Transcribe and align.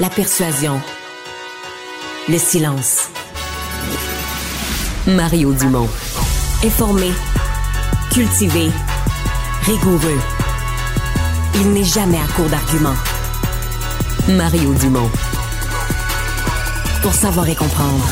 la 0.00 0.08
persuasion, 0.10 0.80
le 2.28 2.38
silence. 2.38 3.08
Mario 5.06 5.52
Dumont. 5.52 5.88
Informé, 6.64 7.10
cultivé, 8.12 8.70
rigoureux. 9.62 10.20
Il 11.56 11.72
n'est 11.72 11.84
jamais 11.84 12.18
à 12.18 12.26
court 12.36 12.48
d'arguments. 12.48 12.96
Mario 14.28 14.72
Dumont. 14.74 15.10
Pour 17.02 17.14
savoir 17.14 17.48
et 17.48 17.56
comprendre. 17.56 18.08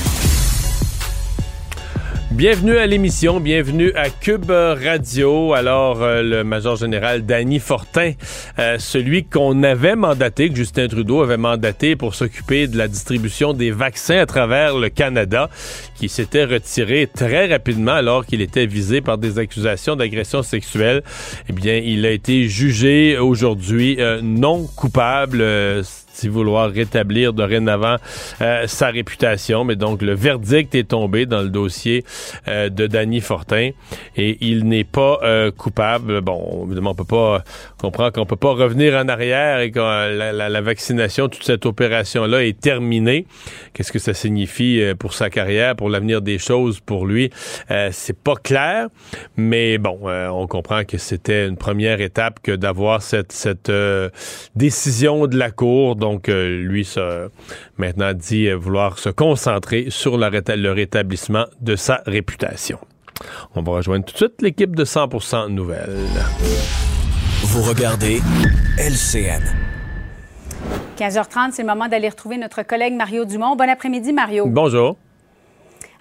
Bienvenue 2.37 2.77
à 2.77 2.87
l'émission, 2.87 3.41
bienvenue 3.41 3.95
à 3.95 4.11
Cube 4.11 4.51
Radio. 4.51 5.55
Alors, 5.55 6.03
euh, 6.03 6.23
le 6.23 6.45
major 6.45 6.77
général 6.77 7.25
Danny 7.25 7.59
Fortin, 7.59 8.12
euh, 8.59 8.77
celui 8.78 9.25
qu'on 9.25 9.62
avait 9.62 9.97
mandaté, 9.97 10.51
que 10.51 10.55
Justin 10.55 10.87
Trudeau 10.87 11.23
avait 11.23 11.39
mandaté 11.39 11.97
pour 11.97 12.15
s'occuper 12.15 12.67
de 12.67 12.77
la 12.77 12.89
distribution 12.89 13.55
des 13.55 13.70
vaccins 13.70 14.19
à 14.19 14.27
travers 14.27 14.77
le 14.77 14.91
Canada, 14.91 15.48
qui 15.95 16.11
s'était 16.11 16.45
retiré 16.45 17.06
très 17.06 17.47
rapidement 17.47 17.93
alors 17.93 18.27
qu'il 18.27 18.43
était 18.43 18.67
visé 18.67 19.00
par 19.00 19.17
des 19.17 19.39
accusations 19.39 19.97
d'agression 19.97 20.43
sexuelle. 20.43 21.05
Eh 21.48 21.55
bien, 21.55 21.77
il 21.77 22.05
a 22.05 22.11
été 22.11 22.50
jugé 22.50 23.17
aujourd'hui 23.17 23.97
euh, 23.98 24.21
non 24.23 24.67
coupable 24.77 25.43
si 26.17 26.28
vouloir 26.28 26.70
rétablir 26.70 27.33
dorénavant 27.33 27.97
euh, 28.41 28.67
sa 28.67 28.89
réputation. 28.89 29.64
Mais 29.64 29.77
donc, 29.77 30.03
le 30.03 30.14
verdict 30.14 30.75
est 30.75 30.89
tombé 30.89 31.27
dans 31.27 31.42
le 31.42 31.50
dossier 31.50 32.05
euh, 32.48 32.70
de 32.70 32.86
Danny 32.86 33.20
Fortin 33.20 33.70
et 34.17 34.39
il 34.41 34.64
n'est 34.67 34.84
pas 34.84 35.19
euh, 35.22 35.50
coupable. 35.50 36.22
Bon, 36.22 36.64
évidemment, 36.67 36.92
on 36.92 36.94
peut 36.94 37.05
pas 37.05 37.44
comprendre 37.79 38.13
qu'on 38.13 38.27
peut 38.27 38.37
pas 38.37 38.53
revenir 38.53 38.95
en 38.95 39.09
arrière 39.09 39.61
et 39.61 39.71
que 39.71 39.79
la, 39.79 40.33
la, 40.33 40.49
la, 40.49 40.61
vaccination, 40.61 41.29
toute 41.29 41.45
cette 41.45 41.67
opération-là 41.67 42.45
est 42.45 42.59
terminée. 42.59 43.27
Qu'est-ce 43.73 43.93
que 43.93 43.99
ça 43.99 44.15
signifie 44.15 44.83
pour 44.99 45.15
sa 45.15 45.31
carrière, 45.31 45.77
pour 45.77 45.89
l'avenir 45.89 46.23
des 46.23 46.39
choses 46.39 46.81
pour 46.81 47.07
lui? 47.07 47.31
C'est 47.91 48.19
pas 48.19 48.37
clair, 48.37 48.89
mais 49.37 49.79
bon, 49.79 50.01
on 50.05 50.47
comprend 50.47 50.85
que 50.85 50.99
c'était 50.99 51.47
une 51.47 51.57
première 51.57 52.01
étape 52.01 52.41
que 52.43 52.53
d'avoir 52.53 53.03
cette, 53.03 53.33
cette 53.33 53.71
décision 54.55 55.27
de 55.27 55.37
la 55.37 55.50
Cour. 55.50 55.97
Donc, 55.97 56.29
euh, 56.29 56.62
lui, 56.62 56.84
ça, 56.84 57.29
maintenant 57.79 58.12
dit 58.12 58.50
vouloir 58.50 58.99
se 58.99 59.09
concentrer 59.09 59.87
sur 59.89 60.19
le, 60.19 60.29
le 60.29 60.73
rétablissement 60.73 61.47
de 61.61 61.77
sa 61.77 62.03
réputation. 62.06 62.79
On 63.55 63.62
va 63.62 63.73
rejoindre 63.73 64.05
tout 64.05 64.12
de 64.12 64.19
suite 64.19 64.43
l'équipe 64.43 64.77
de 64.77 64.84
100% 64.84 65.49
Nouvelles. 65.49 66.06
Vous 67.45 67.63
regardez 67.63 68.21
LCN. 68.79 69.43
15h30, 70.97 71.53
c'est 71.53 71.63
le 71.63 71.69
moment 71.69 71.87
d'aller 71.87 72.09
retrouver 72.09 72.39
notre 72.39 72.63
collègue 72.63 72.95
Mario 72.95 73.27
Dumont. 73.27 73.57
Bon 73.57 73.69
après-midi, 73.69 74.15
Mario. 74.15 74.47
Bonjour. 74.47 74.97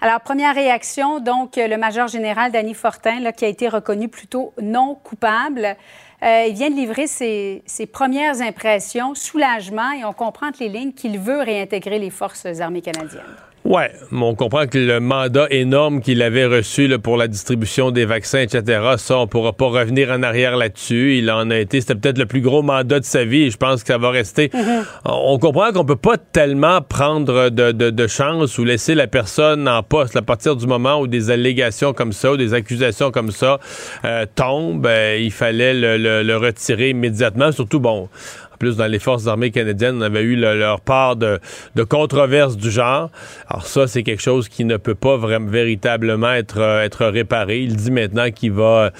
Alors, 0.00 0.20
première 0.20 0.54
réaction, 0.54 1.20
donc, 1.20 1.56
le 1.56 1.76
major 1.76 2.08
général 2.08 2.52
Danny 2.52 2.72
Fortin, 2.72 3.20
là, 3.20 3.32
qui 3.32 3.44
a 3.44 3.48
été 3.48 3.68
reconnu 3.68 4.08
plutôt 4.08 4.54
non 4.62 4.94
coupable. 4.94 5.76
Euh, 6.22 6.46
il 6.48 6.54
vient 6.54 6.70
de 6.70 6.74
livrer 6.74 7.06
ses, 7.06 7.62
ses, 7.66 7.86
premières 7.86 8.40
impressions, 8.40 9.14
soulagement, 9.14 9.92
et 9.92 10.04
on 10.04 10.14
comprend 10.14 10.48
entre 10.48 10.60
les 10.60 10.70
lignes 10.70 10.92
qu'il 10.92 11.18
veut 11.18 11.40
réintégrer 11.40 11.98
les 11.98 12.10
forces 12.10 12.46
armées 12.60 12.82
canadiennes. 12.82 13.22
Ouais, 13.66 13.90
on 14.12 14.36
comprend 14.36 14.68
que 14.68 14.78
le 14.78 15.00
mandat 15.00 15.48
énorme 15.50 16.00
qu'il 16.00 16.22
avait 16.22 16.46
reçu 16.46 16.86
là, 16.86 17.00
pour 17.00 17.16
la 17.16 17.26
distribution 17.26 17.90
des 17.90 18.04
vaccins, 18.04 18.38
etc., 18.38 18.80
ça, 18.96 19.18
on 19.18 19.26
pourra 19.26 19.52
pas 19.52 19.66
revenir 19.66 20.12
en 20.12 20.22
arrière 20.22 20.56
là-dessus. 20.56 21.18
Il 21.18 21.28
en 21.32 21.50
a 21.50 21.58
été, 21.58 21.80
c'était 21.80 21.96
peut-être 21.96 22.18
le 22.18 22.26
plus 22.26 22.40
gros 22.40 22.62
mandat 22.62 23.00
de 23.00 23.04
sa 23.04 23.24
vie 23.24 23.42
et 23.42 23.50
je 23.50 23.56
pense 23.56 23.82
que 23.82 23.88
ça 23.88 23.98
va 23.98 24.10
rester. 24.10 24.48
Mm-hmm. 24.48 24.84
On 25.06 25.38
comprend 25.40 25.72
qu'on 25.72 25.84
peut 25.84 25.96
pas 25.96 26.16
tellement 26.16 26.80
prendre 26.80 27.50
de, 27.50 27.72
de, 27.72 27.90
de, 27.90 28.06
chance 28.06 28.56
ou 28.58 28.64
laisser 28.64 28.94
la 28.94 29.08
personne 29.08 29.66
en 29.68 29.82
poste 29.82 30.14
à 30.14 30.22
partir 30.22 30.54
du 30.54 30.68
moment 30.68 31.00
où 31.00 31.08
des 31.08 31.32
allégations 31.32 31.92
comme 31.92 32.12
ça 32.12 32.32
ou 32.32 32.36
des 32.36 32.54
accusations 32.54 33.10
comme 33.10 33.32
ça 33.32 33.58
euh, 34.04 34.26
tombent. 34.32 34.86
Euh, 34.86 35.18
il 35.20 35.32
fallait 35.32 35.74
le, 35.74 35.96
le, 35.96 36.22
le 36.22 36.36
retirer 36.36 36.90
immédiatement. 36.90 37.50
Surtout, 37.50 37.80
bon, 37.80 38.08
plus, 38.56 38.76
dans 38.76 38.86
les 38.86 38.98
forces 38.98 39.26
armées 39.26 39.50
canadiennes, 39.50 39.98
on 39.98 40.02
avait 40.02 40.22
eu 40.22 40.36
le, 40.36 40.58
leur 40.58 40.80
part 40.80 41.16
de, 41.16 41.38
de, 41.74 41.82
controverses 41.82 42.56
du 42.56 42.70
genre. 42.70 43.10
Alors 43.48 43.66
ça, 43.66 43.86
c'est 43.86 44.02
quelque 44.02 44.22
chose 44.22 44.48
qui 44.48 44.64
ne 44.64 44.76
peut 44.76 44.94
pas 44.94 45.16
vraiment 45.16 45.50
véritablement 45.50 46.32
être, 46.32 46.60
euh, 46.60 46.84
être 46.84 47.06
réparé. 47.06 47.60
Il 47.60 47.76
dit 47.76 47.90
maintenant 47.90 48.30
qu'il 48.30 48.52
va 48.52 48.90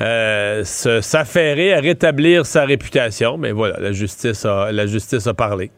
euh, 0.00 0.64
s'affairer 0.64 1.74
à 1.74 1.80
rétablir 1.80 2.46
sa 2.46 2.64
réputation. 2.64 3.38
Mais 3.38 3.52
voilà, 3.52 3.78
la 3.80 3.92
justice 3.92 4.44
a, 4.44 4.72
la 4.72 4.86
justice 4.86 5.26
a 5.26 5.34
parlé. 5.34 5.70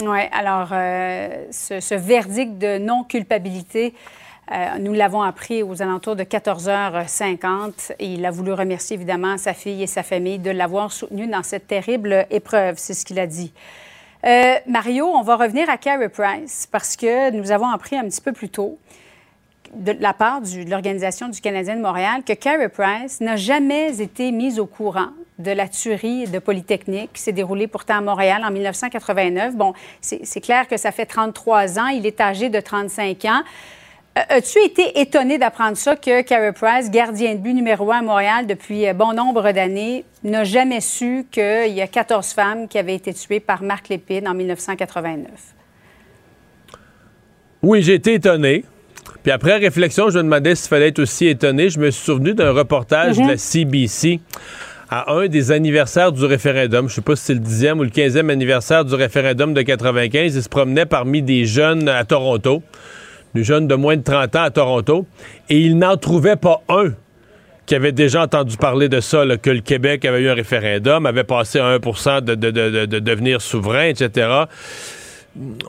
Oui, 0.00 0.20
alors 0.32 0.68
euh, 0.72 1.28
ce, 1.50 1.94
verdict 1.94 2.58
de 2.58 2.78
non-culpabilité 2.78 3.94
euh, 4.50 4.78
nous 4.80 4.92
l'avons 4.92 5.22
appris 5.22 5.62
aux 5.62 5.82
alentours 5.82 6.16
de 6.16 6.24
14h50 6.24 7.92
et 8.00 8.06
il 8.06 8.26
a 8.26 8.30
voulu 8.30 8.52
remercier 8.52 8.96
évidemment 8.96 9.38
sa 9.38 9.54
fille 9.54 9.82
et 9.82 9.86
sa 9.86 10.02
famille 10.02 10.40
de 10.40 10.50
l'avoir 10.50 10.90
soutenu 10.90 11.28
dans 11.28 11.44
cette 11.44 11.68
terrible 11.68 12.26
épreuve, 12.30 12.74
c'est 12.76 12.94
ce 12.94 13.04
qu'il 13.04 13.20
a 13.20 13.26
dit. 13.26 13.52
Euh, 14.24 14.54
Mario, 14.66 15.06
on 15.06 15.22
va 15.22 15.36
revenir 15.36 15.70
à 15.70 15.76
Carey 15.76 16.08
Price 16.08 16.68
parce 16.70 16.96
que 16.96 17.30
nous 17.30 17.52
avons 17.52 17.68
appris 17.68 17.96
un 17.96 18.04
petit 18.04 18.20
peu 18.20 18.32
plus 18.32 18.48
tôt 18.48 18.78
de 19.74 19.92
la 20.00 20.12
part 20.12 20.40
de 20.40 20.68
l'Organisation 20.68 21.28
du 21.28 21.40
Canadien 21.40 21.76
de 21.76 21.80
Montréal 21.80 22.22
que 22.26 22.32
Carey 22.32 22.68
Price 22.68 23.20
n'a 23.20 23.36
jamais 23.36 24.00
été 24.00 24.32
mise 24.32 24.58
au 24.58 24.66
courant 24.66 25.10
de 25.38 25.50
la 25.50 25.68
tuerie 25.68 26.26
de 26.26 26.38
Polytechnique 26.38 27.12
qui 27.14 27.22
s'est 27.22 27.32
déroulée 27.32 27.68
pourtant 27.68 27.98
à 27.98 28.00
Montréal 28.00 28.42
en 28.44 28.50
1989. 28.50 29.56
Bon, 29.56 29.72
c'est 30.00 30.40
clair 30.40 30.68
que 30.68 30.76
ça 30.76 30.92
fait 30.92 31.06
33 31.06 31.78
ans, 31.78 31.86
il 31.86 32.06
est 32.06 32.20
âgé 32.20 32.48
de 32.48 32.60
35 32.60 33.24
ans. 33.24 33.42
As-tu 34.14 34.58
été 34.62 35.00
étonné 35.00 35.38
d'apprendre 35.38 35.76
ça 35.76 35.96
que 35.96 36.20
Carey 36.20 36.52
Price, 36.52 36.90
gardien 36.90 37.34
de 37.34 37.38
but 37.38 37.54
numéro 37.54 37.90
un 37.90 38.00
à 38.00 38.02
Montréal 38.02 38.46
depuis 38.46 38.86
euh, 38.86 38.92
bon 38.92 39.14
nombre 39.14 39.52
d'années, 39.52 40.04
n'a 40.22 40.44
jamais 40.44 40.82
su 40.82 41.24
qu'il 41.30 41.72
y 41.72 41.80
a 41.80 41.86
14 41.86 42.26
femmes 42.32 42.68
qui 42.68 42.78
avaient 42.78 42.94
été 42.94 43.14
tuées 43.14 43.40
par 43.40 43.62
Marc 43.62 43.88
Lépine 43.88 44.28
en 44.28 44.34
1989? 44.34 45.30
Oui, 47.62 47.82
j'ai 47.82 47.94
été 47.94 48.14
étonné. 48.14 48.64
Puis 49.22 49.32
après 49.32 49.56
réflexion, 49.56 50.10
je 50.10 50.18
me 50.18 50.24
demandais 50.24 50.56
s'il 50.56 50.68
fallait 50.68 50.88
être 50.88 50.98
aussi 50.98 51.28
étonné. 51.28 51.70
Je 51.70 51.78
me 51.78 51.90
suis 51.90 52.04
souvenu 52.04 52.34
d'un 52.34 52.52
reportage 52.52 53.18
mm 53.18 53.22
-hmm. 53.22 53.26
de 53.26 53.30
la 53.30 53.36
CBC 53.38 54.20
à 54.90 55.10
un 55.10 55.26
des 55.26 55.52
anniversaires 55.52 56.12
du 56.12 56.26
référendum. 56.26 56.86
Je 56.86 56.96
sais 56.96 57.00
pas 57.00 57.16
si 57.16 57.24
c'est 57.24 57.34
le 57.34 57.40
10e 57.40 57.78
ou 57.78 57.84
le 57.84 57.88
15e 57.88 58.30
anniversaire 58.30 58.84
du 58.84 58.94
référendum 58.94 59.54
de 59.54 59.62
95. 59.62 60.34
Il 60.36 60.42
se 60.42 60.48
promenait 60.50 60.84
parmi 60.84 61.22
des 61.22 61.46
jeunes 61.46 61.88
à 61.88 62.04
Toronto 62.04 62.62
jeunes 63.44 63.66
de 63.66 63.74
moins 63.74 63.96
de 63.96 64.02
30 64.02 64.36
ans 64.36 64.42
à 64.42 64.50
Toronto, 64.50 65.06
et 65.48 65.58
il 65.58 65.78
n'en 65.78 65.96
trouvait 65.96 66.36
pas 66.36 66.60
un 66.68 66.92
qui 67.66 67.74
avait 67.74 67.92
déjà 67.92 68.22
entendu 68.22 68.56
parler 68.56 68.88
de 68.88 69.00
ça, 69.00 69.24
que 69.40 69.50
le 69.50 69.60
Québec 69.60 70.04
avait 70.04 70.20
eu 70.20 70.28
un 70.28 70.34
référendum, 70.34 71.06
avait 71.06 71.24
passé 71.24 71.58
à 71.58 71.66
1 71.66 71.78
de, 72.20 72.34
de, 72.34 72.50
de, 72.50 72.86
de, 72.86 72.98
devenir 72.98 73.40
souverain, 73.40 73.86
etc. 73.86 74.28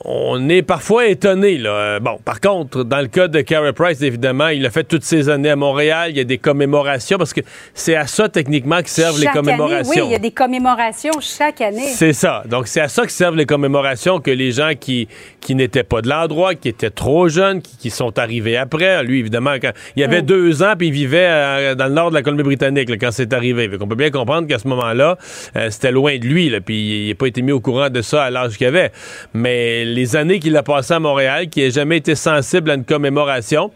on 0.03 0.49
est 0.49 0.61
parfois 0.61 1.07
étonné. 1.07 1.57
Là. 1.57 1.99
Bon, 1.99 2.19
par 2.23 2.41
contre, 2.41 2.83
dans 2.83 2.99
le 2.99 3.07
cas 3.07 3.29
de 3.29 3.39
Carey 3.41 3.71
Price, 3.71 4.01
évidemment, 4.01 4.49
il 4.49 4.65
a 4.65 4.69
fait 4.69 4.83
toutes 4.83 5.03
ces 5.03 5.29
années 5.29 5.51
à 5.51 5.55
Montréal. 5.55 6.11
Il 6.11 6.17
y 6.17 6.19
a 6.19 6.25
des 6.25 6.37
commémorations 6.37 7.17
parce 7.17 7.33
que 7.33 7.41
c'est 7.73 7.95
à 7.95 8.05
ça 8.07 8.27
techniquement 8.27 8.81
que 8.81 8.89
servent 8.89 9.19
les 9.19 9.27
commémorations. 9.27 10.03
oui, 10.03 10.07
il 10.07 10.11
y 10.11 10.15
a 10.15 10.19
des 10.19 10.31
commémorations 10.31 11.13
chaque 11.21 11.61
année. 11.61 11.87
C'est 11.87 12.13
ça. 12.13 12.43
Donc 12.45 12.67
c'est 12.67 12.81
à 12.81 12.89
ça 12.89 13.05
que 13.05 13.11
servent 13.11 13.37
les 13.37 13.45
commémorations 13.45 14.19
que 14.19 14.31
les 14.31 14.51
gens 14.51 14.71
qui 14.77 15.07
qui 15.39 15.55
n'étaient 15.55 15.83
pas 15.83 16.01
de 16.01 16.09
l'endroit, 16.09 16.55
qui 16.55 16.69
étaient 16.69 16.89
trop 16.89 17.27
jeunes, 17.27 17.61
qui, 17.61 17.89
sont 17.89 18.17
arrivés 18.17 18.55
après. 18.55 19.03
Lui, 19.03 19.19
évidemment, 19.19 19.55
quand 19.61 19.71
il 19.97 20.03
avait 20.03 20.21
mm. 20.21 20.25
deux 20.25 20.63
ans 20.63 20.73
puis 20.77 20.87
il 20.87 20.93
vivait 20.93 21.27
euh, 21.29 21.75
dans 21.75 21.87
le 21.87 21.91
nord 21.91 22.09
de 22.09 22.15
la 22.15 22.21
Colombie-Britannique 22.21 22.89
quand 22.99 23.11
c'est 23.11 23.33
arrivé. 23.33 23.69
On 23.79 23.87
peut 23.87 23.95
bien 23.95 24.09
comprendre 24.09 24.47
qu'à 24.47 24.57
ce 24.57 24.67
moment-là, 24.69 25.17
euh, 25.55 25.69
c'était 25.69 25.91
loin 25.91 26.17
de 26.17 26.25
lui. 26.25 26.49
Là, 26.49 26.61
puis 26.61 27.05
il 27.05 27.09
n'a 27.09 27.15
pas 27.15 27.27
été 27.27 27.41
mis 27.41 27.51
au 27.51 27.59
courant 27.59 27.89
de 27.89 28.01
ça 28.01 28.23
à 28.23 28.29
l'âge 28.29 28.57
qu'il 28.57 28.67
avait. 28.67 28.91
Mais 29.33 29.52
les 29.85 30.15
années 30.15 30.39
qu'il 30.39 30.55
a 30.57 30.63
passées 30.63 30.93
à 30.93 30.99
Montréal, 30.99 31.49
qui 31.49 31.61
n'a 31.61 31.69
jamais 31.69 31.97
été 31.97 32.15
sensible 32.15 32.71
à 32.71 32.75
une 32.75 32.85
commémoration. 32.85 33.71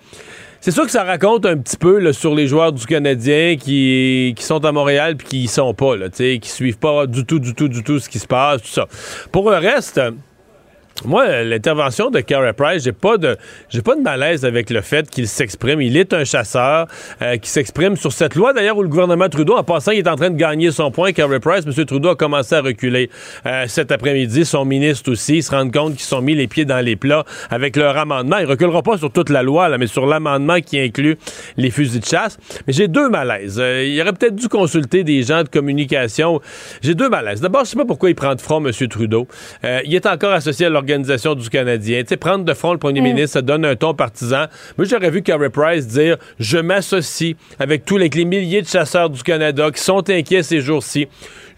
C'est 0.60 0.72
sûr 0.72 0.86
que 0.86 0.92
ça 0.92 1.04
raconte 1.04 1.46
un 1.46 1.58
petit 1.58 1.78
peu 1.78 2.12
sur 2.14 2.34
les 2.34 2.48
joueurs 2.48 2.74
du 2.74 2.86
Canadien 2.86 3.56
qui, 3.58 4.34
qui 4.36 4.44
sont 4.44 4.66
à 4.66 4.72
Montréal 4.72 5.16
puis 5.16 5.28
qui 5.28 5.44
y 5.44 5.48
sont 5.48 5.74
pas, 5.74 5.96
là, 5.96 6.10
qui 6.10 6.40
suivent 6.44 6.80
pas 6.80 7.06
du 7.06 7.26
tout, 7.26 7.40
du 7.40 7.54
tout, 7.54 7.68
du 7.68 7.84
tout 7.84 8.00
ce 8.00 8.10
qui 8.10 8.20
se 8.20 8.28
passe, 8.28 8.62
tout 8.62 8.68
ça. 8.68 8.88
Pour 9.32 9.50
le 9.50 9.58
reste, 9.58 10.02
moi, 11.06 11.44
l'intervention 11.44 12.10
de 12.10 12.22
Carey 12.22 12.54
Price, 12.54 12.84
j'ai 12.84 12.92
pas 12.92 13.18
de 13.18 13.38
j'ai 13.70 13.84
pas 13.84 13.96
de 13.96 14.02
malaise 14.02 14.46
avec 14.46 14.72
le 14.72 14.82
fait 14.82 15.08
qu'il 15.10 15.28
s'exprime. 15.28 15.80
Il 15.80 15.96
est 15.96 16.12
un 16.12 16.24
chasseur 16.24 16.88
euh, 17.22 17.38
qui 17.38 17.52
s'exprime 17.52 17.96
sur 17.96 18.12
cette 18.12 18.34
loi 18.34 18.52
d'ailleurs 18.52 18.78
où 18.78 18.82
le 18.82 18.90
gouvernement 18.90 19.30
Trudeau, 19.30 19.56
en 19.56 19.64
passant, 19.64 19.92
il 19.92 20.00
est 20.00 20.08
en 20.08 20.16
train 20.16 20.32
de 20.32 20.38
gagner 20.38 20.72
son 20.72 20.90
point. 20.90 21.12
Carey 21.12 21.40
Price, 21.40 21.66
M. 21.68 21.86
Trudeau 21.86 22.10
a 22.10 22.16
commencé 22.16 22.56
à 22.56 22.62
reculer 22.62 23.12
euh, 23.46 23.66
cet 23.68 23.92
après-midi. 23.92 24.44
Son 24.44 24.66
ministre 24.66 25.12
aussi, 25.12 25.38
ils 25.38 25.44
se 25.44 25.52
rendent 25.52 25.72
compte 25.72 25.94
qu'ils 25.94 26.02
sont 26.02 26.22
mis 26.22 26.34
les 26.34 26.48
pieds 26.48 26.66
dans 26.66 26.84
les 26.84 26.96
plats 26.96 27.26
avec 27.52 27.76
leur 27.76 27.96
amendement. 27.96 28.40
Il 28.40 28.46
reculera 28.46 28.82
pas 28.82 28.98
sur 28.98 29.12
toute 29.12 29.30
la 29.30 29.44
loi, 29.44 29.70
là, 29.70 29.78
mais 29.78 29.88
sur 29.88 30.08
l'amendement 30.08 30.60
qui 30.62 30.80
inclut 30.80 31.18
les 31.58 31.70
fusils 31.70 32.00
de 32.00 32.06
chasse. 32.06 32.40
Mais 32.66 32.74
j'ai 32.74 32.88
deux 32.88 33.10
malaises. 33.10 33.60
Euh, 33.60 33.86
il 33.86 34.02
aurait 34.02 34.14
peut-être 34.14 34.36
dû 34.36 34.50
consulter 34.50 35.04
des 35.04 35.22
gens 35.22 35.44
de 35.44 35.50
communication. 35.50 36.42
J'ai 36.82 36.96
deux 36.96 37.10
malaises. 37.10 37.40
D'abord, 37.40 37.66
je 37.66 37.70
sais 37.72 37.78
pas 37.78 37.86
pourquoi 37.86 38.10
il 38.10 38.16
prend 38.16 38.34
de 38.34 38.42
front 38.42 38.66
M. 38.66 38.72
Trudeau. 38.88 39.28
il 39.86 39.94
est 39.94 40.08
encore 40.08 40.32
associé 40.32 40.66
à 40.66 40.70
l'organisation 40.70 40.87
du 40.88 41.50
Canadien. 41.50 42.02
Tu 42.02 42.10
sais, 42.10 42.18
prendre 42.18 42.46
de 42.46 42.54
front 42.54 42.72
le 42.72 42.80
premier 42.80 43.02
mm. 43.02 43.04
ministre, 43.04 43.34
ça 43.34 43.42
donne 43.42 43.66
un 43.66 43.76
ton 43.76 43.94
partisan. 43.94 44.46
Moi, 44.78 44.88
j'aurais 44.90 45.12
vu 45.12 45.22
Carey 45.22 45.50
Price 45.50 45.88
dire 45.88 46.18
Je 46.40 46.58
m'associe 46.58 47.36
avec 47.60 47.86
tous 47.86 47.98
les, 47.98 48.10
les 48.10 48.26
milliers 48.26 48.62
de 48.62 48.68
chasseurs 48.68 49.10
du 49.10 49.22
Canada 49.24 49.70
qui 49.72 49.82
sont 49.82 50.10
inquiets 50.10 50.44
ces 50.44 50.62
jours-ci. 50.62 51.08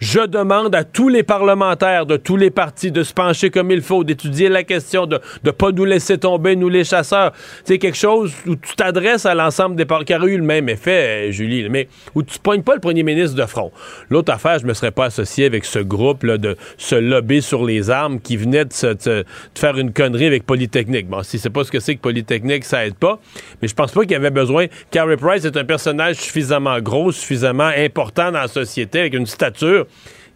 Je 0.00 0.20
demande 0.20 0.74
à 0.74 0.82
tous 0.82 1.10
les 1.10 1.22
parlementaires 1.22 2.06
de 2.06 2.16
tous 2.16 2.38
les 2.38 2.50
partis 2.50 2.90
de 2.90 3.02
se 3.02 3.12
pencher 3.12 3.50
comme 3.50 3.70
il 3.70 3.82
faut, 3.82 4.02
d'étudier 4.02 4.48
la 4.48 4.64
question, 4.64 5.06
de 5.06 5.20
ne 5.44 5.50
pas 5.50 5.72
nous 5.72 5.84
laisser 5.84 6.16
tomber, 6.16 6.56
nous 6.56 6.70
les 6.70 6.84
chasseurs. 6.84 7.32
C'est 7.64 7.76
quelque 7.76 7.98
chose 7.98 8.32
où 8.46 8.56
tu 8.56 8.74
t'adresses 8.76 9.26
à 9.26 9.34
l'ensemble 9.34 9.76
des 9.76 9.84
partis, 9.84 10.06
qui 10.06 10.14
a 10.14 10.24
eu 10.24 10.38
le 10.38 10.42
même 10.42 10.70
effet, 10.70 11.28
euh, 11.28 11.32
Julie, 11.32 11.68
mais 11.68 11.86
où 12.14 12.22
tu 12.22 12.38
ne 12.38 12.42
pognes 12.42 12.62
pas 12.62 12.72
le 12.72 12.80
premier 12.80 13.02
ministre 13.02 13.36
de 13.36 13.44
front. 13.44 13.72
L'autre 14.08 14.32
affaire, 14.32 14.58
je 14.58 14.66
me 14.66 14.72
serais 14.72 14.90
pas 14.90 15.04
associé 15.04 15.44
avec 15.44 15.66
ce 15.66 15.80
groupe 15.80 16.22
là, 16.22 16.38
de 16.38 16.56
se 16.78 16.94
lobby 16.94 17.42
sur 17.42 17.66
les 17.66 17.90
armes 17.90 18.20
qui 18.20 18.38
venait 18.38 18.64
de, 18.64 18.72
se, 18.72 19.24
faire 19.54 19.76
une 19.76 19.92
connerie 19.92 20.26
avec 20.26 20.46
Polytechnique. 20.46 21.08
Bon, 21.08 21.22
si 21.22 21.38
c'est 21.38 21.50
pas 21.50 21.64
ce 21.64 21.70
que 21.70 21.78
c'est 21.78 21.96
que 21.96 22.00
Polytechnique, 22.00 22.64
ça 22.64 22.86
aide 22.86 22.94
pas, 22.94 23.20
mais 23.60 23.68
je 23.68 23.74
pense 23.74 23.92
pas 23.92 24.00
qu'il 24.00 24.12
y 24.12 24.14
avait 24.14 24.30
besoin. 24.30 24.64
Carey 24.90 25.18
Price 25.18 25.44
est 25.44 25.58
un 25.58 25.64
personnage 25.64 26.16
suffisamment 26.16 26.80
gros, 26.80 27.12
suffisamment 27.12 27.70
important 27.76 28.32
dans 28.32 28.40
la 28.40 28.48
société, 28.48 29.00
avec 29.00 29.12
une 29.12 29.26
stature 29.26 29.86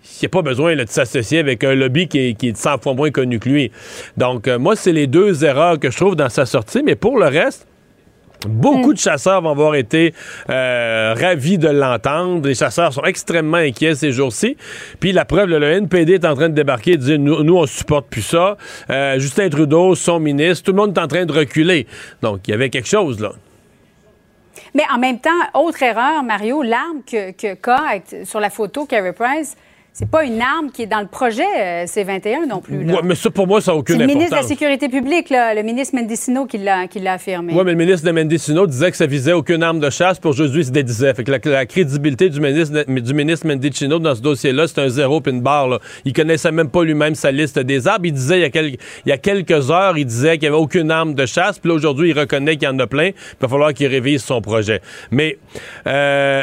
il 0.05 0.23
n'y 0.23 0.27
a 0.27 0.29
pas 0.29 0.43
besoin 0.43 0.77
de 0.77 0.85
s'associer 0.87 1.39
avec 1.39 1.65
un 1.65 1.75
lobby 1.75 2.09
qui 2.09 2.19
est, 2.19 2.35
qui 2.35 2.53
100 2.55 2.83
fois 2.83 2.95
moins 2.95 3.11
connu 3.11 3.39
que 3.39 3.49
lui. 3.49 3.73
Donc, 4.17 4.47
euh, 4.47 4.59
moi, 4.59 4.77
c'est 4.77 4.93
les 4.93 5.06
deux 5.06 5.45
erreurs 5.45 5.79
que 5.79 5.91
je 5.91 5.97
trouve 5.97 6.15
dans 6.15 6.29
sa 6.29 6.47
sortie. 6.47 6.83
Mais 6.83 6.95
pour 6.95 7.19
le 7.19 7.27
reste, 7.27 7.67
Beaucoup 8.47 8.93
de 8.93 8.99
chasseurs 8.99 9.41
vont 9.41 9.53
avoir 9.53 9.75
été 9.75 10.12
euh, 10.51 11.15
ravis 11.19 11.56
de 11.56 11.69
l'entendre. 11.69 12.47
Les 12.47 12.55
chasseurs 12.55 12.93
sont 12.93 13.05
extrêmement 13.05 13.56
inquiets 13.56 13.95
ces 13.95 14.12
jours-ci. 14.12 14.59
Puis 15.01 15.12
la 15.12 15.25
preuve, 15.25 15.49
le 15.49 15.62
NPD 15.62 16.15
est 16.15 16.27
en 16.27 16.35
train 16.35 16.50
de 16.50 16.55
débarquer 16.55 16.93
et 16.93 16.97
de 16.97 17.03
dire 17.03 17.19
nous, 17.19 17.43
nous 17.43 17.57
on 17.57 17.67
supporte 17.67 18.09
plus 18.09 18.23
ça. 18.23 18.59
Euh, 18.91 19.19
Justin 19.19 19.49
Trudeau, 19.49 19.95
son 19.95 20.21
ministre, 20.21 20.65
tout 20.65 20.73
le 20.73 20.77
monde 20.77 20.97
est 20.97 21.00
en 21.00 21.09
train 21.09 21.25
de 21.25 21.33
reculer. 21.33 21.87
Donc, 22.21 22.47
il 22.47 22.50
y 22.50 22.55
avait 22.55 22.69
quelque 22.69 22.89
chose 22.89 23.21
là. 23.21 23.33
Mais 24.75 24.82
en 24.93 24.99
même 24.99 25.21
temps, 25.21 25.31
autre 25.55 25.82
erreur, 25.82 26.23
Mario, 26.25 26.62
l'arme 26.62 27.03
que, 27.05 27.31
que 27.31 28.25
sur 28.25 28.41
la 28.41 28.50
photo 28.50 28.87
Carey 28.87 29.12
Price, 29.12 29.56
c'est 29.96 30.11
pas 30.11 30.25
une 30.25 30.43
arme 30.43 30.73
qui 30.73 30.82
est 30.82 30.87
dans 30.88 30.99
le 30.99 31.06
projet 31.06 31.44
euh, 31.56 31.87
C-21 31.87 32.49
non 32.49 32.61
plus. 32.61 32.79
Oui, 32.79 32.96
mais 33.05 33.14
ça, 33.14 33.31
pour 33.31 33.46
moi, 33.46 33.61
ça 33.61 33.70
n'a 33.70 33.79
aucune 33.79 33.94
importance. 33.94 34.11
C'est 34.11 34.12
le 34.12 34.19
ministre 34.19 34.37
de 34.37 34.43
la 34.43 34.49
Sécurité 34.49 34.88
publique, 34.88 35.31
le 35.31 35.62
ministre 35.62 35.94
Mendicino, 35.94 36.46
qui 36.46 36.58
l'a, 36.58 36.88
affirmé. 37.12 37.52
Oui, 37.55 37.62
mais 37.64 37.70
le 37.70 37.76
ministre 37.76 38.05
de 38.05 38.11
Mendicino 38.11 38.67
disait 38.67 38.91
que 38.91 38.96
ça 38.96 39.06
visait 39.06 39.35
aucune 39.35 39.62
arme 39.62 39.79
de 39.79 39.88
chasse. 39.91 40.19
Pour 40.19 40.32
aujourd'hui, 40.32 40.62
il 40.62 40.64
se 40.64 40.73
dédisait. 40.73 41.14
Fait 41.14 41.23
que 41.23 41.31
la, 41.49 41.64
crédibilité 41.67 42.29
du 42.29 42.41
ministre, 42.41 42.85
du 42.88 43.14
ministre 43.14 43.46
Mendicino 43.46 44.00
dans 44.00 44.17
ce 44.17 44.20
dossier-là, 44.20 44.67
c'est 44.67 44.81
un 44.81 44.88
zéro 44.88 45.20
puis 45.20 45.32
une 45.32 45.43
barre. 45.43 45.69
Là. 45.69 45.79
Il 46.05 46.12
connaissait 46.12 46.50
même 46.50 46.70
pas 46.70 46.82
lui-même 46.82 47.14
sa 47.14 47.31
liste 47.31 47.61
des 47.61 47.87
armes. 47.87 48.05
Il 48.05 48.14
disait, 48.14 48.38
il 48.38 48.43
y 48.43 48.47
a, 48.47 48.50
quelques, 48.50 48.81
il 49.06 49.11
y 49.11 49.12
a 49.12 49.19
quelques 49.19 49.70
heures, 49.70 49.97
il 49.97 50.06
disait 50.06 50.38
qu'il 50.38 50.49
n'y 50.49 50.56
avait 50.56 50.62
aucune 50.62 50.90
arme 50.90 51.14
de 51.14 51.25
chasse. 51.25 51.61
Puis 51.61 51.69
là, 51.69 51.76
aujourd'hui, 51.76 52.11
il 52.11 52.19
reconnaît 52.19 52.56
qu'il 52.56 52.67
y 52.67 52.73
en 52.73 52.81
a 52.81 52.88
plein. 52.88 53.11
Il 53.11 53.40
va 53.40 53.47
falloir 53.47 53.73
qu'il 53.73 53.87
révise 53.87 54.25
son 54.25 54.40
projet. 54.40 54.81
Mais 55.12 55.38
euh, 55.87 56.43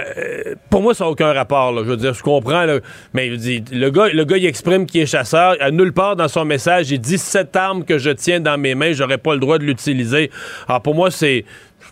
pour 0.70 0.82
moi, 0.82 0.94
ça 0.94 1.04
n'a 1.04 1.10
aucun 1.10 1.34
rapport. 1.34 1.74
Là. 1.74 1.82
Je 1.84 1.90
veux 1.90 1.98
dire, 1.98 2.14
je 2.14 2.24
comprends. 2.24 2.64
Là, 2.64 2.80
mais 3.14 3.41
le 3.72 3.90
gars 3.90 4.10
le 4.10 4.24
gars, 4.24 4.38
il 4.38 4.46
exprime 4.46 4.86
qu'il 4.86 5.02
est 5.02 5.06
chasseur. 5.06 5.56
À 5.60 5.72
nulle 5.72 5.94
part 5.94 6.16
dans 6.16 6.28
son 6.28 6.46
message, 6.46 6.92
il 6.92 7.00
dit 7.00 7.18
cette 7.18 7.56
arme 7.56 7.84
que 7.84 7.98
je 7.98 8.10
tiens 8.10 8.40
dans 8.40 8.58
mes 8.58 8.76
mains, 8.76 8.94
j'aurais 8.94 9.18
pas 9.18 9.34
le 9.34 9.40
droit 9.40 9.58
de 9.58 9.64
l'utiliser. 9.64 10.32
Alors 10.68 10.82
pour 10.82 10.96
moi, 10.96 11.12
c'est 11.12 11.46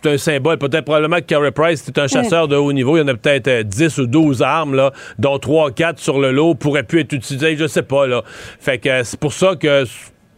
un 0.04 0.18
symbole. 0.18 0.58
Peut-être 0.58 0.84
probablement 0.84 1.16
que 1.16 1.22
Carey 1.22 1.50
Price 1.50 1.86
est 1.86 1.98
un 1.98 2.06
chasseur 2.06 2.48
de 2.48 2.56
haut 2.56 2.72
niveau. 2.72 2.96
Il 2.96 3.00
y 3.00 3.02
en 3.02 3.08
a 3.08 3.14
peut-être 3.14 3.68
10 3.68 3.98
euh, 3.98 4.02
ou 4.02 4.06
12 4.06 4.42
armes, 4.42 4.74
là, 4.74 4.92
dont 5.18 5.38
3 5.38 5.72
4 5.72 5.98
sur 5.98 6.18
le 6.18 6.32
lot 6.32 6.54
pourraient 6.54 6.82
plus 6.82 7.00
être 7.00 7.12
utilisées. 7.12 7.56
Je 7.56 7.66
sais 7.66 7.82
pas, 7.82 8.06
là. 8.06 8.22
Fait 8.60 8.78
que 8.78 9.02
c'est 9.02 9.20
pour 9.20 9.32
ça 9.32 9.56
que 9.56 9.84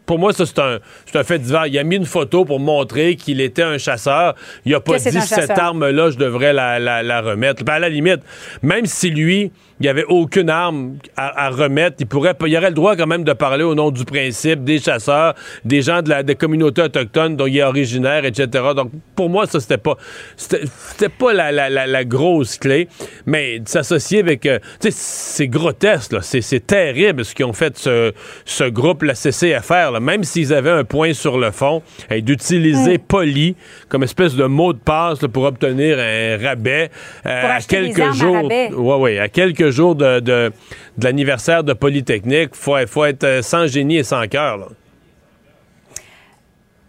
pour 0.06 0.18
moi, 0.18 0.32
ça, 0.32 0.46
c'est 0.46 0.58
un, 0.58 0.78
un, 1.14 1.24
fait 1.24 1.38
divers. 1.38 1.66
Il 1.66 1.78
a 1.78 1.84
mis 1.84 1.96
une 1.96 2.06
photo 2.06 2.44
pour 2.44 2.60
montrer 2.60 3.16
qu'il 3.16 3.40
était 3.40 3.62
un 3.62 3.78
chasseur. 3.78 4.34
Il 4.64 4.74
a 4.74 4.80
pas 4.80 4.98
dit 4.98 5.20
cette 5.20 5.50
arme-là, 5.50 6.10
je 6.10 6.16
devrais 6.16 6.52
la, 6.52 6.78
la, 6.78 7.20
remettre. 7.20 7.64
Ben, 7.64 7.74
à 7.74 7.78
la 7.78 7.88
limite, 7.88 8.20
même 8.62 8.86
si 8.86 9.10
lui, 9.10 9.52
il 9.80 9.86
n'y 9.86 9.88
avait 9.88 10.04
aucune 10.04 10.50
arme 10.50 10.96
à, 11.16 11.50
remettre. 11.50 11.96
Il 12.00 12.06
pourrait, 12.06 12.34
il 12.46 12.56
aurait 12.56 12.68
le 12.68 12.74
droit 12.74 12.94
quand 12.94 13.06
même 13.06 13.24
de 13.24 13.32
parler 13.32 13.64
au 13.64 13.74
nom 13.74 13.90
du 13.90 14.04
principe 14.04 14.64
des 14.64 14.78
chasseurs, 14.78 15.34
des 15.64 15.82
gens 15.82 16.02
de 16.02 16.08
la 16.08 16.22
des 16.22 16.36
communautés 16.36 16.82
autochtones 16.82 17.36
dont 17.36 17.46
il 17.46 17.58
est 17.58 17.62
originaire, 17.62 18.24
etc. 18.24 18.46
Donc, 18.76 18.90
pour 19.16 19.28
moi, 19.28 19.46
ça, 19.46 19.60
c'était 19.60 19.78
pas, 19.78 19.96
c'était 20.36 21.08
pas 21.08 21.32
la, 21.32 21.50
la, 21.50 21.86
la, 21.86 22.04
grosse 22.04 22.58
clé. 22.58 22.88
Mais 23.26 23.60
s'associer 23.64 24.20
avec, 24.20 24.46
euh, 24.46 24.58
tu 24.80 24.90
sais, 24.90 24.96
c'est 24.96 25.48
grotesque, 25.48 26.12
là. 26.12 26.20
C'est 26.22 26.66
terrible 26.66 27.24
ce 27.24 27.34
qu'ils 27.34 27.44
ont 27.44 27.52
fait 27.52 27.76
ce, 27.76 28.12
ce 28.44 28.64
groupe, 28.64 29.02
la 29.02 29.14
CCFR, 29.14 29.91
là. 29.92 30.00
Même 30.00 30.24
s'ils 30.24 30.52
avaient 30.52 30.70
un 30.70 30.84
point 30.84 31.12
sur 31.12 31.38
le 31.38 31.50
fond, 31.50 31.82
d'utiliser 32.10 32.98
mm. 32.98 33.02
poli 33.02 33.56
comme 33.88 34.02
espèce 34.02 34.34
de 34.34 34.44
mot 34.44 34.72
de 34.72 34.78
passe 34.78 35.20
pour 35.32 35.44
obtenir 35.44 35.98
un 35.98 36.38
rabais 36.38 36.90
euh, 37.26 37.56
à 37.56 37.60
quelques 37.60 38.12
jours. 38.12 38.44
Ouais, 38.44 38.96
ouais, 38.96 39.18
à 39.18 39.28
quelques 39.28 39.70
jour 39.70 39.94
de, 39.94 40.20
de, 40.20 40.52
l'anniversaire 41.00 41.64
de 41.64 41.72
Polytechnique. 41.72 42.50
Il 42.52 42.58
faut, 42.58 42.76
faut, 42.86 43.04
être 43.04 43.24
euh, 43.24 43.42
sans 43.42 43.66
génie 43.66 43.98
et 43.98 44.04
sans 44.04 44.26
cœur. 44.28 44.70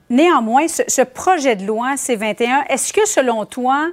Néanmoins, 0.10 0.68
ce, 0.68 1.02
projet 1.02 1.56
de 1.56 1.66
loi 1.66 1.98
C-21, 1.98 2.66
est-ce 2.70 2.94
que, 2.94 3.08
selon 3.08 3.46
toi, 3.46 3.90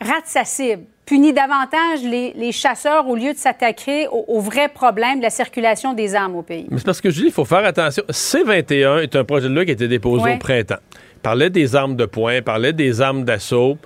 rate 0.00 0.26
sa 0.26 0.44
cible? 0.44 0.84
Punit 1.06 1.32
davantage 1.32 2.02
les, 2.02 2.52
chasseurs 2.52 3.06
au 3.08 3.14
lieu 3.14 3.32
de 3.32 3.38
s'attaquer 3.38 4.06
au, 4.10 4.40
vrai 4.40 4.68
problème 4.68 5.18
de 5.18 5.22
la 5.24 5.30
circulation 5.30 5.92
des 5.92 6.14
armes 6.14 6.36
au 6.36 6.42
pays. 6.42 6.66
Mais 6.70 6.78
c'est 6.78 6.86
parce 6.86 7.00
que 7.00 7.10
je 7.10 7.20
dis, 7.20 7.26
il 7.26 7.32
faut 7.32 7.44
faire 7.44 7.64
attention. 7.64 8.04
C-21 8.08 9.02
est 9.02 9.16
un 9.16 9.24
projet 9.24 9.48
de 9.48 9.54
loi 9.54 9.64
qui 9.64 9.70
a 9.70 9.74
été 9.74 9.88
déposé 9.88 10.34
au 10.34 10.38
printemps. 10.38 10.76
Il 11.16 11.20
parlait 11.20 11.50
des 11.50 11.76
armes 11.76 11.96
de 11.96 12.06
poing, 12.06 12.42
parlait 12.42 12.72
des 12.72 13.00
armes 13.00 13.24
d'assaut 13.24 13.78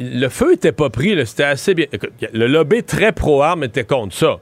le 0.00 0.28
feu 0.28 0.54
était 0.54 0.72
pas 0.72 0.90
pris, 0.90 1.14
c'était 1.26 1.44
assez 1.44 1.74
bien. 1.74 1.86
le 2.32 2.46
lobby 2.46 2.82
très 2.82 3.12
pro-armes 3.12 3.64
était 3.64 3.84
contre 3.84 4.14
ça. 4.14 4.38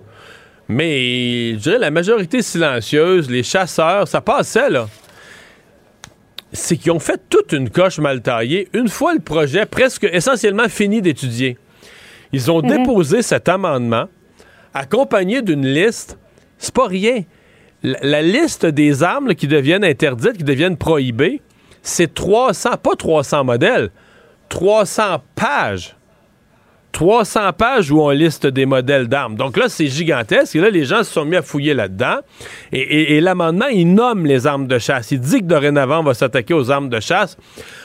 Mais 0.68 1.54
je 1.54 1.56
dirais 1.56 1.78
la 1.78 1.90
majorité 1.90 2.42
silencieuse, 2.42 3.30
les 3.30 3.42
chasseurs, 3.42 4.06
ça 4.06 4.20
passait, 4.20 4.70
là. 4.70 4.88
C'est 6.52 6.76
qu'ils 6.76 6.92
ont 6.92 6.98
fait 6.98 7.20
toute 7.28 7.52
une 7.52 7.68
coche 7.68 7.98
mal 7.98 8.22
taillée 8.22 8.68
une 8.72 8.88
fois 8.88 9.12
le 9.12 9.20
projet 9.20 9.66
presque 9.66 10.04
essentiellement 10.04 10.68
fini 10.68 11.02
d'étudier. 11.02 11.58
Ils 12.32 12.50
ont 12.50 12.62
mhm. 12.62 12.68
déposé 12.68 13.22
cet 13.22 13.48
amendement 13.48 14.06
accompagné 14.74 15.42
d'une 15.42 15.66
liste. 15.66 16.18
C'est 16.58 16.74
pas 16.74 16.86
rien. 16.86 17.22
La, 17.82 18.22
liste 18.22 18.66
des 18.66 19.02
armes 19.02 19.34
qui 19.34 19.46
deviennent 19.46 19.84
interdites, 19.84 20.38
qui 20.38 20.44
deviennent 20.44 20.76
prohibées, 20.76 21.40
c'est 21.82 22.12
300, 22.12 22.70
pas 22.82 22.96
300 22.96 23.44
modèles, 23.44 23.90
300 24.48 25.22
pages. 25.34 25.96
300 26.92 27.52
pages 27.52 27.90
où 27.90 28.00
on 28.00 28.10
liste 28.10 28.46
des 28.46 28.66
modèles 28.66 29.08
d'armes. 29.08 29.36
Donc 29.36 29.56
là, 29.56 29.68
c'est 29.68 29.86
gigantesque. 29.86 30.56
Et 30.56 30.60
là, 30.60 30.70
les 30.70 30.84
gens 30.84 31.04
se 31.04 31.12
sont 31.12 31.24
mis 31.24 31.36
à 31.36 31.42
fouiller 31.42 31.74
là-dedans. 31.74 32.16
Et, 32.72 33.20
l'amendement, 33.20 33.66
il 33.66 33.94
nomme 33.94 34.26
les 34.26 34.46
armes 34.46 34.66
de 34.66 34.78
chasse. 34.78 35.10
Il 35.10 35.20
dit 35.20 35.40
que 35.40 35.44
dorénavant, 35.44 36.00
on 36.00 36.04
va 36.04 36.14
s'attaquer 36.14 36.54
aux 36.54 36.70
armes 36.70 36.88
de 36.88 37.00
chasse. 37.00 37.36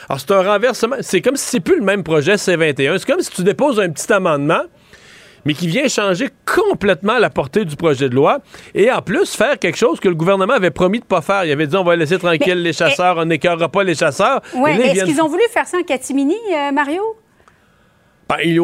Alors, 0.08 0.20
c'est 0.20 0.32
un 0.32 0.42
renversement. 0.42 0.96
C'est 1.00 1.20
comme 1.20 1.36
si 1.36 1.46
c'est 1.46 1.60
plus 1.60 1.78
le 1.78 1.84
même 1.84 2.02
projet 2.02 2.36
C-21. 2.36 2.98
C'est 2.98 3.06
comme 3.06 3.20
si 3.20 3.30
tu 3.30 3.44
déposes 3.44 3.78
un 3.78 3.90
petit 3.90 4.12
amendement 4.12 4.62
mais 5.44 5.52
qui 5.52 5.66
vient 5.66 5.88
changer 5.88 6.30
complètement 6.46 7.18
la 7.18 7.30
portée 7.30 7.66
du 7.66 7.76
projet 7.76 8.08
de 8.08 8.14
loi 8.14 8.38
et 8.74 8.90
en 8.90 9.02
plus 9.02 9.34
faire 9.34 9.58
quelque 9.58 9.76
chose 9.76 10.00
que 10.00 10.08
le 10.08 10.14
gouvernement 10.14 10.54
avait 10.54 10.70
promis 10.70 11.00
de 11.00 11.04
pas 11.04 11.20
faire. 11.20 11.44
Il 11.44 11.52
avait 11.52 11.66
dit 11.66 11.76
on 11.76 11.84
va 11.84 11.96
laisser 11.96 12.18
tranquille 12.18 12.62
les 12.62 12.72
chasseurs, 12.72 13.18
on 13.18 13.26
n'écœurera 13.26 13.68
pas 13.68 13.84
les 13.84 13.94
chasseurs. 13.94 14.40
Oui, 14.54 14.70
est-ce 14.70 15.04
qu'ils 15.04 15.20
ont 15.20 15.28
voulu 15.28 15.42
faire 15.50 15.66
ça 15.66 15.78
en 15.78 15.82
catimini, 15.82 16.36
euh, 16.50 16.72
Mario? 16.72 17.02
Ben, 18.28 18.58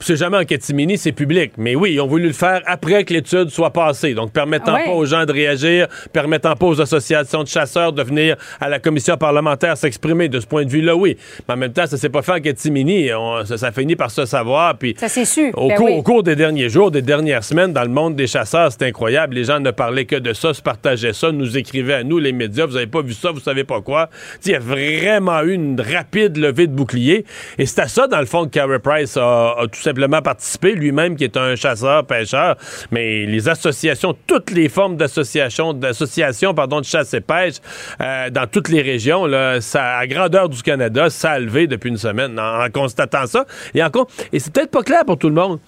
c'est 0.00 0.16
jamais 0.16 0.38
en 0.38 0.44
catimini, 0.44 0.98
c'est 0.98 1.12
public. 1.12 1.52
Mais 1.56 1.74
oui, 1.74 1.92
ils 1.92 2.00
ont 2.00 2.06
voulu 2.06 2.26
le 2.26 2.32
faire 2.32 2.62
après 2.66 3.04
que 3.04 3.12
l'étude 3.12 3.50
soit 3.50 3.70
passée. 3.70 4.14
Donc, 4.14 4.32
permettant 4.32 4.74
pas 4.74 4.90
aux 4.90 5.04
gens 5.04 5.24
de 5.24 5.32
réagir, 5.32 5.88
permettant 6.12 6.54
pas 6.54 6.66
aux 6.66 6.80
associations 6.80 7.42
de 7.42 7.48
chasseurs 7.48 7.92
de 7.92 8.02
venir 8.02 8.36
à 8.60 8.68
la 8.68 8.78
commission 8.78 9.16
parlementaire 9.16 9.76
s'exprimer. 9.76 10.28
De 10.28 10.40
ce 10.40 10.46
point 10.46 10.64
de 10.64 10.70
vue-là, 10.70 10.94
oui. 10.94 11.16
Mais 11.48 11.54
en 11.54 11.56
même 11.56 11.72
temps, 11.72 11.86
ça 11.86 11.96
s'est 11.96 12.08
pas 12.08 12.22
fait 12.22 12.32
en 12.32 12.40
catimini. 12.40 13.08
ça, 13.44 13.58
ça 13.58 13.72
finit 13.72 13.96
par 13.96 14.10
se 14.10 14.24
savoir. 14.24 14.76
Puis, 14.78 14.94
ça, 14.98 15.08
c'est 15.08 15.24
sûr. 15.24 15.50
Au, 15.56 15.68
ben 15.68 15.76
cours, 15.76 15.92
au 15.92 16.02
cours 16.02 16.22
des 16.22 16.36
derniers 16.36 16.68
jours, 16.68 16.90
des 16.90 17.02
dernières 17.02 17.44
semaines, 17.44 17.72
dans 17.72 17.82
le 17.82 17.88
monde 17.88 18.16
des 18.16 18.26
chasseurs, 18.26 18.70
c'est 18.72 18.84
incroyable. 18.84 19.34
Les 19.34 19.44
gens 19.44 19.60
ne 19.60 19.70
parlaient 19.70 20.04
que 20.04 20.16
de 20.16 20.32
ça, 20.32 20.54
se 20.54 20.62
partageaient 20.62 21.12
ça, 21.12 21.32
nous 21.32 21.56
écrivaient 21.56 21.94
à 21.94 22.04
nous, 22.04 22.18
les 22.18 22.32
médias. 22.32 22.66
Vous 22.66 22.76
avez 22.76 22.86
pas 22.86 23.02
vu 23.02 23.14
ça, 23.14 23.30
vous 23.30 23.40
savez 23.40 23.64
pas 23.64 23.80
quoi. 23.80 24.08
Il 24.44 24.52
y 24.52 24.54
a 24.54 24.58
vraiment 24.58 25.40
eu 25.42 25.52
une 25.52 25.80
rapide 25.80 26.36
levée 26.36 26.66
de 26.66 26.72
bouclier. 26.72 27.24
Et 27.58 27.66
c'est 27.66 27.80
à 27.80 27.88
ça, 27.88 28.06
dans 28.06 28.20
le 28.20 28.26
fond, 28.26 28.44
que 28.44 28.50
Carey 28.50 28.78
Price 28.78 29.16
a, 29.16 29.54
a 29.58 29.66
tout 29.66 29.80
simplement 29.82 30.22
participé, 30.22 30.74
lui-même 30.74 31.16
qui 31.16 31.24
est 31.24 31.36
un 31.36 31.56
chasseur, 31.56 32.06
pêcheur, 32.06 32.56
mais 32.90 33.26
les 33.26 33.48
associations, 33.48 34.16
toutes 34.26 34.50
les 34.50 34.68
formes 34.68 34.96
d'associations, 34.96 35.72
d'associations, 35.72 36.54
pardon, 36.54 36.80
de 36.80 36.84
chasse 36.84 37.14
et 37.14 37.20
pêche 37.20 37.56
euh, 38.00 38.30
dans 38.30 38.46
toutes 38.46 38.68
les 38.68 38.82
régions, 38.82 39.26
là, 39.26 39.60
ça, 39.60 39.98
à 39.98 40.06
grandeur 40.06 40.48
du 40.48 40.62
Canada, 40.62 41.10
ça 41.10 41.32
a 41.32 41.38
levé 41.38 41.66
depuis 41.66 41.90
une 41.90 41.98
semaine 41.98 42.38
en, 42.38 42.68
constatant 42.70 43.26
ça. 43.26 43.44
Et 43.74 43.82
encore, 43.82 44.08
et 44.32 44.38
c'est 44.38 44.52
peut-être 44.52 44.70
pas 44.70 44.82
clair 44.82 45.04
pour 45.04 45.18
tout 45.18 45.28
le 45.28 45.34
monde. 45.34 45.58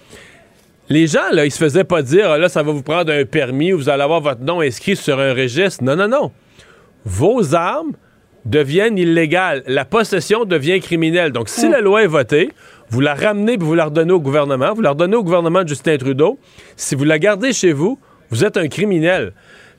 Les 0.89 1.07
gens, 1.07 1.31
là, 1.33 1.47
ils 1.47 1.51
se 1.51 1.59
faisaient 1.59 1.85
pas 1.85 2.03
dire, 2.03 2.31
ah, 2.31 2.39
là, 2.39 2.49
ça 2.49 2.63
va 2.63 2.73
vous 2.73 2.83
prendre 2.83 3.13
un 3.13 3.25
permis, 3.25 3.73
vous 3.73 3.89
allez 3.89 4.03
avoir 4.03 4.21
votre 4.21 4.43
nom 4.43 4.61
inscrit 4.61 4.97
sur 4.97 5.19
un 5.19 5.33
registre. 5.33 5.83
Non, 5.83 5.97
non, 5.97 6.09
non. 6.09 6.33
Vos 7.05 7.55
armes 7.55 7.93
deviennent 8.45 8.99
illégales. 8.99 9.63
La 9.67 9.85
possession 9.85 10.45
devient 10.45 10.81
criminelle. 10.81 11.33
Donc, 11.33 11.49
si 11.49 11.69
la 11.69 11.81
loi 11.81 12.03
est 12.03 12.09
votée, 12.09 12.51
vous 12.91 13.01
la 13.01 13.15
ramenez 13.15 13.55
et 13.55 13.57
vous 13.57 13.75
la 13.75 13.87
redonnez 13.87 14.13
au 14.13 14.21
gouvernement. 14.21 14.73
Vous 14.75 14.83
la 14.83 14.91
redonnez 14.91 15.17
au 15.17 15.25
gouvernement 15.25 15.63
de 15.63 15.69
Justin 15.69 15.97
Trudeau. 15.97 16.39
Si 16.77 16.95
vous 16.95 17.05
la 17.05 17.19
gardez 17.19 17.53
chez 17.53 17.73
vous, 17.73 17.99
vous 18.31 18.45
êtes 18.45 18.57
un 18.57 18.69
criminel. 18.69 19.33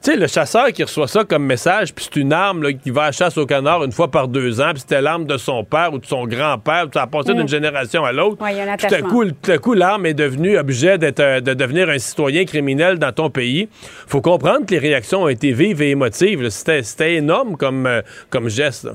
Tu 0.06 0.12
sais, 0.12 0.18
le 0.18 0.28
chasseur 0.28 0.68
qui 0.68 0.84
reçoit 0.84 1.08
ça 1.08 1.24
comme 1.24 1.44
message, 1.44 1.92
puis 1.92 2.06
c'est 2.06 2.20
une 2.20 2.32
arme 2.32 2.74
qui 2.76 2.92
va 2.92 3.02
à 3.02 3.06
la 3.08 3.12
chasse 3.12 3.40
au 3.40 3.48
canard 3.48 3.84
une 3.84 3.92
fois 3.92 4.12
par 4.12 4.28
deux 4.28 4.62
ans, 4.62 4.70
puis 4.70 4.82
c'était 4.82 5.02
l'arme 5.02 5.26
de 5.26 5.36
son 5.36 5.64
père 5.64 5.94
ou 5.94 5.98
de 5.98 6.06
son 6.06 6.28
grand-père, 6.28 6.86
ça 6.94 7.02
a 7.02 7.08
passé 7.08 7.34
d'une 7.34 7.46
mm. 7.46 7.48
génération 7.48 8.06
à 8.06 8.12
l'autre. 8.12 8.38
Oui, 8.40 8.52
tout 8.78 8.94
à 8.94 9.02
coup, 9.02 9.26
tout 9.26 9.52
à 9.52 9.58
coup 9.58 9.74
l'arme 9.74 10.06
est 10.06 10.14
devenue 10.14 10.60
objet 10.60 11.00
d'être, 11.00 11.22
euh, 11.22 11.42
de 11.42 11.56
devenir 11.56 11.90
un 11.90 11.98
citoyen 11.98 12.46
criminel 12.46 13.00
dans 13.00 13.12
ton 13.14 13.32
pays. 13.32 13.68
faut 14.06 14.22
comprendre 14.22 14.68
que 14.68 14.76
les 14.76 14.80
réactions 14.80 15.24
ont 15.24 15.28
été 15.28 15.54
vives 15.54 15.82
et 15.82 15.90
émotives. 15.90 16.50
C'était, 16.50 17.16
énorme 17.16 17.58
comme, 17.58 17.88
euh, 17.88 18.04
comme 18.30 18.48
geste. 18.48 18.88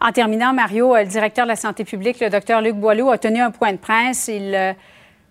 En 0.00 0.12
terminant, 0.12 0.52
Mario, 0.52 0.94
euh, 0.94 1.00
le 1.00 1.08
directeur 1.08 1.46
de 1.46 1.50
la 1.50 1.56
santé 1.56 1.82
publique, 1.82 2.20
le 2.20 2.30
docteur 2.30 2.62
Luc 2.62 2.76
Boileau, 2.76 3.10
a 3.10 3.18
tenu 3.18 3.40
un 3.40 3.50
point 3.50 3.72
de 3.72 3.78
presse. 3.78 4.28
Il 4.28 4.76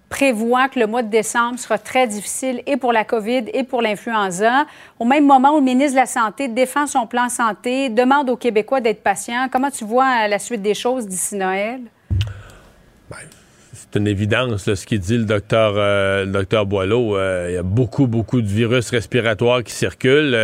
prévoit 0.09 0.69
que 0.69 0.79
le 0.79 0.87
mois 0.87 1.03
de 1.03 1.09
décembre 1.09 1.59
sera 1.59 1.77
très 1.77 2.07
difficile 2.07 2.61
et 2.65 2.77
pour 2.77 2.93
la 2.93 3.03
COVID 3.03 3.45
et 3.53 3.63
pour 3.63 3.81
l'influenza. 3.81 4.65
Au 4.99 5.05
même 5.05 5.25
moment 5.25 5.55
où 5.55 5.59
le 5.59 5.65
ministre 5.65 5.93
de 5.93 5.99
la 5.99 6.05
Santé 6.05 6.47
défend 6.47 6.87
son 6.87 7.07
plan 7.07 7.29
santé, 7.29 7.89
demande 7.89 8.29
aux 8.29 8.37
Québécois 8.37 8.81
d'être 8.81 9.03
patients. 9.03 9.47
Comment 9.51 9.71
tu 9.71 9.83
vois 9.83 10.25
euh, 10.25 10.27
la 10.27 10.39
suite 10.39 10.61
des 10.61 10.73
choses 10.73 11.07
d'ici 11.07 11.35
Noël? 11.35 11.81
Ben, 13.09 13.17
c'est 13.73 13.99
une 13.99 14.07
évidence, 14.07 14.73
ce 14.73 14.85
qu'il 14.85 14.99
dit 14.99 15.17
le 15.17 15.25
docteur, 15.25 15.73
euh, 15.75 16.25
docteur 16.25 16.65
Boileau. 16.65 17.17
Euh, 17.17 17.47
il 17.49 17.53
y 17.55 17.57
a 17.57 17.63
beaucoup, 17.63 18.07
beaucoup 18.07 18.41
de 18.41 18.47
virus 18.47 18.89
respiratoires 18.89 19.63
qui 19.63 19.73
circulent. 19.73 20.37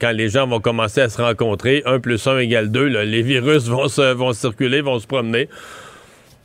Quand 0.00 0.12
les 0.12 0.28
gens 0.30 0.46
vont 0.46 0.60
commencer 0.60 1.02
à 1.02 1.08
se 1.08 1.20
rencontrer, 1.20 1.82
1 1.84 2.00
plus 2.00 2.26
1 2.26 2.38
égale 2.38 2.70
2, 2.70 2.86
les 2.86 3.22
virus 3.22 3.64
vont, 3.68 3.88
se, 3.88 4.12
vont 4.12 4.32
circuler, 4.32 4.80
vont 4.80 4.98
se 4.98 5.06
promener. 5.06 5.48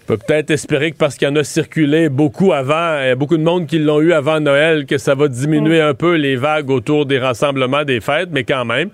Peut 0.07 0.17
peut-être 0.17 0.51
espérer 0.51 0.91
que 0.91 0.97
parce 0.97 1.15
qu'il 1.15 1.27
y 1.27 1.31
en 1.31 1.35
a 1.35 1.43
circulé 1.43 2.07
beaucoup 2.07 2.53
avant, 2.53 3.01
il 3.01 3.07
y 3.07 3.11
a 3.11 3.15
beaucoup 3.15 3.37
de 3.37 3.43
monde 3.43 3.67
qui 3.67 3.77
l'ont 3.77 3.99
eu 3.99 4.13
avant 4.13 4.39
Noël, 4.39 4.85
que 4.85 4.97
ça 4.97 5.15
va 5.15 5.27
diminuer 5.27 5.81
un 5.81 5.93
peu 5.93 6.15
les 6.15 6.37
vagues 6.37 6.69
autour 6.69 7.05
des 7.05 7.19
rassemblements 7.19 7.83
des 7.83 7.99
fêtes, 7.99 8.29
mais 8.31 8.45
quand 8.45 8.63
même. 8.63 8.89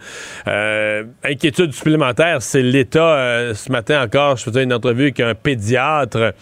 inquiétude 1.24 1.72
supplémentaire, 1.72 2.42
c'est 2.42 2.64
l'État. 2.64 3.54
ce 3.54 3.72
matin 3.72 4.04
encore, 4.04 4.38
je 4.38 4.44
faisais 4.46 4.64
une 4.64 4.74
entrevue 4.74 5.04
avec 5.04 5.20
un 5.20 5.36
pédiatre 5.36 6.34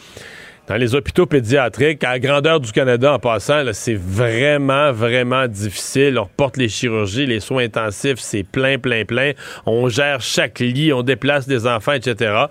dans 0.71 0.77
les 0.77 0.95
hôpitaux 0.95 1.25
pédiatriques, 1.25 2.01
à 2.05 2.11
la 2.11 2.19
grandeur 2.19 2.61
du 2.61 2.71
Canada 2.71 3.11
en 3.11 3.19
passant, 3.19 3.61
c'est 3.73 3.99
vraiment, 3.99 4.93
vraiment 4.93 5.45
difficile. 5.45 6.17
On 6.17 6.23
reporte 6.23 6.55
les 6.55 6.69
chirurgies, 6.69 7.25
les 7.25 7.41
soins 7.41 7.65
intensifs, 7.65 8.19
c'est 8.19 8.43
plein, 8.43 8.77
plein, 8.79 9.03
plein. 9.03 9.33
On 9.65 9.89
gère 9.89 10.21
chaque 10.21 10.59
lit, 10.59 10.93
on 10.93 11.03
déplace 11.03 11.45
des 11.45 11.67
enfants, 11.67 11.91
etc. 11.91 12.45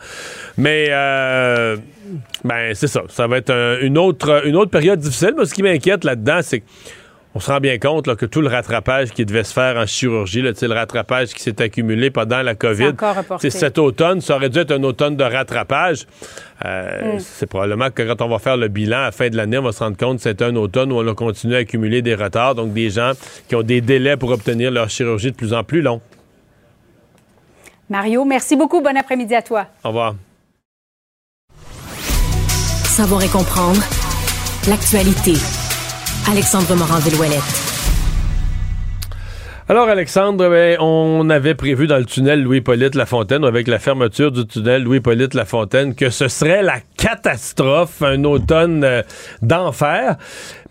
Mais, 0.58 0.88
euh, 0.90 1.78
ben, 2.44 2.74
c'est 2.74 2.88
ça. 2.88 3.04
Ça 3.08 3.26
va 3.26 3.38
être 3.38 3.78
une, 3.80 3.96
autre, 3.96 4.42
une 4.44 4.56
autre 4.56 4.70
période 4.70 4.98
difficile. 4.98 5.32
Mais 5.38 5.46
ce 5.46 5.54
qui 5.54 5.62
m'inquiète 5.62 6.04
là-dedans, 6.04 6.40
c'est 6.42 6.60
que 6.60 6.66
on 7.34 7.40
se 7.40 7.50
rend 7.50 7.60
bien 7.60 7.78
compte 7.78 8.12
que 8.16 8.26
tout 8.26 8.40
le 8.40 8.48
rattrapage 8.48 9.10
qui 9.10 9.24
devait 9.24 9.44
se 9.44 9.52
faire 9.52 9.76
en 9.76 9.86
chirurgie, 9.86 10.42
là, 10.42 10.50
le 10.60 10.74
rattrapage 10.74 11.28
qui 11.28 11.42
s'est 11.42 11.62
accumulé 11.62 12.10
pendant 12.10 12.42
la 12.42 12.56
COVID, 12.56 12.92
cet 13.38 13.78
automne, 13.78 14.20
ça 14.20 14.36
aurait 14.36 14.48
dû 14.48 14.58
être 14.58 14.72
un 14.72 14.82
automne 14.82 15.16
de 15.16 15.22
rattrapage. 15.22 16.06
Euh, 16.64 17.14
mm. 17.14 17.20
C'est 17.20 17.46
probablement 17.46 17.90
que 17.90 18.02
quand 18.02 18.20
on 18.24 18.28
va 18.28 18.38
faire 18.38 18.56
le 18.56 18.68
bilan 18.68 18.98
à 18.98 19.04
la 19.04 19.12
fin 19.12 19.28
de 19.28 19.36
l'année, 19.36 19.58
on 19.58 19.62
va 19.62 19.72
se 19.72 19.78
rendre 19.78 19.96
compte 19.96 20.16
que 20.16 20.22
c'est 20.24 20.42
un 20.42 20.56
automne 20.56 20.90
où 20.90 20.96
on 20.96 21.06
a 21.06 21.14
continué 21.14 21.56
à 21.56 21.58
accumuler 21.60 22.02
des 22.02 22.16
retards, 22.16 22.56
donc 22.56 22.72
des 22.72 22.90
gens 22.90 23.12
qui 23.48 23.54
ont 23.54 23.62
des 23.62 23.80
délais 23.80 24.16
pour 24.16 24.30
obtenir 24.30 24.72
leur 24.72 24.90
chirurgie 24.90 25.30
de 25.30 25.36
plus 25.36 25.54
en 25.54 25.62
plus 25.62 25.82
longs. 25.82 26.00
Mario, 27.88 28.24
merci 28.24 28.56
beaucoup. 28.56 28.80
Bon 28.80 28.96
après-midi 28.96 29.34
à 29.34 29.42
toi. 29.42 29.66
Au 29.84 29.88
revoir. 29.88 30.14
Savoir 32.84 33.22
et 33.22 33.28
comprendre 33.28 33.80
l'actualité. 34.68 35.34
Alexandre 36.28 36.76
Morand-Villouellette. 36.76 37.42
Alors, 39.68 39.88
Alexandre, 39.88 40.48
ben, 40.50 40.76
on 40.80 41.30
avait 41.30 41.54
prévu 41.54 41.86
dans 41.86 41.96
le 41.96 42.04
tunnel 42.04 42.42
Louis-Polyte 42.42 42.94
Lafontaine, 42.94 43.44
avec 43.44 43.68
la 43.68 43.78
fermeture 43.78 44.30
du 44.30 44.46
tunnel 44.46 44.82
Louis-Polyte 44.82 45.34
Lafontaine, 45.34 45.94
que 45.94 46.10
ce 46.10 46.28
serait 46.28 46.62
la 46.62 46.80
catastrophe, 46.96 48.02
un 48.02 48.22
automne 48.24 48.84
euh, 48.84 49.02
d'enfer. 49.42 50.16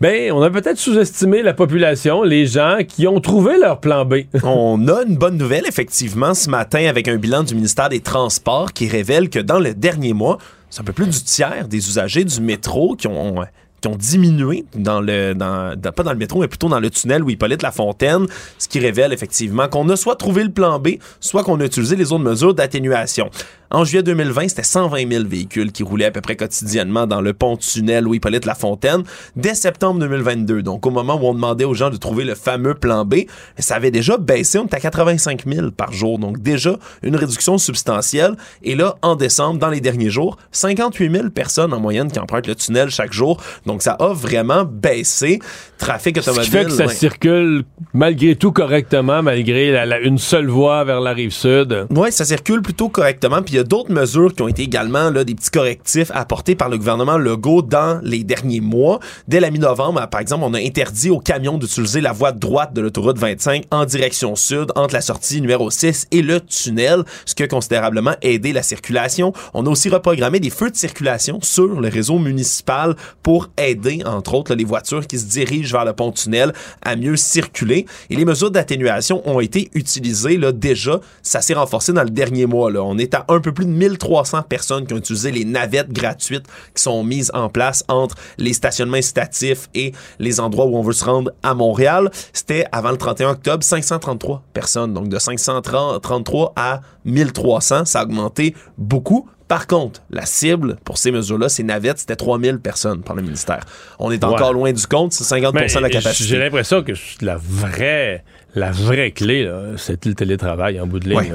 Ben, 0.00 0.32
on 0.32 0.40
a 0.42 0.50
peut-être 0.50 0.78
sous-estimé 0.78 1.42
la 1.42 1.52
population, 1.52 2.22
les 2.22 2.46
gens 2.46 2.78
qui 2.86 3.08
ont 3.08 3.20
trouvé 3.20 3.58
leur 3.58 3.80
plan 3.80 4.04
B. 4.04 4.22
on 4.44 4.86
a 4.88 5.02
une 5.02 5.16
bonne 5.16 5.36
nouvelle, 5.36 5.66
effectivement, 5.66 6.32
ce 6.32 6.48
matin, 6.48 6.86
avec 6.86 7.08
un 7.08 7.16
bilan 7.16 7.42
du 7.42 7.54
ministère 7.54 7.88
des 7.88 8.00
Transports 8.00 8.72
qui 8.72 8.88
révèle 8.88 9.28
que 9.28 9.40
dans 9.40 9.58
le 9.58 9.74
dernier 9.74 10.12
mois, 10.12 10.38
c'est 10.70 10.82
un 10.82 10.84
peu 10.84 10.92
plus 10.92 11.08
du 11.08 11.22
tiers 11.24 11.66
des 11.68 11.88
usagers 11.88 12.24
du 12.24 12.40
métro 12.40 12.94
qui 12.94 13.08
ont 13.08 13.44
qui 13.80 13.88
ont 13.88 13.96
diminué 13.96 14.64
dans 14.74 15.00
le 15.00 15.34
dans, 15.34 15.74
pas 15.92 16.02
dans 16.02 16.12
le 16.12 16.18
métro 16.18 16.40
mais 16.40 16.48
plutôt 16.48 16.68
dans 16.68 16.80
le 16.80 16.90
tunnel 16.90 17.22
où 17.22 17.30
Hippolyte 17.30 17.62
La 17.62 17.72
Fontaine, 17.72 18.26
ce 18.58 18.68
qui 18.68 18.78
révèle 18.78 19.12
effectivement 19.12 19.68
qu'on 19.68 19.88
a 19.88 19.96
soit 19.96 20.16
trouvé 20.16 20.44
le 20.44 20.50
plan 20.50 20.78
B, 20.78 20.90
soit 21.20 21.42
qu'on 21.44 21.60
a 21.60 21.64
utilisé 21.64 21.96
les 21.96 22.12
autres 22.12 22.24
mesures 22.24 22.54
d'atténuation. 22.54 23.30
En 23.72 23.84
juillet 23.84 24.02
2020, 24.02 24.48
c'était 24.48 24.64
120 24.64 25.08
000 25.08 25.24
véhicules 25.28 25.70
qui 25.70 25.84
roulaient 25.84 26.06
à 26.06 26.10
peu 26.10 26.20
près 26.20 26.34
quotidiennement 26.34 27.06
dans 27.06 27.20
le 27.20 27.32
pont-tunnel 27.32 28.08
où 28.08 28.14
Hippolyte 28.14 28.44
La 28.44 28.56
Fontaine. 28.56 29.04
Dès 29.36 29.54
septembre 29.54 30.00
2022, 30.00 30.62
donc 30.62 30.86
au 30.86 30.90
moment 30.90 31.14
où 31.14 31.26
on 31.26 31.34
demandait 31.34 31.64
aux 31.64 31.74
gens 31.74 31.90
de 31.90 31.96
trouver 31.96 32.24
le 32.24 32.34
fameux 32.34 32.74
plan 32.74 33.04
B, 33.04 33.26
ça 33.60 33.76
avait 33.76 33.92
déjà 33.92 34.16
baissé, 34.16 34.58
on 34.58 34.64
était 34.64 34.74
à 34.74 34.80
85 34.80 35.44
000 35.46 35.70
par 35.70 35.92
jour, 35.92 36.18
donc 36.18 36.42
déjà 36.42 36.80
une 37.04 37.14
réduction 37.14 37.58
substantielle. 37.58 38.34
Et 38.64 38.74
là, 38.74 38.96
en 39.02 39.14
décembre, 39.14 39.60
dans 39.60 39.70
les 39.70 39.80
derniers 39.80 40.10
jours, 40.10 40.36
58 40.50 41.12
000 41.12 41.30
personnes 41.30 41.72
en 41.72 41.78
moyenne 41.78 42.10
qui 42.10 42.18
empruntent 42.18 42.48
le 42.48 42.56
tunnel 42.56 42.90
chaque 42.90 43.12
jour. 43.12 43.40
Donc 43.66 43.82
ça 43.82 43.92
a 43.92 44.12
vraiment 44.12 44.64
baissé. 44.64 45.38
Trafic 45.78 46.18
automobile. 46.18 46.44
Ce 46.44 46.50
qui 46.50 46.56
fait 46.56 46.64
que 46.64 46.72
ça 46.72 46.88
circule 46.88 47.62
malgré 47.94 48.34
tout 48.34 48.50
correctement, 48.50 49.22
malgré 49.22 49.80
une 50.02 50.18
seule 50.18 50.48
voie 50.48 50.82
vers 50.82 51.00
la 51.00 51.12
rive 51.12 51.30
sud. 51.30 51.86
Oui, 51.90 52.10
ça 52.10 52.24
circule 52.24 52.62
plutôt 52.62 52.88
correctement. 52.88 53.42
Puis 53.42 53.59
d'autres 53.62 53.92
mesures 53.92 54.34
qui 54.34 54.42
ont 54.42 54.48
été 54.48 54.62
également 54.62 55.10
là, 55.10 55.24
des 55.24 55.34
petits 55.34 55.50
correctifs 55.50 56.10
apportés 56.14 56.54
par 56.54 56.68
le 56.68 56.78
gouvernement 56.78 57.18
Legault 57.18 57.62
dans 57.62 58.00
les 58.02 58.24
derniers 58.24 58.60
mois. 58.60 59.00
Dès 59.28 59.40
la 59.40 59.50
mi-novembre, 59.50 60.06
par 60.08 60.20
exemple, 60.20 60.44
on 60.46 60.54
a 60.54 60.58
interdit 60.58 61.10
aux 61.10 61.18
camions 61.18 61.58
d'utiliser 61.58 62.00
la 62.00 62.12
voie 62.12 62.32
droite 62.32 62.72
de 62.72 62.80
l'autoroute 62.80 63.18
25 63.18 63.64
en 63.70 63.84
direction 63.84 64.36
sud 64.36 64.72
entre 64.74 64.94
la 64.94 65.00
sortie 65.00 65.40
numéro 65.40 65.70
6 65.70 66.08
et 66.10 66.22
le 66.22 66.40
tunnel, 66.40 67.04
ce 67.24 67.34
qui 67.34 67.42
a 67.42 67.48
considérablement 67.48 68.14
aidé 68.22 68.52
la 68.52 68.62
circulation. 68.62 69.32
On 69.54 69.66
a 69.66 69.70
aussi 69.70 69.88
reprogrammé 69.88 70.40
des 70.40 70.50
feux 70.50 70.70
de 70.70 70.76
circulation 70.76 71.38
sur 71.42 71.80
le 71.80 71.88
réseau 71.88 72.18
municipal 72.18 72.96
pour 73.22 73.48
aider, 73.58 74.02
entre 74.04 74.34
autres, 74.34 74.54
les 74.54 74.64
voitures 74.64 75.06
qui 75.06 75.18
se 75.18 75.26
dirigent 75.26 75.72
vers 75.72 75.84
le 75.84 75.92
pont-tunnel 75.92 76.52
à 76.82 76.96
mieux 76.96 77.16
circuler. 77.16 77.86
Et 78.10 78.16
les 78.16 78.24
mesures 78.24 78.50
d'atténuation 78.50 79.22
ont 79.28 79.40
été 79.40 79.70
utilisées 79.74 80.36
là, 80.36 80.52
déjà. 80.52 81.00
Ça 81.22 81.40
s'est 81.40 81.54
renforcé 81.54 81.92
dans 81.92 82.02
le 82.02 82.10
dernier 82.10 82.46
mois. 82.46 82.70
Là. 82.70 82.82
On 82.82 82.98
est 82.98 83.14
à 83.14 83.24
un 83.28 83.40
peu 83.40 83.49
plus 83.52 83.66
de 83.66 83.70
1300 83.70 84.42
personnes 84.42 84.86
qui 84.86 84.94
ont 84.94 84.98
utilisé 84.98 85.30
les 85.32 85.44
navettes 85.44 85.92
gratuites 85.92 86.46
qui 86.74 86.82
sont 86.82 87.02
mises 87.04 87.30
en 87.34 87.48
place 87.48 87.84
entre 87.88 88.16
les 88.38 88.52
stationnements 88.52 88.96
incitatifs 88.96 89.68
et 89.74 89.92
les 90.18 90.40
endroits 90.40 90.66
où 90.66 90.76
on 90.76 90.82
veut 90.82 90.92
se 90.92 91.04
rendre 91.04 91.32
à 91.42 91.54
Montréal. 91.54 92.10
C'était 92.32 92.64
avant 92.72 92.90
le 92.90 92.96
31 92.96 93.30
octobre 93.30 93.62
533 93.62 94.42
personnes. 94.52 94.94
Donc 94.94 95.08
de 95.08 95.18
533 95.18 96.52
à 96.56 96.80
1300, 97.04 97.84
ça 97.84 98.00
a 98.00 98.04
augmenté 98.04 98.54
beaucoup. 98.78 99.28
Par 99.50 99.66
contre, 99.66 100.00
la 100.10 100.26
cible 100.26 100.76
pour 100.84 100.96
ces 100.96 101.10
mesures-là, 101.10 101.48
ces 101.48 101.64
navettes, 101.64 101.98
c'était 101.98 102.14
3000 102.14 102.60
personnes 102.60 103.02
par 103.02 103.16
le 103.16 103.22
ministère. 103.22 103.64
On 103.98 104.12
est 104.12 104.22
encore 104.22 104.52
loin 104.52 104.72
du 104.72 104.86
compte, 104.86 105.12
c'est 105.12 105.24
50% 105.24 105.74
de 105.74 105.80
la 105.80 105.90
capacité. 105.90 106.28
J'ai 106.28 106.38
l'impression 106.38 106.84
que 106.84 106.92
la 107.20 107.36
vraie 107.36 108.22
la 108.54 108.70
vraie 108.70 109.10
clé, 109.10 109.50
c'est 109.76 110.06
le 110.06 110.14
télétravail 110.14 110.80
en 110.80 110.86
bout 110.86 111.00
de 111.00 111.08
ligne. 111.08 111.34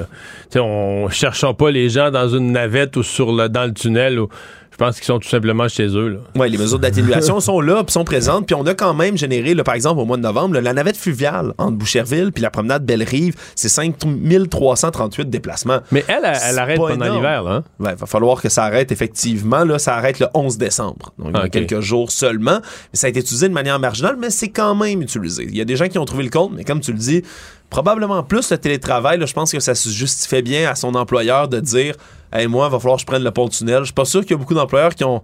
On 0.54 1.10
cherchons 1.10 1.52
pas 1.52 1.70
les 1.70 1.90
gens 1.90 2.10
dans 2.10 2.26
une 2.26 2.52
navette 2.52 2.96
ou 2.96 3.02
sur 3.02 3.32
le, 3.32 3.50
dans 3.50 3.66
le 3.66 3.74
tunnel. 3.74 4.18
Ou, 4.18 4.30
je 4.78 4.84
pense 4.84 4.96
qu'ils 4.96 5.06
sont 5.06 5.18
tout 5.18 5.28
simplement 5.30 5.68
chez 5.68 5.86
eux. 5.86 6.20
Oui, 6.34 6.50
les 6.50 6.58
mesures 6.58 6.78
d'atténuation 6.78 7.40
sont 7.40 7.62
là, 7.62 7.82
puis 7.82 7.94
sont 7.94 8.04
présentes. 8.04 8.44
Puis 8.44 8.54
on 8.54 8.66
a 8.66 8.74
quand 8.74 8.92
même 8.92 9.16
généré, 9.16 9.54
par 9.64 9.74
exemple, 9.74 10.02
au 10.02 10.04
mois 10.04 10.18
de 10.18 10.22
novembre, 10.22 10.60
la 10.60 10.74
navette 10.74 10.98
fluviale 10.98 11.54
entre 11.56 11.78
Boucherville 11.78 12.30
puis 12.30 12.42
la 12.42 12.50
promenade 12.50 12.84
Belle-Rive, 12.84 13.36
c'est 13.54 13.70
5338 13.70 15.30
déplacements. 15.30 15.78
Mais 15.92 16.04
elle, 16.08 16.24
elle, 16.24 16.58
arrête 16.58 16.76
pendant 16.76 17.14
l'hiver. 17.14 17.64
Il 17.80 17.86
hein? 17.86 17.94
va 17.94 18.06
falloir 18.06 18.42
que 18.42 18.50
ça 18.50 18.64
arrête 18.64 18.92
effectivement. 18.92 19.64
Là, 19.64 19.78
ça 19.78 19.96
arrête 19.96 20.18
le 20.18 20.26
11 20.34 20.58
décembre, 20.58 21.14
donc 21.18 21.32
dans 21.32 21.48
quelques 21.48 21.80
jours 21.80 22.10
seulement. 22.10 22.60
Mais 22.92 22.98
ça 22.98 23.06
a 23.06 23.10
été 23.10 23.20
utilisé 23.20 23.48
de 23.48 23.54
manière 23.54 23.78
marginale, 23.78 24.16
mais 24.20 24.28
c'est 24.28 24.50
quand 24.50 24.74
même 24.74 25.00
utilisé. 25.00 25.46
Il 25.48 25.56
y 25.56 25.62
a 25.62 25.64
des 25.64 25.76
gens 25.76 25.88
qui 25.88 25.98
ont 25.98 26.04
trouvé 26.04 26.24
le 26.24 26.30
compte, 26.30 26.52
mais 26.54 26.64
comme 26.64 26.80
tu 26.80 26.92
le 26.92 26.98
dis, 26.98 27.22
probablement 27.70 28.22
plus 28.22 28.50
le 28.50 28.58
télétravail. 28.58 29.18
je 29.26 29.32
pense 29.32 29.52
que 29.52 29.60
ça 29.60 29.74
se 29.74 29.88
justifiait 29.88 30.42
bien 30.42 30.68
à 30.68 30.74
son 30.74 30.94
employeur 30.94 31.48
de 31.48 31.60
dire 31.60 31.94
Hey, 32.32 32.46
moi, 32.46 32.66
il 32.68 32.72
va 32.72 32.78
falloir 32.78 32.96
que 32.96 33.02
je 33.02 33.06
prenne 33.06 33.22
le 33.22 33.30
pont-tunnel. 33.30 33.80
Je 33.80 33.84
suis 33.86 33.94
pas 33.94 34.04
sûr 34.04 34.20
qu'il 34.22 34.32
y 34.32 34.34
a 34.34 34.36
beaucoup 34.36 34.54
d'employeurs 34.54 34.94
qui 34.94 35.04
ont, 35.04 35.22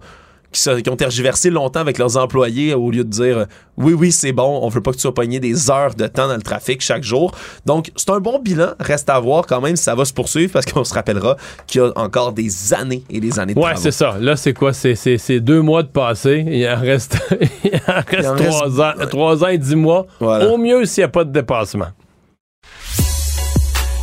qui, 0.51 0.89
ont 0.89 0.95
tergiversé 0.95 1.49
longtemps 1.49 1.79
avec 1.79 1.97
leurs 1.97 2.17
employés 2.17 2.73
au 2.73 2.91
lieu 2.91 3.03
de 3.03 3.09
dire 3.09 3.45
oui, 3.77 3.93
oui, 3.93 4.11
c'est 4.11 4.31
bon, 4.31 4.59
on 4.61 4.69
veut 4.69 4.81
pas 4.81 4.91
que 4.91 4.97
tu 4.97 5.01
sois 5.01 5.13
pogné 5.13 5.39
des 5.39 5.69
heures 5.69 5.95
de 5.95 6.07
temps 6.07 6.27
dans 6.27 6.35
le 6.35 6.41
trafic 6.41 6.81
chaque 6.81 7.03
jour. 7.03 7.31
Donc, 7.65 7.91
c'est 7.95 8.09
un 8.11 8.19
bon 8.19 8.39
bilan. 8.39 8.69
Reste 8.79 9.09
à 9.09 9.19
voir 9.19 9.45
quand 9.47 9.61
même 9.61 9.75
si 9.75 9.83
ça 9.83 9.95
va 9.95 10.05
se 10.05 10.13
poursuivre 10.13 10.51
parce 10.53 10.65
qu'on 10.65 10.83
se 10.83 10.93
rappellera 10.93 11.37
qu'il 11.67 11.81
y 11.81 11.83
a 11.83 11.91
encore 11.95 12.33
des 12.33 12.73
années 12.73 13.03
et 13.09 13.19
des 13.19 13.39
années 13.39 13.53
de 13.53 13.59
Ouais, 13.59 13.75
c'est 13.75 13.91
ça. 13.91 14.17
Là, 14.19 14.35
c'est 14.35 14.53
quoi? 14.53 14.73
C'est 14.73 15.39
deux 15.39 15.61
mois 15.61 15.83
de 15.83 15.89
passé. 15.89 16.45
Il 16.47 16.67
en 16.67 16.79
reste, 16.79 17.17
il 17.63 17.81
en 17.87 18.03
reste, 18.07 18.35
trois, 18.37 18.81
Ans, 18.81 18.93
trois 19.09 19.43
ans 19.43 19.47
et 19.47 19.57
dix 19.57 19.75
mois. 19.75 20.05
Au 20.19 20.57
mieux 20.57 20.85
s'il 20.85 21.01
n'y 21.01 21.05
a 21.05 21.09
pas 21.09 21.23
de 21.23 21.31
dépassement. 21.31 21.87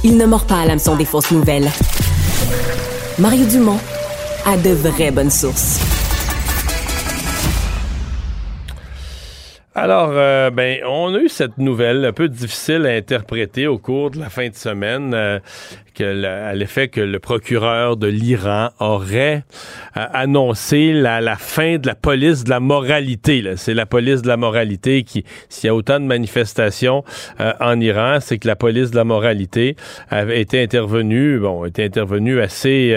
Il 0.03 0.17
ne 0.17 0.25
mord 0.25 0.47
pas 0.47 0.61
à 0.61 0.67
l'hameçon 0.67 0.97
des 0.97 1.05
fausses 1.05 1.31
nouvelles. 1.31 1.71
Mario 3.21 3.45
Dumont 3.45 3.79
a 4.47 4.57
de 4.57 4.71
vraies 4.71 5.11
bonnes 5.11 5.31
sources. 5.31 6.00
Alors, 9.77 10.11
euh, 10.15 10.51
ben, 10.51 10.81
on 10.85 11.15
a 11.15 11.19
eu 11.19 11.29
cette 11.29 11.59
nouvelle 11.59 12.05
un 12.05 12.13
peu 12.13 12.29
difficile 12.29 12.87
à 12.87 12.91
interpréter 12.91 13.69
au 13.69 13.79
cours 13.79 14.11
de 14.11 14.19
la 14.19 14.29
fin 14.29 14.49
de 14.49 14.55
semaine, 14.57 15.15
euh, 15.15 15.39
que 15.95 16.25
à 16.25 16.53
l'effet 16.55 16.89
que 16.89 17.01
le 17.01 17.21
procureur 17.21 17.97
de 17.97 18.09
l'Iran 18.09 18.71
aurait 18.81 19.45
euh, 19.97 20.07
annoncé 20.13 20.93
la, 20.93 21.21
la, 21.21 21.37
fin 21.37 21.77
de 21.77 21.87
la 21.87 21.95
police 21.95 22.43
de 22.43 22.51
la 22.51 22.59
moralité. 22.59 23.45
C'est 23.55 23.75
la 23.75 23.87
police 23.87 24.23
de 24.23 24.29
la 24.29 24.37
moralité 24.37 25.05
qui, 25.05 25.25
s'il 25.49 25.69
y 25.69 25.71
a 25.71 25.75
autant 25.77 26.01
de 26.01 26.05
manifestations 26.05 27.05
en 27.39 27.81
Iran, 27.81 28.19
c'est 28.21 28.39
que 28.39 28.49
la 28.49 28.57
police 28.57 28.91
de 28.91 28.97
la 28.97 29.05
moralité 29.05 29.77
avait 30.09 30.41
été 30.41 30.61
intervenue, 30.61 31.39
bon, 31.39 31.65
était 31.65 31.85
intervenue 31.85 32.41
assez 32.41 32.93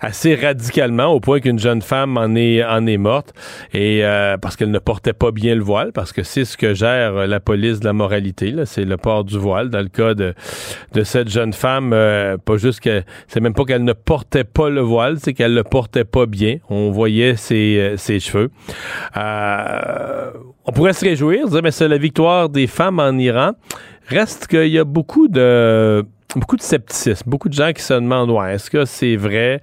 assez 0.00 0.34
radicalement 0.34 1.06
au 1.06 1.20
point 1.20 1.40
qu'une 1.40 1.58
jeune 1.58 1.82
femme 1.82 2.16
en 2.16 2.34
est 2.34 2.64
en 2.64 2.86
est 2.86 2.98
morte 2.98 3.32
et 3.72 4.04
euh, 4.04 4.36
parce 4.38 4.56
qu'elle 4.56 4.70
ne 4.70 4.78
portait 4.78 5.12
pas 5.12 5.30
bien 5.30 5.54
le 5.54 5.62
voile 5.62 5.92
parce 5.92 6.12
que 6.12 6.22
c'est 6.22 6.44
ce 6.44 6.56
que 6.56 6.74
gère 6.74 7.26
la 7.26 7.40
police 7.40 7.80
de 7.80 7.84
la 7.84 7.92
moralité 7.92 8.54
c'est 8.64 8.84
le 8.84 8.96
port 8.96 9.24
du 9.24 9.38
voile 9.38 9.70
dans 9.70 9.80
le 9.80 9.88
cas 9.88 10.14
de 10.14 10.34
de 10.92 11.02
cette 11.02 11.28
jeune 11.28 11.52
femme 11.52 11.92
euh, 11.92 12.36
pas 12.38 12.56
juste 12.56 12.80
que 12.80 13.02
c'est 13.28 13.40
même 13.40 13.54
pas 13.54 13.64
qu'elle 13.64 13.84
ne 13.84 13.92
portait 13.92 14.44
pas 14.44 14.70
le 14.70 14.80
voile, 14.80 15.18
c'est 15.18 15.34
qu'elle 15.34 15.54
le 15.54 15.64
portait 15.64 16.04
pas 16.04 16.26
bien. 16.26 16.58
On 16.68 16.90
voyait 16.90 17.36
ses 17.36 17.78
euh, 17.78 17.96
ses 17.96 18.20
cheveux. 18.20 18.50
on 19.14 20.72
pourrait 20.72 20.92
se 20.92 21.04
réjouir, 21.04 21.48
dire 21.48 21.62
mais 21.62 21.70
c'est 21.70 21.88
la 21.88 21.98
victoire 21.98 22.48
des 22.48 22.66
femmes 22.66 23.00
en 23.00 23.16
Iran. 23.18 23.52
Reste 24.08 24.46
qu'il 24.46 24.68
y 24.68 24.78
a 24.78 24.84
beaucoup 24.84 25.28
de 25.28 26.04
beaucoup 26.36 26.56
de 26.56 26.62
scepticisme, 26.62 27.24
beaucoup 27.26 27.48
de 27.48 27.54
gens 27.54 27.72
qui 27.72 27.82
se 27.82 27.94
demandent 27.94 28.30
est-ce 28.48 28.70
que 28.70 28.84
c'est 28.84 29.16
vrai? 29.16 29.60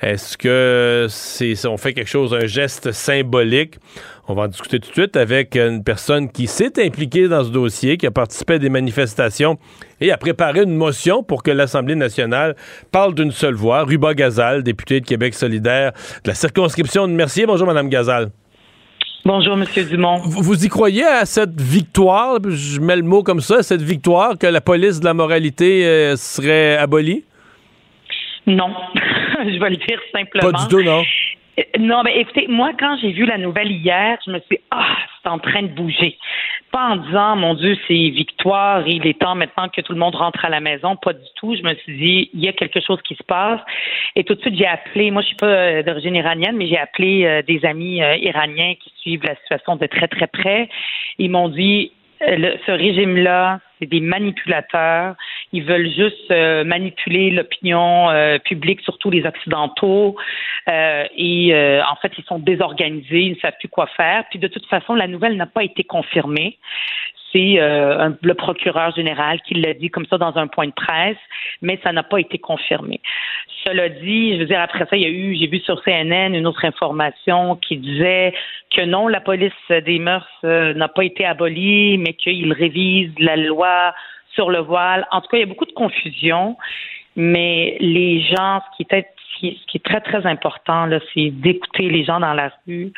Est-ce 0.00 0.36
que 0.38 1.06
c'est 1.10 1.66
on 1.66 1.76
fait 1.76 1.92
quelque 1.92 2.08
chose 2.08 2.34
un 2.34 2.46
geste 2.46 2.92
symbolique? 2.92 3.76
On 4.26 4.34
va 4.34 4.42
en 4.42 4.48
discuter 4.48 4.80
tout 4.80 4.88
de 4.88 4.94
suite 4.94 5.16
avec 5.16 5.54
une 5.54 5.84
personne 5.84 6.30
qui 6.30 6.46
s'est 6.46 6.82
impliquée 6.82 7.28
dans 7.28 7.44
ce 7.44 7.50
dossier, 7.50 7.98
qui 7.98 8.06
a 8.06 8.10
participé 8.10 8.54
à 8.54 8.58
des 8.58 8.70
manifestations 8.70 9.58
et 10.00 10.12
a 10.12 10.16
préparé 10.16 10.62
une 10.62 10.74
motion 10.74 11.22
pour 11.22 11.42
que 11.42 11.50
l'Assemblée 11.50 11.94
nationale 11.94 12.56
parle 12.90 13.14
d'une 13.14 13.32
seule 13.32 13.54
voix. 13.54 13.84
Ruba 13.84 14.14
Gazal, 14.14 14.62
députée 14.62 15.00
de 15.00 15.06
Québec 15.06 15.34
solidaire 15.34 15.92
de 16.24 16.30
la 16.30 16.34
circonscription 16.34 17.06
de 17.06 17.12
Mercier. 17.12 17.44
Bonjour 17.44 17.66
madame 17.66 17.90
Gazal. 17.90 18.30
Bonjour, 19.26 19.56
Monsieur 19.56 19.84
Dumont. 19.84 20.20
Vous, 20.22 20.66
y 20.66 20.68
croyez 20.68 21.04
à 21.04 21.24
cette 21.24 21.58
victoire, 21.58 22.38
je 22.46 22.78
mets 22.78 22.96
le 22.96 23.02
mot 23.02 23.22
comme 23.22 23.40
ça, 23.40 23.62
cette 23.62 23.80
victoire 23.80 24.36
que 24.36 24.46
la 24.46 24.60
police 24.60 25.00
de 25.00 25.06
la 25.06 25.14
moralité 25.14 25.86
euh, 25.86 26.14
serait 26.16 26.76
abolie? 26.76 27.24
Non. 28.46 28.68
je 28.94 29.58
vais 29.58 29.70
le 29.70 29.76
dire 29.76 29.98
simplement. 30.12 30.52
Pas 30.52 30.58
du 30.58 30.68
tout, 30.68 30.82
non. 30.82 31.02
Euh, 31.58 31.62
non, 31.78 32.02
mais 32.02 32.18
écoutez, 32.18 32.46
moi, 32.48 32.72
quand 32.78 32.96
j'ai 33.00 33.12
vu 33.12 33.26
la 33.26 33.38
nouvelle 33.38 33.70
hier, 33.70 34.18
je 34.26 34.30
me 34.30 34.38
suis 34.40 34.56
dit, 34.56 34.62
ah, 34.70 34.96
c'est 35.22 35.28
en 35.28 35.38
train 35.38 35.62
de 35.62 35.68
bouger. 35.68 36.18
Pas 36.72 36.90
en 36.90 36.96
disant, 36.96 37.36
mon 37.36 37.54
Dieu, 37.54 37.76
c'est 37.86 38.10
victoire, 38.10 38.86
il 38.86 39.06
est 39.06 39.20
temps 39.20 39.34
maintenant 39.34 39.68
que 39.68 39.80
tout 39.80 39.92
le 39.92 39.98
monde 39.98 40.14
rentre 40.16 40.44
à 40.44 40.48
la 40.48 40.60
maison. 40.60 40.96
Pas 40.96 41.12
du 41.12 41.26
tout. 41.36 41.54
Je 41.54 41.62
me 41.62 41.74
suis 41.74 41.96
dit, 41.96 42.30
il 42.34 42.40
y 42.40 42.48
a 42.48 42.52
quelque 42.52 42.80
chose 42.80 43.00
qui 43.02 43.14
se 43.14 43.22
passe. 43.22 43.60
Et 44.16 44.24
tout 44.24 44.34
de 44.34 44.40
suite, 44.40 44.56
j'ai 44.56 44.66
appelé, 44.66 45.10
moi, 45.10 45.22
je 45.22 45.28
suis 45.28 45.36
pas 45.36 45.46
euh, 45.46 45.82
d'origine 45.82 46.16
iranienne, 46.16 46.56
mais 46.56 46.66
j'ai 46.66 46.78
appelé 46.78 47.24
euh, 47.24 47.42
des 47.42 47.64
amis 47.64 48.00
iraniens 48.20 48.74
qui 48.80 48.92
suivent 49.00 49.24
la 49.24 49.36
situation 49.36 49.76
de 49.76 49.86
très, 49.86 50.08
très 50.08 50.26
près. 50.26 50.68
Ils 51.18 51.30
m'ont 51.30 51.48
dit, 51.48 51.92
ce 52.20 52.70
régime-là, 52.70 53.60
c'est 53.78 53.86
des 53.86 54.00
manipulateurs. 54.00 55.14
Ils 55.52 55.64
veulent 55.64 55.90
juste 55.90 56.30
euh, 56.30 56.64
manipuler 56.64 57.30
l'opinion 57.30 58.10
euh, 58.10 58.38
publique, 58.38 58.80
surtout 58.82 59.10
les 59.10 59.24
Occidentaux. 59.26 60.16
Euh, 60.68 61.04
et 61.16 61.54
en 61.54 61.96
fait, 61.96 62.12
ils 62.18 62.24
sont 62.24 62.38
désorganisés, 62.38 63.20
ils 63.20 63.34
ne 63.34 63.38
savent 63.40 63.56
plus 63.58 63.68
quoi 63.68 63.86
faire. 63.96 64.24
Puis 64.30 64.38
de 64.38 64.48
toute 64.48 64.66
façon, 64.66 64.94
la 64.94 65.06
nouvelle 65.06 65.36
n'a 65.36 65.46
pas 65.46 65.64
été 65.64 65.84
confirmée 65.84 66.58
c'est 67.34 67.58
le 67.58 68.34
procureur 68.34 68.94
général 68.94 69.40
qui 69.42 69.54
l'a 69.54 69.74
dit 69.74 69.90
comme 69.90 70.06
ça 70.06 70.18
dans 70.18 70.36
un 70.36 70.46
point 70.46 70.68
de 70.68 70.72
presse, 70.72 71.18
mais 71.62 71.80
ça 71.82 71.90
n'a 71.90 72.04
pas 72.04 72.20
été 72.20 72.38
confirmé. 72.38 73.00
Cela 73.64 73.88
dit, 73.88 74.34
je 74.34 74.40
veux 74.40 74.46
dire, 74.46 74.60
après 74.60 74.86
ça, 74.86 74.96
il 74.96 75.02
y 75.02 75.06
a 75.06 75.08
eu, 75.08 75.36
j'ai 75.36 75.48
vu 75.48 75.58
sur 75.58 75.82
CNN 75.82 76.34
une 76.34 76.46
autre 76.46 76.64
information 76.64 77.56
qui 77.56 77.78
disait 77.78 78.34
que 78.70 78.82
non, 78.82 79.08
la 79.08 79.20
police 79.20 79.52
des 79.68 79.98
mœurs 79.98 80.28
n'a 80.42 80.88
pas 80.88 81.04
été 81.04 81.24
abolie, 81.24 81.98
mais 81.98 82.12
qu'il 82.12 82.52
révise 82.52 83.10
la 83.18 83.36
loi 83.36 83.94
sur 84.34 84.50
le 84.50 84.60
voile. 84.60 85.04
En 85.10 85.20
tout 85.20 85.28
cas, 85.28 85.38
il 85.38 85.40
y 85.40 85.44
a 85.44 85.46
beaucoup 85.46 85.66
de 85.66 85.72
confusion, 85.72 86.56
mais 87.16 87.76
les 87.80 88.20
gens, 88.20 88.60
ce 88.60 88.76
qui 88.76 88.86
est, 88.94 89.13
ce 89.40 89.66
qui 89.66 89.76
est 89.76 89.84
très, 89.84 90.00
très 90.00 90.26
important, 90.26 90.86
là, 90.86 91.00
c'est 91.12 91.30
d'écouter 91.30 91.88
les 91.88 92.04
gens 92.04 92.20
dans 92.20 92.34
la 92.34 92.50
rue. 92.66 92.92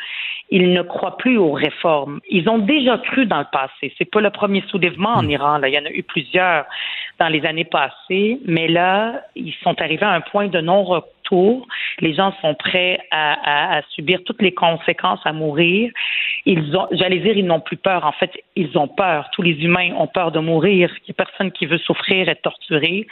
Ils 0.49 0.71
ne 0.71 0.81
croient 0.81 1.17
plus 1.17 1.37
aux 1.37 1.51
réformes. 1.51 2.19
Ils 2.29 2.49
ont 2.49 2.59
déjà 2.59 2.97
cru 2.97 3.25
dans 3.25 3.39
le 3.39 3.47
passé. 3.51 3.93
C'est 3.97 4.09
pas 4.09 4.21
le 4.21 4.29
premier 4.29 4.63
soulèvement 4.69 5.15
en 5.15 5.23
hmm. 5.23 5.31
Iran. 5.31 5.57
Là. 5.57 5.67
Il 5.67 5.73
y 5.73 5.79
en 5.79 5.85
a 5.85 5.91
eu 5.91 6.03
plusieurs 6.03 6.65
dans 7.19 7.27
les 7.27 7.45
années 7.45 7.65
passées, 7.65 8.39
mais 8.45 8.67
là, 8.67 9.21
ils 9.35 9.53
sont 9.63 9.79
arrivés 9.81 10.05
à 10.05 10.11
un 10.11 10.21
point 10.21 10.47
de 10.47 10.61
non-retour 10.61 11.16
tour. 11.27 11.67
Les 11.99 12.13
gens 12.13 12.33
sont 12.41 12.55
prêts 12.55 12.99
à, 13.11 13.81
subir 13.95 14.19
toutes 14.25 14.41
les 14.41 14.53
conséquences, 14.53 15.19
à 15.25 15.33
mourir. 15.33 15.91
Ils 16.45 16.75
ont, 16.75 16.87
j'allais 16.91 17.19
dire, 17.19 17.37
ils 17.37 17.45
n'ont 17.45 17.59
plus 17.59 17.77
peur. 17.77 18.05
En 18.05 18.11
fait, 18.11 18.31
ils 18.55 18.77
ont 18.77 18.87
peur. 18.87 19.29
Tous 19.33 19.41
les 19.41 19.53
humains 19.63 19.93
ont 19.97 20.07
peur 20.07 20.31
de 20.31 20.39
mourir. 20.39 20.91
Il 20.99 21.09
n'y 21.09 21.15
a 21.19 21.25
personne 21.25 21.51
qui 21.51 21.65
veut 21.65 21.79
souffrir, 21.79 22.29
être 22.29 22.41
torturé. 22.41 23.07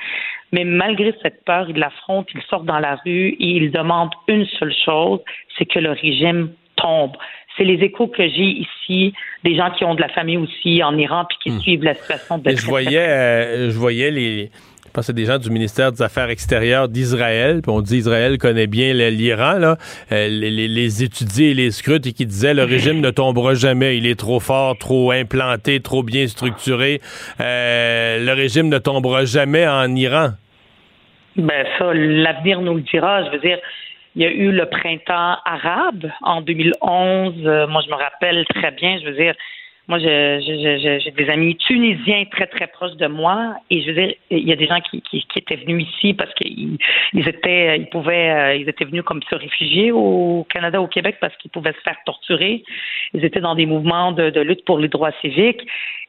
Mais 0.51 0.63
malgré 0.63 1.13
cette 1.21 1.43
peur, 1.45 1.69
ils 1.69 1.78
l'affrontent, 1.78 2.30
ils 2.34 2.41
sortent 2.43 2.65
dans 2.65 2.80
la 2.80 2.95
rue 3.06 3.30
et 3.30 3.47
ils 3.58 3.71
demandent 3.71 4.13
une 4.28 4.45
seule 4.60 4.73
chose, 4.86 5.19
c'est 5.58 5.65
que 5.65 5.80
le 5.80 5.91
régime 5.91 6.51
tombe 6.75 7.17
c'est 7.58 7.63
les 7.63 7.84
échos 7.84 8.08
que 8.08 8.23
j'ai 8.23 8.65
ici, 8.65 9.13
des 9.43 9.56
gens 9.56 9.71
qui 9.71 9.86
ont 9.86 9.95
de 9.95 10.01
la 10.01 10.10
famille 10.10 10.38
aussi 10.38 10.84
en 10.84 10.97
Iran 10.97 11.25
puis 11.28 11.38
qui 11.43 11.51
hmm. 11.51 11.60
suivent 11.62 11.84
la 11.84 11.93
situation 11.93 12.38
de 12.38 12.49
je 12.49 12.65
voyais, 12.65 12.99
euh, 12.99 13.69
je 13.69 13.78
voyais 13.78 14.12
les. 14.12 14.51
Pense 14.95 15.12
des 15.12 15.25
gens 15.25 15.39
du 15.39 15.49
ministère 15.49 15.91
des 15.91 16.01
Affaires 16.01 16.29
extérieures 16.29 16.88
d'Israël, 16.88 17.60
on 17.67 17.81
dit 17.81 17.97
Israël 17.97 18.38
connaît 18.38 18.65
bien 18.65 18.93
l'Iran, 18.93 19.60
euh, 19.62 19.75
les, 20.10 20.69
les, 20.69 21.03
et 21.03 21.53
les 21.53 21.71
scrutes 21.71 22.08
et 22.08 22.13
qui 22.13 22.25
disaient 22.25 22.53
le 22.53 22.63
régime 22.63 23.01
ne 23.01 23.10
tombera 23.10 23.55
jamais, 23.55 23.97
il 23.97 24.08
est 24.08 24.17
trop 24.17 24.39
fort, 24.39 24.77
trop 24.77 25.12
implanté, 25.12 25.81
trop 25.81 26.01
bien 26.01 26.27
structuré, 26.27 27.01
euh, 27.41 28.23
le 28.23 28.31
régime 28.31 28.69
ne 28.69 28.77
tombera 28.77 29.25
jamais 29.25 29.67
en 29.67 29.93
Iran. 29.93 30.29
Ben 31.36 31.65
ça, 31.77 31.93
l'avenir 31.93 32.62
nous 32.62 32.75
le 32.75 32.81
dira. 32.81 33.25
Je 33.25 33.31
veux 33.31 33.39
dire, 33.39 33.58
il 34.15 34.21
y 34.21 34.25
a 34.25 34.31
eu 34.31 34.53
le 34.53 34.65
printemps 34.67 35.36
arabe 35.43 36.10
en 36.21 36.39
2011. 36.39 37.34
Euh, 37.45 37.67
moi, 37.67 37.81
je 37.86 37.91
me 37.91 37.97
rappelle 37.97 38.45
très 38.45 38.71
bien. 38.71 38.97
Je 39.01 39.10
veux 39.10 39.17
dire, 39.17 39.36
moi, 39.88 40.00
j'ai 40.00 41.13
des 41.15 41.30
amis 41.30 41.56
tunisiens 41.58 42.26
très, 42.32 42.48
très 42.48 42.67
proches 42.67 42.95
de 42.95 43.08
moi. 43.08 43.56
Et 43.69 43.82
je 43.82 43.88
veux 43.88 43.93
dire, 43.93 44.15
il 44.32 44.48
y 44.48 44.52
a 44.52 44.56
des 44.56 44.67
gens 44.67 44.80
qui, 44.82 45.02
qui, 45.02 45.24
étaient 45.36 45.58
venus 45.58 45.88
ici 45.88 46.13
parce 46.13 46.34
qu'ils 46.34 46.78
ils 47.13 47.28
étaient, 47.28 47.78
ils 47.78 47.89
pouvaient, 47.89 48.32
euh, 48.32 48.56
ils 48.56 48.67
étaient 48.67 48.86
venus 48.86 49.04
comme 49.04 49.21
se 49.30 49.36
réfugier 49.36 49.91
au 49.91 50.45
Canada, 50.50 50.82
au 50.82 50.88
Québec 50.88 51.17
parce 51.21 51.36
qu'ils 51.38 51.52
pouvaient 51.52 51.74
se 51.74 51.82
faire 51.82 51.98
torturer. 52.06 52.63
Ils 53.13 53.24
étaient 53.24 53.41
dans 53.41 53.54
des 53.54 53.67
mouvements 53.67 54.12
de, 54.12 54.32
de 54.32 54.41
lutte 54.41 54.65
pour 54.65 54.80
les 54.80 54.88
droits 54.88 55.12
civiques. 55.21 55.62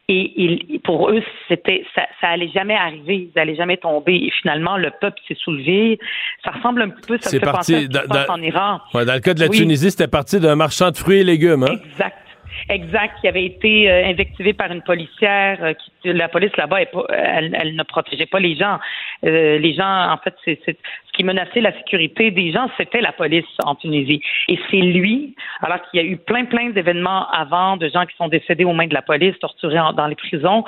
Et 0.08 0.80
pour 0.84 1.10
eux, 1.10 1.20
c'était 1.48 1.84
ça, 1.92 2.02
ça 2.20 2.28
allait 2.28 2.50
jamais 2.54 2.76
arriver, 2.76 3.28
ils 3.34 3.40
allaient 3.40 3.56
jamais 3.56 3.76
tomber. 3.76 4.14
Et 4.14 4.30
finalement, 4.40 4.76
le 4.76 4.92
peuple 5.00 5.18
s'est 5.26 5.34
soulevé. 5.34 5.98
Ça 6.44 6.52
ressemble 6.52 6.82
un 6.82 6.90
petit 6.90 7.08
peu, 7.08 7.18
ça 7.20 7.34
me 7.34 7.40
fait 7.40 7.44
penser 7.44 7.74
à 7.74 7.80
ce 7.80 7.86
qui 7.86 7.88
dans, 7.88 8.34
en 8.34 8.40
Iran. 8.40 8.80
dans 8.94 9.14
le 9.14 9.18
cas 9.18 9.34
de 9.34 9.40
la 9.40 9.48
Tunisie, 9.48 9.90
c'était 9.90 10.06
parti 10.06 10.38
d'un 10.38 10.54
marchand 10.54 10.92
de 10.92 10.96
fruits 10.96 11.18
et 11.18 11.24
légumes. 11.24 11.64
Hein? 11.64 11.78
Exact 11.84 12.25
exact, 12.68 13.20
qui 13.20 13.28
avait 13.28 13.44
été 13.44 13.90
euh, 13.90 14.06
invectivé 14.06 14.52
par 14.52 14.70
une 14.72 14.82
policière. 14.82 15.58
Euh, 15.62 15.74
qui, 15.74 16.12
la 16.12 16.28
police 16.28 16.56
là-bas, 16.56 16.82
elle, 17.10 17.56
elle, 17.58 17.76
ne 17.76 17.82
protégeait 17.82 18.26
pas 18.26 18.40
les 18.40 18.56
gens. 18.56 18.78
Euh, 19.24 19.58
les 19.58 19.74
gens, 19.74 20.10
en 20.10 20.16
fait, 20.18 20.34
c'est, 20.44 20.58
ce 20.64 21.05
qui 21.16 21.24
menaçait 21.24 21.60
la 21.60 21.72
sécurité 21.72 22.30
des 22.30 22.52
gens, 22.52 22.68
c'était 22.76 23.00
la 23.00 23.12
police 23.12 23.44
en 23.64 23.74
Tunisie. 23.74 24.20
Et 24.48 24.58
c'est 24.70 24.76
lui, 24.76 25.34
alors 25.62 25.80
qu'il 25.82 26.00
y 26.00 26.04
a 26.04 26.06
eu 26.06 26.16
plein, 26.16 26.44
plein 26.44 26.70
d'événements 26.70 27.28
avant, 27.30 27.76
de 27.76 27.88
gens 27.88 28.04
qui 28.04 28.14
sont 28.16 28.28
décédés 28.28 28.64
aux 28.64 28.72
mains 28.72 28.86
de 28.86 28.94
la 28.94 29.02
police, 29.02 29.38
torturés 29.40 29.80
dans 29.96 30.06
les 30.06 30.14
prisons. 30.14 30.64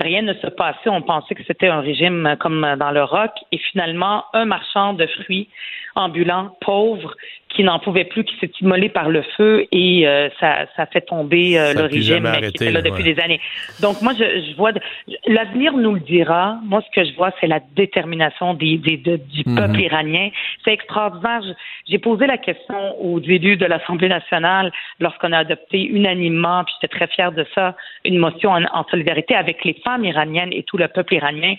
Rien 0.00 0.22
ne 0.22 0.34
se 0.34 0.48
passait. 0.48 0.88
On 0.88 1.02
pensait 1.02 1.34
que 1.34 1.44
c'était 1.46 1.68
un 1.68 1.80
régime 1.80 2.36
comme 2.40 2.66
dans 2.78 2.90
le 2.90 3.04
rock. 3.04 3.30
Et 3.52 3.58
finalement, 3.58 4.24
un 4.32 4.44
marchand 4.44 4.92
de 4.94 5.06
fruits 5.06 5.48
ambulant, 5.94 6.56
pauvre, 6.60 7.14
qui 7.54 7.62
n'en 7.62 7.78
pouvait 7.78 8.04
plus, 8.04 8.24
qui 8.24 8.36
s'est 8.40 8.50
immolé 8.60 8.88
par 8.88 9.08
le 9.08 9.22
feu 9.36 9.66
et 9.70 10.06
euh, 10.08 10.28
ça, 10.40 10.66
ça 10.76 10.86
fait 10.86 11.02
tomber 11.02 11.58
euh, 11.58 11.72
le 11.72 11.82
régime 11.82 12.28
qui 12.38 12.44
était 12.46 12.70
là 12.72 12.82
depuis 12.82 13.04
des 13.04 13.20
années. 13.20 13.40
Donc 13.80 14.02
moi, 14.02 14.12
je, 14.18 14.24
je 14.24 14.56
vois 14.56 14.72
l'avenir 15.26 15.76
nous 15.76 15.94
le 15.94 16.00
dira. 16.00 16.58
Moi, 16.64 16.82
ce 16.82 17.00
que 17.00 17.06
je 17.06 17.14
vois, 17.14 17.30
c'est 17.40 17.46
la 17.46 17.60
détermination 17.76 18.54
des, 18.54 18.76
des 18.78 18.96
du 18.96 19.42
mhm. 19.46 19.56
peuple 19.56 19.80
iranien. 19.84 20.30
C'est 20.64 20.72
extraordinaire. 20.72 21.42
J'ai 21.88 21.98
posé 21.98 22.26
la 22.26 22.38
question 22.38 23.00
aux 23.00 23.20
élus 23.20 23.56
de 23.56 23.66
l'Assemblée 23.66 24.08
nationale 24.08 24.72
lorsqu'on 25.00 25.32
a 25.32 25.38
adopté 25.38 25.82
unanimement, 25.84 26.64
puis 26.64 26.74
j'étais 26.80 26.96
très 26.96 27.06
fière 27.08 27.32
de 27.32 27.46
ça, 27.54 27.76
une 28.04 28.18
motion 28.18 28.50
en, 28.50 28.64
en 28.72 28.84
solidarité 28.90 29.34
avec 29.34 29.64
les 29.64 29.74
femmes 29.84 30.04
iraniennes 30.04 30.52
et 30.52 30.62
tout 30.62 30.76
le 30.76 30.88
peuple 30.88 31.14
iranien. 31.14 31.54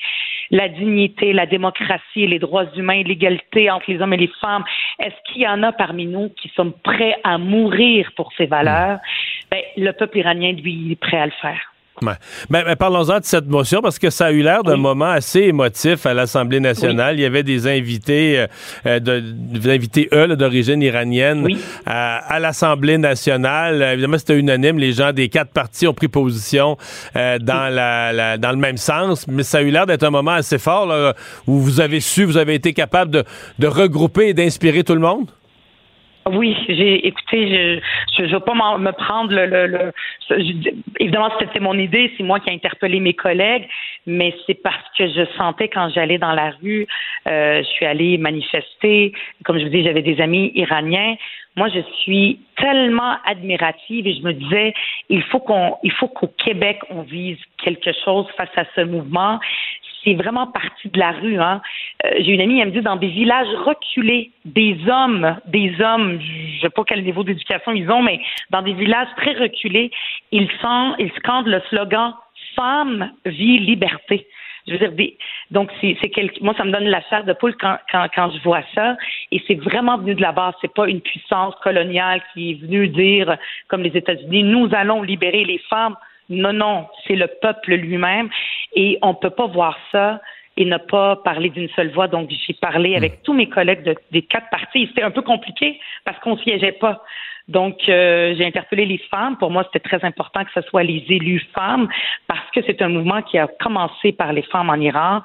La 0.52 0.70
dignité, 0.70 1.34
la 1.34 1.46
démocratie, 1.46 2.28
les 2.28 2.40
droits 2.40 2.66
humains, 2.76 3.02
l'égalité 3.04 3.70
entre 3.72 3.90
les 3.90 4.02
hommes 4.02 4.14
et 4.14 4.18
les 4.18 4.32
femmes. 4.42 4.64
Est-ce 5.00 5.16
qu'il 5.26 5.42
y 5.42 5.48
en 5.48 5.64
a 5.64 5.72
parmi 5.72 6.06
nous 6.06 6.30
qui 6.30 6.52
sommes 6.56 6.74
prêts 6.84 7.16
à 7.24 7.38
mourir 7.38 8.12
pour 8.16 8.32
ces 8.38 8.46
valeurs, 8.46 9.00
ben, 9.52 9.62
le 9.78 9.92
peuple 9.92 10.20
iranien, 10.20 10.52
lui, 10.54 10.92
est 10.92 11.00
prêt 11.00 11.20
à 11.20 11.26
le 11.26 11.32
faire. 11.42 11.75
Mais, 12.02 12.76
parlons-en 12.76 13.20
de 13.20 13.26
cette 13.26 13.48
motion 13.48 13.82
parce 13.82 14.00
que 14.00 14.10
ça 14.10 14.26
a 14.26 14.32
eu 14.32 14.42
l'air 14.42 14.64
d'un 14.64 14.76
moment 14.76 15.06
assez 15.10 15.42
émotif 15.42 16.06
à 16.06 16.14
l'Assemblée 16.14 16.60
nationale. 16.60 17.18
Il 17.18 17.22
y 17.22 17.26
avait 17.26 17.44
des 17.44 17.68
invités, 17.68 18.40
euh, 18.40 18.48
euh, 18.86 19.00
de, 19.00 19.20
des 19.22 19.70
invités 19.70 20.10
eux 20.14 20.28
d'origine 20.36 20.82
iranienne 20.82 21.48
à, 21.86 22.40
l'Assemblée 22.40 22.98
nationale. 22.98 23.82
Évidemment, 23.82 24.18
c'était 24.18 24.38
unanime. 24.38 24.78
Les 24.78 24.92
gens 24.92 25.14
des 25.14 25.30
quatre 25.30 25.52
partis 25.52 25.88
ont 25.88 25.94
pris 25.94 26.10
position 26.10 26.78
euh, 27.16 27.40
dans 27.40 27.74
la, 27.74 28.38
dans 28.38 28.52
le 28.52 28.58
même 28.58 28.78
sens. 28.78 29.26
Mais 29.28 29.44
ça 29.44 29.60
a 29.60 29.62
eu 29.62 29.70
l'air 29.70 29.86
d'être 29.86 30.04
un 30.04 30.12
moment 30.12 30.32
assez 30.32 30.58
fort 30.58 30.94
où 31.48 31.60
vous 31.60 31.80
avez 31.80 32.02
su, 32.02 32.26
vous 32.26 32.38
avez 32.38 32.56
été 32.56 32.74
capable 32.74 33.12
de, 33.12 33.24
de 33.60 33.68
regrouper 33.68 34.30
et 34.30 34.34
d'inspirer 34.34 34.84
tout 34.84 34.96
le 34.96 35.02
monde? 35.02 35.28
Oui, 36.28 36.58
j'ai 36.68 37.06
écouté, 37.06 37.82
je 38.18 38.24
ne 38.24 38.28
veux 38.30 38.40
pas 38.40 38.56
me 38.56 38.92
prendre 38.94 39.32
le, 39.32 39.46
le, 39.46 39.68
le 39.68 39.94
évidemment 41.00 41.30
c'était 41.40 41.60
mon 41.60 41.78
idée, 41.78 42.12
c'est 42.18 42.24
moi 42.24 42.40
qui 42.40 42.50
ai 42.50 42.54
interpellé 42.54 43.00
mes 43.00 43.14
collègues, 43.14 43.68
mais 44.08 44.34
c'est 44.48 44.56
parce 44.56 44.90
que 44.98 45.08
je 45.08 45.24
sentais 45.38 45.68
quand 45.68 45.90
j'allais 45.94 46.18
dans 46.18 46.32
la 46.32 46.50
rue, 46.64 46.88
euh, 47.28 47.62
je 47.62 47.68
suis 47.68 47.86
allée 47.86 48.18
manifester, 48.18 49.14
comme 49.44 49.60
je 49.60 49.66
vous 49.66 49.70
dis, 49.70 49.84
j'avais 49.84 50.02
des 50.02 50.20
amis 50.20 50.52
iraniens. 50.56 51.16
Moi, 51.58 51.70
je 51.70 51.80
suis 52.02 52.40
tellement 52.58 53.18
admirative 53.24 54.08
et 54.08 54.16
je 54.16 54.22
me 54.24 54.34
disais, 54.34 54.74
il 55.10 55.22
faut 55.22 55.40
qu'on, 55.40 55.76
il 55.84 55.92
faut 55.92 56.08
qu'au 56.08 56.28
Québec 56.44 56.80
on 56.90 57.04
vise 57.04 57.38
quelque 57.64 57.92
chose 58.04 58.26
face 58.36 58.50
à 58.58 58.66
ce 58.76 58.82
mouvement 58.82 59.40
c'est 60.06 60.14
vraiment 60.14 60.48
parti 60.48 60.90
de 60.90 61.00
la 61.00 61.12
rue. 61.12 61.40
Hein. 61.40 61.62
Euh, 62.06 62.12
j'ai 62.20 62.34
une 62.34 62.42
amie, 62.42 62.60
elle 62.60 62.70
me 62.70 62.74
dit, 62.74 62.82
dans 62.82 62.96
des 62.96 63.08
villages 63.08 63.54
reculés, 63.66 64.32
des 64.46 64.78
hommes, 64.88 65.36
des 65.48 65.74
hommes, 65.82 66.20
je 66.22 66.56
ne 66.56 66.60
sais 66.62 66.70
pas 66.70 66.84
quel 66.86 67.04
niveau 67.04 67.24
d'éducation 67.24 67.72
ils 67.74 67.90
ont, 67.92 68.02
mais 68.02 68.22
dans 68.52 68.62
des 68.62 68.74
villages 68.74 69.10
très 69.18 69.34
reculés, 69.34 69.92
ils, 70.32 70.50
sont, 70.62 70.96
ils 71.00 71.12
scandent 71.18 71.48
le 71.48 71.62
slogan 71.70 72.14
Femme, 72.56 73.12
vie, 73.26 73.60
liberté. 73.60 74.28
Je 74.68 74.74
veux 74.74 74.80
dire, 74.80 74.92
des, 74.94 75.18
donc 75.52 75.70
c'est, 75.82 75.98
moi 76.42 76.54
ça 76.58 76.64
me 76.64 76.72
donne 76.72 76.86
la 76.86 77.02
chair 77.04 77.24
de 77.24 77.34
poule 77.34 77.56
quand, 77.60 77.78
quand, 77.92 78.08
quand 78.16 78.32
je 78.32 78.42
vois 78.44 78.64
ça, 78.74 78.96
et 79.32 79.42
c'est 79.46 79.62
vraiment 79.62 79.98
venu 79.98 80.16
de 80.16 80.22
la 80.22 80.32
base. 80.32 80.54
C'est 80.62 80.74
pas 80.74 80.88
une 80.88 81.02
puissance 81.02 81.54
coloniale 81.64 82.22
qui 82.34 82.52
est 82.52 82.62
venue 82.62 82.88
dire, 82.88 83.38
comme 83.68 83.84
les 83.84 83.96
États-Unis, 83.96 84.44
nous 84.44 84.70
allons 84.74 85.02
libérer 85.02 85.44
les 85.44 85.60
femmes. 85.70 85.96
Non, 86.30 86.54
non, 86.54 86.88
c'est 87.08 87.16
le 87.16 87.28
peuple 87.28 87.76
lui-même. 87.76 88.30
Et 88.76 88.98
on 89.02 89.10
ne 89.10 89.14
peut 89.14 89.30
pas 89.30 89.48
voir 89.48 89.78
ça 89.92 90.22
et 90.58 90.66
ne 90.66 90.78
pas 90.78 91.18
parler 91.18 91.50
d'une 91.50 91.70
seule 91.70 91.92
voix. 91.92 92.08
Donc, 92.08 92.30
j'ai 92.30 92.54
parlé 92.54 92.96
avec 92.96 93.14
hmm. 93.14 93.22
tous 93.24 93.34
mes 93.34 93.50
collègues 93.50 93.96
des 94.12 94.22
quatre 94.22 94.50
partis. 94.50 94.88
C'était 94.88 95.04
un 95.04 95.12
peu 95.12 95.22
compliqué 95.22 95.80
parce 96.06 96.20
qu'on 96.20 96.36
ne 96.36 96.42
siégeait 96.42 96.74
pas. 96.74 97.04
Donc, 97.48 97.78
euh, 97.90 98.34
j'ai 98.36 98.46
interpellé 98.46 98.86
les 98.86 98.98
femmes. 98.98 99.38
Pour 99.38 99.52
moi, 99.52 99.64
c'était 99.66 99.88
très 99.88 100.04
important 100.04 100.44
que 100.44 100.52
ce 100.54 100.62
soit 100.68 100.82
les 100.82 101.06
élus 101.10 101.46
femmes 101.54 101.88
parce 102.28 102.50
que 102.52 102.62
c'est 102.66 102.82
un 102.82 102.90
mouvement 102.90 103.22
qui 103.22 103.38
a 103.38 103.48
commencé 103.48 104.14
par 104.14 104.34
les 104.34 104.42
femmes 104.42 104.70
en 104.70 104.76
Iran. 104.76 105.22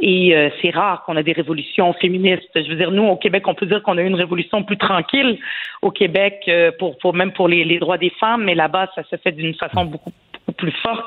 Et 0.00 0.34
euh, 0.34 0.48
c'est 0.60 0.70
rare 0.70 1.04
qu'on 1.04 1.16
a 1.16 1.22
des 1.22 1.32
révolutions 1.32 1.92
féministes. 1.92 2.50
Je 2.56 2.68
veux 2.68 2.76
dire, 2.76 2.90
nous, 2.90 3.04
au 3.04 3.16
Québec, 3.16 3.46
on 3.46 3.54
peut 3.54 3.66
dire 3.66 3.82
qu'on 3.82 3.98
a 3.98 4.02
eu 4.02 4.06
une 4.06 4.16
révolution 4.16 4.64
plus 4.64 4.78
tranquille 4.78 5.38
au 5.82 5.90
Québec, 5.90 6.42
euh, 6.48 6.72
pour, 6.78 6.98
pour 6.98 7.14
même 7.14 7.32
pour 7.32 7.46
les, 7.46 7.62
les 7.62 7.78
droits 7.78 7.98
des 7.98 8.10
femmes, 8.18 8.42
mais 8.42 8.54
là-bas, 8.54 8.90
ça 8.94 9.04
se 9.04 9.16
fait 9.16 9.32
d'une 9.32 9.54
façon 9.54 9.84
beaucoup 9.84 10.12
plus 10.56 10.72
forte 10.82 11.04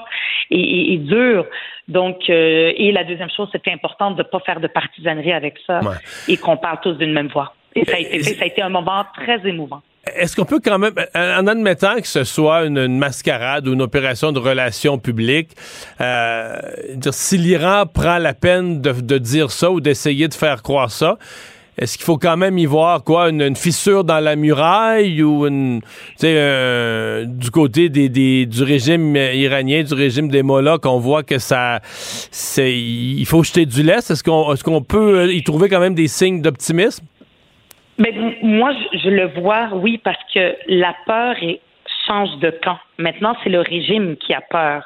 et, 0.52 0.98
dure. 0.98 1.46
Donc, 1.88 2.30
euh, 2.30 2.74
et 2.76 2.92
la 2.92 3.04
deuxième 3.04 3.30
chose, 3.30 3.50
c'était 3.52 3.72
important 3.72 4.12
de 4.12 4.18
ne 4.18 4.24
pas 4.24 4.40
faire 4.40 4.60
de 4.60 4.68
partisanerie 4.68 5.34
avec 5.34 5.56
ça 5.66 5.80
et 6.28 6.38
qu'on 6.38 6.58
parle 6.58 6.80
tous 6.82 6.94
d'une 6.94 7.14
même 7.14 7.28
voix. 7.28 7.54
Et 7.76 7.84
ça 7.86 7.98
a, 7.98 8.00
été, 8.00 8.24
ça 8.24 8.44
a 8.44 8.48
été 8.48 8.62
un 8.62 8.70
moment 8.70 9.06
très 9.16 9.46
émouvant. 9.48 9.82
Est-ce 10.16 10.36
qu'on 10.36 10.46
peut 10.46 10.62
quand 10.64 10.78
même, 10.78 10.94
en 11.16 11.48
admettant 11.48 11.96
que 11.96 12.08
ce 12.08 12.24
soit 12.24 12.66
une, 12.66 12.98
mascarade 12.98 13.68
ou 13.68 13.74
une 13.74 13.82
opération 13.82 14.32
de 14.32 14.40
relations 14.40 15.00
publiques, 15.00 15.52
euh, 16.00 16.58
dire 16.94 17.14
si 17.14 17.38
l'Iran 17.38 17.86
prend 17.92 18.20
la 18.20 18.34
peine 18.34 18.82
de, 18.82 18.92
de 18.92 19.18
dire 19.18 19.50
ça 19.50 19.72
ou 19.72 19.82
d'essayer 19.82 20.28
de 20.28 20.34
faire 20.34 20.62
croire 20.62 20.92
ça, 20.92 21.18
est-ce 21.78 21.98
qu'il 21.98 22.06
faut 22.06 22.18
quand 22.18 22.38
même 22.38 22.58
y 22.58 22.66
voir 22.66 23.04
quoi 23.04 23.30
une, 23.30 23.56
fissure 23.56 24.06
dans 24.06 24.20
la 24.20 24.36
muraille 24.38 25.22
ou 25.22 25.46
une 25.46 25.82
euh, 26.24 27.26
du 27.26 27.52
côté 27.52 27.90
des, 27.90 28.46
du 28.46 28.64
régime 28.64 29.16
iranien 29.16 29.84
du 29.84 29.94
régime 29.94 30.30
des 30.30 30.42
mollahs 30.42 30.78
qu'on 30.78 31.00
voit 31.00 31.24
que 31.24 31.38
ça 31.38 31.80
c'est 31.84 32.74
il 32.74 33.26
faut 33.26 33.44
jeter 33.44 33.66
du 33.66 33.84
lest? 33.84 34.10
Est-ce 34.10 34.24
qu'on 34.24 34.54
est-ce 34.54 34.64
qu'on 34.64 34.82
peut 34.82 35.20
euh, 35.20 35.34
y 35.34 35.44
trouver 35.44 35.68
quand 35.68 35.82
même 35.82 35.96
des 35.96 36.08
signes 36.08 36.42
d'optimisme? 36.42 37.06
Mais 37.98 38.14
moi 38.42 38.72
je, 38.94 39.10
le 39.10 39.28
vois 39.42 39.70
oui 39.74 40.00
parce 40.04 40.20
que 40.34 40.56
la 40.68 40.96
peur 41.06 41.36
change 42.08 42.40
de 42.40 42.52
camp. 42.64 42.78
Maintenant 43.00 43.36
c'est 43.44 43.50
le 43.50 43.60
régime 43.60 44.16
qui 44.16 44.34
a 44.34 44.42
peur 44.42 44.86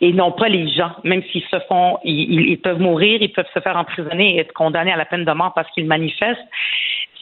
et 0.00 0.12
non 0.12 0.32
pas 0.32 0.48
les 0.48 0.68
gens, 0.68 0.92
même 1.04 1.22
s'ils 1.30 1.44
se 1.44 1.58
font, 1.68 1.98
ils, 2.04 2.58
peuvent 2.58 2.80
mourir, 2.80 3.22
ils 3.22 3.32
peuvent 3.32 3.48
se 3.54 3.60
faire 3.60 3.76
emprisonner 3.76 4.36
et 4.36 4.40
être 4.40 4.52
condamnés 4.52 4.92
à 4.92 4.96
la 4.96 5.06
peine 5.06 5.24
de 5.24 5.32
mort 5.32 5.52
parce 5.54 5.70
qu'ils 5.70 5.86
manifestent. 5.86 6.46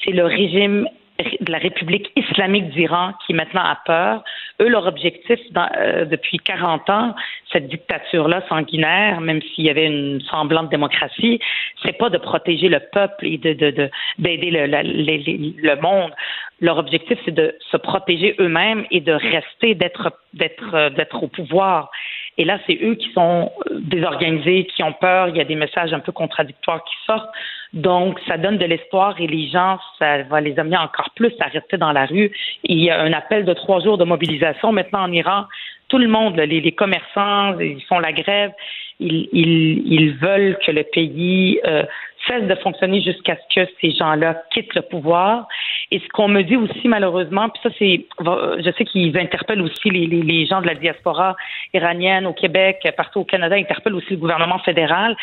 c'est 0.02 0.12
le 0.12 0.24
régime 0.24 0.88
de 1.18 1.52
la 1.52 1.58
République 1.58 2.10
islamique 2.16 2.70
d'Iran 2.70 3.12
qui 3.24 3.34
maintenant 3.34 3.62
a 3.62 3.78
peur. 3.86 4.24
Eux, 4.60 4.68
leur 4.68 4.86
objectif 4.86 5.38
euh, 5.56 6.04
depuis 6.04 6.38
40 6.38 6.90
ans, 6.90 7.14
cette 7.52 7.68
dictature-là 7.68 8.42
sanguinaire, 8.48 9.20
même 9.20 9.40
s'il 9.40 9.64
y 9.64 9.70
avait 9.70 9.86
une 9.86 10.20
semblante 10.22 10.70
démocratie, 10.70 11.38
c'est 11.84 11.96
pas 11.96 12.10
de 12.10 12.18
protéger 12.18 12.68
le 12.68 12.80
peuple 12.80 13.26
et 13.26 13.38
de 13.38 13.54
d'aider 14.18 14.50
le, 14.50 15.80
monde. 15.80 16.12
Leur 16.60 16.78
objectif, 16.78 17.18
c'est 17.24 17.34
de 17.34 17.56
se 17.70 17.76
protéger 17.76 18.34
eux-mêmes 18.40 18.84
et 18.90 19.00
de 19.00 19.12
rester 19.12 19.74
d'être 19.74 21.22
au 21.22 21.28
pouvoir. 21.28 21.90
Et 22.36 22.44
là, 22.44 22.58
c'est 22.66 22.78
eux 22.82 22.94
qui 22.94 23.10
sont 23.12 23.50
euh, 23.70 23.78
désorganisés, 23.80 24.66
qui 24.66 24.82
ont 24.82 24.92
peur. 24.92 25.28
Il 25.28 25.36
y 25.36 25.40
a 25.40 25.44
des 25.44 25.54
messages 25.54 25.92
un 25.92 26.00
peu 26.00 26.12
contradictoires 26.12 26.82
qui 26.84 26.94
sortent. 27.06 27.30
Donc, 27.72 28.20
ça 28.26 28.36
donne 28.36 28.58
de 28.58 28.64
l'espoir 28.64 29.20
et 29.20 29.26
les 29.26 29.48
gens, 29.48 29.78
ça 29.98 30.22
va 30.22 30.40
les 30.40 30.58
amener 30.58 30.76
encore 30.76 31.10
plus 31.14 31.32
à 31.40 31.46
rester 31.46 31.76
dans 31.76 31.92
la 31.92 32.06
rue. 32.06 32.30
Il 32.64 32.78
y 32.82 32.90
a 32.90 33.00
un 33.00 33.12
appel 33.12 33.44
de 33.44 33.52
trois 33.52 33.80
jours 33.80 33.98
de 33.98 34.04
mobilisation 34.04 34.72
maintenant 34.72 35.02
en 35.02 35.12
Iran. 35.12 35.44
Tout 35.88 35.98
le 35.98 36.08
monde, 36.08 36.36
les, 36.36 36.72
commerçants, 36.72 37.58
ils 37.58 37.82
font 37.84 37.98
la 37.98 38.12
grève. 38.12 38.52
Ils, 39.00 39.28
ils, 39.32 40.12
veulent 40.14 40.56
que 40.64 40.70
le 40.70 40.84
pays 40.84 41.60
euh, 41.66 41.82
cesse 42.26 42.44
de 42.44 42.54
fonctionner 42.56 43.02
jusqu'à 43.02 43.36
ce 43.36 43.54
que 43.54 43.70
ces 43.80 43.92
gens-là 43.92 44.42
quittent 44.52 44.74
le 44.74 44.82
pouvoir. 44.82 45.46
Et 45.90 45.98
ce 45.98 46.08
qu'on 46.08 46.28
me 46.28 46.42
dit 46.42 46.56
aussi, 46.56 46.88
malheureusement, 46.88 47.48
puis 47.48 47.60
ça, 47.62 47.70
c'est, 47.78 48.06
je 48.20 48.70
sais 48.76 48.84
qu'ils 48.84 49.16
interpellent 49.18 49.62
aussi 49.62 49.90
les, 49.90 50.06
les, 50.06 50.22
les, 50.22 50.46
gens 50.46 50.60
de 50.60 50.66
la 50.66 50.74
diaspora 50.74 51.36
iranienne 51.72 52.26
au 52.26 52.32
Québec, 52.32 52.86
partout 52.96 53.20
au 53.20 53.24
Canada, 53.24 53.56
interpellent 53.56 53.94
aussi 53.94 54.10
le 54.10 54.16
gouvernement 54.16 54.58
fédéral 54.60 55.16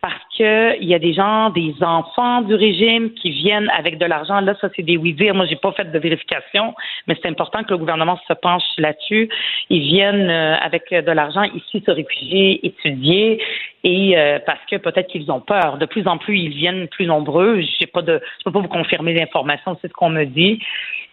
parce 0.00 0.22
qu'il 0.36 0.84
y 0.84 0.94
a 0.94 0.98
des 0.98 1.14
gens, 1.14 1.50
des 1.50 1.74
enfants 1.80 2.42
du 2.42 2.54
régime 2.54 3.12
qui 3.14 3.30
viennent 3.30 3.70
avec 3.76 3.98
de 3.98 4.06
l'argent. 4.06 4.40
Là, 4.40 4.54
ça, 4.60 4.68
c'est 4.76 4.82
des 4.82 4.96
oui-dire. 4.96 5.34
Moi, 5.34 5.46
j'ai 5.46 5.56
pas 5.56 5.72
fait 5.72 5.90
de 5.90 5.98
vérification, 5.98 6.74
mais 7.06 7.16
c'est 7.20 7.28
important 7.28 7.64
que 7.64 7.70
le 7.70 7.78
gouvernement 7.78 8.18
se 8.28 8.32
penche 8.34 8.62
là-dessus. 8.78 9.28
Ils 9.70 9.82
viennent 9.82 10.30
euh, 10.30 10.56
avec 10.56 10.90
de 10.90 11.12
l'argent 11.12 11.42
ici 11.42 11.82
se 11.84 11.90
réfugier, 11.90 12.64
étudier 12.64 13.42
et 13.86 14.18
euh, 14.18 14.38
parce 14.44 14.64
que 14.70 14.76
peut-être 14.76 15.08
qu'ils 15.08 15.30
ont 15.30 15.40
peur. 15.40 15.78
De 15.78 15.86
plus 15.86 16.06
en 16.06 16.18
plus, 16.18 16.36
ils 16.46 16.56
viennent 16.56 16.88
plus 16.88 17.06
nombreux. 17.06 17.60
Je 17.60 17.66
je 17.80 17.86
peux 17.86 18.52
pas 18.52 18.60
vous 18.60 18.68
confirmer 18.68 19.14
l'information, 19.14 19.76
c'est 19.80 19.88
ce 19.88 19.92
qu'on 19.92 20.10
me 20.10 20.24
dit. 20.24 20.60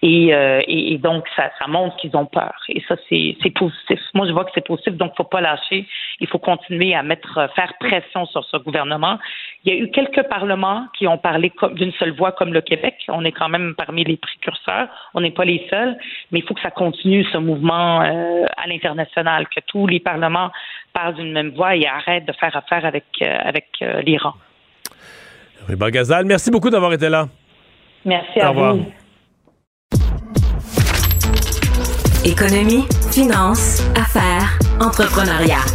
Et, 0.02 0.34
euh, 0.34 0.62
donc, 0.98 1.26
ça, 1.34 1.50
montre 1.68 1.96
qu'ils 1.96 2.16
ont 2.18 2.26
peur. 2.26 2.54
Et 2.68 2.84
ça, 2.90 2.96
c'est 3.08 3.54
positif. 3.56 4.02
Moi, 4.14 4.28
je 4.28 4.34
vois 4.34 4.44
que 4.44 4.52
c'est 4.54 4.66
positif, 4.66 4.94
donc 4.96 5.16
faut 5.16 5.24
pas 5.24 5.40
lâcher. 5.40 5.88
Il 6.20 6.28
faut 6.28 6.40
continuer 6.40 6.94
à 6.94 7.04
mettre, 7.04 7.50
faire 7.56 7.74
pression 7.80 8.26
sur 8.26 8.44
ce 8.44 8.58
gouvernement. 8.58 9.18
Il 9.64 9.74
y 9.74 9.78
a 9.78 9.80
eu 9.80 9.90
quelques 9.92 10.24
parlements 10.24 10.88
qui 10.98 11.08
ont 11.08 11.18
parlé 11.18 11.54
d'une 11.76 11.94
seule 11.94 12.12
voix, 12.12 12.34
comme 12.34 12.54
le 12.54 12.60
Québec. 12.60 12.96
On 13.08 13.24
est 13.24 13.32
quand 13.32 13.48
même 13.48 13.76
parmi 13.78 14.04
les 14.04 14.18
précurseurs. 14.18 14.90
On 15.14 15.22
n'est 15.22 15.32
pas 15.32 15.46
les 15.46 15.66
seuls, 15.70 15.98
mais 16.32 16.40
il 16.40 16.46
faut 16.46 16.54
que 16.54 16.62
ça 16.62 16.72
continue 16.72 17.24
ce 17.32 17.38
mouvement 17.38 18.02
euh, 18.02 18.46
à 18.58 18.68
l'international, 18.68 19.48
que 19.48 19.62
tous 19.68 19.88
les 19.88 20.02
parlements 20.02 20.52
parlent 20.92 21.16
d'une 21.16 21.32
même 21.32 21.52
voix 21.52 21.78
et 21.78 21.88
arrêtent 21.88 22.26
de 22.26 22.34
faire 22.34 22.56
affaire 22.58 22.86
avec 22.86 23.06
euh, 23.22 23.38
avec 23.46 23.68
l'Iran. 24.06 24.34
Gazal, 25.92 26.26
merci 26.26 26.52
beaucoup 26.52 26.70
d'avoir 26.70 26.94
été 26.94 27.10
là. 27.10 27.28
Merci 28.06 28.40
à 28.40 28.52
vous. 28.52 28.86
Économie, 32.26 32.86
finance, 33.12 33.84
affaires, 33.96 34.58
entrepreneuriat. 34.80 35.66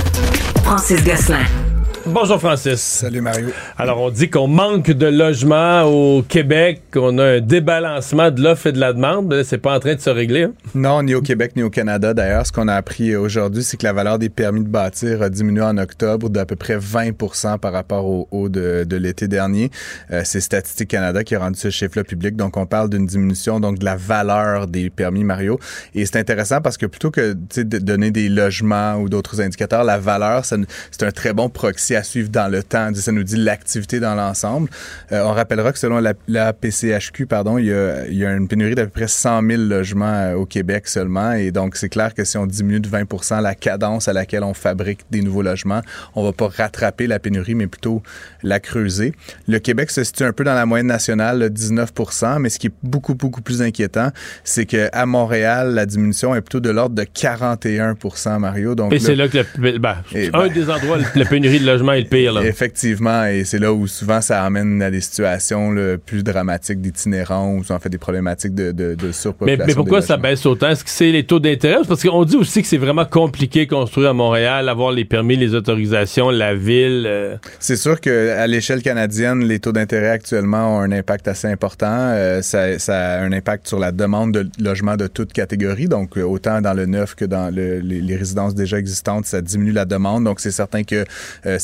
Francis 0.64 1.04
Gosselin. 1.04 1.67
Bonjour 2.10 2.38
Francis. 2.38 2.80
Salut 2.80 3.20
Mario. 3.20 3.48
Alors 3.76 4.00
on 4.00 4.08
dit 4.08 4.30
qu'on 4.30 4.48
manque 4.48 4.90
de 4.90 5.06
logements 5.06 5.82
au 5.82 6.22
Québec, 6.22 6.80
qu'on 6.90 7.18
a 7.18 7.24
un 7.24 7.40
débalancement 7.40 8.30
de 8.30 8.42
l'offre 8.42 8.68
et 8.68 8.72
de 8.72 8.80
la 8.80 8.94
demande. 8.94 9.42
C'est 9.44 9.58
pas 9.58 9.76
en 9.76 9.78
train 9.78 9.94
de 9.94 10.00
se 10.00 10.08
régler. 10.08 10.44
Hein? 10.44 10.52
Non, 10.74 11.02
ni 11.02 11.14
au 11.14 11.20
Québec 11.20 11.52
ni 11.54 11.62
au 11.62 11.68
Canada. 11.68 12.14
D'ailleurs, 12.14 12.46
ce 12.46 12.52
qu'on 12.52 12.66
a 12.66 12.74
appris 12.74 13.14
aujourd'hui, 13.14 13.62
c'est 13.62 13.76
que 13.76 13.84
la 13.84 13.92
valeur 13.92 14.18
des 14.18 14.30
permis 14.30 14.62
de 14.62 14.68
bâtir 14.68 15.20
a 15.20 15.28
diminué 15.28 15.60
en 15.60 15.76
octobre 15.76 16.30
d'à 16.30 16.46
peu 16.46 16.56
près 16.56 16.78
20% 16.78 17.58
par 17.58 17.74
rapport 17.74 18.06
au 18.06 18.26
haut 18.30 18.48
de, 18.48 18.86
l'été 18.90 19.28
dernier. 19.28 19.70
Euh, 20.10 20.22
c'est 20.24 20.40
Statistique 20.40 20.88
Canada 20.88 21.22
qui 21.24 21.34
a 21.34 21.40
rendu 21.40 21.58
ce 21.58 21.68
chiffre-là 21.68 22.04
public. 22.04 22.36
Donc 22.36 22.56
on 22.56 22.64
parle 22.64 22.88
d'une 22.88 23.06
diminution 23.06 23.60
donc 23.60 23.78
de 23.78 23.84
la 23.84 23.96
valeur 23.96 24.66
des 24.66 24.88
permis 24.88 25.24
Mario. 25.24 25.60
Et 25.94 26.06
c'est 26.06 26.16
intéressant 26.16 26.62
parce 26.62 26.78
que 26.78 26.86
plutôt 26.86 27.10
que 27.10 27.34
de 27.34 27.78
donner 27.78 28.10
des 28.10 28.30
logements 28.30 28.94
ou 28.94 29.10
d'autres 29.10 29.42
indicateurs, 29.42 29.84
la 29.84 29.98
valeur, 29.98 30.46
c'est 30.46 31.02
un 31.02 31.10
très 31.10 31.34
bon 31.34 31.50
proxy 31.50 31.97
à 31.98 32.02
suivre 32.02 32.28
dans 32.28 32.48
le 32.48 32.62
temps. 32.62 32.90
Ça 32.94 33.12
nous 33.12 33.22
dit 33.22 33.36
l'activité 33.36 34.00
dans 34.00 34.14
l'ensemble. 34.14 34.68
Euh, 35.12 35.22
on 35.24 35.32
rappellera 35.32 35.72
que 35.72 35.78
selon 35.78 36.00
la, 36.00 36.52
PCHQ, 36.52 37.26
pardon, 37.26 37.58
il 37.58 37.66
y, 37.66 37.72
a, 37.72 38.32
une 38.32 38.48
pénurie 38.48 38.74
d'à 38.74 38.84
peu 38.84 38.90
près 38.90 39.08
100 39.08 39.46
000 39.46 39.62
logements 39.62 40.06
euh, 40.06 40.34
au 40.34 40.46
Québec 40.46 40.88
seulement. 40.88 41.32
Et 41.32 41.50
donc, 41.50 41.76
c'est 41.76 41.88
clair 41.88 42.14
que 42.14 42.24
si 42.24 42.36
on 42.38 42.46
diminue 42.46 42.80
de 42.80 42.88
20 42.88 43.06
la 43.42 43.54
cadence 43.54 44.08
à 44.08 44.12
laquelle 44.12 44.42
on 44.42 44.54
fabrique 44.54 45.00
des 45.10 45.20
nouveaux 45.20 45.42
logements, 45.42 45.82
on 46.14 46.24
va 46.24 46.32
pas 46.32 46.48
rattraper 46.48 47.06
la 47.06 47.18
pénurie, 47.18 47.54
mais 47.54 47.66
plutôt 47.66 48.02
la 48.42 48.60
creuser. 48.60 49.12
Le 49.46 49.58
Québec 49.58 49.90
se 49.90 50.04
situe 50.04 50.24
un 50.24 50.32
peu 50.32 50.44
dans 50.44 50.54
la 50.54 50.66
moyenne 50.66 50.86
nationale, 50.86 51.50
19% 51.52 52.38
mais 52.38 52.48
ce 52.48 52.58
qui 52.58 52.68
est 52.68 52.72
beaucoup, 52.82 53.14
beaucoup 53.14 53.40
plus 53.40 53.62
inquiétant, 53.62 54.10
c'est 54.44 54.66
qu'à 54.66 55.06
Montréal, 55.06 55.74
la 55.74 55.86
diminution 55.86 56.34
est 56.34 56.40
plutôt 56.40 56.60
de 56.60 56.70
l'ordre 56.70 56.94
de 56.94 57.02
41% 57.02 58.38
Mario. 58.38 58.74
Donc, 58.74 58.92
et 58.92 58.98
c'est 58.98 59.16
là 59.16 59.28
que 59.28 59.38
ben, 59.58 59.96
un 60.14 60.30
ben, 60.30 60.48
des 60.48 60.70
endroits, 60.70 60.98
la 61.14 61.24
pénurie 61.24 61.60
de 61.60 61.66
logements 61.66 61.87
est 61.92 62.02
le 62.02 62.08
pire. 62.08 62.32
Là. 62.32 62.44
Effectivement, 62.44 63.24
et 63.24 63.44
c'est 63.44 63.58
là 63.58 63.72
où 63.72 63.86
souvent 63.86 64.20
ça 64.20 64.44
amène 64.44 64.82
à 64.82 64.90
des 64.90 65.00
situations 65.00 65.74
plus 66.04 66.22
dramatiques 66.22 66.80
d'itinérants 66.80 67.52
ou 67.54 67.62
en 67.72 67.78
fait 67.78 67.88
des 67.88 67.98
problématiques 67.98 68.54
de, 68.54 68.72
de, 68.72 68.94
de 68.94 69.12
surpopulation. 69.12 69.64
Mais, 69.64 69.66
mais 69.66 69.74
pourquoi 69.74 70.02
ça 70.02 70.16
baisse 70.16 70.44
autant? 70.46 70.70
Est-ce 70.70 70.84
que 70.84 70.90
c'est 70.90 71.10
les 71.10 71.24
taux 71.24 71.40
d'intérêt? 71.40 71.78
Parce 71.86 72.02
qu'on 72.02 72.24
dit 72.24 72.36
aussi 72.36 72.62
que 72.62 72.68
c'est 72.68 72.76
vraiment 72.76 73.04
compliqué 73.04 73.66
construire 73.66 74.10
à 74.10 74.12
Montréal, 74.12 74.68
avoir 74.68 74.92
les 74.92 75.04
permis, 75.04 75.36
les 75.36 75.54
autorisations, 75.54 76.30
la 76.30 76.54
ville. 76.54 77.04
Euh. 77.06 77.36
C'est 77.58 77.76
sûr 77.76 78.00
qu'à 78.00 78.46
l'échelle 78.46 78.82
canadienne, 78.82 79.44
les 79.44 79.60
taux 79.60 79.72
d'intérêt 79.72 80.10
actuellement 80.10 80.76
ont 80.76 80.80
un 80.80 80.92
impact 80.92 81.28
assez 81.28 81.48
important. 81.48 81.86
Euh, 81.88 82.42
ça, 82.42 82.78
ça, 82.78 83.14
a 83.14 83.20
un 83.20 83.32
impact 83.32 83.68
sur 83.68 83.78
la 83.78 83.92
demande 83.92 84.32
de 84.32 84.48
logement 84.62 84.96
de 84.96 85.06
toute 85.06 85.32
catégorie, 85.32 85.88
donc 85.88 86.16
euh, 86.16 86.22
autant 86.22 86.60
dans 86.60 86.74
le 86.74 86.86
neuf 86.86 87.14
que 87.14 87.24
dans 87.24 87.54
le, 87.54 87.78
les, 87.78 88.16
résidences 88.16 88.54
déjà 88.54 88.78
existantes, 88.78 89.26
ça 89.26 89.40
diminue 89.40 89.72
la 89.72 89.84
demande. 89.84 90.24
Donc 90.24 90.40
c'est 90.40 90.50
certain 90.50 90.82
que 90.82 91.04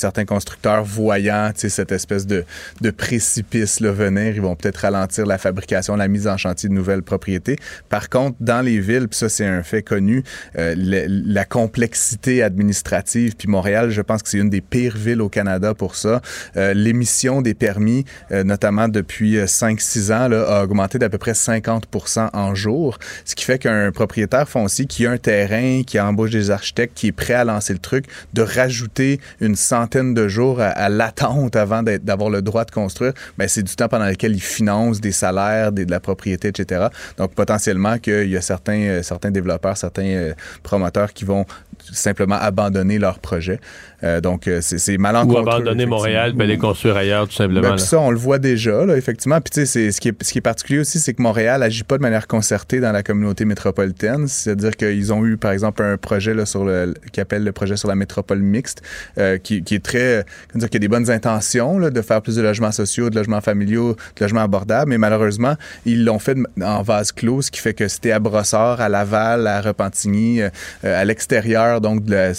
certains 0.05 0.27
constructeurs 0.27 0.85
voyant 0.85 1.51
cette 1.57 1.90
espèce 1.90 2.27
de, 2.27 2.45
précipice 2.90 3.81
là, 3.81 3.90
venir, 3.90 4.35
ils 4.35 4.43
vont 4.43 4.55
peut-être 4.55 4.77
ralentir 4.77 5.25
la 5.25 5.38
fabrication, 5.38 5.97
la 5.97 6.09
mise 6.09 6.29
en 6.29 6.37
chantier 6.37 6.69
de 6.69 6.75
nouvelles 6.75 7.03
propriétés. 7.03 7.57
Par 7.88 8.11
contre, 8.11 8.37
dans 8.40 8.61
les 8.61 8.81
villes, 8.81 9.09
puis 9.09 9.19
ça 9.19 9.31
c'est 9.31 9.47
un 9.47 9.62
fait 9.62 9.83
connu, 9.83 10.23
euh, 10.59 10.75
la 10.77 11.47
complexité 11.47 12.43
administrative, 12.43 13.35
puis 13.35 13.49
Montréal, 13.49 13.88
je 13.88 14.03
pense 14.03 14.23
que 14.23 14.29
c'est 14.29 14.37
une 14.37 14.51
des 14.51 14.61
pires 14.61 14.95
villes 14.95 15.23
au 15.23 15.31
Canada 15.31 15.73
pour 15.73 15.97
ça. 15.97 16.21
Euh, 16.59 16.75
l'émission 16.75 17.40
des 17.40 17.55
permis, 17.55 18.05
euh, 18.31 18.45
notamment 18.45 18.88
depuis 18.88 19.38
5-6 19.47 20.12
ans, 20.12 20.31
a 20.31 20.62
augmenté 20.62 20.99
d'à 20.99 21.09
peu 21.09 21.19
près 21.19 21.33
50% 21.33 22.29
en 22.35 22.55
jour, 22.55 22.99
ce 23.25 23.35
qui 23.35 23.47
fait 23.47 23.59
qu'un 23.59 23.90
propriétaire 23.90 24.51
foncier 24.51 24.85
qui 24.85 25.07
a 25.07 25.12
un 25.12 25.19
terrain, 25.19 25.83
qui 25.83 25.99
embauche 25.99 26.31
des 26.31 26.51
architectes, 26.51 26.93
qui 26.95 27.07
est 27.07 27.12
prêt 27.12 27.33
à 27.33 27.45
lancer 27.45 27.73
le 27.73 27.79
truc, 27.79 28.05
de 28.35 28.43
rajouter 28.43 29.19
une 29.40 29.57
centaine 29.57 29.94
de 30.03 30.29
jours 30.29 30.61
à, 30.61 30.89
l'attente 30.89 31.57
avant 31.57 31.83
d'avoir 31.83 32.31
le 32.31 32.43
droit 32.43 32.65
de 32.65 32.71
construire, 32.71 33.13
ben 33.39 33.49
c'est 33.49 33.63
du 33.63 33.75
temps 33.77 33.89
pendant 33.89 34.07
lequel 34.07 34.35
ils 34.35 34.43
financent 34.43 35.01
des 35.01 35.13
salaires, 35.13 35.73
de 35.73 35.89
la 35.89 36.01
propriété, 36.01 36.49
etc. 36.49 36.87
Donc 37.17 37.35
potentiellement 37.35 37.99
qu'il 37.99 38.29
y 38.31 38.37
a 38.37 38.41
certains, 38.41 38.81
euh, 38.81 39.31
développeurs, 39.31 39.77
certains 39.77 40.07
euh, 40.07 40.35
promoteurs 40.63 41.13
qui 41.13 41.25
vont 41.25 41.47
simplement 41.92 42.37
abandonner 42.37 42.99
leur 42.99 43.18
projet. 43.18 43.61
Euh, 44.05 44.20
donc, 44.20 44.49
euh, 44.49 44.59
c'est 44.61 44.99
malencontreux. 44.99 45.44
Ou 45.44 45.49
abandonner 45.49 45.87
Montréal, 45.87 46.35
ben 46.35 46.47
les 46.47 46.59
construire 46.59 46.97
ailleurs, 46.97 47.27
tout 47.27 47.35
simplement. 47.35 47.61
Ben, 47.62 47.79
ça, 47.79 47.99
on 47.99 48.11
le 48.11 48.18
voit 48.18 48.38
déjà, 48.38 48.85
là, 48.85 48.97
effectivement. 48.97 49.40
Puis, 49.40 49.51
tu 49.51 49.66
sais, 49.66 49.92
ce 49.92 50.01
qui, 50.01 50.09
est, 50.09 50.23
ce 50.23 50.33
qui 50.33 50.38
est 50.38 50.42
particulier 50.42 50.81
aussi, 50.81 50.99
c'est 50.99 51.14
que 51.14 51.23
Montréal 51.23 51.61
n'agit 51.61 51.85
pas 51.85 51.97
de 51.97 52.03
manière 52.03 52.27
concertée 52.27 52.81
dans 52.81 52.92
la 52.92 53.03
communauté 53.03 53.44
métropolitaine. 53.47 54.29
C'est-à-dire 54.29 54.77
qu'ils 54.77 55.12
ont 55.12 55.25
eu, 55.25 55.37
par 55.37 55.53
exemple, 55.53 55.83
un 55.83 55.97
projet 55.97 56.35
là, 56.35 56.44
sur 56.44 56.64
le, 56.64 56.92
qui 57.12 57.20
appelle 57.20 57.44
le 57.44 57.53
projet 57.53 57.77
sur 57.77 57.88
la 57.88 57.94
métropole 57.94 58.40
mixte, 58.40 58.83
euh, 59.16 59.38
qui, 59.38 59.62
qui, 59.62 59.77
est 59.77 59.85
très, 59.85 60.27
dire, 60.55 60.68
qui 60.68 60.77
a 60.77 60.81
des 60.81 60.88
bonnes 60.88 61.11
intentions 61.11 61.79
là, 61.79 61.90
de 61.90 62.03
faire 62.03 62.20
plus 62.20 62.37
de 62.37 62.42
logements 62.42 62.73
sociaux, 62.73 63.09
de 63.09 63.16
logements 63.16 63.40
familiaux, 63.40 63.97
de 64.16 64.25
logements 64.25 64.42
abordables, 64.42 64.90
mais 64.90 64.99
malheureusement, 64.99 65.55
ils 65.87 66.05
l'ont 66.05 66.18
fait 66.18 66.37
en 66.62 66.83
vase 66.83 67.12
clos, 67.12 67.40
ce 67.42 67.51
qui 67.51 67.61
fait 67.61 67.75
que 67.75 67.88
c'était 67.88 68.12
à 68.12 68.18
Brossard, 68.18 68.81
à 68.81 68.88
Laval, 68.88 69.47
à 69.47 69.61
Repentigny, 69.61 70.42
à 70.83 71.05
l'extérieur, 71.05 71.74
donc 71.81 72.05
de 72.05 72.33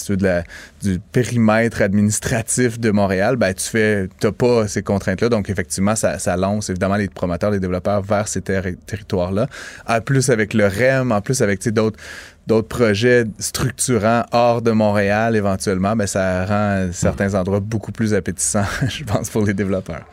du 0.82 1.00
périmètre 1.12 1.82
administratif 1.82 2.80
de 2.80 2.92
Montréal, 2.92 3.36
ben, 3.38 3.54
tu 3.54 3.66
fais, 3.66 4.08
t'as 4.20 4.32
pas 4.32 4.68
ces 4.68 4.84
contraintes-là. 4.84 5.30
Donc, 5.30 5.50
effectivement, 5.50 5.96
ça, 5.96 6.20
ça, 6.20 6.38
lance 6.38 6.70
évidemment 6.70 6.96
les 6.96 7.08
promoteurs, 7.08 7.52
les 7.52 7.60
développeurs 7.60 8.02
vers 8.02 8.28
ces 8.28 8.42
territoires-là. 8.42 9.48
En 9.88 10.02
plus, 10.02 10.30
avec 10.30 10.54
le 10.54 10.68
REM, 10.68 11.12
en 11.12 11.22
plus, 11.22 11.42
avec 11.42 11.68
d'autres 11.70 12.00
d'autres 12.48 12.68
projets 12.68 13.26
structurants 13.40 14.24
hors 14.32 14.62
de 14.62 14.70
Montréal 14.70 15.36
éventuellement, 15.36 15.96
ben, 15.96 16.06
ça 16.06 16.46
rend 16.46 16.90
certains 16.92 17.34
endroits 17.34 17.60
beaucoup 17.60 17.92
plus 17.92 18.14
appétissants, 18.14 18.66
je 18.88 19.04
pense, 19.04 19.30
pour 19.30 19.46
les 19.46 19.54
développeurs. 19.54 20.06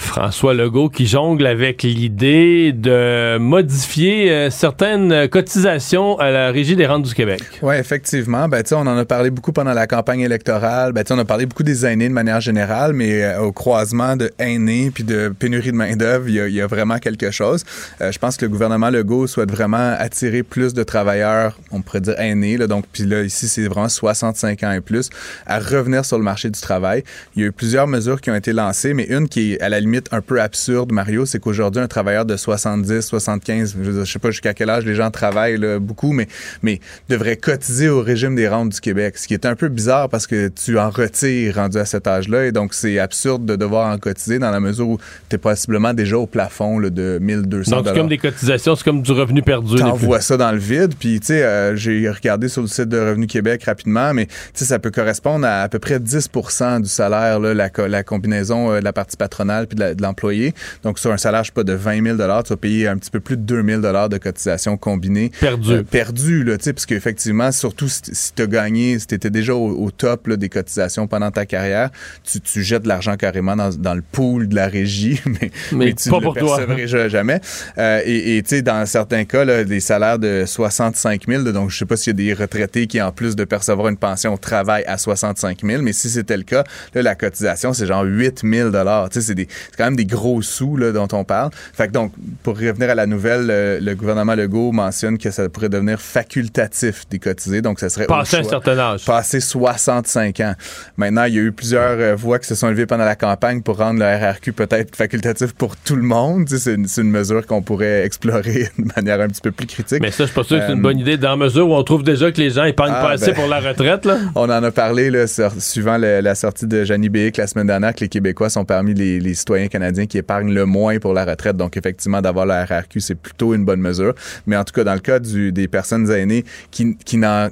François 0.00 0.54
Legault 0.54 0.88
qui 0.88 1.06
jongle 1.06 1.46
avec 1.46 1.82
l'idée 1.82 2.72
de 2.72 3.38
modifier 3.38 4.30
euh, 4.32 4.50
certaines 4.50 5.28
cotisations 5.28 6.18
à 6.18 6.30
la 6.30 6.50
Régie 6.50 6.74
des 6.74 6.86
rentes 6.86 7.04
du 7.04 7.14
Québec. 7.14 7.42
Oui, 7.62 7.76
effectivement. 7.76 8.48
Ben, 8.48 8.64
on 8.72 8.86
en 8.86 8.96
a 8.96 9.04
parlé 9.04 9.30
beaucoup 9.30 9.52
pendant 9.52 9.74
la 9.74 9.86
campagne 9.86 10.20
électorale. 10.20 10.92
Ben, 10.92 11.04
on 11.10 11.18
a 11.18 11.24
parlé 11.24 11.46
beaucoup 11.46 11.62
des 11.62 11.86
aînés 11.86 12.08
de 12.08 12.14
manière 12.14 12.40
générale, 12.40 12.92
mais 12.94 13.22
euh, 13.22 13.42
au 13.42 13.52
croisement 13.52 14.16
de 14.16 14.32
aînés 14.38 14.90
puis 14.92 15.04
de 15.04 15.32
pénurie 15.38 15.70
de 15.70 15.76
main-d'œuvre, 15.76 16.28
il 16.28 16.34
y, 16.34 16.60
a 16.60 16.66
vraiment 16.66 16.98
quelque 16.98 17.30
chose. 17.30 17.64
Euh, 18.00 18.10
je 18.10 18.18
pense 18.18 18.36
que 18.36 18.46
le 18.46 18.50
gouvernement 18.50 18.90
Legault 18.90 19.26
souhaite 19.26 19.50
vraiment 19.50 19.94
attirer 19.98 20.42
plus 20.42 20.72
de 20.72 20.82
travailleurs, 20.82 21.56
on 21.70 21.82
pourrait 21.82 22.00
dire 22.00 22.18
aînés. 22.18 22.56
Là, 22.56 22.66
donc, 22.66 22.86
puis 22.90 23.04
là, 23.04 23.22
ici, 23.22 23.46
c'est 23.48 23.68
vraiment 23.68 23.88
65 23.88 24.62
ans 24.64 24.72
et 24.72 24.80
plus, 24.80 25.10
à 25.46 25.58
revenir 25.60 26.04
sur 26.06 26.16
le 26.16 26.24
marché 26.24 26.48
du 26.48 26.60
travail. 26.60 27.04
Il 27.36 27.42
y 27.42 27.44
a 27.44 27.48
eu 27.48 27.52
plusieurs 27.52 27.86
mesures 27.86 28.20
qui 28.20 28.30
ont 28.30 28.34
été 28.34 28.52
lancées, 28.52 28.94
mais 28.94 29.04
une 29.04 29.28
qui 29.28 29.52
est 29.52 29.60
à 29.60 29.68
la 29.68 29.78
limite 29.78 29.89
un 30.10 30.20
peu 30.20 30.40
absurde, 30.40 30.92
Mario, 30.92 31.26
c'est 31.26 31.38
qu'aujourd'hui, 31.38 31.82
un 31.82 31.88
travailleur 31.88 32.24
de 32.24 32.36
70, 32.36 33.00
75, 33.00 33.76
je, 33.82 34.04
sais 34.04 34.18
pas 34.18 34.30
jusqu'à 34.30 34.54
quel 34.54 34.70
âge 34.70 34.84
les 34.84 34.94
gens 34.94 35.10
travaillent 35.10 35.58
là, 35.58 35.78
beaucoup, 35.78 36.12
mais, 36.12 36.28
mais 36.62 36.80
devrait 37.08 37.36
cotiser 37.36 37.88
au 37.88 38.02
régime 38.02 38.34
des 38.34 38.48
rentes 38.48 38.70
du 38.70 38.80
Québec. 38.80 39.18
Ce 39.18 39.26
qui 39.26 39.34
est 39.34 39.46
un 39.46 39.54
peu 39.54 39.68
bizarre 39.68 40.08
parce 40.08 40.26
que 40.26 40.48
tu 40.48 40.78
en 40.78 40.90
retires 40.90 41.54
rendu 41.56 41.78
à 41.78 41.84
cet 41.84 42.06
âge-là. 42.06 42.46
Et 42.46 42.52
donc, 42.52 42.74
c'est 42.74 42.98
absurde 42.98 43.44
de 43.44 43.56
devoir 43.56 43.92
en 43.92 43.98
cotiser 43.98 44.38
dans 44.38 44.50
la 44.50 44.60
mesure 44.60 44.88
où 44.88 44.98
tu 45.28 45.36
es 45.36 45.38
possiblement 45.38 45.94
déjà 45.94 46.18
au 46.18 46.26
plafond 46.26 46.78
là, 46.78 46.90
de 46.90 47.18
1200 47.20 47.76
Donc, 47.76 47.86
c'est 47.86 47.94
comme 47.94 48.08
des 48.08 48.18
cotisations, 48.18 48.76
c'est 48.76 48.84
comme 48.84 49.02
du 49.02 49.12
revenu 49.12 49.42
perdu. 49.42 49.76
Tu 49.76 49.82
envoies 49.82 50.20
ça 50.20 50.36
dans 50.36 50.52
le 50.52 50.58
vide. 50.58 50.94
Puis, 50.98 51.20
tu 51.20 51.26
sais, 51.26 51.42
euh, 51.42 51.76
j'ai 51.76 52.08
regardé 52.10 52.48
sur 52.48 52.62
le 52.62 52.68
site 52.68 52.88
de 52.88 52.98
Revenu 52.98 53.26
Québec 53.26 53.64
rapidement, 53.64 54.14
mais 54.14 54.26
tu 54.26 54.34
sais, 54.54 54.64
ça 54.64 54.78
peut 54.78 54.90
correspondre 54.90 55.46
à 55.46 55.62
à 55.62 55.68
peu 55.68 55.78
près 55.78 55.98
10% 55.98 56.82
du 56.82 56.88
salaire, 56.88 57.38
là, 57.40 57.54
la, 57.54 57.70
la 57.88 58.02
combinaison 58.02 58.72
euh, 58.72 58.80
de 58.80 58.84
la 58.84 58.92
partie 58.92 59.16
patronale 59.16 59.66
puis 59.66 59.76
de 59.76 59.79
l'employé. 59.98 60.54
Donc, 60.82 60.98
sur 60.98 61.12
un 61.12 61.16
salaire, 61.16 61.44
je 61.44 61.48
sais 61.48 61.54
pas, 61.54 61.64
de 61.64 61.72
20 61.72 62.16
000 62.16 62.16
tu 62.16 62.48
vas 62.50 62.56
payer 62.56 62.88
un 62.88 62.96
petit 62.96 63.10
peu 63.10 63.20
plus 63.20 63.36
de 63.36 63.42
2 63.42 63.80
000 63.80 63.80
de 63.80 64.18
cotisation 64.18 64.76
combinée. 64.76 65.30
Perdu. 65.40 65.72
Euh, 65.72 65.82
perdu, 65.82 66.44
là, 66.44 66.56
tu 66.58 66.64
sais, 66.64 66.72
parce 66.72 66.86
qu'effectivement, 66.86 67.52
surtout 67.52 67.88
si, 67.88 68.02
tu 68.34 68.42
as 68.42 68.46
gagné, 68.46 68.98
si 68.98 69.06
tu 69.06 69.14
étais 69.14 69.30
déjà 69.30 69.54
au, 69.54 69.90
top 69.90 70.28
là, 70.28 70.36
des 70.36 70.48
cotisations 70.48 71.06
pendant 71.06 71.30
ta 71.30 71.46
carrière, 71.46 71.90
tu, 72.24 72.40
tu 72.40 72.62
jettes 72.62 72.82
de 72.82 72.88
l'argent 72.88 73.16
carrément 73.16 73.56
dans, 73.56 73.70
dans, 73.70 73.94
le 73.94 74.02
pool 74.02 74.48
de 74.48 74.54
la 74.54 74.68
régie, 74.68 75.20
mais, 75.26 75.50
mais, 75.72 75.94
tu 75.94 76.10
pas 76.10 76.20
ne 76.20 76.26
le 76.26 76.32
percevrais 76.32 77.08
jamais. 77.08 77.40
Euh, 77.78 78.00
et 78.04 78.42
tu 78.42 78.56
sais, 78.56 78.62
dans 78.62 78.84
certains 78.86 79.24
cas, 79.24 79.44
là, 79.44 79.64
des 79.64 79.80
salaires 79.80 80.18
de 80.18 80.44
65 80.46 81.22
000, 81.26 81.42
donc 81.44 81.70
je 81.70 81.78
sais 81.78 81.86
pas 81.86 81.96
s'il 81.96 82.12
y 82.12 82.30
a 82.30 82.34
des 82.34 82.34
retraités 82.34 82.86
qui, 82.86 83.00
en 83.00 83.12
plus 83.12 83.36
de 83.36 83.44
percevoir 83.44 83.88
une 83.88 83.96
pension, 83.96 84.36
travaillent 84.36 84.84
à 84.86 84.98
65 84.98 85.58
000, 85.64 85.82
mais 85.82 85.92
si 85.92 86.08
c'était 86.08 86.36
le 86.36 86.42
cas, 86.42 86.64
là, 86.94 87.02
la 87.02 87.14
cotisation, 87.14 87.72
c'est 87.72 87.86
genre 87.86 88.04
8 88.04 88.42
000 88.44 88.70
Tu 88.70 88.76
sais, 89.12 89.20
c'est 89.20 89.34
quand 89.76 89.84
même 89.84 89.96
des 89.96 90.06
gros 90.06 90.42
sous 90.42 90.76
là, 90.76 90.92
dont 90.92 91.08
on 91.12 91.24
parle. 91.24 91.50
Fait 91.72 91.88
que 91.88 91.92
donc, 91.92 92.12
pour 92.42 92.56
revenir 92.58 92.90
à 92.90 92.94
la 92.94 93.06
nouvelle, 93.06 93.80
le, 93.82 93.94
gouvernement 93.94 94.34
Legault 94.34 94.72
mentionne 94.72 95.18
que 95.18 95.30
ça 95.30 95.48
pourrait 95.48 95.68
devenir 95.68 96.00
facultatif 96.00 97.08
des 97.08 97.18
cotisés. 97.18 97.62
Donc, 97.62 97.80
ça 97.80 97.88
serait. 97.88 98.06
Passer 98.06 98.38
un 98.38 98.44
certain 98.44 98.78
âge. 98.78 99.04
Passer 99.04 99.40
65 99.40 100.40
ans. 100.40 100.54
Maintenant, 100.96 101.24
il 101.24 101.34
y 101.34 101.38
a 101.38 101.42
eu 101.42 101.52
plusieurs 101.52 101.98
euh, 101.98 102.14
voix 102.14 102.38
qui 102.38 102.46
se 102.46 102.54
sont 102.54 102.68
élevées 102.68 102.86
pendant 102.86 103.04
la 103.04 103.16
campagne 103.16 103.62
pour 103.62 103.78
rendre 103.78 104.00
le 104.00 104.06
RRQ 104.06 104.52
peut-être 104.52 104.96
facultatif 104.96 105.52
pour 105.54 105.76
tout 105.76 105.96
le 105.96 106.02
monde. 106.02 106.48
c'est 106.48 106.74
une, 106.74 106.86
une, 106.96 107.10
mesure 107.10 107.46
qu'on 107.46 107.62
pourrait 107.62 108.04
explorer 108.04 108.68
de 108.78 108.84
manière 108.96 109.20
un 109.20 109.28
petit 109.28 109.40
peu 109.40 109.50
plus 109.50 109.66
critique. 109.66 110.00
Mais 110.00 110.10
ça, 110.10 110.24
je 110.24 110.30
suis 110.30 110.34
pas 110.34 110.44
sûr 110.44 110.58
que 110.58 110.66
c'est 110.66 110.72
une 110.72 110.78
euh, 110.78 110.82
bonne 110.82 110.98
idée 110.98 111.16
dans 111.16 111.30
la 111.30 111.36
mesure 111.36 111.68
où 111.68 111.74
on 111.74 111.82
trouve 111.82 112.02
déjà 112.02 112.30
que 112.30 112.40
les 112.40 112.50
gens 112.50 112.64
épargnent 112.64 112.94
ah, 112.94 113.02
pas 113.02 113.10
assez 113.12 113.32
ben, 113.32 113.34
pour 113.34 113.48
la 113.48 113.60
retraite. 113.60 114.04
Là. 114.04 114.18
On 114.34 114.44
en 114.44 114.62
a 114.62 114.70
parlé 114.70 115.10
là, 115.10 115.26
suivant 115.26 115.96
la 115.98 116.34
sortie 116.34 116.66
de 116.66 116.84
Jeannie 116.84 117.08
Béic 117.08 117.36
la 117.36 117.46
semaine 117.46 117.66
dernière 117.66 117.94
que 117.94 118.00
les 118.00 118.08
Québécois 118.08 118.50
sont 118.50 118.64
parmi 118.64 118.94
les, 118.94 119.34
citoyens 119.34 119.59
canadiens 119.68 120.06
qui 120.06 120.18
épargnent 120.18 120.52
le 120.52 120.66
moins 120.66 120.98
pour 120.98 121.12
la 121.14 121.24
retraite. 121.24 121.56
Donc, 121.56 121.76
effectivement, 121.76 122.20
d'avoir 122.20 122.46
le 122.46 122.54
RRQ, 122.54 123.00
c'est 123.00 123.14
plutôt 123.14 123.54
une 123.54 123.64
bonne 123.64 123.80
mesure. 123.80 124.14
Mais 124.46 124.56
en 124.56 124.64
tout 124.64 124.72
cas, 124.72 124.84
dans 124.84 124.94
le 124.94 125.00
cas 125.00 125.18
des 125.18 125.68
personnes 125.68 126.10
aînées 126.10 126.44
qui, 126.70 126.96
qui 126.96 127.16
n'en 127.16 127.48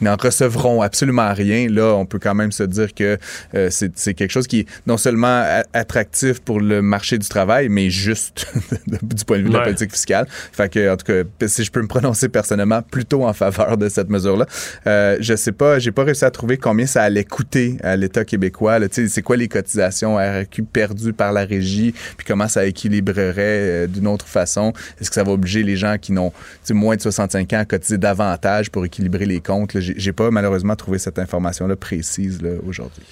n'en 0.00 0.16
recevront 0.16 0.82
absolument 0.82 1.32
rien, 1.32 1.68
là, 1.68 1.94
on 1.94 2.06
peut 2.06 2.18
quand 2.18 2.34
même 2.34 2.52
se 2.52 2.62
dire 2.62 2.94
que 2.94 3.18
euh, 3.54 3.68
c'est 3.70 4.14
quelque 4.14 4.30
chose 4.30 4.46
qui 4.46 4.60
est 4.60 4.66
non 4.86 4.96
seulement 4.96 5.44
attractif 5.72 6.40
pour 6.40 6.60
le 6.60 6.82
marché 6.82 7.18
du 7.18 7.28
travail, 7.28 7.68
mais 7.68 7.90
juste 7.90 8.46
du 8.86 9.24
point 9.24 9.38
de 9.38 9.42
vue 9.42 9.48
de 9.48 9.54
la 9.54 9.62
politique 9.62 9.92
fiscale. 9.92 10.26
Fait 10.52 10.68
que, 10.72 10.92
en 10.92 10.96
tout 10.96 11.06
cas, 11.06 11.48
si 11.48 11.64
je 11.64 11.70
peux 11.70 11.82
me 11.82 11.88
prononcer 11.88 12.28
personnellement, 12.28 12.82
plutôt 12.82 13.24
en 13.24 13.32
faveur 13.32 13.76
de 13.76 13.88
cette 13.88 14.10
mesure-là. 14.10 14.46
Euh, 14.86 15.16
je 15.20 15.34
sais 15.34 15.52
pas, 15.52 15.78
j'ai 15.78 15.92
pas 15.92 16.04
réussi 16.04 16.24
à 16.24 16.30
trouver 16.30 16.56
combien 16.56 16.86
ça 16.86 17.02
allait 17.02 17.24
coûter 17.24 17.76
à 17.82 17.96
l'État 17.96 18.24
québécois. 18.24 18.78
C'est 18.90 19.22
quoi 19.22 19.36
les 19.36 19.48
cotisations 19.48 20.16
RQ 20.16 20.64
perdues 20.64 21.12
par 21.12 21.32
la 21.32 21.44
régie, 21.44 21.94
puis 22.16 22.26
comment 22.26 22.48
ça 22.48 22.66
équilibrerait 22.66 23.34
euh, 23.38 23.86
d'une 23.86 24.06
autre 24.06 24.26
façon? 24.26 24.72
Est-ce 25.00 25.10
que 25.10 25.14
ça 25.14 25.24
va 25.24 25.32
obliger 25.32 25.62
les 25.62 25.76
gens 25.76 25.96
qui 26.00 26.12
n'ont 26.12 26.32
moins 26.70 26.96
de 26.96 27.02
65 27.02 27.52
ans 27.52 27.58
à 27.60 27.64
cotiser 27.64 27.98
davantage 27.98 28.70
pour 28.70 28.84
équilibrer 28.84 29.26
les 29.26 29.40
comptes? 29.40 29.72
J'ai 29.96 30.12
pas 30.12 30.30
malheureusement 30.30 30.76
trouvé 30.76 30.98
cette 30.98 31.18
information-là 31.18 31.76
précise 31.76 32.40
aujourd'hui 32.66 33.04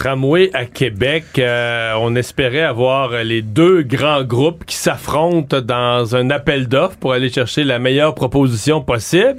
tramway 0.00 0.50
à 0.54 0.64
Québec. 0.64 1.24
Euh, 1.36 1.92
on 1.98 2.16
espérait 2.16 2.62
avoir 2.62 3.22
les 3.22 3.42
deux 3.42 3.82
grands 3.82 4.24
groupes 4.24 4.64
qui 4.64 4.76
s'affrontent 4.76 5.60
dans 5.60 6.16
un 6.16 6.30
appel 6.30 6.68
d'offres 6.68 6.96
pour 6.96 7.12
aller 7.12 7.28
chercher 7.28 7.64
la 7.64 7.78
meilleure 7.78 8.14
proposition 8.14 8.80
possible. 8.80 9.36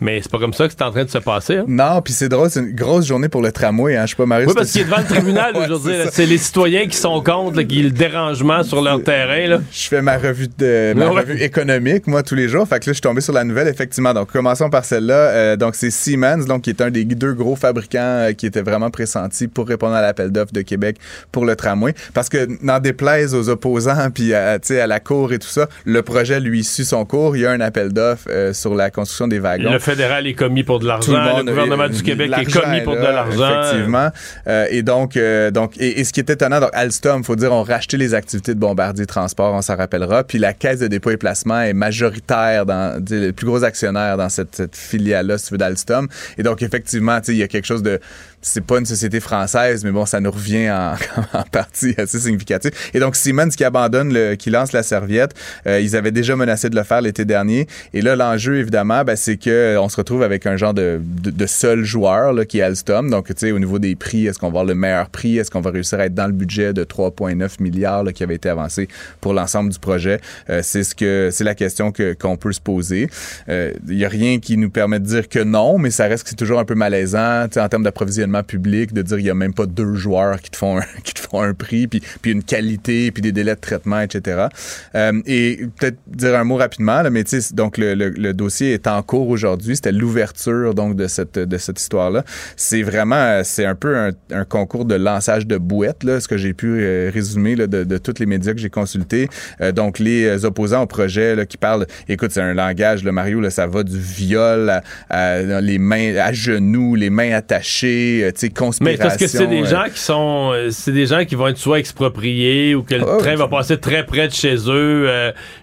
Mais 0.00 0.20
c'est 0.20 0.32
pas 0.32 0.40
comme 0.40 0.52
ça 0.52 0.66
que 0.66 0.74
c'est 0.76 0.82
en 0.82 0.90
train 0.90 1.04
de 1.04 1.10
se 1.10 1.18
passer. 1.18 1.58
Hein. 1.58 1.64
Non, 1.68 2.02
puis 2.02 2.12
c'est 2.12 2.28
drôle, 2.28 2.50
c'est 2.50 2.58
une 2.58 2.74
grosse 2.74 3.06
journée 3.06 3.28
pour 3.28 3.40
le 3.40 3.52
tramway. 3.52 3.96
Hein. 3.96 4.06
Je 4.06 4.10
sais 4.10 4.16
pas, 4.16 4.26
Marie. 4.26 4.46
Oui, 4.46 4.52
parce 4.52 4.72
qu'il 4.72 4.80
est 4.80 4.84
devant 4.84 4.96
le 4.98 5.04
tribunal 5.14 5.56
aujourd'hui. 5.56 5.94
c'est 6.10 6.26
les 6.26 6.38
citoyens 6.38 6.88
qui 6.88 6.96
sont 6.96 7.22
contre, 7.22 7.62
qui 7.62 7.80
le 7.80 7.90
dérangement 7.90 8.64
sur 8.64 8.82
leur 8.82 9.04
terrain. 9.04 9.46
Là. 9.46 9.60
Je 9.70 9.86
fais 9.86 10.02
ma 10.02 10.18
revue 10.18 10.48
de 10.58 10.92
ma 10.96 11.10
revue 11.10 11.40
économique, 11.40 12.08
moi, 12.08 12.24
tous 12.24 12.34
les 12.34 12.48
jours. 12.48 12.66
Fait 12.66 12.80
que 12.80 12.86
là, 12.86 12.88
je 12.88 12.94
suis 12.94 13.00
tombé 13.00 13.20
sur 13.20 13.32
la 13.32 13.44
nouvelle, 13.44 13.68
effectivement. 13.68 14.12
Donc, 14.12 14.32
commençons 14.32 14.70
par 14.70 14.84
celle-là. 14.84 15.14
Euh, 15.14 15.56
donc, 15.56 15.76
c'est 15.76 15.92
Siemens, 15.92 16.46
donc, 16.46 16.62
qui 16.62 16.70
est 16.70 16.80
un 16.80 16.90
des 16.90 17.04
deux 17.04 17.32
gros 17.34 17.54
fabricants 17.54 17.98
euh, 18.00 18.32
qui 18.32 18.46
était 18.46 18.62
vraiment 18.62 18.90
pressenti 18.90 19.46
pour 19.46 19.68
répondre 19.68 19.94
à 19.94 19.99
l'appel 20.00 20.30
d'offres 20.30 20.52
de 20.52 20.62
Québec 20.62 20.96
pour 21.32 21.44
le 21.44 21.56
tramway. 21.56 21.94
Parce 22.14 22.28
que 22.28 22.48
n'en 22.62 22.78
déplaise 22.78 23.34
aux 23.34 23.48
opposants, 23.48 24.10
puis 24.14 24.34
à, 24.34 24.58
à 24.58 24.86
la 24.86 25.00
cour 25.00 25.32
et 25.32 25.38
tout 25.38 25.48
ça, 25.48 25.68
le 25.84 26.02
projet, 26.02 26.40
lui, 26.40 26.64
suit 26.64 26.84
son 26.84 27.04
cours. 27.04 27.36
Il 27.36 27.42
y 27.42 27.46
a 27.46 27.50
un 27.50 27.60
appel 27.60 27.92
d'offres 27.92 28.28
euh, 28.30 28.52
sur 28.52 28.74
la 28.74 28.90
construction 28.90 29.28
des 29.28 29.38
wagons. 29.38 29.72
Le 29.72 29.78
fédéral 29.78 30.26
est 30.26 30.34
commis 30.34 30.64
pour 30.64 30.78
de 30.78 30.86
l'argent. 30.86 31.12
Le, 31.38 31.44
gouvernement 31.44 31.88
du 31.88 32.02
Québec 32.02 32.30
est 32.38 32.52
commis 32.52 32.80
pour 32.82 32.96
de 32.96 33.00
l'argent. 33.00 33.60
Effectivement. 33.62 34.10
Euh, 34.46 34.66
et 34.70 34.82
donc, 34.82 35.16
euh, 35.16 35.50
donc 35.50 35.74
et, 35.78 36.04
ce 36.04 36.12
qui 36.12 36.20
est 36.20 36.30
étonnant, 36.30 36.60
donc 36.60 36.70
Alstom, 36.72 37.24
faut 37.24 37.36
dire, 37.36 37.52
ont 37.52 37.62
racheté 37.62 37.96
les 37.96 38.14
activités 38.14 38.54
de 38.54 38.60
Bombardier 38.60 39.06
Transport, 39.06 39.54
on 39.54 39.62
s'en 39.62 39.76
rappellera. 39.76 40.24
Puis 40.24 40.38
la 40.38 40.52
Caisse 40.52 40.80
de 40.80 40.86
dépôt 40.86 41.10
et 41.10 41.16
placement 41.16 41.60
est 41.60 41.72
majoritaire 41.72 42.66
dans, 42.66 43.02
le 43.10 43.32
plus 43.32 43.46
gros 43.46 43.64
actionnaire 43.64 44.16
dans 44.16 44.28
cette, 44.28 44.56
cette 44.56 44.76
filiale-là, 44.76 45.38
si 45.38 45.46
tu 45.46 45.54
veux, 45.54 45.58
d'Alstom. 45.58 46.08
Et 46.38 46.42
donc, 46.42 46.62
effectivement, 46.62 47.18
il 47.28 47.36
y 47.36 47.42
a 47.42 47.48
quelque 47.48 47.66
chose 47.66 47.82
de 47.82 48.00
c'est 48.42 48.64
pas 48.64 48.78
une 48.78 48.86
société 48.86 49.20
française, 49.20 49.84
mais 49.84 49.90
bon, 49.90 50.06
ça 50.06 50.18
nous 50.20 50.30
revient 50.30 50.70
en, 50.70 50.94
en, 51.38 51.42
partie 51.42 51.94
assez 51.98 52.18
significatif. 52.18 52.90
Et 52.94 53.00
donc, 53.00 53.14
Siemens 53.16 53.50
qui 53.50 53.64
abandonne, 53.64 54.12
le, 54.12 54.34
qui 54.34 54.50
lance 54.50 54.72
la 54.72 54.82
serviette, 54.82 55.34
euh, 55.66 55.80
ils 55.80 55.94
avaient 55.94 56.10
déjà 56.10 56.36
menacé 56.36 56.70
de 56.70 56.76
le 56.76 56.82
faire 56.82 57.02
l'été 57.02 57.24
dernier. 57.24 57.66
Et 57.92 58.00
là, 58.00 58.16
l'enjeu, 58.16 58.56
évidemment, 58.56 59.04
ben, 59.04 59.16
c'est 59.16 59.36
que 59.36 59.50
euh, 59.50 59.80
on 59.80 59.88
se 59.88 59.96
retrouve 59.96 60.22
avec 60.22 60.46
un 60.46 60.56
genre 60.56 60.72
de, 60.72 61.00
de, 61.02 61.46
seul 61.46 61.84
joueur 61.84 62.32
là, 62.32 62.46
qui 62.46 62.60
est 62.60 62.62
Alstom. 62.62 63.10
Donc, 63.10 63.26
tu 63.26 63.34
sais, 63.36 63.52
au 63.52 63.58
niveau 63.58 63.78
des 63.78 63.94
prix, 63.94 64.26
est-ce 64.26 64.38
qu'on 64.38 64.46
va 64.46 64.60
avoir 64.60 64.64
le 64.64 64.74
meilleur 64.74 65.10
prix? 65.10 65.36
Est-ce 65.36 65.50
qu'on 65.50 65.60
va 65.60 65.70
réussir 65.70 66.00
à 66.00 66.06
être 66.06 66.14
dans 66.14 66.26
le 66.26 66.32
budget 66.32 66.72
de 66.72 66.84
3,9 66.84 67.62
milliards 67.62 68.04
là, 68.04 68.12
qui 68.12 68.22
avait 68.22 68.36
été 68.36 68.48
avancé 68.48 68.88
pour 69.20 69.34
l'ensemble 69.34 69.70
du 69.70 69.78
projet? 69.78 70.18
Euh, 70.48 70.60
c'est 70.62 70.84
ce 70.84 70.94
que 70.94 71.28
c'est 71.30 71.44
la 71.44 71.54
question 71.54 71.92
que, 71.92 72.14
qu'on 72.14 72.36
peut 72.36 72.52
se 72.52 72.60
poser. 72.60 73.10
Il 73.48 73.98
y 73.98 74.04
a 74.04 74.08
rien 74.08 74.38
qui 74.38 74.56
nous 74.56 74.70
permet 74.70 74.98
de 74.98 75.04
dire 75.04 75.28
que 75.28 75.40
non, 75.40 75.76
mais 75.78 75.90
ça 75.90 76.06
reste 76.06 76.24
que 76.24 76.30
c'est 76.30 76.36
toujours 76.36 76.58
un 76.58 76.64
peu 76.64 76.74
malaisant 76.74 77.44
en 77.44 77.68
termes 77.68 77.82
d'approvisionnement 77.82 78.29
public 78.42 78.92
de 78.92 79.02
dire 79.02 79.18
il 79.18 79.24
n'y 79.24 79.30
a 79.30 79.34
même 79.34 79.54
pas 79.54 79.66
deux 79.66 79.94
joueurs 79.94 80.40
qui 80.40 80.50
te 80.50 80.56
font 80.56 80.78
un, 80.78 80.84
qui 81.04 81.14
te 81.14 81.20
font 81.20 81.42
un 81.42 81.54
prix, 81.54 81.86
puis, 81.86 82.02
puis 82.22 82.32
une 82.32 82.42
qualité, 82.42 83.10
puis 83.10 83.22
des 83.22 83.32
délais 83.32 83.54
de 83.54 83.60
traitement, 83.60 84.00
etc. 84.00 84.46
Euh, 84.94 85.20
et 85.26 85.60
peut-être 85.78 85.98
dire 86.06 86.36
un 86.36 86.44
mot 86.44 86.56
rapidement, 86.56 87.02
là, 87.02 87.10
mais 87.10 87.24
donc 87.52 87.78
le, 87.78 87.94
le, 87.94 88.32
dossier 88.32 88.72
est 88.72 88.86
en 88.86 89.02
cours 89.02 89.28
aujourd'hui. 89.28 89.76
C'était 89.76 89.92
l'ouverture 89.92 90.74
donc 90.74 90.96
de 90.96 91.06
cette 91.06 91.38
de 91.38 91.58
cette 91.58 91.80
histoire-là. 91.80 92.24
C'est 92.56 92.82
vraiment 92.82 93.42
c'est 93.44 93.66
un 93.66 93.74
peu 93.74 93.96
un, 93.96 94.44
concours 94.44 94.84
de 94.84 94.94
lançage 94.94 95.46
de 95.46 95.58
bouettes, 95.58 96.04
là, 96.04 96.20
ce 96.20 96.28
que 96.28 96.36
j'ai 96.36 96.54
pu 96.54 96.80
euh, 96.80 97.10
résumer 97.12 97.56
de, 97.56 97.66
de 97.66 97.98
tous 97.98 98.18
les 98.18 98.26
médias 98.26 98.52
que 98.52 98.60
j'ai 98.60 98.70
consultés. 98.70 99.28
Euh, 99.60 99.72
donc 99.72 99.98
les 99.98 100.44
opposants 100.44 100.82
au 100.82 100.86
projet 100.86 101.46
qui 101.48 101.56
parlent, 101.56 101.86
écoute, 102.08 102.30
c'est 102.32 102.40
un 102.40 102.54
langage, 102.54 103.04
le 103.04 103.12
Mario, 103.12 103.40
là, 103.40 103.50
ça 103.50 103.66
va 103.66 103.82
du 103.82 103.98
viol 103.98 104.80
à, 105.08 105.60
les 105.60 105.78
mains 105.78 106.16
à 106.16 106.32
genoux, 106.32 106.94
les 106.94 107.10
mains 107.10 107.32
attachées, 107.32 108.19
euh, 108.22 108.70
Mais 108.80 108.96
parce 108.96 109.16
que 109.16 109.26
c'est 109.26 109.46
des 109.46 109.62
euh, 109.62 109.66
gens 109.66 109.84
qui 109.92 110.00
sont. 110.00 110.52
Euh, 110.54 110.70
c'est 110.70 110.92
des 110.92 111.06
gens 111.06 111.24
qui 111.24 111.34
vont 111.34 111.48
être 111.48 111.58
soit 111.58 111.78
expropriés 111.78 112.74
ou 112.74 112.82
que 112.82 112.94
le 112.94 113.18
train 113.18 113.36
va 113.36 113.48
passer 113.48 113.78
très 113.78 114.04
près 114.04 114.28
de 114.28 114.32
chez 114.32 114.56
eux. 114.68 115.08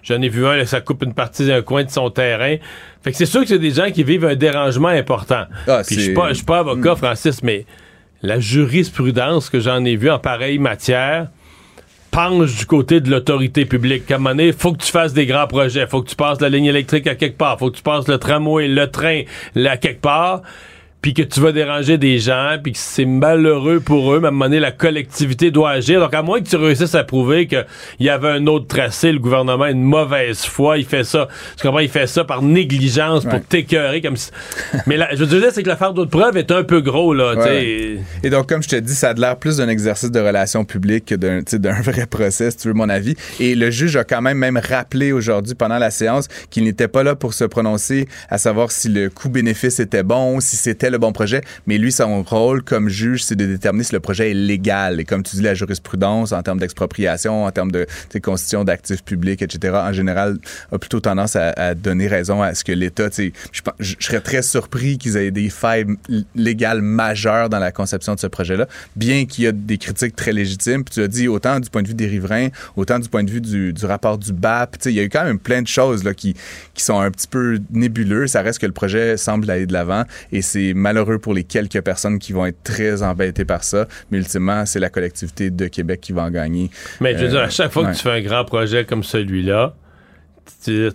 J'en 0.02 0.20
ai 0.22 0.28
vu 0.28 0.46
un, 0.46 0.64
ça 0.64 0.80
coupe 0.80 1.02
une 1.02 1.14
partie 1.14 1.46
d'un 1.46 1.62
coin 1.62 1.84
de 1.84 1.90
son 1.90 2.10
terrain. 2.10 2.56
Fait 3.02 3.12
que 3.12 3.16
c'est 3.16 3.26
sûr 3.26 3.42
que 3.42 3.46
c'est 3.46 3.58
des 3.58 3.70
gens 3.70 3.90
qui 3.90 4.02
vivent 4.02 4.24
un 4.24 4.34
dérangement 4.34 4.88
important. 4.88 5.44
Ah, 5.66 5.82
Puis 5.86 5.96
je 5.96 6.00
suis 6.00 6.14
pas, 6.14 6.30
pas 6.46 6.58
avocat, 6.58 6.94
mm. 6.94 6.96
Francis, 6.96 7.42
mais 7.42 7.64
la 8.22 8.40
jurisprudence 8.40 9.48
que 9.50 9.60
j'en 9.60 9.84
ai 9.84 9.96
vu 9.96 10.10
en 10.10 10.18
pareille 10.18 10.58
matière 10.58 11.28
penche 12.10 12.56
du 12.56 12.66
côté 12.66 13.00
de 13.00 13.10
l'autorité 13.10 13.64
publique. 13.64 14.06
Qu'à 14.06 14.16
un 14.16 14.18
moment 14.18 14.30
donné, 14.30 14.52
faut 14.52 14.72
que 14.72 14.82
tu 14.82 14.90
fasses 14.90 15.12
des 15.12 15.26
grands 15.26 15.46
projets. 15.46 15.86
Faut 15.86 16.02
que 16.02 16.08
tu 16.08 16.16
passes 16.16 16.40
la 16.40 16.48
ligne 16.48 16.64
électrique 16.66 17.06
à 17.06 17.14
quelque 17.14 17.36
part. 17.36 17.58
Faut 17.58 17.70
que 17.70 17.76
tu 17.76 17.82
passes 17.82 18.08
le 18.08 18.18
tramway, 18.18 18.68
le 18.68 18.90
train 18.90 19.22
là, 19.54 19.72
à 19.72 19.76
quelque 19.76 20.00
part 20.00 20.42
puis 21.00 21.14
que 21.14 21.22
tu 21.22 21.40
vas 21.40 21.52
déranger 21.52 21.98
des 21.98 22.18
gens, 22.18 22.56
puis 22.62 22.72
que 22.72 22.78
c'est 22.78 23.04
malheureux 23.04 23.80
pour 23.80 24.12
eux, 24.12 24.20
mais 24.20 24.26
à 24.26 24.28
un 24.28 24.32
moment 24.32 24.46
donné, 24.46 24.60
la 24.60 24.72
collectivité 24.72 25.50
doit 25.50 25.70
agir. 25.70 26.00
Donc, 26.00 26.14
à 26.14 26.22
moins 26.22 26.40
que 26.40 26.48
tu 26.48 26.56
réussisses 26.56 26.94
à 26.94 27.04
prouver 27.04 27.46
qu'il 27.46 27.64
y 28.00 28.08
avait 28.08 28.28
un 28.28 28.46
autre 28.46 28.66
tracé, 28.66 29.12
le 29.12 29.18
gouvernement 29.18 29.64
a 29.64 29.70
une 29.70 29.82
mauvaise 29.82 30.44
foi, 30.44 30.78
il 30.78 30.84
fait 30.84 31.04
ça, 31.04 31.28
tu 31.56 31.62
comprends, 31.62 31.80
il 31.80 31.88
fait 31.88 32.06
ça 32.06 32.24
par 32.24 32.42
négligence 32.42 33.24
pour 33.24 33.40
t'écœurer 33.42 34.00
comme 34.00 34.16
si... 34.16 34.30
Mais 34.86 34.96
là, 34.96 35.08
je 35.12 35.24
veux 35.24 35.40
dire, 35.40 35.50
c'est 35.52 35.62
que 35.62 35.68
l'affaire 35.68 35.92
d'autres 35.92 36.10
preuves 36.10 36.36
est 36.36 36.50
un 36.50 36.64
peu 36.64 36.80
gros, 36.80 37.14
là, 37.14 37.34
ouais. 37.34 37.98
Et 38.22 38.30
donc, 38.30 38.48
comme 38.48 38.62
je 38.62 38.68
te 38.68 38.76
dis, 38.76 38.94
ça 38.94 39.10
a 39.10 39.14
l'air 39.14 39.36
plus 39.36 39.58
d'un 39.58 39.68
exercice 39.68 40.10
de 40.10 40.20
relations 40.20 40.64
publiques 40.64 41.06
que 41.06 41.14
d'un, 41.14 41.40
d'un 41.52 41.80
vrai 41.80 42.06
procès, 42.06 42.50
si 42.50 42.56
tu 42.56 42.68
veux 42.68 42.74
mon 42.74 42.88
avis. 42.88 43.14
Et 43.40 43.54
le 43.54 43.70
juge 43.70 43.96
a 43.96 44.04
quand 44.04 44.22
même 44.22 44.38
même 44.38 44.58
rappelé 44.58 45.12
aujourd'hui, 45.12 45.54
pendant 45.54 45.78
la 45.78 45.90
séance, 45.90 46.28
qu'il 46.50 46.64
n'était 46.64 46.88
pas 46.88 47.02
là 47.02 47.14
pour 47.14 47.34
se 47.34 47.44
prononcer 47.44 48.08
à 48.28 48.38
savoir 48.38 48.70
si 48.70 48.88
le 48.88 49.10
coût-bénéfice 49.10 49.80
était 49.80 50.02
bon, 50.02 50.40
si 50.40 50.56
c'était 50.56 50.90
le 50.90 50.97
bon 50.98 51.12
projet, 51.12 51.42
mais 51.66 51.78
lui, 51.78 51.92
son 51.92 52.22
rôle 52.22 52.62
comme 52.62 52.88
juge, 52.88 53.24
c'est 53.24 53.36
de 53.36 53.46
déterminer 53.46 53.84
si 53.84 53.92
le 53.92 54.00
projet 54.00 54.30
est 54.30 54.34
légal. 54.34 55.00
Et 55.00 55.04
comme 55.04 55.22
tu 55.22 55.36
dis, 55.36 55.42
la 55.42 55.54
jurisprudence 55.54 56.32
en 56.32 56.42
termes 56.42 56.58
d'expropriation, 56.58 57.44
en 57.44 57.50
termes 57.50 57.72
de 57.72 57.86
constitution 58.22 58.64
d'actifs 58.64 59.02
publics, 59.04 59.42
etc., 59.42 59.74
en 59.74 59.92
général, 59.92 60.38
a 60.72 60.78
plutôt 60.78 61.00
tendance 61.00 61.36
à, 61.36 61.74
donner 61.74 62.08
raison 62.08 62.42
à 62.42 62.54
ce 62.54 62.64
que 62.64 62.72
l'État, 62.72 63.08
je, 63.16 63.30
je 63.78 63.94
serais 64.00 64.20
très 64.20 64.42
surpris 64.42 64.98
qu'ils 64.98 65.16
aient 65.16 65.30
des 65.30 65.50
failles 65.50 65.86
légales 66.34 66.82
majeures 66.82 67.48
dans 67.48 67.58
la 67.58 67.72
conception 67.72 68.14
de 68.14 68.20
ce 68.20 68.26
projet-là, 68.26 68.66
bien 68.96 69.26
qu'il 69.26 69.44
y 69.44 69.46
a 69.46 69.52
des 69.52 69.78
critiques 69.78 70.16
très 70.16 70.32
légitimes. 70.32 70.84
Puis 70.84 70.94
tu 70.94 71.02
as 71.02 71.08
dit, 71.08 71.28
autant 71.28 71.60
du 71.60 71.70
point 71.70 71.82
de 71.82 71.88
vue 71.88 71.94
des 71.94 72.06
riverains, 72.06 72.48
autant 72.76 72.98
du 72.98 73.08
point 73.08 73.24
de 73.24 73.30
vue 73.30 73.40
du, 73.40 73.72
du 73.72 73.86
rapport 73.86 74.18
du 74.18 74.32
BAP, 74.32 74.76
il 74.86 74.92
y 74.92 75.00
a 75.00 75.02
eu 75.02 75.08
quand 75.08 75.24
même 75.24 75.38
plein 75.38 75.62
de 75.62 75.68
choses 75.68 76.04
là, 76.04 76.14
qui, 76.14 76.34
qui 76.74 76.84
sont 76.84 77.00
un 77.00 77.10
petit 77.10 77.28
peu 77.28 77.58
nébuleuses. 77.70 78.30
Ça 78.30 78.42
reste 78.42 78.60
que 78.60 78.66
le 78.66 78.72
projet 78.72 79.16
semble 79.16 79.50
aller 79.50 79.66
de 79.66 79.72
l'avant 79.72 80.04
et 80.32 80.42
c'est 80.42 80.74
malheureux 80.78 81.18
pour 81.18 81.34
les 81.34 81.44
quelques 81.44 81.80
personnes 81.82 82.18
qui 82.18 82.32
vont 82.32 82.46
être 82.46 82.62
très 82.62 83.02
embêtées 83.02 83.44
par 83.44 83.64
ça, 83.64 83.86
mais 84.10 84.18
ultimement, 84.18 84.64
c'est 84.66 84.80
la 84.80 84.90
collectivité 84.90 85.50
de 85.50 85.66
Québec 85.66 86.00
qui 86.00 86.12
va 86.12 86.22
en 86.22 86.30
gagner. 86.30 86.70
Mais 87.00 87.16
je 87.16 87.24
veux 87.24 87.28
dire, 87.28 87.40
à 87.40 87.50
chaque 87.50 87.72
fois 87.72 87.84
que 87.86 87.96
tu 87.96 88.02
fais 88.02 88.12
un 88.12 88.20
grand 88.20 88.44
projet 88.44 88.84
comme 88.84 89.02
celui-là, 89.02 89.74
tu, 90.64 90.90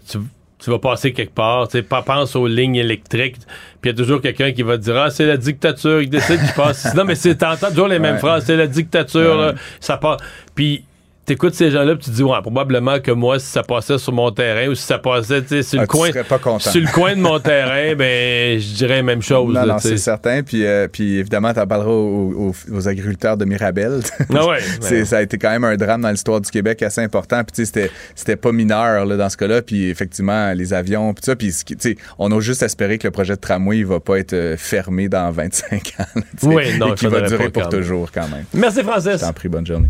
vas 0.68 0.80
passer 0.80 1.12
quelque 1.12 1.34
part, 1.34 1.68
tu 1.68 1.78
sais, 1.78 1.84
pense 1.84 2.36
aux 2.36 2.48
lignes 2.48 2.76
électriques, 2.76 3.38
puis 3.82 3.92
il 3.92 3.94
y 3.94 3.96
a 3.96 3.98
toujours 3.98 4.22
quelqu'un 4.22 4.54
qui 4.54 4.64
va 4.64 4.78
te 4.78 4.84
dire 4.84 4.96
ah 4.96 5.10
c'est 5.10 5.26
la 5.26 5.36
dictature 5.38 6.00
qui 6.02 6.08
décide 6.08 6.40
qui 6.40 6.54
passe. 6.54 6.96
non 6.96 7.04
mais 7.04 7.16
c'est 7.16 7.36
t'entends 7.36 7.70
toujours 7.70 7.90
les 7.90 8.00
mêmes 8.00 8.18
phrases, 8.18 8.46
c'est 8.46 8.56
la 8.56 8.68
dictature, 8.68 9.54
ça 9.80 9.98
part. 9.98 10.18
Puis 10.56 10.86
t'écoutes 11.26 11.55
ces 11.55 11.71
gens-là, 11.71 11.95
tu 11.95 12.09
te 12.09 12.15
dis, 12.15 12.24
ouais, 12.24 12.41
probablement 12.41 12.99
que 12.99 13.11
moi, 13.11 13.39
si 13.39 13.47
ça 13.47 13.63
passait 13.63 13.97
sur 13.97 14.13
mon 14.13 14.32
terrain 14.32 14.67
ou 14.67 14.76
si 14.76 14.84
ça 14.84 14.97
passait, 14.97 15.41
tu 15.41 15.63
sur, 15.63 15.80
le 15.80 15.84
ah, 15.84 15.88
coin, 15.88 16.09
sur 16.59 16.82
le 16.82 16.91
coin 16.91 17.15
de 17.15 17.21
mon 17.21 17.39
terrain, 17.39 17.95
ben, 17.95 18.59
je 18.59 18.74
dirais 18.76 18.97
la 18.97 19.03
même 19.03 19.21
chose. 19.21 19.53
Non, 19.53 19.65
non, 19.65 19.80
c'est 19.80 19.97
certain. 19.97 20.43
Puis, 20.43 20.65
euh, 20.65 20.88
puis 20.91 21.17
évidemment, 21.17 21.53
t'en 21.53 21.65
parleras 21.65 21.91
aux, 21.91 22.53
aux, 22.71 22.88
agriculteurs 22.88 23.38
de 23.38 23.45
Mirabel. 23.45 24.01
Ah 24.34 24.47
ouais, 24.47 25.05
Ça 25.05 25.17
a 25.17 25.21
été 25.21 25.38
quand 25.38 25.49
même 25.49 25.63
un 25.63 25.78
drame 25.78 26.01
dans 26.01 26.11
l'histoire 26.11 26.41
du 26.41 26.51
Québec 26.51 26.82
assez 26.84 27.01
important. 27.01 27.43
Puis, 27.43 27.65
tu 27.65 27.89
c'était 28.15 28.36
pas 28.36 28.51
mineur, 28.51 29.05
là, 29.05 29.17
dans 29.17 29.30
ce 29.30 29.38
cas-là. 29.38 29.61
Puis, 29.61 29.89
effectivement, 29.89 30.53
les 30.53 30.74
avions, 30.74 31.13
puis 31.13 31.24
ça. 31.24 31.36
Puis, 31.36 31.53
tu 31.65 31.76
sais, 31.80 31.95
on 32.19 32.32
a 32.32 32.39
juste 32.39 32.63
espéré 32.63 32.97
que 32.97 33.07
le 33.07 33.11
projet 33.11 33.36
de 33.36 33.39
tramway, 33.39 33.80
il 33.80 33.86
va 33.86 33.99
pas 33.99 34.19
être 34.19 34.34
euh, 34.34 34.57
fermé 34.57 35.07
dans 35.07 35.32
25 35.32 35.93
ans. 35.99 36.21
oui, 36.43 36.78
non, 36.78 36.88
et 36.93 36.95
qu'il 36.95 37.09
va 37.09 37.21
durer 37.21 37.49
pour 37.49 37.69
toujours, 37.69 38.11
quand 38.11 38.28
même. 38.28 38.45
Merci, 38.53 38.84
Francis. 38.84 39.13
Je 39.13 39.26
t'en 39.26 39.34
prie, 39.34 39.47
bonne 39.47 39.65
journée. 39.65 39.89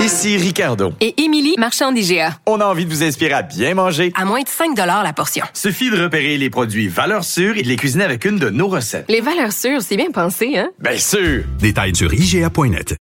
Ici 0.00 0.36
Ricardo. 0.36 0.92
Et 1.00 1.22
Émilie, 1.22 1.54
marchand 1.58 1.92
d'IGA. 1.92 2.38
On 2.46 2.60
a 2.60 2.64
envie 2.66 2.84
de 2.84 2.90
vous 2.90 3.02
inspirer 3.02 3.32
à 3.32 3.42
bien 3.42 3.74
manger. 3.74 4.12
À 4.16 4.24
moins 4.24 4.42
de 4.42 4.48
5 4.48 4.76
la 4.76 5.12
portion. 5.12 5.44
Suffit 5.52 5.90
de 5.90 6.02
repérer 6.02 6.38
les 6.38 6.50
produits 6.50 6.88
valeurs 6.88 7.24
sûres 7.24 7.56
et 7.56 7.62
de 7.62 7.68
les 7.68 7.76
cuisiner 7.76 8.04
avec 8.04 8.24
une 8.24 8.38
de 8.38 8.50
nos 8.50 8.68
recettes. 8.68 9.06
Les 9.08 9.20
valeurs 9.20 9.52
sûres, 9.52 9.82
c'est 9.82 9.96
bien 9.96 10.10
pensé, 10.10 10.56
hein? 10.56 10.68
Bien 10.78 10.98
sûr! 10.98 11.44
Détails 11.58 11.94
sur 11.94 12.12
IGA.net. 12.12 12.96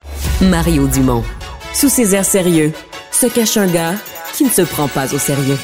Mario 0.43 0.87
Dumont. 0.87 1.25
Sous 1.73 1.89
ses 1.89 2.15
airs 2.15 2.25
sérieux, 2.25 2.73
se 3.11 3.27
cache 3.27 3.57
un 3.57 3.67
gars 3.67 3.95
qui 4.35 4.45
ne 4.45 4.51
se 4.51 4.63
prend 4.63 4.89
pas 4.89 5.13
au 5.15 5.19
sérieux. 5.19 5.59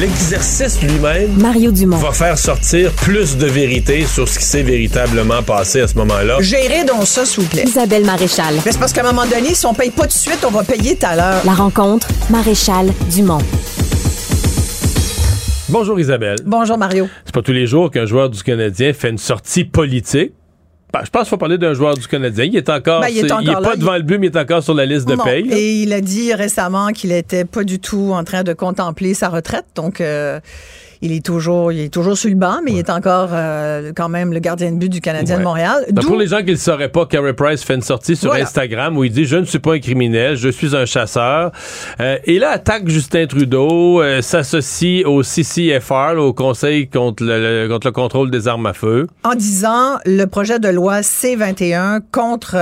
L'exercice 0.00 0.80
lui-même 0.80 1.30
Mario 1.36 1.70
Dumont. 1.70 1.98
va 1.98 2.12
faire 2.12 2.38
sortir 2.38 2.90
plus 2.92 3.36
de 3.36 3.44
vérité 3.44 4.06
sur 4.06 4.26
ce 4.26 4.38
qui 4.38 4.46
s'est 4.46 4.62
véritablement 4.62 5.42
passé 5.42 5.82
à 5.82 5.88
ce 5.88 5.94
moment-là. 5.98 6.38
Gérez 6.40 6.84
donc 6.84 7.06
ça, 7.06 7.26
s'il 7.26 7.42
vous 7.42 7.50
plaît. 7.50 7.64
Isabelle 7.66 8.06
Maréchal. 8.06 8.54
Mais 8.64 8.72
c'est 8.72 8.78
parce 8.78 8.94
qu'à 8.94 9.02
un 9.02 9.12
moment 9.12 9.26
donné, 9.26 9.54
si 9.54 9.66
on 9.66 9.74
paye 9.74 9.90
pas 9.90 10.04
tout 10.04 10.08
de 10.08 10.12
suite, 10.12 10.42
on 10.48 10.50
va 10.50 10.64
payer 10.64 10.96
tout 10.96 11.04
à 11.04 11.16
l'heure. 11.16 11.42
La 11.44 11.52
rencontre, 11.52 12.08
Maréchal 12.30 12.94
Dumont. 13.10 13.42
Bonjour 15.68 16.00
Isabelle. 16.00 16.38
Bonjour 16.46 16.78
Mario. 16.78 17.06
C'est 17.26 17.34
pas 17.34 17.42
tous 17.42 17.52
les 17.52 17.66
jours 17.66 17.90
qu'un 17.90 18.06
joueur 18.06 18.30
du 18.30 18.42
Canadien 18.42 18.94
fait 18.94 19.10
une 19.10 19.18
sortie 19.18 19.64
politique 19.64 20.32
je 21.04 21.10
pense 21.10 21.22
qu'il 21.22 21.30
faut 21.30 21.36
parler 21.36 21.58
d'un 21.58 21.74
joueur 21.74 21.94
du 21.96 22.06
Canadien. 22.06 22.44
Il 22.44 22.56
est 22.56 22.68
encore, 22.68 23.00
ben, 23.00 23.08
il 23.08 23.18
est, 23.18 23.28
pas 23.28 23.76
devant 23.76 23.96
le 23.96 24.02
but, 24.02 24.18
mais 24.18 24.26
il 24.28 24.36
est 24.36 24.38
encore 24.38 24.62
sur 24.62 24.74
la 24.74 24.86
liste 24.86 25.08
de 25.08 25.16
paye. 25.16 25.50
Et 25.52 25.82
il 25.82 25.92
a 25.92 26.00
dit 26.00 26.34
récemment 26.34 26.88
qu'il 26.88 27.12
était 27.12 27.44
pas 27.44 27.64
du 27.64 27.78
tout 27.78 28.12
en 28.12 28.24
train 28.24 28.42
de 28.42 28.52
contempler 28.52 29.14
sa 29.14 29.28
retraite. 29.28 29.66
Donc, 29.74 30.00
euh, 30.00 30.40
il 31.02 31.12
est 31.12 31.24
toujours, 31.24 31.72
il 31.72 31.80
est 31.80 31.88
toujours 31.88 32.16
sur 32.16 32.28
le 32.28 32.36
banc, 32.36 32.60
mais 32.64 32.72
il 32.72 32.78
est 32.78 32.90
encore 32.90 33.30
euh, 33.32 33.92
quand 33.96 34.10
même 34.10 34.34
le 34.34 34.38
gardien 34.38 34.70
de 34.70 34.76
but 34.76 34.90
du 34.90 35.00
Canadien 35.00 35.38
de 35.38 35.42
Montréal. 35.42 35.86
pour 36.02 36.16
les 36.16 36.26
gens 36.26 36.42
qui 36.42 36.50
ne 36.50 36.56
sauraient 36.56 36.90
pas, 36.90 37.06
Carey 37.06 37.32
Price 37.32 37.62
fait 37.62 37.74
une 37.74 37.82
sortie 37.82 38.16
sur 38.16 38.34
Instagram 38.34 38.96
où 38.98 39.04
il 39.04 39.12
dit 39.12 39.24
Je 39.24 39.36
ne 39.36 39.44
suis 39.44 39.58
pas 39.58 39.74
un 39.74 39.78
criminel, 39.78 40.36
je 40.36 40.50
suis 40.50 40.76
un 40.76 40.84
chasseur. 40.84 41.52
Euh, 42.00 42.18
et 42.24 42.38
là, 42.38 42.50
attaque 42.50 42.88
Justin 42.88 43.26
Trudeau, 43.26 44.02
euh, 44.02 44.20
s'associe 44.20 45.06
au 45.06 45.22
CCFR, 45.22 46.18
au 46.18 46.34
Conseil 46.34 46.88
contre 46.88 47.24
le, 47.24 47.68
contre 47.68 47.86
le 47.86 47.92
contrôle 47.92 48.30
des 48.30 48.46
armes 48.46 48.66
à 48.66 48.74
feu. 48.74 49.06
En 49.24 49.34
disant 49.34 49.98
le 50.04 50.26
projet 50.26 50.58
de 50.58 50.68
loi 50.68 51.02
C-21 51.02 52.00
contre 52.12 52.56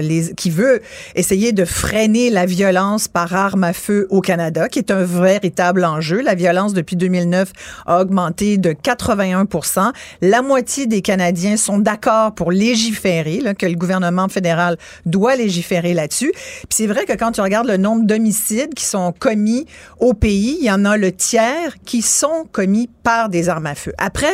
les 0.00 0.34
qui 0.34 0.50
veut 0.50 0.80
essayer 1.16 1.52
de 1.52 1.64
freiner 1.64 2.30
la 2.30 2.46
violence 2.46 3.08
par 3.08 3.34
arme 3.34 3.64
à 3.64 3.72
feu 3.72 4.06
au 4.10 4.20
Canada, 4.20 4.68
qui 4.68 4.78
est 4.78 4.92
un 4.92 5.02
véritable 5.02 5.84
enjeu. 5.84 6.22
La 6.22 6.34
violence 6.34 6.74
depuis 6.74 6.96
2009 6.96 7.52
a 7.86 8.00
augmenté 8.00 8.58
de 8.58 8.70
81% 8.70 9.92
La 10.20 10.42
moitié 10.42 10.86
des 10.86 11.02
Canadiens 11.02 11.56
sont 11.56 11.78
d'accord 11.78 12.34
pour 12.34 12.52
légiférer, 12.52 13.40
là, 13.40 13.54
que 13.54 13.66
le 13.66 13.74
gouvernement 13.74 14.28
fédéral 14.28 14.76
doit 15.06 15.36
légiférer 15.36 15.94
là-dessus. 15.94 16.32
Puis 16.32 16.66
c'est 16.70 16.86
vrai 16.86 17.04
que 17.04 17.12
quand 17.12 17.32
tu 17.32 17.40
regardes 17.40 17.68
le 17.68 17.76
nombre 17.76 18.04
d'homicides 18.06 18.74
qui 18.74 18.84
sont 18.84 19.12
commis 19.18 19.66
au 20.00 20.14
pays, 20.14 20.56
il 20.60 20.66
y 20.66 20.70
en 20.70 20.84
a 20.84 20.96
le 20.96 21.12
tiers 21.12 21.76
qui 21.84 22.02
sont 22.02 22.46
commis 22.50 22.88
par 23.02 23.28
des 23.28 23.48
armes 23.48 23.66
à 23.66 23.74
feu. 23.74 23.92
Après, 23.98 24.32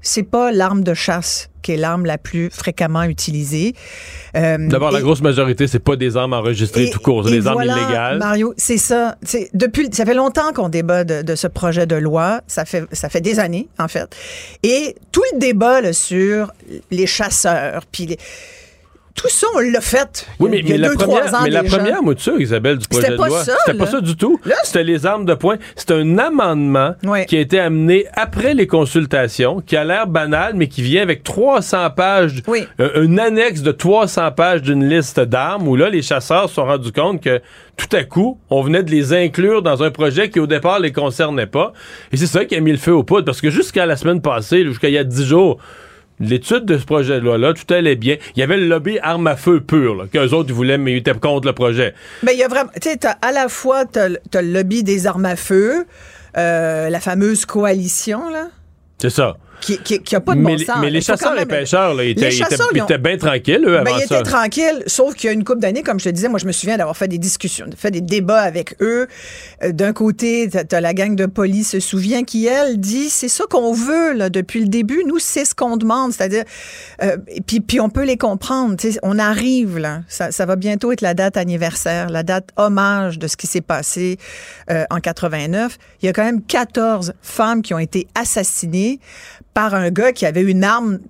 c'est 0.00 0.22
pas 0.22 0.52
l'arme 0.52 0.82
de 0.82 0.94
chasse 0.94 1.49
qui 1.62 1.72
est 1.72 1.76
l'arme 1.76 2.06
la 2.06 2.18
plus 2.18 2.50
fréquemment 2.50 3.02
utilisée. 3.04 3.74
Euh, 4.36 4.68
D'abord, 4.68 4.90
la 4.90 5.00
grosse 5.00 5.22
majorité, 5.22 5.66
c'est 5.66 5.78
pas 5.78 5.96
des 5.96 6.16
armes 6.16 6.32
enregistrées 6.32 6.90
tout 6.90 7.00
court, 7.00 7.24
c'est 7.24 7.32
des 7.32 7.46
armes 7.46 7.62
illégales. 7.62 8.18
Mario, 8.18 8.54
c'est 8.56 8.78
ça. 8.78 9.16
Depuis, 9.54 9.88
ça 9.92 10.04
fait 10.04 10.14
longtemps 10.14 10.52
qu'on 10.52 10.68
débat 10.68 11.04
de, 11.04 11.34
ce 11.34 11.46
projet 11.46 11.86
de 11.86 11.96
loi. 11.96 12.40
Ça 12.46 12.64
fait, 12.64 12.84
ça 12.92 13.08
fait 13.08 13.20
des 13.20 13.38
années, 13.38 13.68
en 13.78 13.88
fait. 13.88 14.14
Et 14.62 14.96
tout 15.12 15.22
le 15.32 15.38
débat 15.38 15.92
sur 15.92 16.52
les 16.90 17.06
chasseurs, 17.06 17.82
puis 17.90 18.16
Tout 19.14 19.28
ça, 19.28 19.46
on 19.54 19.58
l'a 19.60 19.80
fait. 19.80 20.26
Oui, 20.38 20.48
mais, 20.50 20.58
il 20.60 20.68
y 20.68 20.72
a 20.72 20.74
mais 20.74 20.78
la 20.78 20.88
deux, 20.88 20.94
trois 20.96 21.18
première, 21.18 21.34
ans 21.34 21.42
mais 21.44 21.50
la 21.50 21.62
première 21.64 22.02
mouture, 22.02 22.40
Isabelle, 22.40 22.78
du 22.78 22.86
projet 22.88 23.02
C'était 23.02 23.12
de 23.16 23.20
pas 23.20 23.28
loi, 23.28 23.44
ça, 23.44 23.56
c'était 23.66 23.76
pas 23.78 23.86
ça 23.86 24.00
du 24.00 24.16
tout. 24.16 24.40
C'était 24.62 24.84
les 24.84 25.04
armes 25.04 25.24
de 25.26 25.34
poing. 25.34 25.56
C'était 25.76 25.94
un 25.94 26.16
amendement 26.18 26.94
qui 27.26 27.36
a 27.36 27.40
été 27.40 27.58
amené 27.60 28.06
après 28.14 28.54
les 28.54 28.66
consultations, 28.66 29.60
qui 29.60 29.76
a 29.76 29.84
l'air 29.84 30.06
banal, 30.06 30.54
mais 30.54 30.68
qui 30.68 30.82
vient 30.82 31.02
avec 31.02 31.22
300 31.22 31.90
pages, 31.90 32.42
Oui. 32.46 32.66
euh, 32.80 33.02
une 33.04 33.18
annexe 33.20 33.62
de 33.62 33.72
300 33.72 34.30
pages 34.32 34.62
d'une 34.62 34.88
liste 34.88 35.20
d'armes, 35.20 35.68
où 35.68 35.76
là, 35.76 35.90
les 35.90 36.02
chasseurs 36.02 36.48
se 36.48 36.54
sont 36.54 36.64
rendus 36.64 36.92
compte 36.92 37.22
que 37.22 37.40
tout 37.76 37.94
à 37.96 38.04
coup, 38.04 38.38
on 38.48 38.62
venait 38.62 38.82
de 38.82 38.90
les 38.90 39.12
inclure 39.12 39.62
dans 39.62 39.82
un 39.82 39.90
projet 39.90 40.30
qui, 40.30 40.38
au 40.40 40.46
départ, 40.46 40.80
les 40.80 40.92
concernait 40.92 41.46
pas. 41.46 41.72
Et 42.12 42.16
c'est 42.16 42.26
ça 42.26 42.44
qui 42.44 42.54
a 42.54 42.60
mis 42.60 42.72
le 42.72 42.78
feu 42.78 42.92
aux 42.92 43.04
poudres, 43.04 43.24
parce 43.24 43.40
que 43.40 43.50
jusqu'à 43.50 43.86
la 43.86 43.96
semaine 43.96 44.20
passée, 44.22 44.64
jusqu'à 44.64 44.88
il 44.88 44.94
y 44.94 44.98
a 44.98 45.04
10 45.04 45.24
jours, 45.26 45.58
L'étude 46.20 46.66
de 46.66 46.76
ce 46.76 46.84
projet 46.84 47.14
de 47.14 47.24
loi-là, 47.24 47.54
tout 47.54 47.72
allait 47.72 47.96
bien. 47.96 48.16
Il 48.36 48.40
y 48.40 48.42
avait 48.42 48.58
le 48.58 48.66
lobby 48.68 48.98
arme 49.02 49.26
à 49.26 49.36
feu 49.36 49.60
pur, 49.60 49.94
là, 49.96 50.04
qu'eux 50.12 50.28
autres 50.34 50.52
voulaient, 50.52 50.76
mais 50.78 50.92
ils 50.92 50.98
étaient 50.98 51.14
contre 51.14 51.46
le 51.48 51.54
projet. 51.54 51.94
Mais 52.22 52.34
il 52.34 52.38
y 52.38 52.42
a 52.44 52.48
vraiment, 52.48 52.70
tu 52.80 52.90
sais, 52.90 52.96
t'as- 52.98 53.16
à 53.22 53.32
la 53.32 53.48
fois, 53.48 53.86
tu 53.86 53.98
as, 53.98 54.08
le 54.42 54.52
lobby 54.52 54.82
des 54.84 55.06
armes 55.06 55.24
à 55.24 55.36
feu, 55.36 55.86
euh, 56.36 56.90
la 56.90 57.00
fameuse 57.00 57.46
coalition, 57.46 58.28
là, 58.30 58.48
C'est 58.98 59.08
ça. 59.10 59.38
Qui, 59.60 59.78
qui, 59.78 60.00
qui 60.02 60.16
a 60.16 60.20
pas 60.20 60.34
de 60.34 60.40
mais 60.40 60.52
bon 60.52 60.56
les- 60.56 60.64
sens. 60.64 60.76
mais 60.80 60.90
les 60.90 61.00
chasseurs 61.00 61.34
même- 61.34 61.46
pêcheurs, 61.46 61.94
là, 61.94 62.04
ils 62.04 62.10
étaient, 62.10 62.28
Les 62.30 62.36
ils 62.36 62.40
étaient- 62.42 62.50
chasseurs, 62.50 62.68
ils 62.72 62.78
ils 62.78 62.82
ont- 62.82 62.84
étaient 62.86 62.98
bien 62.98 63.16
tranquilles, 63.18 63.62
eux, 63.66 63.72
Ben, 63.82 63.86
avant 63.86 63.98
ils 63.98 64.06
ça. 64.06 64.20
étaient 64.20 64.30
tranquilles, 64.30 64.82
sauf 64.86 65.14
qu'il 65.14 65.26
y 65.28 65.30
a 65.30 65.32
une 65.32 65.44
couple 65.44 65.60
d'années, 65.60 65.82
comme 65.82 65.98
je 66.00 66.04
te 66.04 66.10
disais, 66.10 66.28
moi, 66.28 66.38
je 66.38 66.46
me 66.46 66.52
souviens 66.52 66.76
d'avoir 66.76 66.96
fait 66.96 67.08
des 67.08 67.18
discussions, 67.18 67.66
fait 67.76 67.90
des 67.90 68.00
débats 68.00 68.40
avec 68.40 68.74
eux. 68.80 69.06
Euh, 69.62 69.72
D'un 69.72 69.92
côté, 69.92 70.48
t'as 70.50 70.76
as 70.76 70.80
la 70.80 70.94
gang 70.94 71.14
de 71.14 71.26
police 71.26 71.70
se 71.70 71.80
souvient 71.80 72.24
qui, 72.24 72.46
elle, 72.46 72.78
dit 72.80 73.08
c'est 73.10 73.28
ça 73.28 73.44
qu'on 73.48 73.72
veut 73.72 74.12
là, 74.14 74.28
depuis 74.30 74.60
le 74.60 74.66
début. 74.68 75.02
Nous, 75.06 75.18
c'est 75.18 75.44
ce 75.44 75.54
qu'on 75.54 75.76
demande. 75.76 76.12
C'est-à-dire, 76.12 76.44
euh, 77.02 77.16
puis, 77.46 77.60
puis 77.60 77.80
on 77.80 77.88
peut 77.90 78.04
les 78.04 78.16
comprendre. 78.16 78.76
tu 78.76 78.92
sais, 78.92 78.98
On 79.02 79.18
arrive, 79.18 79.78
là. 79.78 80.00
Ça, 80.08 80.32
ça 80.32 80.46
va 80.46 80.56
bientôt 80.56 80.92
être 80.92 81.00
la 81.02 81.14
date 81.14 81.36
anniversaire, 81.36 82.10
la 82.10 82.22
date 82.22 82.48
hommage 82.56 83.18
de 83.18 83.26
ce 83.26 83.36
qui 83.36 83.46
s'est 83.46 83.60
passé 83.60 84.18
euh, 84.70 84.84
en 84.90 85.00
89. 85.00 85.78
Il 86.02 86.06
y 86.06 86.08
a 86.08 86.12
quand 86.12 86.24
même 86.24 86.42
14 86.42 87.12
femmes 87.22 87.62
qui 87.62 87.74
ont 87.74 87.78
été 87.78 88.06
assassinées 88.14 88.98
par 89.54 89.74
un 89.74 89.90
gars 89.90 90.12
qui 90.12 90.26
avait 90.26 90.42
une 90.42 90.64
arme 90.64 91.00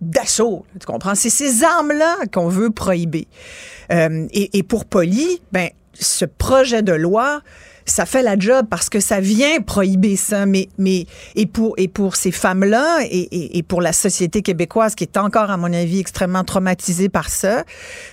d'assaut. 0.00 0.64
Tu 0.78 0.86
comprends? 0.86 1.14
C'est 1.14 1.30
ces 1.30 1.62
armes-là 1.64 2.16
qu'on 2.32 2.48
veut 2.48 2.70
prohiber. 2.70 3.28
Euh, 3.92 4.26
et, 4.32 4.62
pour 4.62 4.84
Poli, 4.84 5.40
ben, 5.52 5.68
ce 5.94 6.24
projet 6.24 6.82
de 6.82 6.92
loi, 6.92 7.40
ça 7.84 8.04
fait 8.04 8.22
la 8.22 8.36
job 8.38 8.66
parce 8.68 8.90
que 8.90 8.98
ça 8.98 9.20
vient 9.20 9.60
prohiber 9.60 10.16
ça. 10.16 10.46
Mais, 10.46 10.68
mais 10.78 11.06
et 11.36 11.46
pour 11.46 11.74
et 11.78 11.88
pour 11.88 12.16
ces 12.16 12.32
femmes-là 12.32 12.98
et, 13.04 13.28
et, 13.30 13.58
et 13.58 13.62
pour 13.62 13.80
la 13.80 13.92
société 13.92 14.42
québécoise 14.42 14.94
qui 14.94 15.04
est 15.04 15.16
encore, 15.16 15.50
à 15.50 15.56
mon 15.56 15.72
avis, 15.72 16.00
extrêmement 16.00 16.44
traumatisée 16.44 17.08
par 17.08 17.28
ça, 17.28 17.64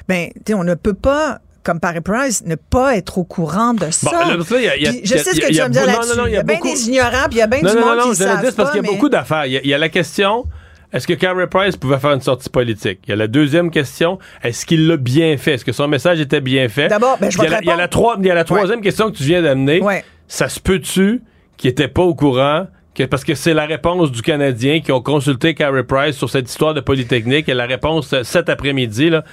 ben, 0.08 0.30
on 0.54 0.64
ne 0.64 0.76
peut 0.76 0.94
pas 0.94 1.40
comme 1.64 1.80
Paris 1.80 2.02
Price, 2.02 2.44
ne 2.46 2.56
pas 2.56 2.96
être 2.98 3.18
au 3.18 3.24
courant 3.24 3.74
de 3.74 3.90
ça. 3.92 4.10
Bon, 4.12 4.18
là, 4.30 4.36
parce 4.38 4.50
que 4.50 4.54
là, 4.56 4.60
il 4.60 4.66
y 4.66 4.68
a- 4.70 4.76
il 4.78 4.84
y 4.84 4.88
a- 4.88 4.92
Puis 4.92 5.02
je 5.06 5.18
sais 5.18 5.34
ce 5.34 5.40
que 5.42 5.48
tu 5.48 5.54
vas 5.54 5.68
me 5.70 5.74
dire 5.74 5.82
non, 5.82 5.88
là-dessus. 5.94 6.10
non, 6.18 6.24
non, 6.24 6.28
il 6.28 6.34
y 6.34 6.38
a 6.38 6.44
bien 6.44 6.56
beaucoup- 6.56 6.68
des 6.74 6.88
ignorants, 6.90 7.26
puis 7.30 7.36
il 7.36 7.38
y 7.38 7.42
a 7.42 7.48
bien 7.48 7.62
non, 7.62 7.70
du 7.72 7.76
non, 7.78 7.86
monde 7.86 7.98
non, 7.98 8.04
qui 8.12 8.18
je 8.18 8.24
le 8.24 8.30
savent 8.30 8.46
dis 8.46 8.52
parce 8.56 8.72
qu'il 8.72 8.84
y 8.84 8.88
a 8.88 8.92
beaucoup 8.92 9.10
d'affaires. 9.10 9.46
Il 9.46 9.66
y, 9.66 9.74
a- 9.74 9.78
la 9.78 9.90
question, 9.90 10.46
est-ce 10.92 11.08
que 11.08 11.14
Carrie 11.14 11.48
Price 11.48 11.76
pouvait 11.78 11.98
faire 12.00 12.12
une 12.14 12.22
sortie 12.22 12.50
politique? 12.50 13.00
Il 13.08 13.10
y 13.10 13.14
a 13.14 13.16
la 13.16 13.28
deuxième 13.28 13.72
question, 13.72 14.20
est-ce 14.44 14.66
qu'il 14.66 14.88
l'a 14.88 14.98
bien 14.98 15.38
fait? 15.38 15.54
Est-ce 15.54 15.66
que 15.66 15.72
son 15.72 15.88
message 15.88 16.20
était 16.20 16.42
bien 16.42 16.68
fait? 16.70 16.88
D'abord, 16.90 17.18
ben, 17.20 17.32
je 17.32 17.38
il 17.38 17.44
y 17.44 17.48
a 17.48 17.50
la- 17.50 17.60
il 17.62 17.66
y 17.66 17.70
a 17.70 17.72
la 17.72 17.84
répondre. 17.84 17.90
trois- 17.90 18.16
il 18.20 18.26
y 18.28 18.32
a 18.32 18.36
la 18.36 18.44
troisième 18.44 18.82
question 18.82 19.10
que 19.12 19.18
tu 19.18 19.24
viens 19.24 19.42
d'amener. 19.42 19.82
Ouais. 19.82 20.04
Ça 20.28 20.50
se 20.50 20.60
peut-tu 20.60 21.22
qu'il 21.58 21.70
était 21.70 21.88
pas 21.88 22.04
au 22.04 22.14
courant? 22.16 22.68
que- 22.96 23.02
parce 23.06 23.24
que 23.24 23.34
c'est 23.34 23.56
la 23.56 23.66
réponse 23.66 24.12
du 24.12 24.22
Canadien 24.22 24.80
qui 24.80 24.92
ont 24.92 25.02
consulté 25.02 25.56
Carrie 25.56 25.82
Price 25.82 26.16
sur 26.16 26.30
cette 26.30 26.48
histoire 26.48 26.76
de 26.76 26.80
Polytechnique 26.80 27.50
et 27.50 27.56
la 27.56 27.66
réponse 27.66 28.14
euh, 28.14 28.22
cet 28.24 28.50
après-midi, 28.50 29.10
là, 29.10 29.24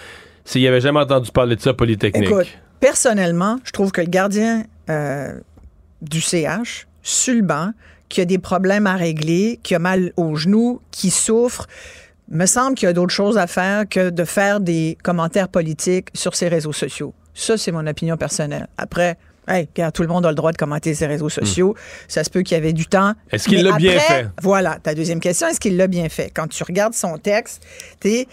avait 0.66 0.80
jamais 0.80 1.01
entendu 1.01 1.30
parler 1.30 1.57
de 1.57 1.61
ça, 1.61 1.74
Polytechnique. 1.74 2.30
Écoute, 2.30 2.49
personnellement, 2.80 3.59
je 3.64 3.72
trouve 3.72 3.93
que 3.93 4.01
le 4.01 4.09
gardien 4.09 4.64
euh, 4.88 5.32
du 6.03 6.20
CH, 6.20 6.86
sur 7.03 7.34
le 7.34 7.43
banc, 7.43 7.72
qui 8.09 8.20
a 8.20 8.24
des 8.24 8.38
problèmes 8.38 8.86
à 8.86 8.97
régler, 8.97 9.61
qui 9.62 9.74
a 9.74 9.78
mal 9.78 10.12
aux 10.16 10.34
genoux, 10.34 10.80
qui 10.91 11.11
souffre, 11.11 11.66
me 12.28 12.47
semble 12.47 12.74
qu'il 12.74 12.86
y 12.86 12.91
a 12.91 12.93
d'autres 12.93 13.14
choses 13.14 13.38
à 13.38 13.47
faire 13.47 13.88
que 13.88 14.11
de 14.11 14.24
faire 14.24 14.61
des 14.61 14.97
commentaires 15.03 15.49
politiques 15.49 16.09
sur 16.14 16.34
ses 16.34 16.49
réseaux 16.49 16.72
sociaux. 16.72 17.14
Ça, 17.34 17.57
c'est 17.57 17.72
mon 17.72 17.86
opinion 17.86 18.16
personnelle. 18.16 18.68
Après, 18.76 19.16
hey, 19.49 19.68
tout 19.95 20.03
le 20.03 20.09
monde 20.09 20.26
a 20.26 20.28
le 20.28 20.34
droit 20.34 20.53
de 20.53 20.57
commenter 20.57 20.95
ses 20.95 21.07
réseaux 21.07 21.28
sociaux. 21.28 21.74
Ça 22.09 22.24
se 22.24 22.30
peut 22.30 22.43
qu'il 22.43 22.57
y 22.57 22.59
avait 22.59 22.72
du 22.72 22.86
temps. 22.86 23.11
Hmm. 23.11 23.32
Est-ce 23.32 23.49
qu'il 23.49 23.62
l'a 23.62 23.76
bien 23.76 23.99
fait? 23.99 24.28
Voilà, 24.43 24.78
ta 24.82 24.95
deuxième 24.95 25.20
question, 25.20 25.49
est-ce 25.49 25.61
qu'il 25.61 25.76
l'a 25.76 25.86
bien 25.86 26.09
fait? 26.09 26.30
Quand 26.34 26.49
tu 26.49 26.62
regardes 26.62 26.95
son 26.95 27.18
texte, 27.18 27.62
tu 28.01 28.26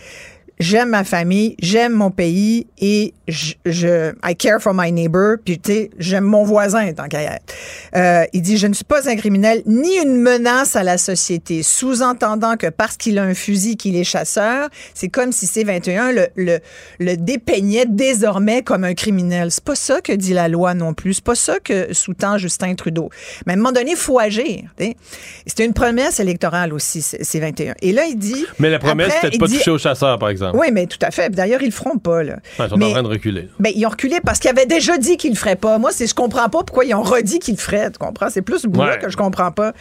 j'aime 0.59 0.89
ma 0.89 1.03
famille, 1.03 1.55
j'aime 1.59 1.93
mon 1.93 2.11
pays 2.11 2.67
et 2.79 3.13
je, 3.27 3.53
je 3.65 4.13
I 4.23 4.35
care 4.35 4.59
for 4.61 4.73
my 4.73 4.91
neighbor, 4.91 5.35
puis 5.43 5.59
tu 5.59 5.71
sais, 5.71 5.89
j'aime 5.99 6.23
mon 6.23 6.43
voisin 6.43 6.91
tant 6.93 7.07
qu'à. 7.07 7.39
Euh, 7.95 8.23
il 8.33 8.41
dit 8.41 8.57
je 8.57 8.67
ne 8.67 8.73
suis 8.73 8.83
pas 8.85 9.09
un 9.09 9.15
criminel 9.15 9.61
ni 9.65 9.97
une 9.97 10.15
menace 10.21 10.75
à 10.75 10.83
la 10.83 10.97
société, 10.97 11.61
sous-entendant 11.63 12.55
que 12.57 12.67
parce 12.67 12.97
qu'il 12.97 13.19
a 13.19 13.23
un 13.23 13.33
fusil 13.33 13.77
qu'il 13.77 13.95
est 13.95 14.03
chasseur, 14.03 14.69
c'est 14.93 15.09
comme 15.09 15.31
si 15.31 15.45
C21 15.45 16.13
le, 16.13 16.27
le 16.35 16.59
le 16.99 17.17
dépeignait 17.17 17.85
désormais 17.87 18.61
comme 18.63 18.83
un 18.83 18.93
criminel. 18.93 19.51
C'est 19.51 19.63
pas 19.63 19.75
ça 19.75 20.01
que 20.01 20.13
dit 20.13 20.33
la 20.33 20.47
loi 20.47 20.73
non 20.73 20.93
plus, 20.93 21.15
c'est 21.15 21.23
pas 21.23 21.35
ça 21.35 21.59
que 21.59 21.93
sous-tend 21.93 22.37
Justin 22.37 22.75
Trudeau. 22.75 23.09
Mais 23.45 23.53
à 23.53 23.55
un 23.55 23.57
moment 23.57 23.71
donné, 23.71 23.91
il 23.91 23.97
faut 23.97 24.19
agir. 24.19 24.61
C'était 25.45 25.65
une 25.65 25.73
promesse 25.73 26.19
électorale 26.19 26.73
aussi, 26.73 27.01
C- 27.01 27.17
C21. 27.21 27.73
Et 27.81 27.91
là, 27.91 28.05
il 28.05 28.17
dit 28.17 28.45
Mais 28.59 28.69
la 28.69 28.79
promesse, 28.79 29.13
c'était 29.21 29.31
de 29.31 29.37
pas 29.37 29.47
dit- 29.47 29.57
toucher 29.57 29.71
aux 29.71 29.77
chasseurs, 29.77 30.17
par 30.17 30.29
exemple. 30.29 30.46
Oui, 30.53 30.67
mais 30.71 30.85
tout 30.87 30.97
à 31.01 31.11
fait. 31.11 31.29
D'ailleurs, 31.29 31.61
ils 31.61 31.67
le 31.67 31.71
feront 31.71 31.97
pas. 31.97 32.23
Là. 32.23 32.33
Ouais, 32.59 32.65
ils 32.65 32.69
sont 32.69 32.77
mais, 32.77 32.85
en 32.85 32.91
train 32.91 33.03
de 33.03 33.07
reculer. 33.07 33.49
ils 33.75 33.85
ont 33.85 33.89
reculé 33.89 34.17
parce 34.23 34.39
qu'ils 34.39 34.49
avaient 34.49 34.65
déjà 34.65 34.97
dit 34.97 35.17
qu'ils 35.17 35.31
le 35.31 35.37
feraient 35.37 35.55
pas. 35.55 35.77
Moi, 35.77 35.91
c'est 35.91 36.07
je 36.07 36.13
comprends 36.15 36.49
pas 36.49 36.63
pourquoi 36.63 36.85
ils 36.85 36.93
ont 36.95 37.01
redit 37.03 37.39
qu'ils 37.39 37.55
le 37.55 37.59
feraient. 37.59 37.91
Tu 37.91 37.97
comprends? 37.99 38.29
C'est 38.29 38.41
plus 38.41 38.65
Ouais. 38.65 38.99
que 38.99 39.09
je 39.09 39.17
comprends 39.17 39.51
pas. 39.51 39.73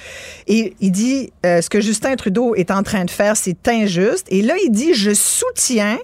Et 0.46 0.74
il 0.80 0.90
dit 0.92 1.32
euh, 1.44 1.60
ce 1.60 1.68
que 1.70 1.80
Justin 1.80 2.14
Trudeau 2.16 2.54
est 2.54 2.70
en 2.70 2.82
train 2.82 3.04
de 3.04 3.10
faire, 3.10 3.36
c'est 3.36 3.68
injuste. 3.68 4.26
Et 4.30 4.42
là, 4.42 4.54
il 4.64 4.70
dit 4.70 4.94
je 4.94 5.12
soutiens 5.12 5.98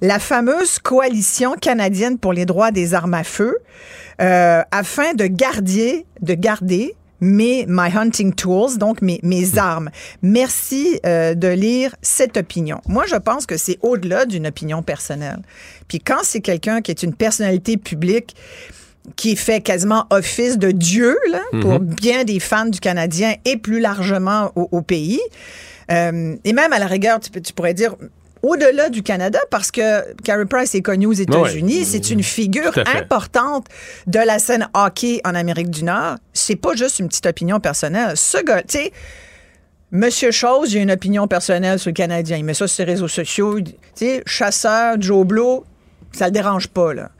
la 0.00 0.18
fameuse 0.18 0.78
coalition 0.78 1.54
canadienne 1.54 2.18
pour 2.18 2.32
les 2.32 2.44
droits 2.46 2.70
des 2.70 2.94
armes 2.94 3.14
à 3.14 3.24
feu 3.24 3.56
euh, 4.20 4.62
afin 4.70 5.14
de 5.14 5.26
garder, 5.26 6.04
de 6.20 6.34
garder 6.34 6.94
mes 7.24 7.64
my 7.66 7.90
hunting 7.90 8.34
tools, 8.34 8.78
donc 8.78 9.02
mes, 9.02 9.18
mes 9.22 9.58
armes. 9.58 9.90
Merci 10.22 11.00
euh, 11.06 11.34
de 11.34 11.48
lire 11.48 11.96
cette 12.02 12.36
opinion. 12.36 12.80
Moi, 12.86 13.04
je 13.06 13.16
pense 13.16 13.46
que 13.46 13.56
c'est 13.56 13.78
au-delà 13.82 14.26
d'une 14.26 14.46
opinion 14.46 14.82
personnelle. 14.82 15.40
Puis 15.88 15.98
quand 15.98 16.20
c'est 16.22 16.40
quelqu'un 16.40 16.82
qui 16.82 16.90
est 16.90 17.02
une 17.02 17.14
personnalité 17.14 17.76
publique 17.76 18.36
qui 19.16 19.36
fait 19.36 19.60
quasiment 19.60 20.06
office 20.10 20.56
de 20.58 20.70
Dieu 20.70 21.16
là, 21.30 21.42
pour 21.60 21.78
bien 21.78 22.24
des 22.24 22.40
fans 22.40 22.66
du 22.66 22.80
Canadien 22.80 23.34
et 23.44 23.58
plus 23.58 23.80
largement 23.80 24.50
au, 24.56 24.68
au 24.70 24.80
pays, 24.80 25.20
euh, 25.90 26.36
et 26.44 26.52
même 26.52 26.72
à 26.72 26.78
la 26.78 26.86
rigueur, 26.86 27.20
tu 27.20 27.52
pourrais 27.52 27.74
dire 27.74 27.96
au-delà 28.44 28.90
du 28.90 29.02
Canada, 29.02 29.38
parce 29.50 29.70
que 29.70 30.14
Carey 30.22 30.44
Price 30.44 30.74
est 30.74 30.82
connu 30.82 31.06
aux 31.06 31.12
États-Unis, 31.12 31.78
Ouais. 31.78 31.84
c'est 31.84 32.10
une 32.10 32.22
figure 32.22 32.72
importante 32.96 33.66
de 34.06 34.18
la 34.18 34.38
scène 34.38 34.68
hockey 34.74 35.20
en 35.24 35.34
Amérique 35.34 35.70
du 35.70 35.82
Nord. 35.84 36.16
C'est 36.32 36.56
pas 36.56 36.74
juste 36.74 36.98
une 36.98 37.08
petite 37.08 37.26
opinion 37.26 37.58
personnelle. 37.58 38.16
Ce 38.16 38.38
gars, 38.44 38.62
tu 38.62 38.78
sais, 38.78 38.92
Monsieur 39.90 40.30
Chose, 40.32 40.72
il 40.72 40.78
a 40.78 40.82
une 40.82 40.90
opinion 40.90 41.28
personnelle 41.28 41.78
sur 41.78 41.90
le 41.90 41.94
Canadien. 41.94 42.36
Il 42.36 42.44
met 42.44 42.54
ça 42.54 42.66
sur 42.66 42.76
ses 42.76 42.84
réseaux 42.84 43.08
sociaux. 43.08 43.60
Tu 43.60 43.72
sais, 43.94 44.22
chasseur, 44.26 44.96
Joe 45.00 45.24
Blow, 45.24 45.64
ça 46.12 46.26
le 46.26 46.32
dérange 46.32 46.68
pas, 46.68 46.92
là. 46.94 47.10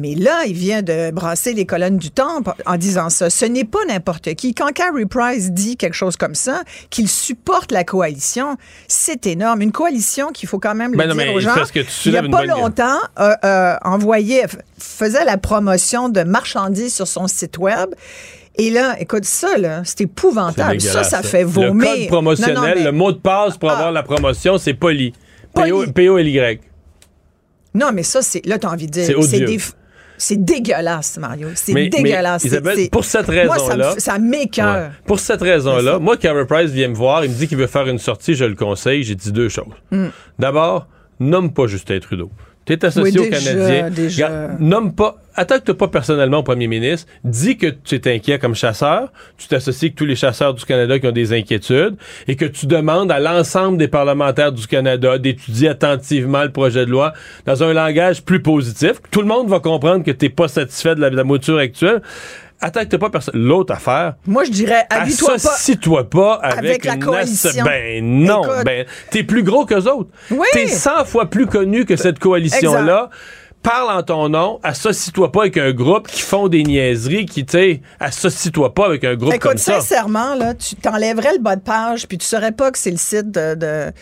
Mais 0.00 0.14
là, 0.14 0.44
il 0.46 0.54
vient 0.54 0.82
de 0.82 1.10
brasser 1.10 1.52
les 1.52 1.66
colonnes 1.66 1.98
du 1.98 2.10
temple 2.10 2.52
en 2.66 2.76
disant 2.76 3.10
ça. 3.10 3.28
Ce 3.30 3.44
n'est 3.44 3.64
pas 3.64 3.84
n'importe 3.86 4.34
qui. 4.34 4.54
Quand 4.54 4.72
Carey 4.72 5.04
Price 5.06 5.52
dit 5.52 5.76
quelque 5.76 5.94
chose 5.94 6.16
comme 6.16 6.34
ça, 6.34 6.62
qu'il 6.90 7.08
supporte 7.08 7.70
la 7.70 7.84
coalition, 7.84 8.56
c'est 8.88 9.26
énorme. 9.26 9.62
Une 9.62 9.72
coalition 9.72 10.28
qu'il 10.32 10.48
faut 10.48 10.58
quand 10.58 10.74
même 10.74 10.92
le 10.92 10.96
Ben 10.98 11.08
non, 11.08 11.14
dire 11.14 11.24
mais 11.26 11.34
aux 11.34 11.40
gens. 11.40 11.54
que 11.54 11.80
tu 11.80 11.86
il 12.08 12.12
y 12.12 12.16
a 12.16 12.22
pas 12.22 12.44
longtemps, 12.44 12.98
euh, 13.18 13.34
euh, 13.44 13.76
envoyait, 13.84 14.46
faisait 14.78 15.24
la 15.24 15.36
promotion 15.36 16.08
de 16.08 16.22
marchandises 16.22 16.94
sur 16.94 17.06
son 17.06 17.26
site 17.28 17.58
web. 17.58 17.90
Et 18.56 18.70
là, 18.70 18.96
écoute, 18.98 19.24
ça, 19.24 19.56
là, 19.58 19.82
c'est 19.84 20.00
épouvamable. 20.02 20.80
Ça, 20.80 21.04
ça 21.04 21.22
fait 21.22 21.44
vomir. 21.44 21.88
Le 21.92 21.98
code 22.00 22.06
promotionnel, 22.08 22.54
Non, 22.54 22.60
non, 22.62 22.74
mais- 22.74 22.84
le 22.84 22.92
mot 22.92 23.12
de 23.12 23.18
passe 23.18 23.56
pour 23.56 23.70
Ah. 23.70 23.74
avoir 23.74 23.92
la 23.92 24.02
promotion, 24.02 24.58
c'est 24.58 24.74
poli. 24.74 25.12
P-O-L-Y. 25.54 26.60
Non, 27.74 27.90
mais 27.94 28.02
ça, 28.02 28.20
c'est. 28.22 28.44
Là, 28.46 28.58
t'as 28.58 28.68
envie 28.68 28.86
de 28.86 28.90
dire. 28.92 29.04
C'est 29.06 29.14
odieux. 29.14 29.46
des 29.46 29.58
f- 29.58 29.72
C'est 30.22 30.44
dégueulasse, 30.44 31.16
Mario. 31.18 31.48
C'est 31.54 31.72
Mais- 31.72 31.88
dégueulasse. 31.88 32.44
mais, 32.44 32.48
Isabelle, 32.50 32.90
pour 32.90 33.04
cette 33.04 33.26
ça 33.26 33.32
raison-là- 33.32 33.94
ça 33.98 34.18
m'écoeure. 34.18 34.88
Ouais. 34.88 34.90
Pour 35.06 35.18
cette 35.18 35.40
raison-là, 35.40 35.98
moi, 35.98 36.16
Carey 36.18 36.44
Price 36.46 36.70
vient 36.70 36.88
me 36.88 36.94
voir, 36.94 37.24
il 37.24 37.30
me 37.30 37.34
dit 37.36 37.48
qu'il 37.48 37.56
veut 37.56 37.66
faire 37.66 37.88
une 37.88 37.98
sortie, 37.98 38.34
je 38.34 38.44
le 38.44 38.54
conseille, 38.54 39.02
j'ai 39.02 39.14
dit 39.14 39.32
deux 39.32 39.48
choses. 39.48 39.64
Hmm. 39.90 40.08
D'abord, 40.38 40.86
nomme 41.20 41.52
pas 41.52 41.66
Justin 41.66 41.98
Trudeau. 42.00 42.30
Tu 42.70 42.76
es 42.76 42.84
associé 42.84 43.20
Oui, 43.20 43.26
au 43.26 43.30
déjà, 43.30 43.52
Canadien. 43.52 43.90
déjà. 43.90 44.26
Regarde, 44.26 44.60
nomme 44.60 44.94
pas, 44.94 45.16
attaque-toi 45.34 45.76
pas 45.76 45.88
personnellement 45.88 46.38
au 46.38 46.42
premier 46.44 46.68
ministre. 46.68 47.08
Dis 47.24 47.56
que 47.56 47.66
tu 47.66 47.96
es 47.96 48.14
inquiet 48.14 48.38
comme 48.38 48.54
chasseur. 48.54 49.12
Tu 49.36 49.48
t'associes 49.48 49.86
avec 49.86 49.96
tous 49.96 50.06
les 50.06 50.14
chasseurs 50.14 50.54
du 50.54 50.64
Canada 50.64 50.98
qui 51.00 51.06
ont 51.08 51.12
des 51.12 51.32
inquiétudes 51.32 51.96
et 52.28 52.36
que 52.36 52.44
tu 52.44 52.66
demandes 52.66 53.10
à 53.10 53.18
l'ensemble 53.18 53.76
des 53.76 53.88
parlementaires 53.88 54.52
du 54.52 54.66
Canada 54.68 55.18
d'étudier 55.18 55.70
attentivement 55.70 56.44
le 56.44 56.52
projet 56.52 56.86
de 56.86 56.90
loi 56.92 57.12
dans 57.44 57.62
un 57.64 57.72
langage 57.72 58.22
plus 58.22 58.40
positif. 58.40 58.92
Tout 59.10 59.22
le 59.22 59.26
monde 59.26 59.48
va 59.48 59.58
comprendre 59.58 60.04
que 60.04 60.12
tu 60.12 60.26
n'es 60.26 60.30
pas 60.30 60.46
satisfait 60.46 60.94
de 60.94 61.00
la, 61.00 61.10
de 61.10 61.16
la 61.16 61.24
mouture 61.24 61.58
actuelle. 61.58 62.02
Attaque-toi 62.60 62.98
pas 62.98 63.10
personne. 63.10 63.34
L'autre 63.42 63.72
affaire, 63.72 64.16
Moi, 64.26 64.44
je 64.44 64.50
dirais, 64.50 64.84
habille-toi 64.90 65.28
pas. 65.30 65.34
Associe-toi 65.34 66.10
pas 66.10 66.34
avec, 66.42 66.58
avec 66.58 66.84
la 66.84 66.96
coalition. 66.96 67.64
Ben 67.64 68.04
non, 68.04 68.42
Écoute. 68.42 68.64
ben 68.64 68.86
t'es 69.10 69.22
plus 69.22 69.42
gros 69.42 69.64
qu'eux 69.64 69.84
autres. 69.88 70.10
Oui. 70.30 70.46
T'es 70.52 70.66
100 70.66 71.04
fois 71.06 71.26
plus 71.30 71.46
connu 71.46 71.84
que 71.86 71.96
cette 71.96 72.18
coalition-là. 72.18 73.08
Parle 73.62 73.90
en 73.98 74.02
ton 74.02 74.30
nom, 74.30 74.58
associe-toi 74.62 75.32
pas 75.32 75.40
avec 75.42 75.58
un 75.58 75.72
groupe 75.72 76.08
qui 76.08 76.22
font 76.22 76.48
des 76.48 76.62
niaiseries, 76.62 77.26
qui, 77.26 77.44
tu 77.44 77.82
associe-toi 78.00 78.72
pas 78.72 78.86
avec 78.86 79.04
un 79.04 79.16
groupe 79.16 79.34
Écoute, 79.34 79.50
comme 79.50 79.58
ça. 79.58 79.80
sincèrement, 79.82 80.34
là, 80.34 80.54
tu 80.54 80.76
t'enlèverais 80.76 81.34
le 81.34 81.40
bas 81.40 81.56
de 81.56 81.60
page, 81.60 82.08
puis 82.08 82.16
tu 82.16 82.24
saurais 82.24 82.52
pas 82.52 82.70
que 82.70 82.78
c'est 82.78 82.90
le 82.90 82.96
site 82.96 83.30
de, 83.30 83.54
de, 83.56 83.92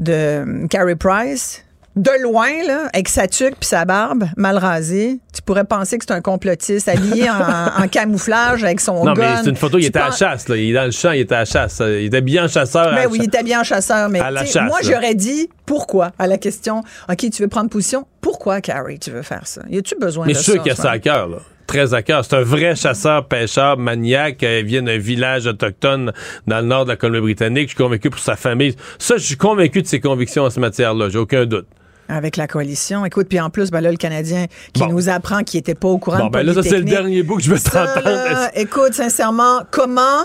de 0.00 0.66
Carrie 0.68 0.96
Price. 0.96 1.64
De 1.96 2.10
loin, 2.22 2.48
là, 2.66 2.88
avec 2.92 3.08
sa 3.08 3.28
tuque 3.28 3.54
puis 3.60 3.68
sa 3.68 3.84
barbe 3.84 4.24
mal 4.36 4.58
rasée, 4.58 5.20
tu 5.32 5.42
pourrais 5.42 5.62
penser 5.64 5.96
que 5.96 6.04
c'est 6.08 6.12
un 6.14 6.20
complotiste 6.20 6.88
habillé 6.88 7.30
en, 7.30 7.34
en 7.84 7.86
camouflage 7.86 8.64
avec 8.64 8.80
son 8.80 9.04
Non, 9.04 9.12
gun. 9.12 9.20
mais 9.22 9.42
c'est 9.44 9.50
une 9.50 9.54
photo, 9.56 9.78
il 9.78 9.82
Tu 9.82 9.88
était 9.88 10.00
à 10.00 10.06
la 10.08 10.10
chasse, 10.14 10.48
là. 10.48 10.56
Il 10.56 10.70
est 10.70 10.72
dans 10.72 10.86
le 10.86 10.90
champ, 10.90 11.12
il 11.12 11.20
était 11.20 11.36
à 11.36 11.40
la 11.40 11.44
chasse. 11.44 11.80
Il 11.80 12.06
était 12.06 12.20
bien 12.20 12.48
chasseur 12.48 12.88
à 12.88 12.94
Ben 12.96 13.08
oui, 13.08 13.18
il 13.20 13.24
était 13.26 13.44
bien 13.44 13.62
chasseur, 13.62 14.08
mais 14.08 14.18
À 14.18 14.32
la 14.32 14.40
tu 14.40 14.48
sais, 14.48 14.52
chasse, 14.54 14.68
moi, 14.68 14.80
j'aurais 14.82 15.14
dit 15.14 15.48
pourquoi 15.66 16.10
à 16.18 16.26
la 16.26 16.36
question 16.36 16.82
OK, 17.08 17.30
tu 17.30 17.42
veux 17.42 17.48
prendre 17.48 17.70
position? 17.70 18.06
Pourquoi, 18.20 18.60
Carrie, 18.60 18.98
tu 18.98 19.12
veux 19.12 19.22
faire 19.22 19.46
ça? 19.46 19.62
Y 19.70 19.78
a-tu 19.78 19.94
besoin 20.00 20.26
Mais 20.26 20.32
de 20.32 20.38
ça 20.38 20.42
sûr 20.44 20.62
qu'il 20.62 20.70
y 20.70 20.74
a 20.74 20.76
ça 20.76 20.90
à 20.90 20.98
cœur, 20.98 21.28
là. 21.28 21.36
Très 21.68 21.94
à 21.94 22.02
cœur. 22.02 22.24
C'est 22.24 22.34
un 22.36 22.42
vrai 22.42 22.74
chasseur, 22.74 23.26
pêcheur, 23.28 23.78
maniaque. 23.78 24.42
euh, 24.42 24.60
Il 24.60 24.66
vient 24.66 24.82
d'un 24.82 24.98
village 24.98 25.46
autochtone 25.46 26.12
dans 26.46 26.58
le 26.60 26.66
nord 26.66 26.84
de 26.84 26.90
la 26.90 26.96
Colombie-Britannique. 26.96 27.68
Je 27.70 27.74
suis 27.74 27.76
convaincu 27.82 28.10
pour 28.10 28.20
sa 28.20 28.36
famille. 28.36 28.74
Ça, 28.98 29.16
je 29.16 29.22
suis 29.22 29.36
convaincu 29.36 29.80
de 29.80 29.86
ses 29.86 29.98
convictions 30.00 30.42
en 30.42 30.50
ce 30.50 30.60
matière-là. 30.60 31.08
J'ai 31.08 31.18
aucun 31.18 31.46
doute. 31.46 31.66
Avec 32.08 32.36
la 32.36 32.46
coalition. 32.46 33.04
Écoute, 33.06 33.28
puis 33.28 33.40
en 33.40 33.48
plus, 33.50 33.70
ben 33.70 33.80
là, 33.80 33.90
le 33.90 33.96
Canadien 33.96 34.46
qui 34.72 34.82
Bon. 34.82 34.88
nous 34.92 35.08
apprend 35.08 35.42
qu'il 35.42 35.58
était 35.58 35.74
pas 35.74 35.88
au 35.88 35.98
courant 35.98 36.18
Bon, 36.18 36.26
de 36.26 36.30
ben 36.32 36.42
là, 36.46 36.52
ça, 36.54 36.62
c'est 36.62 36.78
le 36.78 36.84
dernier 36.84 37.22
bout 37.22 37.36
que 37.36 37.42
je 37.42 37.50
veux 37.50 37.58
t'entendre. 37.58 38.02
là, 38.04 38.50
écoute, 38.54 38.92
sincèrement, 38.94 39.62
comment 39.70 40.22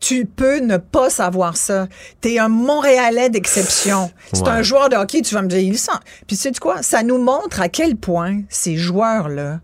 tu 0.00 0.26
peux 0.26 0.58
ne 0.58 0.76
pas 0.76 1.10
savoir 1.10 1.56
ça? 1.56 1.86
T'es 2.20 2.38
un 2.38 2.48
Montréalais 2.48 3.30
d'exception. 3.30 4.10
C'est 4.32 4.42
Ouais. 4.42 4.48
un 4.50 4.62
joueur 4.62 4.88
de 4.88 4.96
hockey, 4.96 5.22
tu 5.22 5.34
vas 5.34 5.42
me 5.42 5.48
dire, 5.48 5.58
il 5.60 5.78
sent. 5.78 5.90
Puis 6.26 6.36
tu 6.36 6.42
sais 6.42 6.52
quoi? 6.60 6.82
Ça 6.82 7.02
nous 7.02 7.18
montre 7.18 7.60
à 7.60 7.68
quel 7.68 7.96
point 7.96 8.40
ces 8.48 8.76
joueurs-là, 8.76 9.60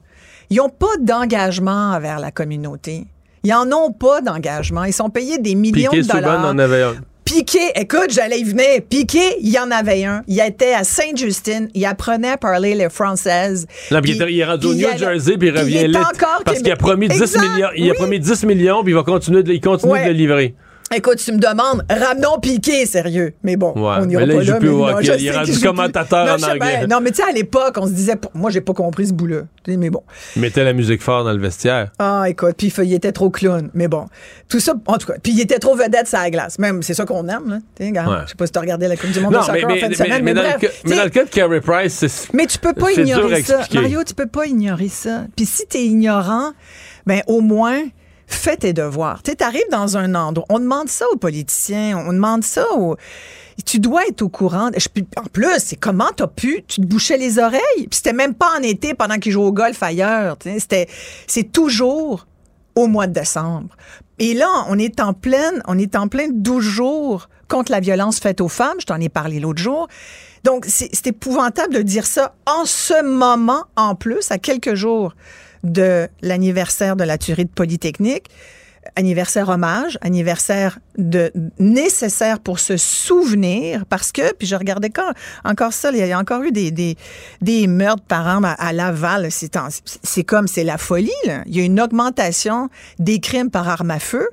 ils 0.51 0.57
n'ont 0.59 0.69
pas 0.71 0.87
d'engagement 1.01 1.93
envers 1.95 2.19
la 2.21 2.31
communauté. 2.31 3.07
Ils 3.45 3.55
en 3.55 3.71
ont 3.73 3.93
pas 3.93 4.21
d'engagement. 4.21 4.85
Ils 4.85 4.93
sont 4.93 5.11
payés 5.11 5.39
des 5.39 5.55
millions 5.55 5.91
Piqué 5.91 6.03
de 6.03 6.09
dollars. 6.09 6.37
Souban 6.41 6.49
en 6.49 6.59
avait 6.59 6.83
un. 6.83 6.95
Piqué, 7.29 7.59
écoute, 7.75 8.09
j'allais 8.11 8.41
y 8.41 8.45
venir. 8.45 8.81
Piqué, 8.89 9.37
il 9.43 9.51
y 9.51 9.59
en 9.59 9.71
avait 9.71 10.03
un. 10.07 10.23
Il 10.29 10.41
était 10.41 10.73
à 10.73 10.83
Sainte-Justine. 10.83 11.69
Il 11.75 11.85
apprenait 11.85 12.31
à 12.31 12.37
parler 12.39 12.75
les 12.75 12.89
françaises. 12.89 13.67
Non, 13.91 14.01
puis 14.01 14.13
il, 14.13 14.41
est- 14.41 14.45
rendu 14.47 14.67
au 14.67 14.73
New 14.75 14.87
allait- 14.89 14.97
Jersey, 14.97 15.37
puis 15.37 15.49
il 15.49 15.59
revient 15.59 15.75
il 15.75 15.85
est 15.85 15.89
lit. 15.89 15.97
encore 15.99 16.43
Parce 16.45 16.61
qu'il 16.61 16.73
a 16.73 16.77
promis 16.77 17.07
10 17.09 17.21
Exact, 17.21 17.43
millions. 17.43 17.69
Il 17.77 17.91
a 17.91 17.95
promis 17.95 18.19
10 18.19 18.45
millions, 18.45 18.83
puis 18.83 18.93
il 18.93 18.97
va 18.97 19.03
continuer 19.03 19.43
de, 19.43 19.53
il 19.53 19.61
continue 19.61 19.93
Ouais. 19.93 20.05
de 20.05 20.09
le 20.09 20.15
livrer. 20.15 20.55
Écoute, 20.95 21.17
tu 21.19 21.33
me 21.33 21.39
demandes, 21.39 21.85
ramenons 21.91 22.39
Piqué, 22.41 22.87
sérieux. 22.87 23.35
Mais 23.43 23.57
bon, 23.57 23.73
Ouais, 23.75 23.97
on 24.01 24.07
n'ira 24.07 24.21
mais 24.23 24.27
là, 24.27 24.35
pas 24.37 24.41
il 24.41 24.47
joue 24.47 24.53
là. 24.53 24.59
plus 24.59 24.69
au 24.71 24.79
non, 24.79 24.89
hockey. 24.95 25.05
je 25.05 25.13
Il 25.19 25.27
est 25.27 25.31
rendu 25.37 25.61
commentateur 25.61 26.35
en 26.35 26.39
je 26.39 26.47
anglais. 26.47 26.87
Non, 26.87 27.01
mais 27.03 27.11
tu 27.11 27.17
sais, 27.23 27.29
à 27.29 27.33
l'époque, 27.33 27.75
on 27.77 27.87
se 27.87 27.93
disait, 27.93 28.15
moi, 28.33 28.51
j'ai 28.51 28.63
pas 28.63 28.73
compris 28.73 29.09
ce 29.09 29.13
bout-là. 29.13 29.43
Mais 29.67 29.91
bon. 29.91 30.03
Il 30.35 30.41
mettait 30.43 30.65
la 30.65 30.73
musique 30.73 31.03
fort 31.03 31.25
dans 31.25 31.33
le 31.33 31.39
vestiaire. 31.41 31.91
Ah, 31.99 32.25
écoute, 32.27 32.55
puis 32.57 32.73
il 32.85 32.95
était 32.95 33.13
trop 33.13 33.29
clown. 33.29 33.69
Mais 33.75 33.87
bon, 33.87 34.07
tout 34.49 34.61
ça, 34.61 34.73
en 34.87 34.97
tout 34.97 35.07
cas. 35.09 35.15
Puis 35.23 35.33
il 35.33 35.41
était 35.43 35.59
trop 35.59 35.75
vedette 35.77 36.09
sur 36.09 36.19
la 36.19 36.31
glace. 36.31 36.59
Même, 36.59 36.83
c'est 36.83 36.95
ça 36.95 37.05
qu'on 37.05 37.29
aime, 37.29 37.49
là. 37.51 37.59
Regarde, 37.87 38.09
Ouais. 38.09 38.19
Je 38.25 38.31
sais 38.31 38.35
pas 38.37 38.47
si 38.47 38.53
tu 38.53 38.59
as 38.59 38.63
regardé 38.63 38.89
la 38.89 38.97
Coupe 38.97 39.11
du 39.11 39.21
Monde 39.21 39.33
Non, 39.35 39.41
de 39.41 39.45
soccer 39.45 39.61
mais, 39.61 39.65
en 39.65 39.75
mais, 39.75 39.81
fin 39.81 39.89
de 39.91 39.95
semaine, 39.95 40.11
mais, 40.25 40.33
mais 40.33 40.35
dans 40.35 40.57
bref. 40.59 40.83
mais 40.87 40.97
dans 40.97 41.05
le 41.05 41.11
cas 41.11 41.25
de 41.25 41.29
Carey 41.31 41.61
Price, 41.61 41.93
c'est. 42.07 42.33
Mais 42.33 42.47
tu 42.47 42.59
peux 42.59 42.73
pas 42.73 42.93
ignorer 42.93 43.43
ça. 43.43 43.61
Mario, 43.75 44.03
tu 44.05 44.15
peux 44.15 44.27
pas 44.27 44.47
ignorer 44.47 44.89
ça. 44.89 45.25
Puis 45.37 45.45
si 45.45 45.67
tu 45.69 45.77
es 45.77 45.85
ignorant, 45.85 46.53
ben 47.07 47.21
au 47.27 47.41
moins 47.43 47.83
fais 48.29 48.57
tes 48.57 48.73
devoirs. 48.73 49.23
Tu 49.23 49.33
arrives 49.41 49.69
dans 49.71 49.97
un 49.97 50.15
endroit, 50.15 50.47
on 50.51 50.61
demande 50.61 50.89
ça 50.89 51.07
aux 51.13 51.17
politiciens, 51.17 51.99
on 52.07 52.13
demande 52.13 52.45
ça 52.45 52.65
aux 52.75 52.97
tu 53.65 53.81
dois 53.81 54.07
être 54.07 54.23
au 54.23 54.29
courant. 54.29 54.71
En 55.17 55.25
plus, 55.33 55.59
c'est 55.59 55.77
comment 55.77 56.11
t'as 56.15 56.27
pu, 56.27 56.63
tu 56.67 56.81
te 56.81 56.87
bouchais 56.87 57.17
les 57.17 57.39
oreilles? 57.39 57.61
Puis 57.77 57.89
c'était 57.91 58.13
même 58.13 58.35
pas 58.35 58.51
en 58.59 58.63
été 58.63 58.95
pendant 58.95 59.19
qu'ils 59.19 59.33
jouaient 59.33 59.47
au 59.47 59.53
golf 59.53 59.83
ailleurs. 59.83 60.37
C'était, 60.43 60.89
c'est 61.27 61.51
toujours 61.51 62.27
au 62.75 62.87
mois 62.87 63.07
de 63.07 63.13
décembre. 63.13 63.77
Et 64.19 64.35
là, 64.35 64.49
on 64.69 64.79
est 64.79 65.01
en 65.01 65.13
pleine, 65.13 65.63
on 65.67 65.79
est 65.79 65.97
en 65.97 66.09
plein 66.09 66.29
12 66.31 66.63
jours 66.63 67.29
contre 67.49 67.73
la 67.73 67.81
violence 67.81 68.21
faite 68.21 68.41
aux 68.41 68.49
femmes. 68.49 68.77
Je 68.81 68.87
t'en 68.87 69.01
ai 69.01 69.09
parlé 69.09 69.41
l'autre 69.41 69.61
jour. 69.61 69.89
Donc, 70.45 70.65
c'est 70.69 71.07
épouvantable 71.07 71.75
de 71.75 71.83
dire 71.83 72.07
ça 72.07 72.35
en 72.47 72.65
ce 72.65 73.03
moment, 73.03 73.65
en 73.77 73.97
plus, 73.97 74.31
à 74.31 74.39
quelques 74.39 74.75
jours 74.75 75.15
de 75.65 76.09
l'anniversaire 76.23 76.97
de 76.97 77.05
la 77.05 77.19
tuerie 77.19 77.45
de 77.45 77.51
Polytechnique. 77.51 78.29
Anniversaire 78.97 79.51
hommage, 79.51 79.99
anniversaire 80.01 80.79
de 80.97 81.31
nécessaire 81.59 82.41
pour 82.41 82.59
se 82.59 82.79
souvenir, 82.79 83.85
parce 83.85 84.13
que, 84.13 84.33
puis 84.33 84.47
je 84.47 84.57
regardais 84.57 84.89
quand, 84.89 85.13
encore 85.45 85.75
ça, 85.75 85.91
il 85.93 85.99
y 85.99 86.13
a 86.13 86.19
encore 86.19 86.43
eu 86.43 86.53
des, 86.53 86.71
des, 86.71 86.97
des 87.43 87.67
meurtres 87.67 88.05
par 88.05 88.27
an 88.27 88.41
à, 88.43 88.73
Laval. 88.73 89.31
C'est 89.31 89.59
c'est 90.03 90.25
comme, 90.25 90.49
c'est 90.49 90.65
la 90.65 90.79
folie. 90.79 91.11
là. 91.27 91.43
Il 91.47 91.57
y 91.57 91.61
a 91.61 91.65
une 91.65 91.81
augmentation 91.81 92.71
des 92.99 93.21
crimes 93.21 93.51
par 93.51 93.69
arme 93.69 93.91
à 93.91 93.99
feu. 93.99 94.27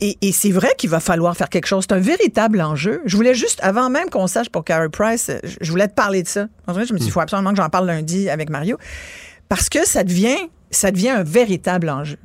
Et, 0.00 0.32
c'est 0.32 0.50
vrai 0.50 0.74
qu'il 0.76 0.90
va 0.90 1.00
falloir 1.00 1.34
faire 1.36 1.48
quelque 1.48 1.66
chose. 1.66 1.86
C'est 1.88 1.94
un 1.94 2.00
véritable 2.00 2.60
enjeu. 2.60 3.00
Je 3.06 3.16
voulais 3.16 3.34
juste, 3.34 3.60
avant 3.62 3.88
même 3.88 4.10
qu'on 4.10 4.26
sache 4.26 4.50
pour 4.50 4.62
Carey 4.62 4.90
Price, 4.90 5.30
je 5.60 5.70
voulais 5.70 5.88
te 5.88 5.94
parler 5.94 6.22
de 6.22 6.28
ça. 6.28 6.48
En 6.66 6.74
je 6.74 6.80
me 6.80 6.84
suis 6.84 6.94
dit, 6.96 7.06
il 7.06 7.10
faut 7.10 7.20
absolument 7.20 7.50
que 7.50 7.56
j'en 7.56 7.70
parle 7.70 7.86
lundi 7.86 8.28
avec 8.28 8.50
Mario. 8.50 8.76
Parce 9.48 9.68
que 9.68 9.86
ça 9.86 10.04
devient, 10.04 10.36
ça 10.70 10.90
devient 10.90 11.10
un 11.10 11.22
véritable 11.22 11.88
enjeu. 11.90 12.16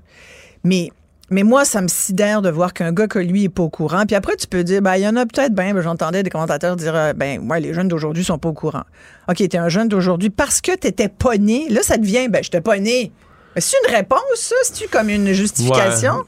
Mais, 0.64 0.90
mais 1.30 1.44
moi, 1.44 1.66
ça 1.66 1.82
me 1.82 1.88
sidère 1.88 2.42
de 2.42 2.50
voir 2.50 2.74
qu'un 2.74 2.92
gars 2.92 3.08
que 3.08 3.20
lui 3.20 3.46
est 3.46 3.50
pas 3.50 3.64
au 3.64 3.70
courant. 3.70 4.06
Puis 4.06 4.16
après, 4.16 4.36
tu 4.36 4.48
peux 4.48 4.64
dire, 4.64 4.82
ben, 4.82 4.96
il 4.96 5.04
y 5.04 5.08
en 5.08 5.16
a 5.16 5.26
peut-être, 5.26 5.54
ben, 5.54 5.74
ben, 5.74 5.82
j'entendais 5.82 6.24
des 6.24 6.30
commentateurs 6.30 6.76
dire, 6.76 6.96
euh, 6.96 7.14
ben, 7.14 7.48
ouais, 7.50 7.60
les 7.60 7.74
jeunes 7.74 7.88
d'aujourd'hui 7.88 8.24
sont 8.24 8.38
pas 8.38 8.50
au 8.50 8.54
courant. 8.54 8.84
OK, 9.30 9.38
t'es 9.38 9.58
un 9.58 9.70
jeune 9.70 9.88
d'aujourd'hui 9.88 10.30
parce 10.30 10.62
que 10.62 10.76
t'étais 10.76 11.10
pas 11.10 11.38
né. 11.38 11.68
Là, 11.70 11.82
ça 11.84 11.98
devient, 11.98 12.28
ben, 12.30 12.44
j'étais 12.44 12.62
pas 12.62 12.78
né. 12.80 13.12
C'est 13.58 13.76
une 13.88 13.96
réponse, 13.96 14.20
ça? 14.36 14.56
C'est-tu 14.64 14.88
comme 14.88 15.10
une 15.10 15.32
justification? 15.34 16.24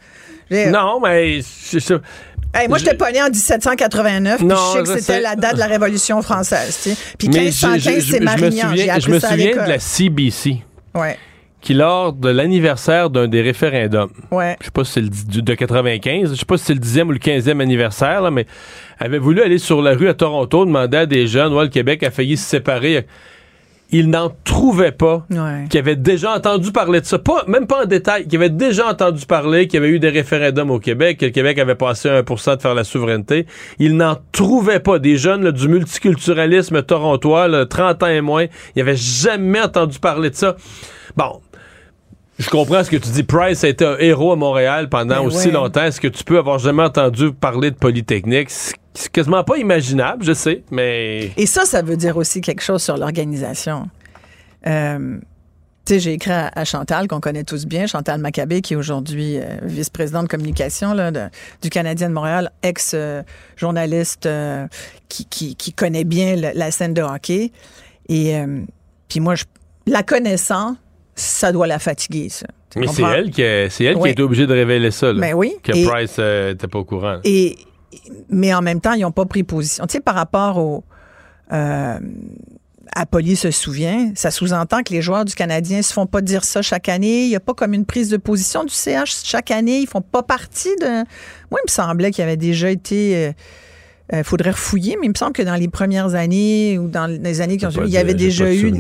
Non, 0.51 0.99
mais. 0.99 1.41
je- 1.41 1.79
je- 1.79 1.93
Hey, 2.55 2.67
moi, 2.67 2.77
j'étais 2.77 2.95
pas 2.95 3.11
né 3.11 3.19
en 3.19 3.29
1789, 3.31 4.37
puis 4.37 4.45
Non, 4.45 4.55
je 4.55 4.77
sais 4.77 4.83
que 4.83 4.93
je 4.93 4.99
c'était 4.99 5.21
la 5.21 5.35
date 5.35 5.55
de 5.55 5.59
la 5.59 5.65
Révolution 5.65 6.21
française. 6.21 6.77
tu 6.83 6.91
sais. 6.91 6.97
Puis 7.17 7.27
mais 7.29 7.39
1515, 7.45 7.81
je- 7.95 7.99
je- 7.99 8.11
c'est 8.11 8.17
je 8.17 8.19
me 8.19 8.25
Marignan. 8.25 8.69
Souviens, 8.69 8.85
je 8.85 8.89
appris 8.91 9.11
me 9.11 9.19
ça 9.19 9.29
souviens 9.29 9.51
de 9.63 9.69
la 9.69 9.79
CBC 9.79 10.57
Ouais, 10.95 11.17
qui, 11.61 11.73
lors 11.73 12.11
de 12.13 12.29
l'anniversaire 12.29 13.09
d'un 13.09 13.27
des 13.27 13.41
référendums, 13.41 14.11
ouais. 14.31 14.57
je 14.59 14.65
sais 14.65 14.71
pas 14.71 14.83
si 14.83 14.91
c'est 14.93 15.01
le 15.01 15.07
dix- 15.09 15.41
de 15.41 15.53
95, 15.53 16.31
je 16.31 16.35
sais 16.39 16.45
pas 16.45 16.57
si 16.57 16.65
c'est 16.65 16.73
le 16.73 16.79
10e 16.81 17.07
ou 17.07 17.11
le 17.11 17.19
15e 17.19 17.61
anniversaire, 17.61 18.21
là, 18.21 18.31
mais 18.31 18.45
avait 18.99 19.17
voulu 19.17 19.41
aller 19.41 19.57
sur 19.57 19.81
la 19.81 19.91
rue 19.95 20.09
à 20.09 20.13
Toronto, 20.13 20.65
demander 20.65 20.97
à 20.97 21.05
des 21.05 21.25
jeunes, 21.25 21.53
ouais, 21.53 21.63
le 21.63 21.69
Québec 21.69 22.03
a 22.03 22.11
failli 22.11 22.35
se 22.37 22.45
séparer. 22.49 23.05
Il 23.95 24.09
n'en 24.09 24.31
trouvait 24.43 24.91
pas 24.91 25.25
Ouais. 25.29 25.65
qui 25.69 25.77
avaient 25.77 25.95
déjà 25.95 26.35
entendu 26.35 26.71
parler 26.71 26.99
de 26.99 27.05
ça, 27.05 27.19
pas, 27.19 27.43
même 27.47 27.67
pas 27.67 27.83
en 27.83 27.85
détail, 27.85 28.27
qui 28.27 28.35
avaient 28.35 28.49
déjà 28.49 28.89
entendu 28.89 29.25
parler 29.25 29.67
qu'il 29.67 29.79
y 29.79 29.83
avait 29.83 29.93
eu 29.93 29.99
des 29.99 30.09
référendums 30.09 30.71
au 30.71 30.79
Québec, 30.79 31.19
que 31.19 31.25
le 31.27 31.31
Québec 31.31 31.59
avait 31.59 31.75
passé 31.75 32.09
à 32.09 32.21
1% 32.23 32.55
de 32.57 32.61
faire 32.61 32.73
la 32.73 32.83
souveraineté. 32.83 33.45
Il 33.77 33.95
n'en 33.95 34.17
trouvait 34.31 34.79
pas. 34.79 34.97
Des 34.97 35.15
jeunes 35.17 35.43
là, 35.43 35.51
du 35.51 35.67
multiculturalisme 35.67 36.81
torontois, 36.81 37.47
là, 37.47 37.65
30 37.67 38.03
ans 38.03 38.07
et 38.07 38.21
moins, 38.21 38.45
ils 38.75 38.79
n'avaient 38.79 38.95
jamais 38.97 39.61
entendu 39.61 39.99
parler 39.99 40.31
de 40.31 40.35
ça. 40.35 40.55
Bon. 41.15 41.39
Je 42.39 42.49
comprends 42.49 42.83
ce 42.83 42.89
que 42.89 42.97
tu 42.97 43.09
dis. 43.09 43.21
Price 43.21 43.63
a 43.63 43.67
été 43.67 43.85
un 43.85 43.95
héros 43.99 44.31
à 44.31 44.35
Montréal 44.35 44.89
pendant 44.89 45.17
Ben 45.19 45.21
aussi 45.27 45.47
ouais. 45.49 45.53
longtemps. 45.53 45.83
Est-ce 45.83 46.01
que 46.01 46.07
tu 46.07 46.23
peux 46.23 46.39
avoir 46.39 46.57
jamais 46.57 46.81
entendu 46.81 47.31
parler 47.31 47.69
de 47.69 47.75
Polytechnique? 47.75 48.49
C'est 48.95 49.11
quasiment 49.11 49.43
pas 49.43 49.57
imaginable, 49.57 50.23
je 50.23 50.33
sais, 50.33 50.63
mais... 50.71 51.31
Et 51.37 51.45
ça, 51.47 51.65
ça 51.65 51.81
veut 51.81 51.97
dire 51.97 52.15
aussi 52.17 52.41
quelque 52.41 52.61
chose 52.61 52.83
sur 52.83 52.95
l'organisation. 52.97 53.89
Euh, 54.67 55.17
tu 55.85 55.95
sais, 55.95 55.99
j'ai 55.99 56.13
écrit 56.13 56.31
à, 56.31 56.51
à 56.55 56.63
Chantal, 56.63 57.07
qu'on 57.07 57.19
connaît 57.19 57.43
tous 57.43 57.65
bien, 57.65 57.87
Chantal 57.87 58.21
Maccabé, 58.21 58.61
qui 58.61 58.73
est 58.73 58.77
aujourd'hui 58.77 59.37
euh, 59.39 59.43
vice-présidente 59.63 60.23
de 60.25 60.29
communication 60.29 60.93
là, 60.93 61.11
de- 61.11 61.27
du 61.61 61.69
Canadien 61.69 62.07
de 62.09 62.13
Montréal, 62.13 62.51
ex-journaliste 62.61 64.25
euh, 64.25 64.67
qui, 65.09 65.25
qui, 65.25 65.55
qui 65.55 65.73
connaît 65.73 66.03
bien 66.05 66.35
le- 66.35 66.51
la 66.53 66.71
scène 66.71 66.93
de 66.93 67.01
hockey. 67.01 67.51
Et 68.09 68.35
puis 69.09 69.19
moi, 69.19 69.35
je, 69.35 69.43
la 69.87 70.03
connaissant, 70.03 70.75
ça 71.15 71.51
doit 71.51 71.67
la 71.67 71.79
fatiguer, 71.79 72.29
ça. 72.29 72.47
Tu 72.69 72.79
Mais 72.79 72.87
c'est 72.87 73.03
elle, 73.03 73.29
qui 73.31 73.43
a, 73.43 73.69
c'est 73.69 73.83
elle 73.85 73.97
qui 73.97 74.07
a 74.07 74.09
été 74.09 74.21
obligée 74.23 74.47
de 74.47 74.53
révéler 74.53 74.91
ça. 74.91 75.13
Là, 75.13 75.19
Ben 75.21 75.33
oui. 75.33 75.53
Que 75.63 75.71
Et- 75.75 75.85
Price 75.85 76.17
n'était 76.17 76.67
pas 76.67 76.79
au 76.79 76.83
courant. 76.85 77.19
Et, 77.23 77.55
mais 78.29 78.53
en 78.53 78.61
même 78.61 78.81
temps, 78.81 78.93
ils 78.93 79.01
n'ont 79.01 79.11
pas 79.11 79.25
pris 79.25 79.43
position. 79.43 79.85
Tu 79.87 79.93
sais, 79.93 80.01
par 80.01 80.15
rapport 80.15 80.57
au. 80.57 80.83
euh, 81.51 81.99
Apolli 82.95 83.35
se 83.35 83.49
souvient, 83.49 84.11
ça 84.13 84.29
sous-entend 84.29 84.83
que 84.83 84.93
les 84.93 85.01
joueurs 85.01 85.25
du 85.25 85.33
Canadien 85.33 85.81
se 85.81 85.93
font 85.93 86.05
pas 86.05 86.21
dire 86.21 86.43
ça 86.43 86.61
chaque 86.61 86.89
année. 86.89 87.23
Il 87.23 87.29
n'y 87.29 87.35
a 87.35 87.39
pas 87.39 87.53
comme 87.53 87.73
une 87.73 87.85
prise 87.85 88.09
de 88.09 88.17
position 88.17 88.63
du 88.65 88.73
CH 88.73 89.23
chaque 89.23 89.49
année. 89.51 89.79
Ils 89.79 89.87
font 89.87 90.01
pas 90.01 90.21
partie 90.21 90.75
de. 90.79 90.87
Moi, 91.49 91.59
il 91.59 91.65
me 91.65 91.71
semblait 91.71 92.11
qu'il 92.11 92.21
y 92.21 92.27
avait 92.27 92.37
déjà 92.37 92.69
été. 92.69 93.33
Il 94.11 94.17
euh, 94.17 94.23
faudrait 94.23 94.51
refouiller, 94.51 94.97
mais 94.99 95.07
il 95.07 95.11
me 95.11 95.15
semble 95.15 95.31
que 95.31 95.41
dans 95.41 95.55
les 95.55 95.69
premières 95.69 96.13
années 96.13 96.77
ou 96.77 96.89
dans 96.89 97.07
les 97.07 97.39
années 97.41 97.55
qui 97.57 97.65
ont 97.65 97.71
suivi, 97.71 97.87
il 97.87 97.93
y 97.93 97.97
avait 97.97 98.13
déjà 98.13 98.53
eu. 98.53 98.71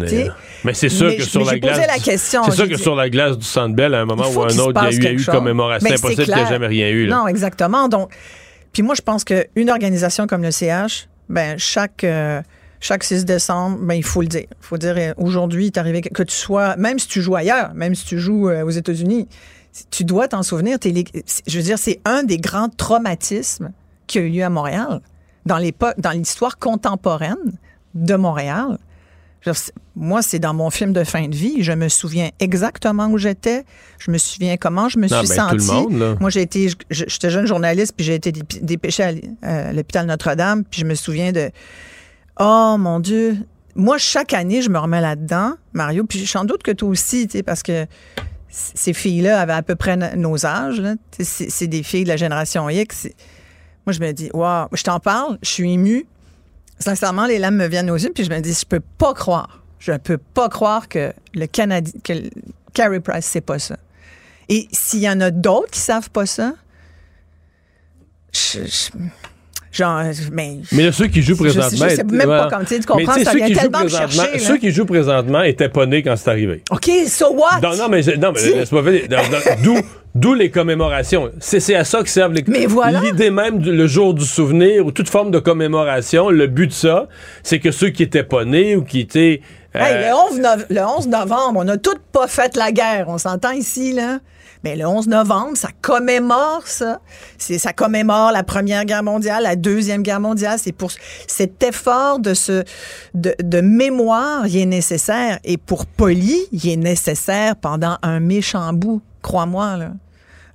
Mais 0.63 0.73
c'est 0.73 0.89
sûr 0.89 1.15
que 1.15 1.23
sur 1.23 1.45
la 1.45 1.57
glace. 1.57 1.79
la 1.87 1.97
question. 1.97 2.43
C'est 2.43 2.51
sûr 2.51 2.69
que 2.69 2.77
sur 2.77 2.95
la 2.95 3.09
glace 3.09 3.37
du 3.37 3.45
Centre 3.45 3.73
Bell, 3.73 3.95
à 3.95 4.01
un 4.01 4.05
moment 4.05 4.29
ou 4.29 4.43
un 4.43 4.57
autre, 4.59 4.85
il 4.91 5.03
y 5.03 5.07
a 5.07 5.11
eu, 5.11 5.21
eu 5.21 5.25
commémoration. 5.25 5.87
C'est 5.87 5.95
impossible 5.95 6.25
qu'il 6.25 6.35
n'y 6.35 6.41
ait 6.41 6.49
jamais 6.49 6.67
rien 6.67 6.89
eu. 6.89 7.07
Non, 7.07 7.25
exactement. 7.27 7.87
Donc, 7.87 8.11
puis 8.73 8.83
moi, 8.83 8.95
je 8.95 9.01
pense 9.01 9.23
qu'une 9.23 9.69
organisation 9.69 10.27
comme 10.27 10.41
le 10.41 10.51
CH, 10.51 11.07
ben 11.29 11.57
chaque 11.57 12.03
euh, 12.03 12.41
chaque 12.79 13.05
6 13.05 13.23
décembre, 13.23 13.77
ben, 13.79 13.93
il 13.93 14.03
faut 14.03 14.21
le 14.21 14.27
dire. 14.27 14.47
Il 14.49 14.65
faut 14.65 14.77
dire, 14.77 14.95
euh, 14.97 15.13
aujourd'hui, 15.15 15.71
il 15.73 15.79
arrivé 15.79 16.01
que 16.01 16.23
tu 16.23 16.35
sois, 16.35 16.75
même 16.75 16.99
si 16.99 17.07
tu 17.07 17.21
joues 17.21 17.35
ailleurs, 17.35 17.73
même 17.75 17.95
si 17.95 18.05
tu 18.05 18.19
joues 18.19 18.49
aux 18.49 18.69
États-Unis, 18.69 19.29
tu 19.89 20.03
dois 20.03 20.27
t'en 20.27 20.43
souvenir. 20.43 20.77
je 20.83 21.57
veux 21.57 21.63
dire, 21.63 21.79
c'est 21.79 22.01
un 22.03 22.23
des 22.23 22.37
grands 22.37 22.67
traumatismes 22.67 23.71
qui 24.05 24.19
a 24.19 24.21
eu 24.21 24.29
lieu 24.29 24.43
à 24.43 24.49
Montréal 24.49 24.99
dans 25.45 25.57
l'histoire 26.11 26.57
contemporaine 26.57 27.53
de 27.93 28.15
Montréal. 28.15 28.77
Moi, 29.95 30.21
c'est 30.21 30.39
dans 30.39 30.53
mon 30.53 30.69
film 30.69 30.93
de 30.93 31.03
fin 31.03 31.27
de 31.27 31.35
vie. 31.35 31.63
Je 31.63 31.73
me 31.73 31.89
souviens 31.89 32.29
exactement 32.39 33.07
où 33.07 33.17
j'étais. 33.17 33.65
Je 33.99 34.11
me 34.11 34.17
souviens 34.17 34.57
comment 34.57 34.89
je 34.89 34.97
me 34.99 35.07
suis 35.07 35.27
ben, 35.27 35.49
sentie. 35.49 35.87
Moi, 36.19 36.29
j'ai 36.29 36.41
été, 36.41 36.69
j'étais 36.89 37.29
jeune 37.29 37.45
journaliste, 37.45 37.93
puis 37.95 38.05
j'ai 38.05 38.15
été 38.15 38.31
dépêchée 38.31 39.21
à 39.41 39.73
l'hôpital 39.73 40.05
Notre-Dame, 40.05 40.63
puis 40.63 40.81
je 40.81 40.85
me 40.85 40.95
souviens 40.95 41.31
de, 41.31 41.51
oh 42.39 42.75
mon 42.79 42.99
Dieu. 42.99 43.37
Moi, 43.75 43.97
chaque 43.97 44.33
année, 44.33 44.61
je 44.61 44.69
me 44.69 44.77
remets 44.77 45.01
là-dedans, 45.01 45.53
Mario, 45.73 46.05
puis 46.05 46.25
sans 46.27 46.45
doute 46.45 46.63
que 46.63 46.71
toi 46.71 46.89
aussi, 46.89 47.27
parce 47.45 47.63
que 47.63 47.85
ces 48.49 48.93
filles-là 48.93 49.41
avaient 49.41 49.53
à 49.53 49.63
peu 49.63 49.75
près 49.75 49.97
nos 50.15 50.45
âges. 50.45 50.81
C'est 51.19 51.67
des 51.67 51.83
filles 51.83 52.03
de 52.03 52.09
la 52.09 52.17
génération 52.17 52.69
X. 52.69 53.07
Moi, 53.85 53.93
je 53.93 53.99
me 53.99 54.11
dis, 54.11 54.29
waouh, 54.33 54.67
je 54.73 54.83
t'en 54.83 54.99
parle, 54.99 55.37
je 55.41 55.49
suis 55.49 55.73
émue. 55.73 56.05
Sincèrement, 56.79 57.25
les 57.25 57.39
larmes 57.39 57.55
me 57.55 57.67
viennent 57.67 57.89
aux 57.89 57.97
yeux, 57.97 58.11
puis 58.13 58.23
je 58.23 58.29
me 58.29 58.39
dis, 58.39 58.53
je 58.53 58.65
peux 58.65 58.81
pas 58.97 59.13
croire, 59.13 59.63
je 59.79 59.93
peux 59.93 60.17
pas 60.17 60.49
croire 60.49 60.87
que 60.87 61.13
le 61.33 61.45
Canadien, 61.47 61.93
que 62.03 62.13
Carey 62.73 62.99
Price, 62.99 63.25
c'est 63.25 63.41
pas 63.41 63.59
ça. 63.59 63.77
Et 64.49 64.67
s'il 64.71 64.99
y 64.99 65.09
en 65.09 65.21
a 65.21 65.31
d'autres 65.31 65.71
qui 65.71 65.79
savent 65.79 66.09
pas 66.09 66.25
ça, 66.25 66.53
je, 68.33 68.59
genre, 69.71 70.03
mais. 70.31 70.57
Mais 70.71 70.91
ceux 70.91 71.07
qui 71.07 71.21
jouent 71.21 71.37
présentement. 71.37 71.87
Je, 71.89 71.95
sais 71.95 72.03
même 72.03 72.27
pas 72.27 72.49
comment 72.49 72.65
tu 72.65 72.79
comprends, 72.81 73.23
ça 73.23 73.33
vient 73.33 73.53
tellement 73.53 73.83
me 73.83 73.89
chercher. 73.89 74.39
Ceux 74.39 74.57
qui 74.57 74.71
jouent 74.71 74.85
présentement 74.85 75.43
étaient 75.43 75.69
pas 75.69 75.85
nés 75.85 76.03
quand 76.03 76.15
c'est 76.15 76.29
arrivé. 76.29 76.63
OK, 76.71 76.89
so 77.07 77.33
what? 77.33 77.59
Non, 77.61 77.75
non, 77.75 77.89
mais, 77.89 78.01
non, 78.17 78.31
mais 78.33 78.41
laisse-moi 78.41 78.83
D'où. 79.63 79.77
D'où 80.15 80.35
les 80.35 80.51
commémorations. 80.51 81.31
C'est 81.39 81.73
à 81.73 81.83
ça 81.83 82.03
que 82.03 82.09
servent 82.09 82.33
les 82.33 82.43
Mais 82.47 82.67
voilà. 82.67 83.01
L'idée 83.01 83.31
même 83.31 83.57
du 83.57 83.71
le 83.71 83.87
jour 83.87 84.13
du 84.13 84.25
souvenir 84.25 84.85
ou 84.85 84.91
toute 84.91 85.09
forme 85.09 85.31
de 85.31 85.39
commémoration, 85.39 86.29
le 86.29 86.45
but 86.45 86.67
de 86.67 86.73
ça, 86.73 87.07
c'est 87.41 87.59
que 87.59 87.71
ceux 87.71 87.89
qui 87.89 88.03
étaient 88.03 88.23
pas 88.23 88.45
nés 88.45 88.75
ou 88.75 88.83
qui 88.83 88.99
étaient. 88.99 89.41
Hey, 89.73 90.05
le, 90.05 90.13
11 90.13 90.65
le 90.69 90.81
11 90.81 91.07
novembre, 91.07 91.59
on 91.59 91.63
n'a 91.63 91.77
toutes 91.77 92.03
pas 92.11 92.27
fait 92.27 92.55
la 92.55 92.71
guerre. 92.71 93.05
On 93.07 93.17
s'entend 93.17 93.51
ici, 93.51 93.91
là? 93.91 94.19
Mais 94.63 94.75
le 94.75 94.85
11 94.85 95.07
novembre, 95.07 95.57
ça 95.57 95.69
commémore 95.81 96.61
ça. 96.65 97.01
C'est, 97.39 97.57
ça 97.57 97.73
commémore 97.73 98.31
la 98.31 98.43
Première 98.43 98.85
Guerre 98.85 99.03
mondiale, 99.03 99.43
la 99.43 99.55
Deuxième 99.55 100.03
Guerre 100.03 100.21
mondiale. 100.21 100.59
C'est 100.61 100.71
pour 100.71 100.91
cet 101.27 101.63
effort 101.63 102.19
de, 102.19 102.35
ce, 102.35 102.63
de, 103.15 103.33
de 103.43 103.61
mémoire, 103.61 104.45
il 104.45 104.57
est 104.57 104.65
nécessaire. 104.67 105.39
Et 105.43 105.57
pour 105.57 105.87
Poli, 105.87 106.39
il 106.51 106.69
est 106.69 106.77
nécessaire 106.77 107.55
pendant 107.55 107.97
un 108.03 108.19
méchant 108.19 108.71
bout. 108.73 109.01
Crois-moi, 109.23 109.77
là. 109.77 109.91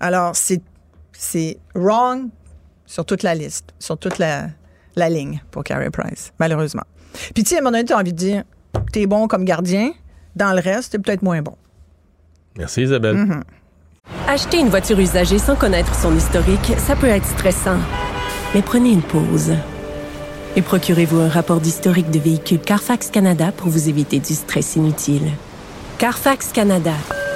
Alors, 0.00 0.34
c'est, 0.34 1.58
wrong 1.74 2.28
sur 2.86 3.04
toute 3.04 3.22
la 3.22 3.34
liste, 3.34 3.74
sur 3.78 3.98
toute 3.98 4.18
la, 4.18 4.48
la 4.96 5.08
ligne 5.08 5.42
pour 5.50 5.64
Carey 5.64 5.90
Price, 5.90 6.32
malheureusement. 6.38 6.84
Puis, 7.34 7.42
tu 7.42 7.50
sais, 7.50 7.56
à 7.56 7.58
un 7.58 7.62
moment 7.62 7.72
donné, 7.72 7.84
tu 7.84 7.92
as 7.92 7.98
envie 7.98 8.12
de 8.12 8.18
dire, 8.18 8.44
t'es 8.92 9.06
bon 9.06 9.28
comme 9.28 9.44
gardien, 9.44 9.92
dans 10.36 10.52
le 10.52 10.60
reste, 10.60 10.92
t'es 10.92 10.98
peut-être 10.98 11.22
moins 11.22 11.42
bon. 11.42 11.56
Merci, 12.56 12.82
Isabelle. 12.82 13.16
Mm-hmm. 13.16 13.42
Acheter 14.26 14.58
une 14.58 14.68
voiture 14.68 14.98
usagée 14.98 15.38
sans 15.38 15.56
connaître 15.56 15.94
son 15.94 16.16
historique, 16.16 16.72
ça 16.78 16.96
peut 16.96 17.08
être 17.08 17.26
stressant. 17.26 17.78
Mais 18.54 18.62
prenez 18.62 18.90
une 18.90 19.02
pause. 19.02 19.52
Et 20.56 20.62
procurez-vous 20.62 21.20
un 21.20 21.28
rapport 21.28 21.60
d'historique 21.60 22.10
de 22.10 22.18
véhicule 22.18 22.60
Carfax 22.60 23.10
Canada 23.10 23.52
pour 23.52 23.68
vous 23.68 23.88
éviter 23.88 24.18
du 24.18 24.34
stress 24.34 24.76
inutile. 24.76 25.30
Carfax 25.98 26.52
Canada. 26.52 26.94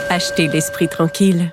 Achetez 0.08 0.48
l'esprit 0.48 0.88
tranquille. 0.88 1.52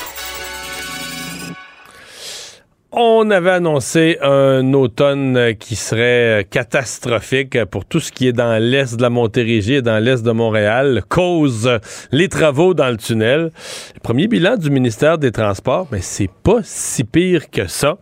On 2.93 3.31
avait 3.31 3.51
annoncé 3.51 4.17
un 4.21 4.73
automne 4.73 5.55
qui 5.57 5.77
serait 5.77 6.45
catastrophique 6.49 7.63
pour 7.63 7.85
tout 7.85 8.01
ce 8.01 8.11
qui 8.11 8.27
est 8.27 8.33
dans 8.33 8.61
l'est 8.61 8.97
de 8.97 9.01
la 9.01 9.09
Montérégie 9.09 9.75
et 9.75 9.81
dans 9.81 9.97
l'est 10.03 10.21
de 10.25 10.31
Montréal, 10.31 11.01
cause 11.07 11.79
les 12.11 12.27
travaux 12.27 12.73
dans 12.73 12.89
le 12.89 12.97
tunnel. 12.97 13.51
Le 13.93 13.99
premier 14.03 14.27
bilan 14.27 14.57
du 14.57 14.69
ministère 14.69 15.17
des 15.17 15.31
Transports, 15.31 15.87
mais 15.89 16.01
c'est 16.01 16.29
pas 16.43 16.59
si 16.63 17.05
pire 17.05 17.49
que 17.49 17.65
ça. 17.65 17.97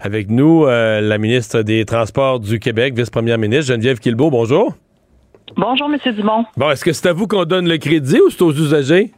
Avec 0.00 0.30
nous, 0.30 0.64
euh, 0.64 1.02
la 1.02 1.18
ministre 1.18 1.60
des 1.60 1.84
Transports 1.84 2.40
du 2.40 2.58
Québec, 2.58 2.94
vice-première 2.96 3.36
ministre 3.36 3.66
Geneviève 3.66 3.98
Quilbeault, 3.98 4.30
bonjour. 4.30 4.72
Bonjour, 5.54 5.90
M. 5.92 6.14
Dumont. 6.14 6.46
Bon, 6.56 6.70
est-ce 6.70 6.84
que 6.84 6.94
c'est 6.94 7.08
à 7.08 7.12
vous 7.12 7.26
qu'on 7.26 7.44
donne 7.44 7.68
le 7.68 7.76
crédit 7.76 8.20
ou 8.26 8.30
c'est 8.30 8.40
aux 8.40 8.52
usagers? 8.52 9.10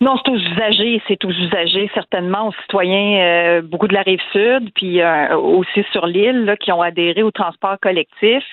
Non, 0.00 0.14
c'est 0.16 0.30
aux 0.30 0.36
usagers, 0.36 1.02
c'est 1.08 1.24
aux 1.24 1.32
usagers, 1.32 1.90
certainement 1.92 2.46
aux 2.46 2.52
citoyens, 2.62 3.20
euh, 3.20 3.62
beaucoup 3.62 3.88
de 3.88 3.94
la 3.94 4.02
rive 4.02 4.20
sud, 4.30 4.70
puis 4.72 5.02
euh, 5.02 5.36
aussi 5.36 5.84
sur 5.90 6.06
l'île, 6.06 6.54
qui 6.60 6.70
ont 6.70 6.80
adhéré 6.80 7.24
au 7.24 7.32
transport 7.32 7.80
collectif 7.82 8.44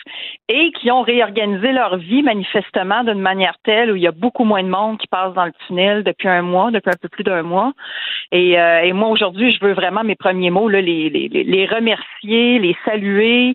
et 0.49 0.71
qui 0.71 0.89
ont 0.89 1.03
réorganisé 1.03 1.71
leur 1.71 1.97
vie 1.97 2.23
manifestement 2.23 3.03
d'une 3.03 3.19
manière 3.19 3.57
telle 3.63 3.91
où 3.91 3.95
il 3.95 4.01
y 4.01 4.07
a 4.07 4.11
beaucoup 4.11 4.43
moins 4.43 4.63
de 4.63 4.69
monde 4.69 4.97
qui 4.97 5.05
passe 5.05 5.35
dans 5.35 5.45
le 5.45 5.51
tunnel 5.67 6.03
depuis 6.03 6.27
un 6.27 6.41
mois, 6.41 6.71
depuis 6.71 6.89
un 6.89 6.97
peu 6.99 7.09
plus 7.09 7.23
d'un 7.23 7.43
mois. 7.43 7.73
Et, 8.31 8.59
euh, 8.59 8.81
et 8.81 8.91
moi, 8.91 9.09
aujourd'hui, 9.09 9.51
je 9.51 9.63
veux 9.63 9.73
vraiment 9.73 10.03
mes 10.03 10.15
premiers 10.15 10.49
mots, 10.49 10.67
là, 10.67 10.81
les, 10.81 11.11
les, 11.11 11.27
les 11.27 11.65
remercier, 11.67 12.57
les 12.57 12.75
saluer, 12.85 13.53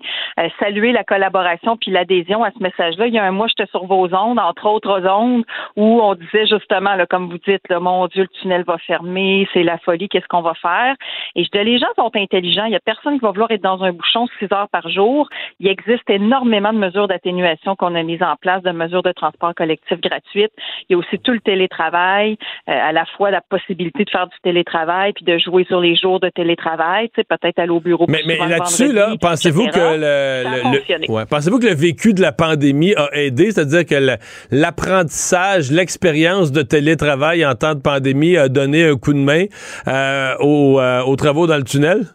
saluer 0.61 0.93
la 0.93 1.03
collaboration 1.03 1.77
puis 1.77 1.91
l'adhésion 1.91 2.45
à 2.45 2.53
ce 2.53 2.63
message-là. 2.63 3.09
Il 3.09 3.15
y 3.15 3.19
a 3.19 3.25
un 3.25 3.33
mois, 3.33 3.49
j'étais 3.49 3.69
sur 3.71 3.87
vos 3.87 4.15
ondes, 4.15 4.39
entre 4.39 4.67
autres 4.67 5.05
ondes, 5.09 5.45
où 5.75 6.01
on 6.01 6.15
disait 6.15 6.47
justement, 6.47 6.95
là, 6.95 7.07
comme 7.07 7.29
vous 7.29 7.39
dites, 7.39 7.69
là, 7.69 7.80
mon 7.81 8.07
Dieu, 8.07 8.23
le 8.23 8.41
tunnel 8.41 8.65
va 8.65 8.79
fermer, 8.79 9.49
c'est 9.53 9.63
la 9.63 9.79
folie, 9.79 10.09
qu'est-ce 10.09 10.29
qu'on 10.29 10.43
va 10.43 10.55
faire? 10.55 10.95
Et 11.35 11.45
je 11.45 11.51
dis, 11.51 11.65
les 11.65 11.79
gens 11.79 11.87
sont 11.97 12.11
intelligents. 12.15 12.65
Il 12.65 12.71
n'y 12.71 12.77
a 12.77 12.81
personne 12.81 13.15
qui 13.15 13.25
va 13.25 13.31
vouloir 13.31 13.51
être 13.51 13.63
dans 13.63 13.83
un 13.83 13.93
bouchon 13.93 14.27
six 14.39 14.47
heures 14.53 14.69
par 14.71 14.89
jour. 14.89 15.29
Il 15.59 15.69
existe 15.69 16.09
énormément 16.09 16.73
de 16.73 16.79
mesures 16.79 17.09
d'atténuation 17.09 17.77
qu'on 17.77 17.95
a 17.95 18.03
mises 18.03 18.23
en 18.23 18.37
place, 18.37 18.63
de 18.63 18.71
mesures 18.71 19.03
de 19.03 19.13
transport 19.13 19.55
collectif 19.55 20.01
gratuites. 20.01 20.53
Il 20.89 20.93
y 20.93 20.95
a 20.95 20.99
aussi 20.99 21.19
tout 21.19 21.33
le 21.33 21.41
télétravail, 21.41 22.37
euh, 22.69 22.73
à 22.73 22.93
la 22.93 23.05
fois 23.17 23.31
la 23.31 23.41
possibilité 23.41 24.05
de 24.05 24.11
faire 24.11 24.27
du 24.27 24.37
télétravail 24.43 25.13
puis 25.13 25.25
de 25.25 25.39
jouer 25.39 25.65
sur 25.65 25.81
les 25.81 25.97
jours 25.97 26.21
de 26.21 26.29
télétravail, 26.29 27.09
tu 27.09 27.21
sais, 27.21 27.25
peut-être 27.25 27.59
aller 27.59 27.71
au 27.71 27.81
bureau. 27.81 28.07
Mais, 28.09 28.23
mais 28.27 28.37
là-dessus, 28.37 28.93
là, 28.93 29.15
pensez-vous 29.21 29.67
que 29.67 29.97
le, 29.97 31.25
pensez-vous 31.27 31.59
que 31.59 31.67
le 31.67 31.75
vécu 31.75 32.15
de 32.15 32.21
la 32.21 32.33
pandémie 32.33 32.95
a 32.95 33.09
aidé, 33.13 33.51
c'est-à-dire 33.51 33.87
que 33.87 34.17
l'apprentissage, 34.51 35.71
l'expérience 35.71 36.53
de 36.53 36.63
télétravail 36.63 37.45
en 37.45 37.55
temps 37.55 37.70
de 37.75 37.81
pandémie 37.81 38.37
a 38.37 38.49
donné 38.49 38.85
un 38.85 38.97
coup 38.97 39.13
de 39.13 39.19
main 39.19 39.47
euh, 39.89 40.35
euh, 40.41 41.03
aux, 41.03 41.17
travaux 41.17 41.47
dans 41.47 41.57
le 41.57 41.65
tunnel? 41.65 42.07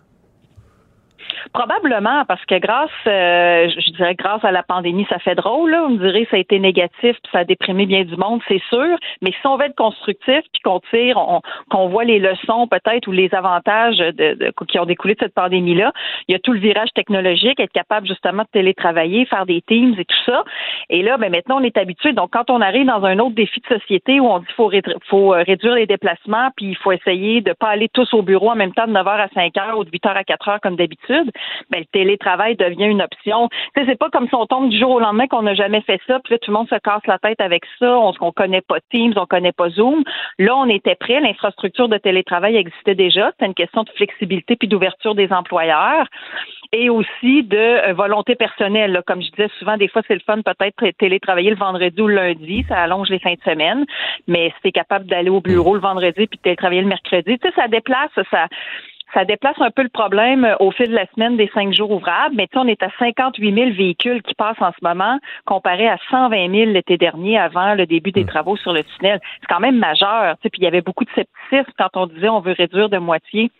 Probablement, 1.56 2.26
parce 2.26 2.44
que 2.46 2.60
grâce, 2.60 2.90
euh, 3.08 3.70
je 3.70 3.92
dirais 3.94 4.14
grâce 4.16 4.44
à 4.44 4.52
la 4.52 4.62
pandémie, 4.62 5.06
ça 5.08 5.20
fait 5.20 5.36
drôle. 5.36 5.72
Là. 5.72 5.86
On 5.88 5.96
dirait 5.96 6.26
que 6.26 6.32
ça 6.32 6.36
a 6.36 6.40
été 6.40 6.60
négatif, 6.60 6.92
puis 7.02 7.32
ça 7.32 7.40
a 7.40 7.44
déprimé 7.46 7.86
bien 7.86 8.04
du 8.04 8.18
monde, 8.18 8.42
c'est 8.50 8.62
sûr. 8.68 8.98
Mais 9.22 9.32
si 9.32 9.48
on 9.48 9.56
veut 9.56 9.68
être 9.68 9.76
constructif, 9.76 10.42
puis 10.52 10.62
qu'on 10.66 10.82
tire, 10.92 11.18
qu'on 11.70 11.88
voit 11.88 12.04
les 12.04 12.20
leçons 12.20 12.68
peut-être 12.68 13.08
ou 13.08 13.14
les 13.14 13.34
avantages 13.34 14.00
de, 14.00 14.52
qui 14.68 14.80
ont 14.80 14.86
découlé 14.86 15.14
de 15.14 15.20
cette 15.22 15.34
pandémie-là, 15.34 15.94
il 16.28 16.34
y 16.34 16.36
a 16.36 16.40
tout 16.40 16.52
le 16.52 16.60
virage 16.60 16.90
technologique, 16.94 17.58
être 17.62 17.72
capable 17.72 18.06
justement 18.06 18.44
de 18.44 18.50
télétravailler, 18.52 19.26
faire 19.26 19.46
des 19.46 19.62
teams 19.62 19.96
et 19.98 20.04
tout 20.04 20.24
ça. 20.26 20.44
Et 20.90 21.04
là, 21.04 21.16
ben 21.18 21.32
maintenant, 21.32 21.62
on 21.62 21.64
est 21.64 21.78
habitué. 21.78 22.12
Donc, 22.12 22.32
quand 22.34 22.50
on 22.50 22.60
arrive 22.60 22.88
dans 22.88 23.06
un 23.06 23.18
autre 23.20 23.36
défi 23.36 23.62
de 23.62 23.80
société 23.80 24.20
où 24.20 24.28
on 24.28 24.40
dit 24.40 24.46
qu'il 24.48 24.56
faut, 24.56 24.72
faut 25.08 25.34
euh, 25.34 25.44
réduire 25.48 25.76
les 25.76 25.88
déplacements, 25.88 26.50
puis 26.58 26.66
il 26.72 26.76
faut 26.76 26.92
essayer 26.92 27.40
de 27.40 27.54
pas 27.54 27.70
aller 27.70 27.88
tous 27.94 28.14
au 28.14 28.24
bureau 28.24 28.52
en 28.52 28.56
même 28.56 28.74
temps 28.74 28.88
de 28.88 28.92
9h 28.92 29.08
à 29.08 29.28
5h 29.28 29.78
ou 29.78 29.86
de 29.86 29.90
8h 29.90 30.10
à 30.10 30.24
4h 30.24 30.60
comme 30.60 30.76
d'habitude, 30.76 31.32
ben, 31.70 31.80
le 31.80 31.86
télétravail 31.86 32.56
devient 32.56 32.86
une 32.86 33.02
option. 33.02 33.50
Tu 33.50 33.82
sais, 33.82 33.88
c'est 33.88 34.00
pas 34.00 34.10
comme 34.10 34.28
si 34.28 34.36
on 34.36 34.46
tombe 34.46 34.70
du 34.70 34.80
jour 34.80 34.92
au 34.92 35.00
lendemain 35.00 35.28
qu'on 35.28 35.42
n'a 35.42 35.54
jamais 35.54 35.82
fait 35.82 36.00
ça, 36.08 36.20
puis 36.24 36.34
là, 36.34 36.40
tout 36.40 36.52
le 36.52 36.58
monde 36.58 36.70
se 36.70 36.76
casse 36.76 37.06
la 37.08 37.20
tête 37.20 37.42
avec 37.42 37.64
ça, 37.80 37.98
on 37.98 38.12
ne 38.12 38.32
connaît 38.32 38.62
pas 38.62 38.78
Teams, 38.92 39.14
on 39.16 39.26
connaît 39.26 39.52
pas 39.52 39.70
Zoom. 39.70 40.04
Là, 40.40 40.56
on 40.56 40.68
était 40.70 40.96
prêt, 40.96 41.20
l'infrastructure 41.20 41.90
de 41.90 41.98
télétravail 41.98 42.56
existait 42.56 42.96
déjà, 42.96 43.32
c'était 43.32 43.48
une 43.48 43.54
question 43.54 43.84
de 43.84 43.90
flexibilité 43.92 44.56
puis 44.56 44.68
d'ouverture 44.68 45.16
des 45.16 45.32
employeurs 45.32 46.08
et 46.72 46.90
aussi 46.90 47.44
de 47.44 47.58
euh, 47.58 47.94
volonté 47.94 48.36
personnelle. 48.36 49.02
Comme 49.06 49.22
je 49.22 49.30
disais 49.32 49.50
souvent, 49.60 49.78
des 49.78 49.88
fois, 49.88 50.02
c'est 50.08 50.14
le 50.14 50.22
fun 50.22 50.42
peut-être 50.42 50.98
télétravailler 50.98 51.50
le 51.50 51.56
vendredi 51.56 52.02
ou 52.02 52.08
le 52.08 52.16
lundi, 52.16 52.66
ça 52.68 52.82
allonge 52.82 53.10
les 53.10 53.20
fins 53.20 53.34
de 53.34 53.52
semaine, 53.52 53.86
mais 54.28 54.50
si 54.50 54.62
tu 54.62 54.68
es 54.70 54.72
capable 54.72 55.06
d'aller 55.06 55.30
au 55.30 55.42
bureau 55.42 55.76
le 55.76 55.82
vendredi 55.82 56.28
puis 56.28 56.38
de 56.38 56.44
télétravailler 56.44 56.82
le 56.82 56.88
mercredi, 56.88 57.38
tu 57.40 57.48
sais, 57.48 57.54
ça 57.56 57.68
déplace, 57.68 58.12
ça 58.32 58.48
ça 59.16 59.26
déplace 59.26 59.56
un 59.60 59.72
peu 59.72 59.82
le 59.82 59.90
problème 59.90 60.46
euh, 60.46 60.56
au 60.60 60.72
fil 60.72 60.90
de 60.90 60.94
la 60.94 61.08
semaine 61.16 61.38
des 61.38 61.50
cinq 61.54 61.74
jours 61.74 61.90
ouvrables, 61.90 62.36
mais 62.36 62.48
on 62.56 62.68
est 62.68 62.84
à 62.84 62.90
58 63.00 63.54
000 63.54 63.72
véhicules 63.72 64.22
qui 64.22 64.36
passent 64.36 64.62
en 64.62 64.72
ce 64.72 64.84
moment, 64.84 65.18
comparé 65.46 65.88
à 65.88 65.98
120 66.12 66.52
000 66.52 66.72
l'été 66.72 66.98
dernier 66.98 67.40
avant 67.40 67.74
le 67.74 67.86
début 67.86 68.12
des 68.12 68.24
hmm. 68.24 68.28
travaux 68.28 68.58
sur 68.58 68.74
le 68.74 68.84
tunnel. 68.84 69.20
C'est 69.42 69.48
quand 69.48 69.62
même 69.62 69.78
majeur. 69.78 70.36
Puis 70.42 70.52
il 70.58 70.64
y 70.64 70.68
avait 70.68 70.82
beaucoup 70.82 71.06
de 71.06 71.10
scepticisme 71.12 71.72
quand 71.80 71.90
on 71.96 72.08
disait 72.08 72.30
on 72.30 72.42
veut 72.42 72.56
réduire 72.58 72.90
de 72.90 72.98
moitié 72.98 73.52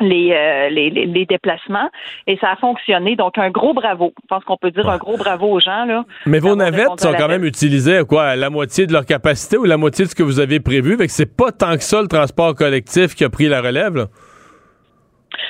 les, 0.00 0.32
euh, 0.32 0.68
les, 0.70 0.90
les, 0.90 1.26
déplacements 1.26 1.90
et 2.26 2.36
ça 2.38 2.52
a 2.52 2.56
fonctionné. 2.56 3.14
Donc, 3.14 3.36
un 3.36 3.50
gros 3.50 3.74
bravo. 3.74 4.12
Je 4.22 4.26
pense 4.28 4.42
qu'on 4.44 4.56
peut 4.56 4.70
dire 4.70 4.88
un 4.88 4.96
gros 4.96 5.16
bravo 5.16 5.50
aux 5.50 5.60
gens. 5.60 5.84
Là, 5.84 6.04
Mais 6.26 6.38
vos 6.38 6.56
navettes 6.56 6.98
sont 6.98 7.12
quand 7.12 7.28
même 7.28 7.44
utilisées 7.44 7.98
à 7.98 8.04
quoi? 8.04 8.34
la 8.36 8.48
moitié 8.48 8.86
de 8.86 8.92
leur 8.92 9.04
capacité 9.04 9.58
ou 9.58 9.64
la 9.64 9.76
moitié 9.76 10.06
de 10.06 10.10
ce 10.10 10.14
que 10.14 10.22
vous 10.22 10.40
avez 10.40 10.60
prévu? 10.60 10.96
Fait 10.96 11.06
que 11.06 11.12
c'est 11.12 11.36
pas 11.36 11.52
tant 11.52 11.76
que 11.76 11.82
ça 11.82 12.00
le 12.00 12.08
transport 12.08 12.54
collectif 12.54 13.14
qui 13.14 13.24
a 13.24 13.28
pris 13.28 13.48
la 13.48 13.60
relève? 13.60 13.96
Là? 13.96 14.06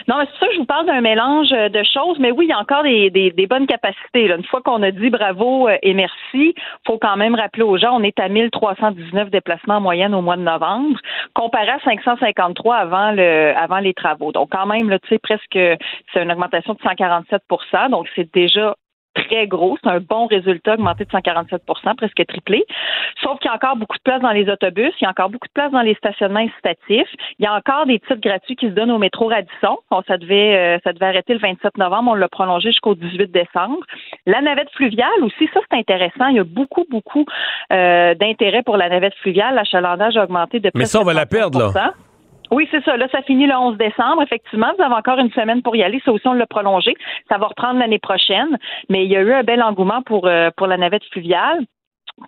Non, 0.09 0.17
c'est 0.21 0.39
ça 0.39 0.53
je 0.53 0.59
vous 0.59 0.65
parle 0.65 0.87
d'un 0.87 1.01
mélange 1.01 1.51
de 1.51 1.83
choses, 1.83 2.19
mais 2.19 2.31
oui, 2.31 2.47
il 2.47 2.49
y 2.49 2.53
a 2.53 2.59
encore 2.59 2.83
des, 2.83 3.11
des, 3.11 3.47
bonnes 3.47 3.67
capacités. 3.67 4.31
Une 4.31 4.45
fois 4.45 4.61
qu'on 4.63 4.83
a 4.83 4.91
dit 4.91 5.11
bravo 5.11 5.69
euh, 5.69 5.77
et 5.83 5.95
merci, 5.95 6.55
faut 6.87 6.99
quand 6.99 7.17
même 7.17 7.35
rappeler 7.35 7.63
aux 7.63 7.77
gens, 7.77 7.97
on 7.99 8.03
est 8.03 8.19
à 8.19 8.29
1319 8.29 9.31
déplacements 9.31 9.77
en 9.77 9.81
moyenne 9.81 10.15
au 10.15 10.23
mois 10.23 10.37
de 10.37 10.43
novembre, 10.43 10.99
comparé 11.35 11.69
à 11.69 11.81
553 11.85 12.77
avant 12.77 13.13
le 13.13 13.53
avant 13.57 13.79
les 13.79 13.95
travaux. 13.95 14.33
Donc 14.33 14.51
quand 14.53 14.67
même, 14.67 14.89
là, 14.89 14.99
tu 14.99 15.09
sais, 15.09 15.19
presque 15.19 15.59
c'est 16.13 16.23
une 16.23 16.33
augmentation 16.33 16.75
de 16.75 16.79
147% 16.79 17.91
Donc 17.91 18.09
c'est 18.15 18.33
déjà 18.33 18.75
très 19.15 19.47
gros. 19.47 19.77
C'est 19.83 19.91
un 19.91 20.01
bon 20.01 20.27
résultat, 20.27 20.75
augmenté 20.75 21.05
de 21.05 21.11
147% 21.11 21.97
presque 21.97 22.27
triplé. 22.27 22.65
Sauf 23.23 23.39
qu'il 23.39 23.49
y 23.49 23.53
a 23.53 23.55
encore 23.55 23.77
beaucoup 23.77 23.97
de 23.97 24.03
place 24.03 24.21
dans 24.21 24.31
les 24.31 24.49
autobus, 24.49 24.93
il 25.01 25.05
y 25.05 25.07
a 25.07 25.11
encore 25.11 25.31
beaucoup 25.31 25.47
de 25.47 25.53
place 25.53 25.73
dans 25.73 25.81
les 25.83 25.95
stationnements 25.95 26.41
incitatifs. 26.41 27.09
Il 27.39 27.45
y 27.45 27.47
a 27.47 27.55
encore 27.55 27.87
des 27.87 27.99
titres 28.01 28.21
gratuits 28.21 28.57
qui 28.57 28.67
se 28.67 28.73
donnent 28.73 28.91
au 28.91 28.99
métro 28.99 29.29
Radisson. 29.29 29.79
Bon, 29.91 30.03
ça 30.07 30.17
devait 30.17 30.57
euh, 30.57 30.79
ça 30.85 30.93
devait 30.93 31.07
arrêter 31.07 31.35
le 31.35 31.41
27 31.41 31.79
novembre, 31.79 32.13
on 32.13 32.15
l'a 32.15 32.29
prolongé 32.29 32.71
jusqu'au 32.71 32.95
18 32.95 33.31
décembre. 33.31 33.79
La 34.27 34.41
navette 34.41 34.71
fluviale 34.71 35.09
aussi, 35.23 35.49
ça 35.53 35.61
c'est 35.71 35.79
intéressant. 35.79 36.29
Il 36.29 36.37
y 36.37 36.41
a 36.41 36.45
beaucoup, 36.45 36.85
beaucoup 36.91 37.25
euh, 37.73 38.15
d'intérêt 38.15 38.63
pour 38.63 38.77
la 38.77 38.89
navette 38.89 39.15
fluviale. 39.17 39.55
L'achalandage 39.55 40.17
a 40.17 40.25
augmenté 40.25 40.61
de 40.61 40.71
Mais 40.75 40.87
ça, 40.87 41.01
on 41.01 41.05
va 41.05 41.15
la 41.15 41.27
perdre, 41.27 41.59
là. 41.59 41.95
Oui, 42.53 42.69
c'est 42.71 42.85
ça. 42.85 42.99
Là, 42.99 43.09
ça 43.11 43.23
finit 43.23 43.47
le 43.47 43.55
11 43.55 43.79
décembre. 43.79 44.23
Effectivement, 44.23 44.71
vous 44.77 44.85
avez 44.85 44.95
encore 44.95 45.19
une 45.19 45.33
semaine 45.33 45.63
pour 45.63 45.75
y 45.75 45.83
aller. 45.83 46.03
Ça 46.05 46.13
aussi, 46.13 46.29
on 46.29 46.35
l'a 46.35 46.47
prolongé. 46.47 46.95
Ça 47.31 47.39
va 47.39 47.47
reprendre 47.47 47.79
l'année 47.79 47.99
prochaine. 47.99 48.59
Mais 48.91 49.05
il 49.05 49.11
y 49.11 49.17
a 49.17 49.23
eu 49.23 49.33
un 49.33 49.43
bel 49.43 49.63
engouement 49.63 50.03
pour, 50.03 50.27
euh, 50.27 50.51
pour 50.55 50.67
la 50.67 50.77
navette 50.77 51.05
fluviale. 51.07 51.61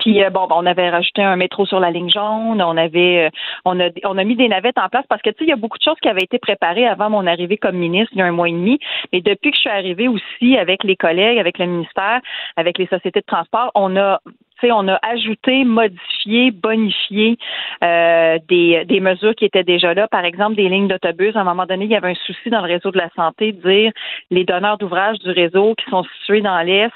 Puis 0.01 0.25
euh, 0.25 0.31
bon, 0.31 0.47
ben, 0.47 0.57
on 0.59 0.64
avait 0.64 0.89
rajouté 0.89 1.22
un 1.22 1.37
métro 1.37 1.66
sur 1.66 1.79
la 1.79 1.91
ligne 1.91 2.09
jaune, 2.09 2.62
on 2.62 2.77
avait 2.77 3.27
euh, 3.27 3.31
on 3.66 3.79
a 3.79 3.91
on 4.05 4.16
a 4.16 4.25
mis 4.25 4.35
des 4.35 4.49
navettes 4.49 4.79
en 4.79 4.89
place 4.89 5.05
parce 5.09 5.20
que 5.20 5.29
tu 5.29 5.37
sais 5.39 5.45
il 5.45 5.51
y 5.51 5.53
a 5.53 5.57
beaucoup 5.57 5.77
de 5.77 5.83
choses 5.83 5.99
qui 6.01 6.09
avaient 6.09 6.22
été 6.22 6.39
préparées 6.39 6.87
avant 6.87 7.11
mon 7.11 7.27
arrivée 7.27 7.59
comme 7.59 7.77
ministre 7.77 8.11
il 8.14 8.18
y 8.18 8.22
a 8.22 8.25
un 8.25 8.33
mois 8.33 8.49
et 8.49 8.53
demi, 8.53 8.79
mais 9.12 9.20
depuis 9.20 9.51
que 9.51 9.57
je 9.57 9.61
suis 9.61 9.70
arrivée 9.70 10.09
aussi 10.09 10.57
avec 10.57 10.85
les 10.85 10.97
collègues, 10.97 11.39
avec 11.39 11.59
le 11.59 11.66
ministère, 11.66 12.20
avec 12.57 12.79
les 12.79 12.87
sociétés 12.87 13.20
de 13.20 13.27
transport, 13.27 13.70
on 13.75 13.95
a 13.97 14.20
on 14.62 14.88
a 14.88 14.98
ajouté, 15.02 15.64
modifié, 15.64 16.50
bonifié 16.50 17.36
euh, 17.82 18.38
des, 18.48 18.84
des 18.86 19.00
mesures 19.00 19.34
qui 19.34 19.44
étaient 19.44 19.64
déjà 19.64 19.94
là. 19.94 20.09
Par 20.09 20.24
exemple, 20.24 20.57
des 20.57 20.68
lignes 20.68 20.88
d'autobus. 20.88 21.36
À 21.36 21.40
un 21.40 21.44
moment 21.44 21.66
donné, 21.66 21.84
il 21.84 21.90
y 21.90 21.96
avait 21.96 22.11
un 22.11 22.26
souci 22.26 22.50
dans 22.50 22.61
le 22.61 22.72
réseau 22.72 22.90
de 22.90 22.98
la 22.98 23.11
santé 23.16 23.52
de 23.52 23.68
dire 23.68 23.92
les 24.30 24.44
donneurs 24.44 24.78
d'ouvrage 24.78 25.18
du 25.18 25.30
réseau 25.30 25.74
qui 25.74 25.90
sont 25.90 26.05
situés 26.18 26.40
dans 26.40 26.61
l'Est, 26.61 26.92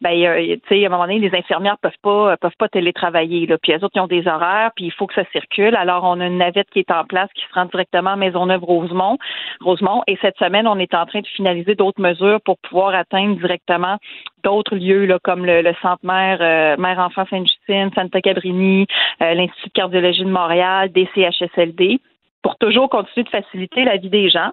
ben, 0.00 0.10
à 0.10 0.34
un 0.34 0.88
moment 0.88 1.02
donné, 1.02 1.18
les 1.18 1.36
infirmières 1.36 1.78
peuvent 1.78 1.92
pas 2.02 2.36
peuvent 2.36 2.56
pas 2.58 2.68
télétravailler. 2.68 3.46
Là. 3.46 3.56
Puis 3.62 3.72
les 3.72 3.84
autres, 3.84 3.92
ils 3.94 4.00
ont 4.00 4.06
des 4.06 4.26
horaires, 4.26 4.70
puis 4.74 4.86
il 4.86 4.92
faut 4.92 5.06
que 5.06 5.14
ça 5.14 5.24
circule. 5.32 5.74
Alors, 5.76 6.04
on 6.04 6.20
a 6.20 6.26
une 6.26 6.38
navette 6.38 6.68
qui 6.70 6.80
est 6.80 6.90
en 6.90 7.04
place 7.04 7.28
qui 7.34 7.42
se 7.42 7.54
rend 7.54 7.66
directement 7.66 8.10
à 8.10 8.16
Maisonneuve-Rosemont. 8.16 9.18
Rosemont. 9.60 10.02
Et 10.06 10.18
cette 10.20 10.36
semaine, 10.38 10.66
on 10.66 10.78
est 10.78 10.94
en 10.94 11.06
train 11.06 11.20
de 11.20 11.26
finaliser 11.26 11.74
d'autres 11.74 12.00
mesures 12.00 12.40
pour 12.44 12.58
pouvoir 12.58 12.94
atteindre 12.94 13.36
directement 13.36 13.98
d'autres 14.42 14.74
lieux 14.74 15.06
là, 15.06 15.18
comme 15.22 15.46
le, 15.46 15.72
centre 15.80 16.04
mère, 16.04 16.38
euh, 16.40 16.76
mère 16.76 16.98
enfant 17.16 17.30
Sainte-Justine, 17.30 17.90
Santa 17.94 18.20
Cabrini, 18.20 18.86
euh, 19.22 19.34
l'Institut 19.34 19.68
de 19.68 19.72
cardiologie 19.72 20.24
de 20.24 20.30
Montréal, 20.30 20.90
DCHSLD, 20.92 22.00
pour 22.42 22.56
toujours 22.56 22.88
continuer 22.88 23.24
de 23.24 23.30
faciliter 23.30 23.84
la 23.84 23.96
vie 23.96 24.10
des 24.10 24.28
gens. 24.28 24.50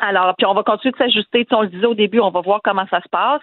Alors, 0.00 0.34
puis 0.36 0.46
on 0.46 0.54
va 0.54 0.62
continuer 0.62 0.92
de 0.92 0.98
s'ajuster. 0.98 1.46
On 1.52 1.62
le 1.62 1.68
disait 1.68 1.86
au 1.86 1.94
début, 1.94 2.20
on 2.20 2.30
va 2.30 2.40
voir 2.40 2.60
comment 2.62 2.86
ça 2.90 3.00
se 3.00 3.08
passe. 3.08 3.40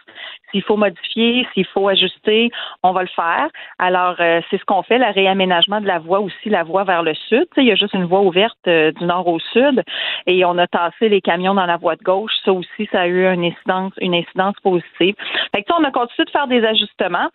S'il 0.51 0.61
faut 0.61 0.77
modifier, 0.77 1.47
s'il 1.53 1.65
faut 1.65 1.87
ajuster, 1.87 2.51
on 2.83 2.91
va 2.91 3.01
le 3.01 3.09
faire. 3.09 3.47
Alors, 3.79 4.15
euh, 4.19 4.41
c'est 4.49 4.57
ce 4.57 4.65
qu'on 4.65 4.83
fait, 4.83 4.97
le 4.97 5.11
réaménagement 5.11 5.81
de 5.81 5.87
la 5.87 5.99
voie 5.99 6.19
aussi, 6.19 6.49
la 6.49 6.63
voie 6.63 6.83
vers 6.83 7.03
le 7.03 7.13
sud. 7.13 7.45
il 7.57 7.65
y 7.65 7.71
a 7.71 7.75
juste 7.75 7.93
une 7.93 8.05
voie 8.05 8.21
ouverte 8.21 8.57
euh, 8.67 8.91
du 8.91 9.05
nord 9.05 9.27
au 9.27 9.39
sud 9.39 9.83
et 10.27 10.45
on 10.45 10.57
a 10.57 10.67
tassé 10.67 11.09
les 11.09 11.21
camions 11.21 11.55
dans 11.55 11.65
la 11.65 11.77
voie 11.77 11.95
de 11.95 12.03
gauche. 12.03 12.33
Ça 12.45 12.53
aussi, 12.53 12.87
ça 12.91 13.01
a 13.01 13.07
eu 13.07 13.25
une 13.25 13.45
incidence, 13.45 13.93
une 13.99 14.15
incidence 14.15 14.55
positive. 14.61 15.15
Fait 15.55 15.63
que, 15.63 15.73
on 15.73 15.83
a 15.83 15.91
continué 15.91 16.25
de 16.25 16.31
faire 16.31 16.47
des 16.47 16.63
ajustements, 16.63 17.29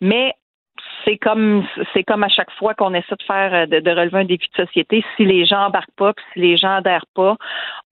mais 0.00 0.34
c'est 1.08 1.16
comme 1.16 1.64
c'est 1.92 2.04
comme 2.04 2.22
à 2.22 2.28
chaque 2.28 2.50
fois 2.58 2.74
qu'on 2.74 2.92
essaie 2.92 3.16
de 3.18 3.22
faire 3.26 3.54
euh, 3.54 3.66
de, 3.66 3.90
relever 3.90 4.18
un 4.18 4.24
défi 4.24 4.48
de 4.56 4.64
société. 4.64 5.04
Si 5.16 5.24
les 5.24 5.46
gens 5.46 5.66
embarquent 5.66 5.96
pas, 5.96 6.12
si 6.32 6.40
les 6.40 6.56
gens 6.56 6.76
adhèrent 6.76 7.06
pas, 7.14 7.36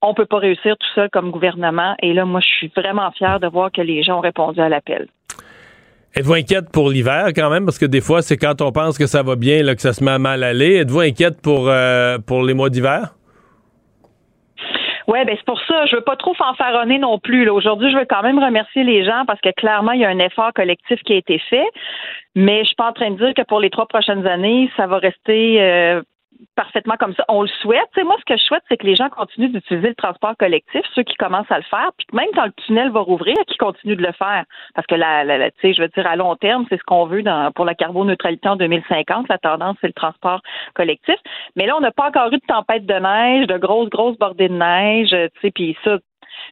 on 0.02 0.14
peut 0.14 0.26
pas 0.26 0.38
réussir 0.38 0.76
tout 0.76 0.88
seul 0.94 1.08
comme 1.10 1.30
gouvernement. 1.30 1.94
Et 2.02 2.12
là, 2.12 2.24
moi, 2.24 2.40
je 2.40 2.48
suis 2.48 2.72
vraiment 2.76 3.10
fière 3.12 3.40
de 3.40 3.46
voir 3.46 3.72
que 3.72 3.80
les 3.80 4.02
gens 4.02 4.18
ont 4.18 4.20
répondu 4.20 4.60
à 4.60 4.68
l'appel. 4.68 5.06
Êtes-vous 6.14 6.34
inquiète 6.34 6.70
pour 6.72 6.90
l'hiver 6.90 7.28
quand 7.34 7.50
même? 7.50 7.64
Parce 7.64 7.78
que 7.78 7.86
des 7.86 8.00
fois, 8.00 8.22
c'est 8.22 8.36
quand 8.36 8.62
on 8.62 8.72
pense 8.72 8.96
que 8.98 9.06
ça 9.06 9.22
va 9.22 9.36
bien 9.36 9.62
là, 9.62 9.74
que 9.74 9.82
ça 9.82 9.92
se 9.92 10.02
met 10.02 10.12
à 10.12 10.18
mal 10.18 10.42
aller. 10.42 10.76
Êtes-vous 10.76 11.00
inquiète 11.00 11.42
pour, 11.42 11.68
euh, 11.68 12.18
pour 12.18 12.42
les 12.42 12.54
mois 12.54 12.70
d'hiver? 12.70 13.10
Oui, 15.08 15.24
ben 15.24 15.36
c'est 15.36 15.44
pour 15.44 15.60
ça. 15.68 15.86
Je 15.86 15.96
veux 15.96 16.02
pas 16.02 16.16
trop 16.16 16.34
fanfaronner 16.34 16.98
non 16.98 17.18
plus. 17.18 17.48
Aujourd'hui, 17.48 17.92
je 17.92 17.96
veux 17.96 18.06
quand 18.08 18.22
même 18.22 18.42
remercier 18.42 18.82
les 18.82 19.04
gens 19.04 19.24
parce 19.26 19.40
que 19.40 19.50
clairement, 19.50 19.92
il 19.92 20.00
y 20.00 20.04
a 20.04 20.08
un 20.08 20.18
effort 20.18 20.52
collectif 20.52 21.00
qui 21.04 21.12
a 21.12 21.16
été 21.16 21.38
fait. 21.50 21.66
Mais 22.37 22.61
je 22.61 22.66
suis 22.66 22.76
pas 22.76 22.91
en 22.91 22.93
train 22.93 23.11
de 23.11 23.16
dire 23.16 23.32
que 23.34 23.43
pour 23.43 23.61
les 23.61 23.70
trois 23.70 23.87
prochaines 23.87 24.26
années, 24.26 24.70
ça 24.76 24.87
va 24.87 24.99
rester 24.99 25.61
euh, 25.62 26.03
parfaitement 26.55 26.97
comme 26.99 27.14
ça. 27.14 27.24
On 27.28 27.41
le 27.41 27.49
souhaite. 27.62 27.89
sais, 27.95 28.05
moi, 28.05 28.14
ce 28.18 28.24
que 28.26 28.39
je 28.39 28.45
souhaite, 28.45 28.62
c'est 28.68 28.76
que 28.76 28.87
les 28.87 28.95
gens 28.95 29.09
continuent 29.09 29.51
d'utiliser 29.51 29.89
le 29.89 29.95
transport 29.95 30.37
collectif, 30.39 30.82
ceux 30.95 31.03
qui 31.03 31.16
commencent 31.16 31.51
à 31.51 31.57
le 31.57 31.64
faire, 31.64 31.91
puis 31.97 32.07
même 32.12 32.28
quand 32.34 32.45
le 32.45 32.53
tunnel 32.66 32.91
va 32.91 33.01
rouvrir, 33.01 33.34
qu'ils 33.47 33.57
continuent 33.57 33.97
de 33.97 34.03
le 34.03 34.12
faire. 34.12 34.45
Parce 34.74 34.87
que 34.87 34.95
la, 34.95 35.24
la, 35.24 35.51
sais, 35.62 35.72
je 35.72 35.80
veux 35.80 35.89
dire, 35.89 36.07
à 36.07 36.16
long 36.16 36.37
terme, 36.37 36.66
c'est 36.68 36.76
ce 36.76 36.84
qu'on 36.84 37.07
veut 37.07 37.22
dans, 37.22 37.53
pour 37.53 37.64
la 37.64 37.74
carboneutralité 37.74 38.51
en 38.51 38.57
2050. 38.57 39.30
La 39.30 39.39
tendance, 39.39 39.78
c'est 39.80 39.87
le 39.87 39.95
transport 39.95 40.43
collectif. 40.74 41.16
Mais 41.57 41.64
là, 41.64 41.74
on 41.74 41.80
n'a 41.80 41.91
pas 41.91 42.09
encore 42.09 42.28
eu 42.28 42.37
de 42.37 42.47
tempête 42.47 42.84
de 42.84 42.95
neige, 42.95 43.47
de 43.47 43.57
grosses, 43.57 43.89
grosses 43.89 44.18
bordées 44.18 44.49
de 44.49 44.55
neige, 44.55 45.16
puis 45.55 45.74
ça, 45.84 45.97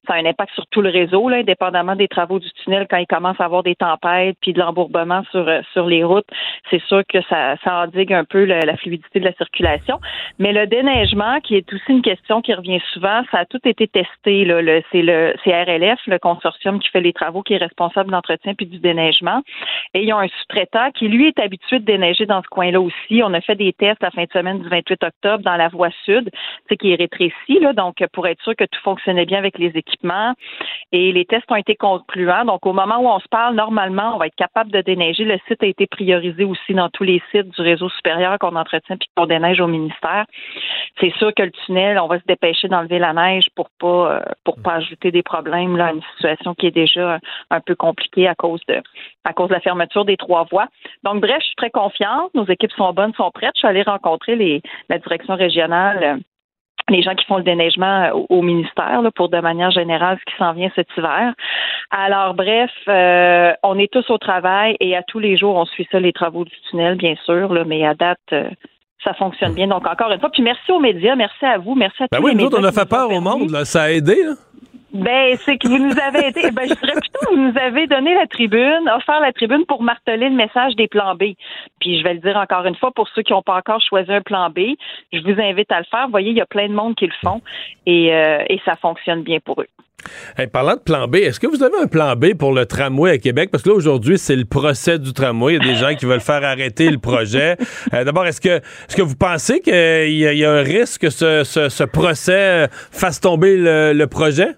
ça 0.07 0.15
a 0.15 0.17
un 0.17 0.27
impact 0.27 0.53
sur 0.55 0.67
tout 0.67 0.81
le 0.81 0.91
réseau, 0.91 1.29
là, 1.29 1.39
indépendamment 1.39 1.97
des 1.97 2.09
travaux 2.09 2.39
du 2.39 2.51
tunnel, 2.63 2.87
quand 2.89 2.97
il 2.97 3.07
commence 3.07 3.41
à 3.41 3.45
avoir 3.45 3.63
des 3.63 3.75
tempêtes 3.75 4.37
puis 4.41 4.53
de 4.53 4.61
l'embourbement 4.61 5.23
sur, 5.31 5.49
euh, 5.49 5.61
sur 5.73 5.87
les 5.87 6.05
routes, 6.05 6.27
c'est 6.71 6.83
sûr 6.83 7.03
que 7.09 7.21
ça, 7.29 7.57
ça 7.65 7.85
endigue 7.85 8.13
un 8.13 8.25
peu 8.25 8.45
la 8.45 8.77
fluidité 8.77 9.21
de 9.21 9.25
la 9.25 9.33
circulation. 9.35 10.01
Mais 10.39 10.53
le 10.53 10.67
déneigement, 10.67 11.41
qui 11.41 11.57
est 11.57 11.73
aussi 11.73 11.85
une 11.89 12.03
question 12.03 12.41
qui 12.43 12.55
revient 12.55 12.81
souvent, 12.93 13.23
ça 13.31 13.41
a 13.41 13.45
tout 13.45 13.61
été 13.65 13.87
testé. 13.87 14.45
Là. 14.45 14.63
Le, 14.63 14.83
c'est 14.91 15.03
le 15.03 15.35
CRLF, 15.45 16.01
le 16.07 16.19
consortium 16.19 16.81
qui 16.81 16.89
fait 16.89 17.01
les 17.01 17.13
travaux, 17.13 17.43
qui 17.43 17.55
est 17.55 17.59
responsable 17.59 18.09
de 18.09 18.13
l'entretien 18.13 18.55
puis 18.55 18.67
du 18.67 18.79
déneigement. 18.79 19.43
Et 19.95 20.03
ils 20.03 20.13
ont 20.13 20.19
un 20.19 20.29
sous-traitant 20.29 20.91
qui, 20.93 21.09
lui, 21.09 21.29
est 21.29 21.39
habitué 21.39 21.79
de 21.79 21.85
déneiger 21.85 22.27
dans 22.27 22.43
ce 22.43 22.49
coin-là 22.49 22.81
aussi. 22.81 23.23
On 23.23 23.33
a 23.35 23.41
fait 23.41 23.57
des 23.57 23.73
tests 23.73 24.03
la 24.03 24.11
fin 24.11 24.25
de 24.25 24.33
semaine 24.33 24.61
du 24.61 24.69
28 24.69 25.05
octobre 25.05 25.45
dans 25.45 25.57
la 25.57 25.69
voie 25.69 25.91
sud, 26.05 26.31
qui 26.77 26.93
est 26.93 26.97
rétrécie, 26.97 27.61
là, 27.61 27.73
donc 27.73 27.97
pour 28.13 28.27
être 28.27 28.43
sûr 28.43 28.57
que 28.57 28.65
tout 28.65 28.81
fonctionnait 28.83 29.27
bien 29.27 29.39
avec 29.39 29.59
les 29.59 29.77
et 30.93 31.13
les 31.13 31.25
tests 31.25 31.51
ont 31.51 31.57
été 31.57 31.75
concluants. 31.75 32.45
Donc, 32.45 32.67
au 32.67 32.73
moment 32.73 32.99
où 32.99 33.09
on 33.09 33.19
se 33.19 33.29
parle, 33.29 33.55
normalement, 33.55 34.15
on 34.15 34.19
va 34.19 34.27
être 34.27 34.35
capable 34.37 34.71
de 34.71 34.81
déneiger. 34.81 35.25
Le 35.25 35.39
site 35.49 35.63
a 35.63 35.67
été 35.67 35.87
priorisé 35.87 36.45
aussi 36.45 36.75
dans 36.75 36.89
tous 36.89 37.05
les 37.05 37.23
sites 37.31 37.49
du 37.49 37.63
réseau 37.63 37.89
supérieur 37.89 38.39
qu'on 38.39 38.57
entretient 38.57 38.97
puis 38.97 39.09
qu'on 39.17 39.27
déneige 39.27 39.61
au 39.61 39.67
ministère. 39.67 40.27
C'est 41.01 41.13
sûr 41.17 41.33
que 41.35 41.43
le 41.43 41.51
tunnel, 41.51 41.99
on 41.99 42.07
va 42.07 42.19
se 42.19 42.25
dépêcher 42.27 42.69
d'enlever 42.69 42.99
la 42.99 43.13
neige 43.13 43.47
pour 43.57 43.69
pas 43.81 44.13
euh, 44.13 44.21
pour 44.45 44.61
pas 44.63 44.75
ajouter 44.75 45.11
des 45.11 45.23
problèmes 45.23 45.77
là, 45.77 45.87
à 45.87 45.93
une 45.93 46.03
situation 46.15 46.55
qui 46.55 46.67
est 46.67 46.71
déjà 46.71 47.19
un 47.51 47.61
peu 47.61 47.75
compliquée 47.75 48.29
à 48.29 48.35
cause 48.35 48.61
de 48.69 48.81
à 49.25 49.33
cause 49.33 49.49
de 49.49 49.55
la 49.55 49.61
fermeture 49.61 50.05
des 50.05 50.17
trois 50.17 50.45
voies. 50.51 50.69
Donc, 51.03 51.21
bref, 51.21 51.39
je 51.41 51.47
suis 51.47 51.57
très 51.57 51.71
confiante. 51.71 52.33
Nos 52.35 52.47
équipes 52.47 52.73
sont 52.73 52.93
bonnes, 52.93 53.15
sont 53.15 53.31
prêtes. 53.31 53.53
Je 53.55 53.61
suis 53.61 53.69
allée 53.69 53.83
rencontrer 53.83 54.63
la 54.89 54.99
direction 54.99 55.35
régionale 55.35 56.21
les 56.91 57.03
gens 57.03 57.15
qui 57.15 57.25
font 57.25 57.39
le 57.39 57.43
déneigement 57.43 58.11
au, 58.29 58.43
ministère 58.43 59.01
pour 59.15 59.29
de 59.29 59.39
manière 59.39 59.71
générale 59.71 60.19
ce 60.19 60.33
qui 60.33 60.39
s'en 60.39 60.53
vient 60.53 60.71
cet 60.75 60.89
hiver. 60.97 61.33
Alors 61.91 62.35
bref, 62.35 62.71
euh, 62.89 63.53
on 63.63 63.79
est 63.79 63.91
tous 63.91 64.09
au 64.11 64.19
travail 64.19 64.77
et 64.81 64.97
à 64.97 65.03
tous 65.03 65.19
les 65.19 65.37
jours 65.37 65.57
on 65.57 65.65
suit 65.65 65.89
ça 65.91 66.01
les 66.01 66.13
travaux 66.13 66.45
du 66.45 66.53
tunnel 66.69 66.97
bien 66.97 67.15
sûr, 67.25 67.53
là, 67.53 67.65
mais 67.65 67.87
à 67.87 67.95
date 67.95 68.19
euh, 68.33 68.51
ça 69.03 69.15
fonctionne 69.15 69.55
bien. 69.55 69.67
Donc 69.67 69.87
encore 69.87 70.11
une 70.11 70.21
fois, 70.21 70.31
puis 70.31 70.43
merci 70.43 70.73
aux 70.73 70.81
médias, 70.81 71.15
merci 71.15 71.45
à 71.45 71.59
vous, 71.59 71.75
merci 71.75 72.03
à 72.03 72.07
ben 72.11 72.19
tous 72.19 72.25
oui, 72.25 72.31
les 72.33 72.37
nous 72.37 72.45
médias 72.45 72.59
autres, 72.59 72.67
on 72.67 72.69
a 72.69 72.73
fait 72.73 72.89
peur 72.89 73.11
au 73.11 73.21
monde, 73.21 73.51
là. 73.51 73.65
ça 73.65 73.83
a 73.83 73.91
aidé. 73.91 74.17
Là. 74.23 74.35
Ben, 74.95 75.37
c'est 75.45 75.59
que 75.59 75.67
vous 75.67 75.79
nous 75.79 75.93
avez 76.01 76.29
aidé. 76.29 76.51
Ben, 76.53 76.69
je 76.69 76.75
dirais 76.75 76.93
plutôt 77.01 77.19
que 77.29 77.35
vous 77.35 77.51
nous 77.51 77.59
avez 77.59 77.87
donné 77.89 78.15
la 78.15 78.27
tribune, 78.29 78.89
offert 78.97 79.21
la 79.21 79.33
tribune 79.33 79.65
pour 79.67 79.83
marteler 79.83 80.29
le 80.29 80.37
message 80.37 80.77
des 80.77 80.87
plans 80.87 81.15
B. 81.17 81.35
Puis 81.81 81.99
je 81.99 82.05
vais 82.05 82.15
le 82.15 82.21
dire 82.21 82.37
encore 82.37 82.65
une 82.65 82.77
fois 82.77 82.93
pour 82.93 83.09
ceux 83.09 83.23
qui 83.23 83.33
n'ont 83.33 83.43
pas 83.43 83.57
encore 83.57 83.81
choisi 83.83 84.13
un 84.13 84.23
plan 84.23 84.51
B, 84.51 84.61
je 85.13 85.19
vous 85.21 85.41
invite 85.41 85.71
à 85.73 85.79
le 85.81 85.85
faire. 85.91 86.05
Vous 86.05 86.13
voyez, 86.13 86.31
il 86.31 86.37
y 86.37 86.41
a 86.41 86.47
plein 86.47 86.69
de 86.69 86.75
monde 86.75 86.95
qui 86.95 87.07
le 87.07 87.13
font 87.23 87.43
et, 87.87 88.15
euh, 88.15 88.39
et 88.49 88.61
ça 88.65 88.77
fonctionne 88.77 89.23
bien 89.23 89.39
pour 89.45 89.61
eux. 89.61 89.67
Parlant 90.53 90.75
de 90.75 90.81
plan 90.81 91.09
B, 91.09 91.17
est-ce 91.17 91.41
que 91.41 91.47
vous 91.47 91.63
avez 91.63 91.79
un 91.83 91.87
plan 91.87 92.15
B 92.15 92.35
pour 92.39 92.53
le 92.53 92.67
tramway 92.67 93.11
à 93.13 93.19
Québec? 93.19 93.49
Parce 93.51 93.65
que 93.65 93.71
là, 93.71 93.75
aujourd'hui, 93.75 94.19
c'est 94.19 94.37
le 94.37 94.45
procès 94.45 94.99
du 94.99 95.13
tramway. 95.15 95.55
Il 95.55 95.65
y 95.67 95.71
a 95.71 95.73
des 95.73 95.79
gens 95.79 95.95
qui 95.97 96.05
veulent 96.05 96.21
faire 96.21 96.45
arrêter 96.45 96.91
le 96.91 96.99
projet. 96.99 97.57
Euh, 97.95 98.05
D'abord, 98.05 98.27
est-ce 98.27 98.41
que, 98.41 98.59
est-ce 98.59 98.95
que 98.97 99.03
vous 99.03 99.17
pensez 99.17 99.61
qu'il 99.61 99.73
y, 99.75 100.27
a- 100.27 100.33
il 100.33 100.39
y 100.39 100.45
a 100.45 100.53
un 100.53 100.63
risque 100.63 101.01
que 101.01 101.11
ce, 101.11 101.43
ce- 101.43 101.71
ce 101.71 101.85
procès 101.85 102.69
fasse 102.93 103.19
tomber 103.21 103.57
le, 103.57 103.93
le 103.95 104.07
projet? 104.07 104.49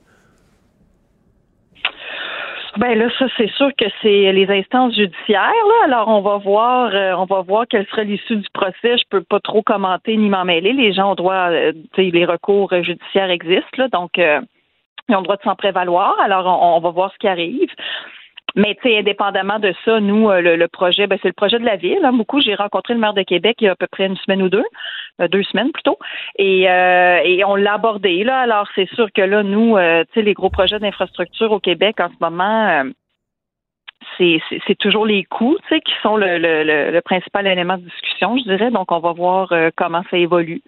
Ben 2.78 2.98
là, 2.98 3.08
ça 3.18 3.26
c'est 3.38 3.50
sûr 3.52 3.70
que 3.78 3.86
c'est 4.02 4.32
les 4.32 4.48
instances 4.50 4.94
judiciaires. 4.94 5.40
Là. 5.40 5.84
Alors 5.84 6.08
on 6.08 6.20
va 6.20 6.36
voir, 6.36 6.94
euh, 6.94 7.14
on 7.14 7.24
va 7.24 7.40
voir 7.40 7.66
quelle 7.68 7.86
sera 7.86 8.02
l'issue 8.02 8.36
du 8.36 8.48
procès. 8.52 8.98
Je 8.98 9.04
peux 9.08 9.22
pas 9.22 9.40
trop 9.40 9.62
commenter 9.62 10.16
ni 10.16 10.28
m'en 10.28 10.44
mêler. 10.44 10.72
Les 10.72 10.92
gens 10.92 11.12
ont 11.12 11.14
droit, 11.14 11.50
euh, 11.50 11.72
les 11.96 12.24
recours 12.26 12.72
judiciaires 12.82 13.30
existent, 13.30 13.78
là, 13.78 13.88
donc 13.88 14.18
euh, 14.18 14.40
ils 15.08 15.14
ont 15.14 15.20
le 15.20 15.24
droit 15.24 15.36
de 15.36 15.42
s'en 15.42 15.54
prévaloir. 15.54 16.18
Alors 16.20 16.46
on, 16.46 16.76
on 16.76 16.80
va 16.80 16.90
voir 16.90 17.12
ce 17.12 17.18
qui 17.18 17.28
arrive. 17.28 17.70
Mais 18.56 18.74
tu 18.76 18.88
sais, 18.88 18.98
indépendamment 18.98 19.58
de 19.58 19.74
ça, 19.84 20.00
nous, 20.00 20.30
euh, 20.30 20.40
le, 20.40 20.56
le 20.56 20.68
projet, 20.68 21.06
ben, 21.06 21.18
c'est 21.20 21.28
le 21.28 21.34
projet 21.34 21.58
de 21.58 21.64
la 21.64 21.76
ville. 21.76 22.02
Hein, 22.02 22.12
beaucoup, 22.12 22.40
j'ai 22.40 22.54
rencontré 22.54 22.94
le 22.94 23.00
maire 23.00 23.12
de 23.12 23.22
Québec 23.22 23.56
il 23.60 23.66
y 23.66 23.68
a 23.68 23.72
à 23.72 23.76
peu 23.76 23.86
près 23.86 24.06
une 24.06 24.16
semaine 24.16 24.42
ou 24.42 24.48
deux, 24.48 24.64
euh, 25.20 25.28
deux 25.28 25.42
semaines 25.42 25.72
plutôt, 25.72 25.98
et, 26.38 26.68
euh, 26.70 27.20
et 27.22 27.44
on 27.44 27.54
l'a 27.54 27.74
abordé 27.74 28.24
là. 28.24 28.40
Alors 28.40 28.66
c'est 28.74 28.88
sûr 28.94 29.12
que 29.12 29.22
là, 29.22 29.42
nous, 29.42 29.76
euh, 29.76 30.04
tu 30.04 30.14
sais, 30.14 30.22
les 30.22 30.32
gros 30.32 30.50
projets 30.50 30.78
d'infrastructure 30.78 31.52
au 31.52 31.60
Québec 31.60 32.00
en 32.00 32.08
ce 32.08 32.16
moment. 32.20 32.84
Euh, 34.20 34.38
c'est, 34.66 34.78
toujours 34.78 35.06
les 35.06 35.24
coûts, 35.24 35.56
tu 35.68 35.74
sais, 35.74 35.80
qui 35.80 35.92
sont 36.02 36.16
le, 36.16 36.38
le, 36.38 36.64
le, 36.64 36.90
le 36.90 37.00
principal 37.00 37.46
élément 37.46 37.76
de 37.76 37.82
discussion, 37.82 38.36
je 38.38 38.44
dirais. 38.44 38.70
Donc, 38.70 38.90
on 38.92 38.98
va 38.98 39.12
voir 39.12 39.52
euh, 39.52 39.70
comment 39.76 40.02
ça 40.10 40.16
évolue 40.16 40.62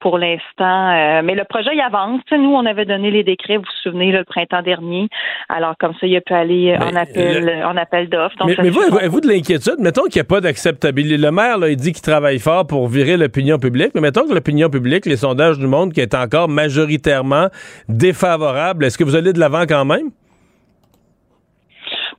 pour 0.00 0.18
l'instant. 0.18 0.90
Euh, 0.90 1.22
mais 1.24 1.34
le 1.34 1.44
projet, 1.44 1.70
il 1.72 1.80
avance. 1.80 2.20
Tu 2.26 2.34
sais, 2.34 2.40
nous, 2.40 2.52
on 2.52 2.66
avait 2.66 2.84
donné 2.84 3.10
les 3.10 3.24
décrets, 3.24 3.56
vous 3.56 3.62
vous 3.62 3.82
souvenez, 3.82 4.12
là, 4.12 4.20
le 4.20 4.24
printemps 4.24 4.62
dernier. 4.62 5.08
Alors, 5.48 5.74
comme 5.78 5.94
ça, 6.00 6.06
il 6.06 6.16
a 6.16 6.20
pu 6.20 6.32
aller 6.32 6.76
en 6.80 6.94
appel, 6.96 7.64
en 7.64 7.76
appel 7.76 8.08
d'offres. 8.08 8.36
Mais, 8.46 8.70
vous, 8.70 8.96
avez-vous 8.96 9.20
de 9.20 9.28
l'inquiétude? 9.28 9.78
Mettons 9.78 10.04
qu'il 10.04 10.20
n'y 10.20 10.26
a 10.26 10.28
pas 10.28 10.40
d'acceptabilité. 10.40 11.16
Le 11.16 11.30
maire, 11.30 11.58
là, 11.58 11.68
il 11.68 11.76
dit 11.76 11.92
qu'il 11.92 12.02
travaille 12.02 12.38
fort 12.38 12.66
pour 12.66 12.88
virer 12.88 13.16
l'opinion 13.16 13.58
publique, 13.58 13.90
mais 13.94 14.00
mettons 14.00 14.26
que 14.26 14.34
l'opinion 14.34 14.68
publique, 14.68 15.06
les 15.06 15.16
sondages 15.16 15.58
du 15.58 15.66
monde, 15.66 15.92
qui 15.92 16.00
est 16.00 16.14
encore 16.14 16.48
majoritairement 16.48 17.48
défavorable, 17.88 18.84
est-ce 18.84 18.98
que 18.98 19.04
vous 19.04 19.16
allez 19.16 19.32
de 19.32 19.40
l'avant 19.40 19.62
quand 19.66 19.84
même? 19.84 20.10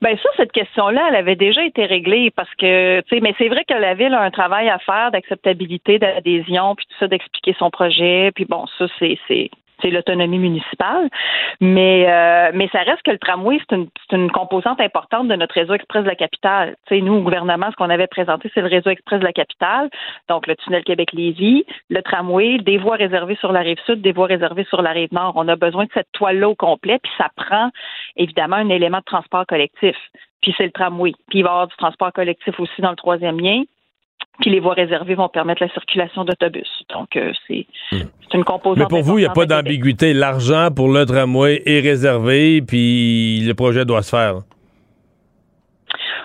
Ben 0.02 0.18
ça, 0.18 0.30
cette 0.36 0.52
question-là, 0.52 1.10
elle 1.10 1.16
avait 1.16 1.36
déjà 1.36 1.64
été 1.64 1.86
réglée 1.86 2.32
parce 2.32 2.54
que, 2.56 3.02
tu 3.02 3.10
sais, 3.10 3.22
mais 3.22 3.36
c'est 3.38 3.50
vrai 3.50 3.64
que 3.66 3.76
la 3.76 3.94
ville 3.94 4.16
a 4.16 4.22
un 4.22 4.32
travail 4.32 4.68
à 4.68 4.80
faire 4.80 5.12
d'acceptabilité, 5.12 6.00
d'adhésion, 6.00 6.74
puis 6.76 6.88
tout 6.88 6.96
ça, 7.00 7.08
d'expliquer 7.08 7.56
son 7.60 7.70
projet, 7.70 8.32
puis 8.34 8.46
bon, 8.46 8.66
ça, 8.80 8.88
c'est 8.98 9.20
c'est 9.82 9.90
l'autonomie 9.90 10.40
municipale, 10.40 11.10
mais 11.60 12.06
euh, 12.08 12.52
mais 12.54 12.70
ça 12.72 12.80
reste 12.80 13.02
que 13.04 13.12
le 13.12 13.18
tramway 13.18 13.60
c'est 13.70 13.76
une 13.76 13.88
une 14.12 14.32
composante 14.32 14.80
importante 14.82 15.28
de 15.28 15.36
notre 15.36 15.56
réseau 15.56 15.74
express 15.74 16.04
de 16.04 16.10
la 16.10 16.16
capitale. 16.16 16.76
Tu 16.88 16.96
sais, 16.96 17.02
nous 17.02 17.14
au 17.14 17.22
gouvernement, 17.22 17.68
ce 17.72 17.76
qu'on 17.76 17.90
avait 17.90 18.08
présenté, 18.08 18.52
c'est 18.54 18.62
le 18.62 18.68
réseau 18.68 18.90
express 18.90 19.20
de 19.20 19.26
la 19.26 19.34
capitale, 19.34 19.90
donc 20.30 20.48
le 20.48 20.56
tunnel 20.56 20.84
Québec-Lévis, 20.84 21.66
le 21.90 22.02
tramway, 22.02 22.58
des 22.60 22.78
voies 22.78 22.96
réservées 22.96 23.38
sur 23.38 23.52
la 23.52 23.62
rive 23.62 23.80
sud, 23.86 24.02
des 24.02 24.12
voies 24.12 24.28
réservées 24.28 24.66
sur 24.66 24.82
la 24.82 24.92
rive 24.92 25.14
nord. 25.14 25.34
On 25.36 25.48
a 25.48 25.56
besoin 25.56 25.86
de 25.86 25.92
cette 25.94 26.12
toile-là 26.14 26.50
au 26.50 26.56
complet, 26.56 27.00
puis 27.02 27.12
ça 27.18 27.30
prend 27.36 27.70
évidemment 28.16 28.58
un 28.58 28.70
élément 28.70 29.00
de 29.00 29.04
transport 29.06 29.46
collectif. 29.46 29.96
Puis 30.42 30.54
c'est 30.58 30.66
le 30.66 30.72
tramway. 30.72 31.14
Puis 31.30 31.40
il 31.40 31.44
va 31.44 31.50
y 31.50 31.52
avoir 31.52 31.68
du 31.68 31.76
transport 31.78 32.12
collectif 32.12 32.60
aussi 32.60 32.82
dans 32.82 32.90
le 32.90 32.96
troisième 32.96 33.40
lien. 33.40 33.64
Puis 34.40 34.50
les 34.50 34.60
voies 34.60 34.74
réservées 34.74 35.16
vont 35.16 35.30
permettre 35.30 35.62
la 35.62 35.70
circulation 35.72 36.24
d'autobus. 36.24 36.68
Donc 36.90 37.16
euh, 37.16 37.32
c'est 37.48 37.68
c'est 37.92 38.34
une 38.34 38.44
composante. 38.44 38.80
Mais 38.80 38.86
pour 38.88 39.04
vous, 39.04 39.20
il 39.20 39.22
n'y 39.22 39.28
a 39.28 39.32
pas 39.32 39.46
d'ambiguïté. 39.46 40.14
L'argent 40.14 40.70
pour 40.76 40.90
le 40.90 41.06
tramway 41.06 41.62
est 41.66 41.82
réservé, 41.82 42.62
puis 42.62 43.42
le 43.42 43.54
projet 43.54 43.86
doit 43.86 44.02
se 44.02 44.10
faire. 44.10 44.36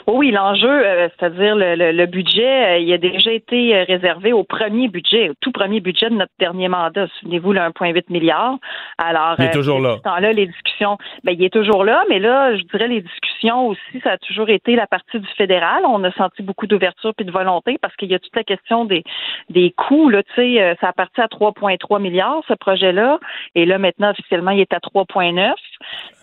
Oui, 0.07 0.31
l'enjeu, 0.31 0.69
euh, 0.69 1.09
c'est-à-dire 1.19 1.57
le, 1.57 1.75
le- 1.75 1.93
le 1.93 2.07
budget, 2.07 2.77
euh, 2.77 2.79
il 2.79 2.93
a 2.93 2.99
déjà 2.99 3.33
été 3.33 3.75
euh, 3.77 3.85
réservé 3.85 4.33
au 4.33 4.45
premier 4.45 4.89
budget, 4.89 5.31
au 5.31 5.35
tout 5.41 5.53
premier 5.53 5.81
budget 5.81 6.11
de 6.11 6.15
notre 6.15 6.33
dernier 6.39 6.69
mandat. 6.69 7.07
Souvenez-vous, 7.21 7.53
le 7.53 7.61
1,8 7.61 8.05
milliard. 8.11 8.57
Alors, 8.99 9.35
Il 9.39 9.47
est 9.47 9.51
toujours 9.51 9.81
là. 9.81 9.97
temps-là, 10.03 10.33
les 10.33 10.47
discussions, 10.47 10.99
ben, 11.25 11.33
il 11.39 11.45
est 11.45 11.53
toujours 11.53 11.85
là, 11.85 12.05
mais 12.09 12.19
là, 12.19 12.57
je 12.57 12.63
dirais 12.63 12.89
les 12.89 13.01
discussions 13.01 13.67
aussi, 13.69 14.01
ça 14.03 14.13
a 14.13 14.19
toujours 14.19 14.49
été 14.49 14.77
la 14.77 14.87
partie 14.87 15.19
du 15.21 15.29
fédéral. 15.37 15.83
On 15.89 16.03
a 16.05 16.13
senti 16.13 16.43
beaucoup 16.43 16.67
d'ouverture 16.67 17.13
puis 17.17 17.27
de 17.27 17.33
volonté 17.33 17.79
parce 17.81 17.95
qu'il 17.97 18.11
y 18.11 18.15
a 18.15 18.19
toute 18.19 18.35
la 18.37 18.45
question 18.45 18.85
des, 18.85 19.03
des 19.51 19.73
coûts. 19.73 20.09
Là, 20.09 20.23
tu 20.23 20.33
sais, 20.37 20.77
ça 20.81 20.89
a 20.89 20.93
parti 20.93 21.21
à 21.21 21.27
3,3 21.27 22.01
milliards 22.01 22.43
ce 22.49 22.55
projet-là, 22.55 23.19
et 23.55 23.65
là 23.67 23.79
maintenant 23.79 24.11
officiellement, 24.11 24.51
il 24.53 24.61
est 24.61 24.73
à 24.73 24.79
3,9. 24.79 25.53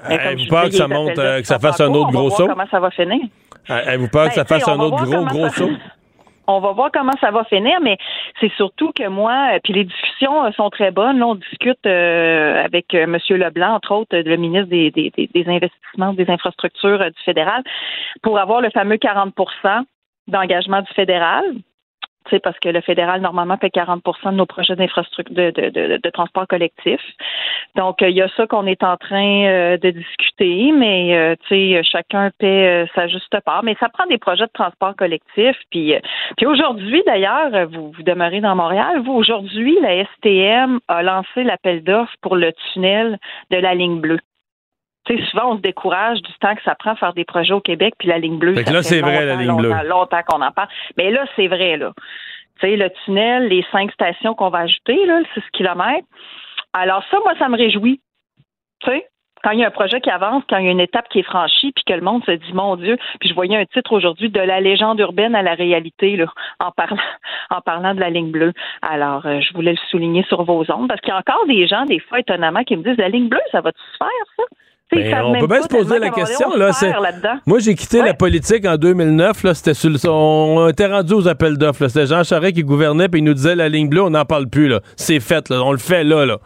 Euh, 0.10 0.18
peur 0.18 0.36
disais, 0.36 0.70
que 0.70 0.76
ça 0.76 0.88
monte, 0.88 1.18
euh, 1.20 1.40
que 1.42 1.48
ça 1.48 1.60
fasse 1.60 1.80
un 1.82 1.94
autre 1.94 2.12
gros 2.12 2.30
saut? 2.30 2.48
Comment 2.48 2.68
ça 2.70 2.80
va 2.80 2.92
finir? 2.92 3.20
Avez-vous 3.68 4.08
peur 4.10 4.24
que 4.26 4.30
Ben, 4.30 4.36
ça 4.36 4.46
sais, 4.46 4.60
fasse 4.60 4.68
on 4.68 4.74
un 4.74 4.78
va 4.78 4.84
autre 4.86 4.96
voir 4.98 5.06
gros, 5.06 5.14
comment 5.16 5.32
gros 5.32 5.50
ça- 5.50 5.56
saut? 5.56 5.70
On 6.46 6.60
va 6.60 6.74
voir 6.74 6.90
comment 6.92 7.14
ça 7.22 7.32
va 7.32 7.46
finir, 7.46 7.80
mais 7.82 7.98
c'est 8.42 8.52
surtout 8.58 8.92
que 8.92 9.08
moi, 9.08 9.52
euh, 9.54 9.60
puis 9.64 9.72
les 9.72 9.86
discussions 9.86 10.44
euh, 10.44 10.52
sont 10.52 10.70
très 10.70 10.92
bonnes. 10.92 11.18
Là, 11.20 11.28
on 11.28 11.36
discute 11.36 11.80
euh, 11.86 12.62
avec 12.66 12.94
euh, 12.94 13.04
M. 13.04 13.18
Leblanc, 13.30 13.76
entre 13.76 13.94
autres, 13.96 14.14
euh, 14.18 14.24
le 14.26 14.36
ministre 14.36 14.68
des, 14.68 14.92
des, 14.92 15.10
des- 15.16 15.28
des 15.34 15.48
investissements, 15.50 16.12
des 16.12 16.30
infrastructures 16.30 17.00
euh, 17.02 17.12
du 17.12 17.24
fédéral, 17.24 17.64
pour 18.24 18.38
avoir 18.40 18.60
le 18.60 18.70
fameux 18.72 18.98
40% 18.98 19.84
d'engagement 20.28 20.82
du 20.82 20.92
fédéral. 20.94 21.46
Parce 22.44 22.60
que 22.60 22.70
le 22.70 22.82
fédéral, 22.82 23.22
normalement, 23.22 23.58
fait 23.58 23.74
40% 23.74 24.32
de 24.32 24.36
nos 24.38 24.46
projets 24.46 24.76
d'infrastructure 24.76 25.34
de, 25.34 25.52
de, 25.52 25.70
de, 25.70 26.00
de 26.02 26.10
transport 26.10 26.48
collectif. 26.48 27.00
Donc, 27.76 28.02
euh, 28.02 28.10
il 28.10 28.16
y 28.16 28.22
a 28.22 28.30
ça 28.36 28.48
qu'on 28.48 28.66
est 28.66 28.84
en 28.84 28.98
train 28.98 29.46
euh, 29.46 29.78
de 29.78 29.90
discuter, 29.90 30.72
mais 30.72 31.16
euh, 31.16 31.82
chacun 31.84 32.32
paie 32.38 32.86
sa 32.96 33.08
juste 33.08 33.40
part. 33.46 33.64
Mais 33.64 33.76
ça 33.80 33.90
prend 33.90 34.06
des 34.08 34.18
projets 34.18 34.46
de 34.46 34.52
transport 34.54 34.96
collectif. 34.96 35.56
Puis, 35.72 35.96
puis 36.38 36.46
aujourd'hui, 36.46 37.02
d'ailleurs, 37.06 37.68
vous, 37.70 37.92
vous 37.92 38.04
demeurez 38.04 38.42
dans 38.42 38.56
Montréal. 38.56 39.02
Vous, 39.04 39.14
aujourd'hui, 39.14 39.78
la 39.82 40.04
STM 40.06 40.80
a 40.88 41.04
lancé 41.04 41.44
l'appel 41.44 41.84
d'offres 41.84 42.16
pour 42.22 42.36
le 42.36 42.52
tunnel 42.74 43.18
de 43.52 43.58
la 43.58 43.74
ligne 43.74 44.00
bleue. 44.00 44.20
Tu 45.06 45.18
sais, 45.18 45.26
souvent, 45.26 45.54
on 45.54 45.58
se 45.58 45.62
décourage 45.62 46.22
du 46.22 46.32
temps 46.40 46.56
que 46.56 46.64
ça 46.64 46.76
prend 46.76 46.92
à 46.92 46.96
faire 46.96 47.14
des 47.14 47.26
projets 47.26 47.54
au 47.54 47.60
Québec, 47.60 47.94
puis 47.98 48.08
la 48.08 48.20
ligne 48.20 48.38
bleue. 48.38 48.54
Fait 48.54 48.64
que 48.64 48.70
ça 48.70 48.74
là, 48.74 48.84
c'est 48.84 49.02
vrai, 49.02 49.26
la 49.26 49.36
ligne 49.36 49.56
bleue. 49.56 49.70
longtemps, 49.70 49.84
longtemps 49.84 50.22
qu'on 50.28 50.42
en 50.42 50.52
parle. 50.52 50.70
Mais 50.98 51.12
là, 51.12 51.26
c'est 51.36 51.48
vrai, 51.48 51.78
là. 51.78 51.92
Tu 52.60 52.68
sais, 52.68 52.76
le 52.78 52.90
tunnel, 53.04 53.48
les 53.48 53.66
cinq 53.72 53.92
stations 53.92 54.36
qu'on 54.36 54.50
va 54.50 54.60
ajouter, 54.60 55.06
là, 55.06 55.20
le 55.20 55.26
6 55.34 55.42
km. 55.52 56.06
Alors 56.74 57.04
ça, 57.12 57.18
moi, 57.24 57.34
ça 57.38 57.50
me 57.50 57.58
réjouit. 57.58 58.00
Tu 58.80 58.92
sais, 58.92 59.08
quand 59.44 59.52
il 59.52 59.60
y 59.60 59.64
a 59.64 59.68
un 59.68 59.72
projet 59.72 60.00
qui 60.00 60.10
avance, 60.10 60.44
quand 60.50 60.58
il 60.58 60.66
y 60.66 60.68
a 60.70 60.72
une 60.72 60.80
étape 60.80 61.10
qui 61.10 61.20
est 61.20 61.24
franchie, 61.24 61.74
puis 61.74 61.84
que 61.84 61.94
le 61.94 62.02
monde 62.02 62.24
se 62.26 62.32
dit, 62.32 62.54
mon 62.54 62.78
Dieu, 62.78 62.98
puis 63.20 63.30
je 63.30 63.36
voyais 63.36 63.58
un 63.58 63.66
titre 63.66 63.92
aujourd'hui 63.92 64.30
de 64.30 64.40
la 64.40 64.62
légende 64.62 65.00
urbaine 65.00 65.36
à 65.36 65.42
la 65.42 65.54
réalité, 65.54 66.16
là, 66.16 66.28
en 66.60 66.72
parlant, 66.72 66.98
en 67.50 67.60
parlant 67.62 67.94
de 67.94 68.00
la 68.00 68.10
ligne 68.10 68.32
bleue. 68.32 68.54
Alors, 68.82 69.26
euh, 69.26 69.42
je 69.42 69.54
voulais 69.54 69.72
le 69.72 69.90
souligner 69.90 70.24
sur 70.24 70.44
vos 70.44 70.64
ondes, 70.72 70.88
parce 70.88 71.02
qu'il 71.02 71.10
y 71.10 71.16
a 71.16 71.18
encore 71.18 71.46
des 71.46 71.68
gens, 71.68 71.86
des 71.86 72.00
fois, 72.00 72.20
étonnamment, 72.20 72.64
qui 72.64 72.78
me 72.78 72.84
disent, 72.84 72.98
la 72.98 73.10
ligne 73.10 73.28
bleue, 73.28 73.42
ça 73.52 73.60
va-tu 73.60 73.82
se 73.92 73.98
faire, 73.98 74.08
ça? 74.38 74.44
Ben, 74.96 75.22
on 75.24 75.40
peut 75.40 75.48
bien 75.48 75.62
se 75.62 75.68
poser 75.68 76.00
la 76.00 76.10
question. 76.10 76.56
Là, 76.56 76.72
là-dedans. 76.82 77.40
Moi, 77.46 77.60
j'ai 77.60 77.76
quitté 77.76 78.02
la 78.02 78.14
politique 78.14 78.66
en 78.66 78.76
2009. 78.78 79.44
Là, 79.44 79.54
c'était 79.54 79.74
sur 79.74 79.90
le- 79.90 80.10
on 80.10 80.68
était 80.70 80.88
rendu 80.88 81.14
aux 81.14 81.28
appels 81.28 81.58
d'offres. 81.58 81.84
là. 81.84 81.90
C'était 81.90 82.06
Jean 82.08 82.24
Charest 82.24 82.54
qui 82.56 82.64
gouvernait, 82.64 83.10
puis 83.10 83.22
il 83.22 83.24
nous 83.24 83.34
disait 83.34 83.56
la 83.56 83.70
ligne 83.70 83.90
bleue, 83.90 84.02
on 84.04 84.10
n'en 84.12 84.26
parle 84.26 84.48
plus. 84.48 84.68
là. 84.68 84.80
C'est 84.96 85.20
fait, 85.20 85.50
là. 85.50 85.62
on 85.64 85.72
le 85.72 85.78
fait 85.78 86.04
là. 86.04 86.26
là. 86.26 86.38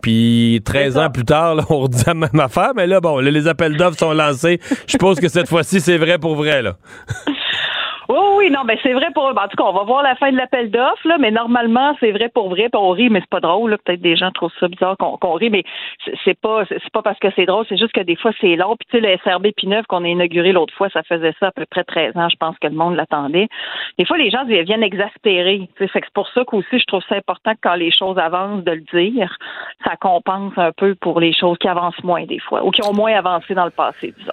Puis 0.00 0.60
13 0.64 0.98
ans 0.98 1.10
plus 1.10 1.24
tard, 1.24 1.54
là, 1.54 1.64
on 1.70 1.80
redit 1.80 2.02
la 2.06 2.14
même 2.14 2.40
affaire. 2.40 2.72
Mais 2.76 2.86
là, 2.86 3.00
bon, 3.00 3.18
là, 3.20 3.30
les 3.30 3.46
appels 3.48 3.76
d'offres 3.76 3.98
sont 3.98 4.12
lancés. 4.12 4.60
Je 4.86 4.92
suppose 4.92 5.20
que 5.20 5.28
cette 5.28 5.48
fois-ci, 5.48 5.80
c'est 5.80 5.98
vrai 5.98 6.18
pour 6.18 6.34
vrai. 6.34 6.62
Là. 6.62 6.76
Oui, 8.12 8.18
oui, 8.36 8.50
non, 8.50 8.64
ben 8.66 8.76
c'est 8.82 8.92
vrai 8.92 9.06
pour 9.14 9.30
eux. 9.30 9.32
Ben, 9.32 9.44
en 9.44 9.48
tout 9.48 9.56
cas, 9.56 9.64
on 9.64 9.72
va 9.72 9.84
voir 9.84 10.02
la 10.02 10.14
fin 10.16 10.30
de 10.30 10.36
l'appel 10.36 10.70
d'offres, 10.70 11.08
là, 11.08 11.16
mais 11.18 11.30
normalement, 11.30 11.96
c'est 11.98 12.12
vrai 12.12 12.28
pour 12.28 12.50
vrai, 12.50 12.68
puis 12.70 12.78
on 12.78 12.90
rit, 12.90 13.08
mais 13.08 13.20
c'est 13.20 13.30
pas 13.30 13.40
drôle. 13.40 13.70
là. 13.70 13.78
Peut-être 13.78 14.02
des 14.02 14.16
gens 14.16 14.30
trouvent 14.32 14.52
ça 14.60 14.68
bizarre 14.68 14.96
qu'on 14.98 15.32
rit, 15.32 15.48
mais 15.48 15.64
c'est- 16.24 16.38
pas 16.38 16.64
c'est 16.68 16.92
pas 16.92 17.00
parce 17.00 17.18
que 17.18 17.28
c'est 17.34 17.46
drôle, 17.46 17.64
c'est 17.70 17.78
juste 17.78 17.92
que 17.92 18.02
des 18.02 18.16
fois 18.16 18.32
c'est 18.40 18.56
long. 18.56 18.76
Puis 18.76 18.86
tu 18.90 19.00
sais, 19.00 19.00
le 19.00 19.16
SRB 19.16 19.52
P9 19.56 19.84
qu'on 19.86 20.04
a 20.04 20.08
inauguré 20.08 20.52
l'autre 20.52 20.74
fois, 20.74 20.90
ça 20.90 21.02
faisait 21.02 21.32
ça 21.40 21.46
à 21.46 21.52
peu 21.52 21.64
près 21.64 21.84
13 21.84 22.14
ans, 22.16 22.28
je 22.28 22.36
pense 22.36 22.58
que 22.58 22.66
le 22.66 22.74
monde 22.74 22.96
l'attendait. 22.96 23.48
Des 23.98 24.04
fois, 24.04 24.18
les 24.18 24.30
gens 24.30 24.44
viennent 24.44 24.82
que 24.90 25.86
c'est 25.92 26.10
pour 26.12 26.28
ça 26.28 26.44
qu'aussi, 26.44 26.78
je 26.78 26.84
trouve 26.84 27.02
ça 27.08 27.14
important 27.16 27.52
que 27.52 27.60
quand 27.62 27.74
les 27.74 27.90
choses 27.90 28.18
avancent, 28.18 28.64
de 28.64 28.72
le 28.72 28.80
dire. 28.92 29.36
Ça 29.84 29.96
compense 29.96 30.52
un 30.58 30.72
peu 30.72 30.94
pour 30.96 31.18
les 31.20 31.32
choses 31.32 31.56
qui 31.58 31.68
avancent 31.68 32.02
moins 32.02 32.24
des 32.24 32.40
fois, 32.40 32.64
ou 32.64 32.70
qui 32.70 32.82
ont 32.82 32.92
moins 32.92 33.14
avancé 33.14 33.54
dans 33.54 33.64
le 33.64 33.70
passé, 33.70 34.12
disons. 34.18 34.32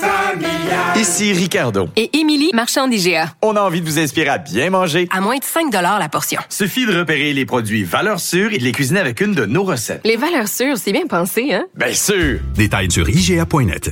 Ici 0.95 1.31
Ricardo. 1.31 1.87
Et 1.95 2.09
Émilie, 2.17 2.51
marchand 2.53 2.87
d'IGA. 2.87 3.33
On 3.41 3.55
a 3.55 3.61
envie 3.61 3.79
de 3.81 3.85
vous 3.85 3.97
inspirer 3.97 4.29
à 4.29 4.37
bien 4.37 4.69
manger. 4.69 5.07
À 5.11 5.21
moins 5.21 5.37
de 5.37 5.43
5 5.43 5.71
la 5.71 6.09
portion. 6.09 6.41
Suffit 6.49 6.85
de 6.85 6.97
repérer 6.97 7.33
les 7.33 7.45
produits 7.45 7.83
valeurs 7.83 8.19
sûres 8.19 8.51
et 8.53 8.57
de 8.57 8.63
les 8.63 8.73
cuisiner 8.73 8.99
avec 8.99 9.21
une 9.21 9.33
de 9.33 9.45
nos 9.45 9.63
recettes. 9.63 10.01
Les 10.03 10.17
valeurs 10.17 10.49
sûres, 10.49 10.77
c'est 10.77 10.91
bien 10.91 11.07
pensé, 11.07 11.53
hein? 11.53 11.65
Bien 11.75 11.93
sûr! 11.93 12.39
Détails 12.55 12.91
sur 12.91 13.09
IGA.net. 13.09 13.91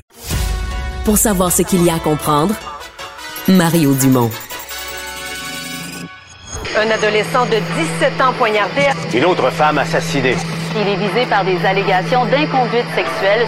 Pour 1.06 1.18
savoir 1.18 1.52
ce 1.52 1.62
qu'il 1.62 1.84
y 1.84 1.90
a 1.90 1.96
à 1.96 2.00
comprendre, 2.00 2.54
Mario 3.48 3.94
Dumont. 3.94 4.30
Un 6.78 6.92
adolescent 6.92 7.46
de 7.46 7.58
17 8.02 8.22
ans 8.22 8.34
poignardé. 8.38 8.82
Une 9.14 9.26
autre 9.26 9.50
femme 9.52 9.78
assassinée. 9.78 10.36
Il 10.76 10.88
est 10.88 10.98
visé 10.98 11.26
par 11.28 11.46
des 11.46 11.58
allégations 11.66 12.26
d'inconduite 12.26 12.86
sexuelle. 12.94 13.48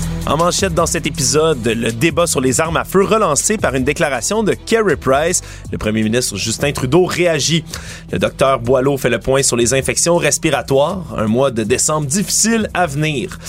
En 0.27 0.37
manchette 0.37 0.73
dans 0.75 0.85
cet 0.85 1.07
épisode, 1.07 1.65
le 1.65 1.91
débat 1.91 2.27
sur 2.27 2.41
les 2.41 2.61
armes 2.61 2.77
à 2.77 2.83
feu 2.83 3.03
relancé 3.03 3.57
par 3.57 3.73
une 3.73 3.83
déclaration 3.83 4.43
de 4.43 4.53
Kerry 4.53 4.95
Price. 4.95 5.41
Le 5.71 5.77
premier 5.77 6.03
ministre 6.03 6.37
Justin 6.37 6.71
Trudeau 6.71 7.05
réagit. 7.05 7.63
Le 8.11 8.19
docteur 8.19 8.59
Boileau 8.59 8.97
fait 8.97 9.09
le 9.09 9.19
point 9.19 9.41
sur 9.41 9.57
les 9.57 9.73
infections 9.73 10.17
respiratoires. 10.17 11.03
Un 11.17 11.27
mois 11.27 11.49
de 11.49 11.63
décembre 11.63 12.05
difficile 12.05 12.69
à 12.73 12.85
venir. 12.85 13.39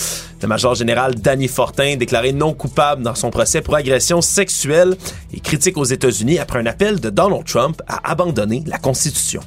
Le 0.41 0.47
major 0.47 0.73
général 0.75 1.15
Danny 1.15 1.47
Fortin 1.47 1.95
déclaré 1.95 2.33
non 2.33 2.53
coupable 2.53 3.03
dans 3.03 3.15
son 3.15 3.29
procès 3.29 3.61
pour 3.61 3.75
agression 3.75 4.21
sexuelle 4.21 4.97
et 5.33 5.39
critique 5.39 5.77
aux 5.77 5.85
États-Unis 5.85 6.39
après 6.39 6.59
un 6.59 6.65
appel 6.65 6.99
de 6.99 7.09
Donald 7.09 7.45
Trump 7.45 7.81
à 7.87 8.11
abandonner 8.11 8.63
la 8.65 8.79
Constitution. 8.79 9.41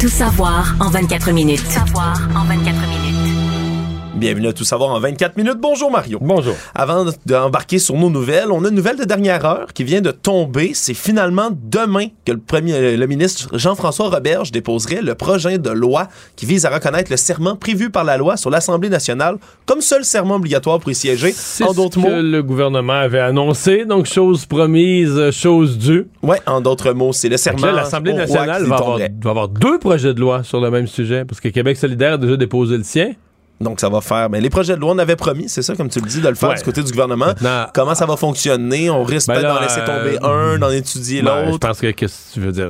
Tout 0.00 0.08
savoir 0.08 0.74
en 0.80 0.90
24 0.90 1.32
minutes. 1.32 1.62
Tout 1.64 1.70
savoir 1.70 2.20
en 2.36 2.44
24 2.44 2.86
minutes. 2.88 3.07
Bienvenue 4.18 4.48
à 4.48 4.52
Tout 4.52 4.64
savoir 4.64 4.90
en 4.90 4.98
24 4.98 5.36
minutes. 5.36 5.58
Bonjour 5.60 5.92
Mario. 5.92 6.18
Bonjour. 6.20 6.54
Avant 6.74 7.04
d'embarquer 7.24 7.78
sur 7.78 7.94
nos 7.94 8.10
nouvelles, 8.10 8.50
on 8.50 8.64
a 8.64 8.68
une 8.68 8.74
nouvelle 8.74 8.96
de 8.96 9.04
dernière 9.04 9.44
heure 9.44 9.72
qui 9.72 9.84
vient 9.84 10.00
de 10.00 10.10
tomber. 10.10 10.72
C'est 10.74 10.92
finalement 10.94 11.50
demain 11.52 12.06
que 12.24 12.32
le 12.32 12.38
premier, 12.38 12.96
le 12.96 13.06
ministre 13.06 13.56
Jean-François 13.56 14.08
Roberge 14.10 14.50
déposerait 14.50 15.02
le 15.02 15.14
projet 15.14 15.58
de 15.58 15.70
loi 15.70 16.08
qui 16.34 16.46
vise 16.46 16.66
à 16.66 16.70
reconnaître 16.70 17.12
le 17.12 17.16
serment 17.16 17.54
prévu 17.54 17.90
par 17.90 18.02
la 18.02 18.16
loi 18.16 18.36
sur 18.36 18.50
l'Assemblée 18.50 18.88
nationale 18.88 19.36
comme 19.66 19.80
seul 19.80 20.04
serment 20.04 20.34
obligatoire 20.34 20.80
pour 20.80 20.90
y 20.90 20.96
siéger. 20.96 21.30
C'est 21.32 21.62
En 21.62 21.70
ce 21.70 21.76
d'autres 21.76 22.02
que 22.02 22.08
mots, 22.08 22.20
le 22.20 22.42
gouvernement 22.42 22.94
avait 22.94 23.20
annoncé, 23.20 23.84
donc 23.84 24.06
chose 24.06 24.46
promise, 24.46 25.30
chose 25.30 25.78
due. 25.78 26.08
ouais, 26.24 26.40
en 26.46 26.60
d'autres 26.60 26.92
mots, 26.92 27.12
c'est 27.12 27.28
le 27.28 27.36
que 27.36 27.40
serment. 27.40 27.70
L'Assemblée 27.70 28.14
nationale 28.14 28.64
va 28.64 28.76
avoir, 28.78 28.98
va 28.98 29.30
avoir 29.30 29.46
deux 29.48 29.78
projets 29.78 30.12
de 30.12 30.18
loi 30.20 30.42
sur 30.42 30.60
le 30.60 30.72
même 30.72 30.88
sujet, 30.88 31.24
parce 31.24 31.40
que 31.40 31.48
Québec 31.50 31.76
solidaire 31.76 32.14
a 32.14 32.18
déjà 32.18 32.36
déposé 32.36 32.76
le 32.76 32.82
sien. 32.82 33.12
Donc, 33.60 33.80
ça 33.80 33.88
va 33.88 34.00
faire. 34.00 34.30
Mais 34.30 34.40
les 34.40 34.50
projets 34.50 34.76
de 34.76 34.80
loi, 34.80 34.92
on 34.94 34.98
avait 34.98 35.16
promis, 35.16 35.48
c'est 35.48 35.62
ça, 35.62 35.74
comme 35.74 35.88
tu 35.88 36.00
le 36.00 36.06
dis, 36.06 36.20
de 36.20 36.28
le 36.28 36.34
faire 36.36 36.50
Ouais. 36.50 36.54
du 36.56 36.62
côté 36.62 36.82
du 36.82 36.92
gouvernement. 36.92 37.26
Maintenant- 37.26 37.66
Comment 37.74 37.94
ça 37.96 38.06
va 38.06 38.16
fonctionner? 38.16 38.88
On 38.90 39.02
risque 39.02 39.28
Ben 39.28 39.42
d'en 39.42 39.60
laisser 39.60 39.80
tomber 39.84 40.16
euh, 40.22 40.54
un, 40.54 40.58
d'en 40.58 40.70
étudier 40.70 41.22
Ben, 41.22 41.44
je 41.46 41.50
l'autre. 41.50 41.66
pense 41.66 41.80
que, 41.80 41.90
qu'est-ce 41.90 42.28
que 42.30 42.34
tu 42.34 42.40
veux 42.40 42.52
dire? 42.52 42.68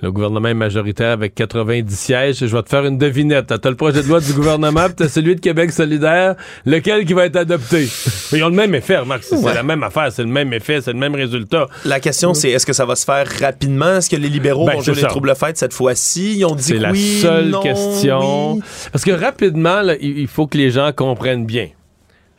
Le 0.00 0.10
gouvernement 0.10 0.48
est 0.48 0.54
majoritaire 0.54 1.10
avec 1.12 1.34
90 1.34 1.94
sièges. 1.98 2.38
Je 2.40 2.46
vais 2.46 2.62
te 2.62 2.68
faire 2.70 2.84
une 2.86 2.98
devinette. 2.98 3.52
T'as 3.60 3.68
le 3.70 3.76
projet 3.76 4.02
de 4.02 4.08
loi 4.08 4.20
du 4.20 4.32
gouvernement, 4.32 4.84
puis 4.86 4.94
t'as 4.96 5.08
celui 5.08 5.34
de 5.36 5.40
Québec 5.40 5.70
solidaire. 5.70 6.34
Lequel 6.64 7.04
qui 7.04 7.12
va 7.12 7.26
être 7.26 7.36
adopté? 7.36 7.86
Ils 8.32 8.42
ont 8.42 8.48
le 8.48 8.54
même 8.56 8.74
effet, 8.74 8.96
remarque. 8.98 9.24
C'est 9.24 9.36
Ouais. 9.36 9.54
la 9.54 9.62
même 9.62 9.82
affaire, 9.82 10.10
c'est 10.10 10.22
le 10.22 10.28
même 10.28 10.52
effet, 10.54 10.80
c'est 10.80 10.92
le 10.92 10.98
même 10.98 11.14
résultat. 11.14 11.66
La 11.84 12.00
question, 12.00 12.32
c'est 12.34 12.50
est-ce 12.50 12.64
que 12.66 12.72
ça 12.72 12.84
va 12.86 12.96
se 12.96 13.04
faire 13.04 13.26
rapidement? 13.40 13.96
Est-ce 13.98 14.08
que 14.10 14.16
les 14.16 14.28
libéraux 14.28 14.66
Ben, 14.66 14.74
vont 14.76 14.80
jouer 14.82 14.94
les 14.94 15.02
troubles 15.02 15.34
fêtes 15.36 15.58
cette 15.58 15.74
fois-ci? 15.74 16.38
Ils 16.38 16.44
ont 16.46 16.54
dit 16.54 16.62
C'est 16.64 16.78
la 16.78 16.90
oui, 16.90 17.20
seule 17.20 17.50
non, 17.50 17.60
question. 17.60 18.52
oui. 18.54 18.60
Parce 18.90 19.04
que 19.04 19.10
rapidement, 19.12 19.82
là, 19.82 19.94
il 20.00 20.21
il 20.22 20.28
faut 20.28 20.46
que 20.46 20.56
les 20.56 20.70
gens 20.70 20.92
comprennent 20.92 21.44
bien. 21.46 21.68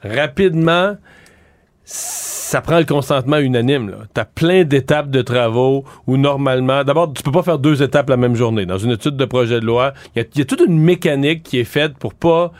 Rapidement, 0.03 0.95
ça 1.85 2.61
prend 2.61 2.79
le 2.79 2.85
consentement 2.85 3.37
unanime. 3.37 3.95
Tu 4.13 4.21
as 4.21 4.25
plein 4.25 4.63
d'étapes 4.63 5.09
de 5.09 5.21
travaux 5.21 5.83
où 6.07 6.17
normalement, 6.17 6.83
d'abord, 6.83 7.13
tu 7.13 7.23
peux 7.23 7.31
pas 7.31 7.43
faire 7.43 7.59
deux 7.59 7.83
étapes 7.83 8.09
la 8.09 8.17
même 8.17 8.35
journée. 8.35 8.65
Dans 8.65 8.77
une 8.77 8.91
étude 8.91 9.17
de 9.17 9.25
projet 9.25 9.59
de 9.59 9.65
loi, 9.65 9.93
il 10.15 10.25
y, 10.35 10.41
a- 10.41 10.45
toute 10.45 10.61
une 10.61 10.79
mécanique 10.79 11.43
qui 11.43 11.59
est 11.59 11.63
faite 11.65 11.97
pour 11.97 12.13
pas 12.13 12.51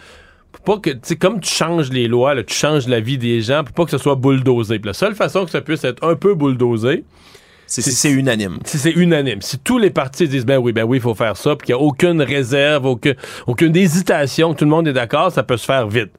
pas 0.66 0.78
que, 0.78 0.92
tu 0.92 1.00
sais, 1.02 1.16
comme 1.18 1.42
tu 1.42 1.50
changes 1.50 1.90
les 1.92 2.08
lois, 2.08 2.36
là, 2.36 2.44
tu 2.44 2.54
changes 2.54 2.88
la 2.88 3.02
vie 3.02 3.18
des 3.18 3.42
gens, 3.42 3.64
pour 3.66 3.74
pas 3.74 3.86
que 3.86 3.92
ce 3.92 3.98
soit 3.98 4.16
bulldozé. 4.16 4.80
La 4.84 4.94
seule 4.94 5.14
façon 5.16 5.44
que 5.44 5.52
ça 5.52 5.60
puisse 5.60 5.84
être 5.84 6.08
un 6.08 6.16
peu 6.16 6.36
bulldozé, 6.36 7.04
C'est 7.82 7.90
si 7.90 7.92
c'est 7.94 8.12
unanime. 8.12 8.60
si 8.66 8.78
c'est 8.78 8.92
unanime, 8.92 9.42
si 9.42 9.58
tous 9.58 9.80
les 9.80 9.90
partis 9.90 10.28
disent 10.28 10.46
ben 10.46 10.58
oui, 10.60 10.74
ben 10.74 10.84
oui, 10.84 10.98
il 10.98 11.02
faut 11.02 11.16
faire 11.16 11.36
ça, 11.36 11.56
puis 11.56 11.66
qu'il 11.66 11.76
n'y 11.76 11.82
a 11.82 11.84
aucune 11.84 12.22
réserve, 12.22 12.86
aucune, 12.86 13.16
aucune 13.48 13.76
hésitation, 13.76 14.54
que 14.54 14.60
tout 14.60 14.66
le 14.66 14.70
monde 14.72 14.88
est 14.88 14.94
d'accord, 14.94 15.32
ça 15.32 15.42
peut 15.42 15.58
se 15.58 15.66
faire 15.66 15.88
vite. 15.88 16.12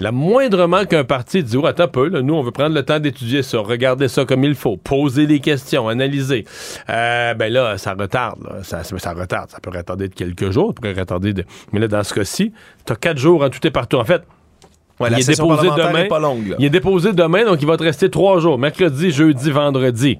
La 0.00 0.10
moindrement 0.12 0.84
qu'un 0.86 1.04
parti 1.04 1.42
dit, 1.44 1.56
oh, 1.56 1.66
attends 1.66 1.84
un 1.84 1.88
peu, 1.88 2.08
là, 2.08 2.22
nous, 2.22 2.34
on 2.34 2.42
veut 2.42 2.50
prendre 2.50 2.74
le 2.74 2.82
temps 2.82 2.98
d'étudier 2.98 3.42
ça, 3.42 3.58
regarder 3.58 4.08
ça 4.08 4.24
comme 4.24 4.44
il 4.44 4.54
faut, 4.54 4.78
poser 4.78 5.26
les 5.26 5.40
questions, 5.40 5.88
analyser. 5.88 6.44
Euh, 6.88 7.34
ben 7.34 7.52
là, 7.52 7.76
ça 7.76 7.92
retarde. 7.92 8.42
là. 8.42 8.62
Ça, 8.62 8.82
ça, 8.82 9.12
retarde. 9.12 9.50
Ça 9.50 9.60
peut 9.60 9.70
retarder 9.70 10.08
de 10.08 10.14
quelques 10.14 10.50
jours, 10.50 10.68
ça 10.68 10.72
pourrait 10.74 10.98
retarder 10.98 11.34
de... 11.34 11.44
Mais 11.72 11.80
là, 11.80 11.86
dans 11.86 12.02
ce 12.02 12.14
cas-ci, 12.14 12.52
tu 12.86 12.92
as 12.92 12.96
quatre 12.96 13.18
jours 13.18 13.44
en 13.44 13.50
tout 13.50 13.64
et 13.66 13.70
partout. 13.70 13.98
En 13.98 14.04
fait, 14.04 14.22
Ouais, 14.98 15.08
il 15.10 15.20
est 15.20 15.28
déposé 15.28 15.68
demain. 15.68 16.04
est 16.04 16.08
pas 16.08 16.18
longue. 16.18 16.54
Il 16.58 16.64
est 16.64 16.70
déposé 16.70 17.12
demain, 17.12 17.44
donc 17.44 17.60
il 17.60 17.66
va 17.66 17.76
te 17.76 17.82
rester 17.82 18.10
trois 18.10 18.38
jours. 18.40 18.58
Mercredi, 18.58 19.10
jeudi, 19.10 19.50
vendredi. 19.50 20.18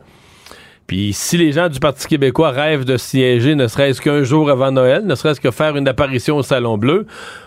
Puis 0.93 1.15
si 1.15 1.39
les 1.39 1.53
gens 1.53 1.71
du 1.71 1.81
Parti 1.81 2.07
québécois 2.07 2.51
rêvent 2.51 2.85
de 2.85 2.99
siéger 2.99 3.55
ne 3.55 3.67
serait-ce 3.67 3.99
qu'un 3.99 4.25
jour 4.25 4.51
avant 4.51 4.71
Noël, 4.71 5.07
ne 5.07 5.15
serait-ce 5.15 5.41
que 5.41 5.51
faire 5.51 5.75
une 5.75 5.89
apparition 5.89 6.37
au 6.37 6.43
Salon 6.43 6.77
Bleu, 6.77 7.07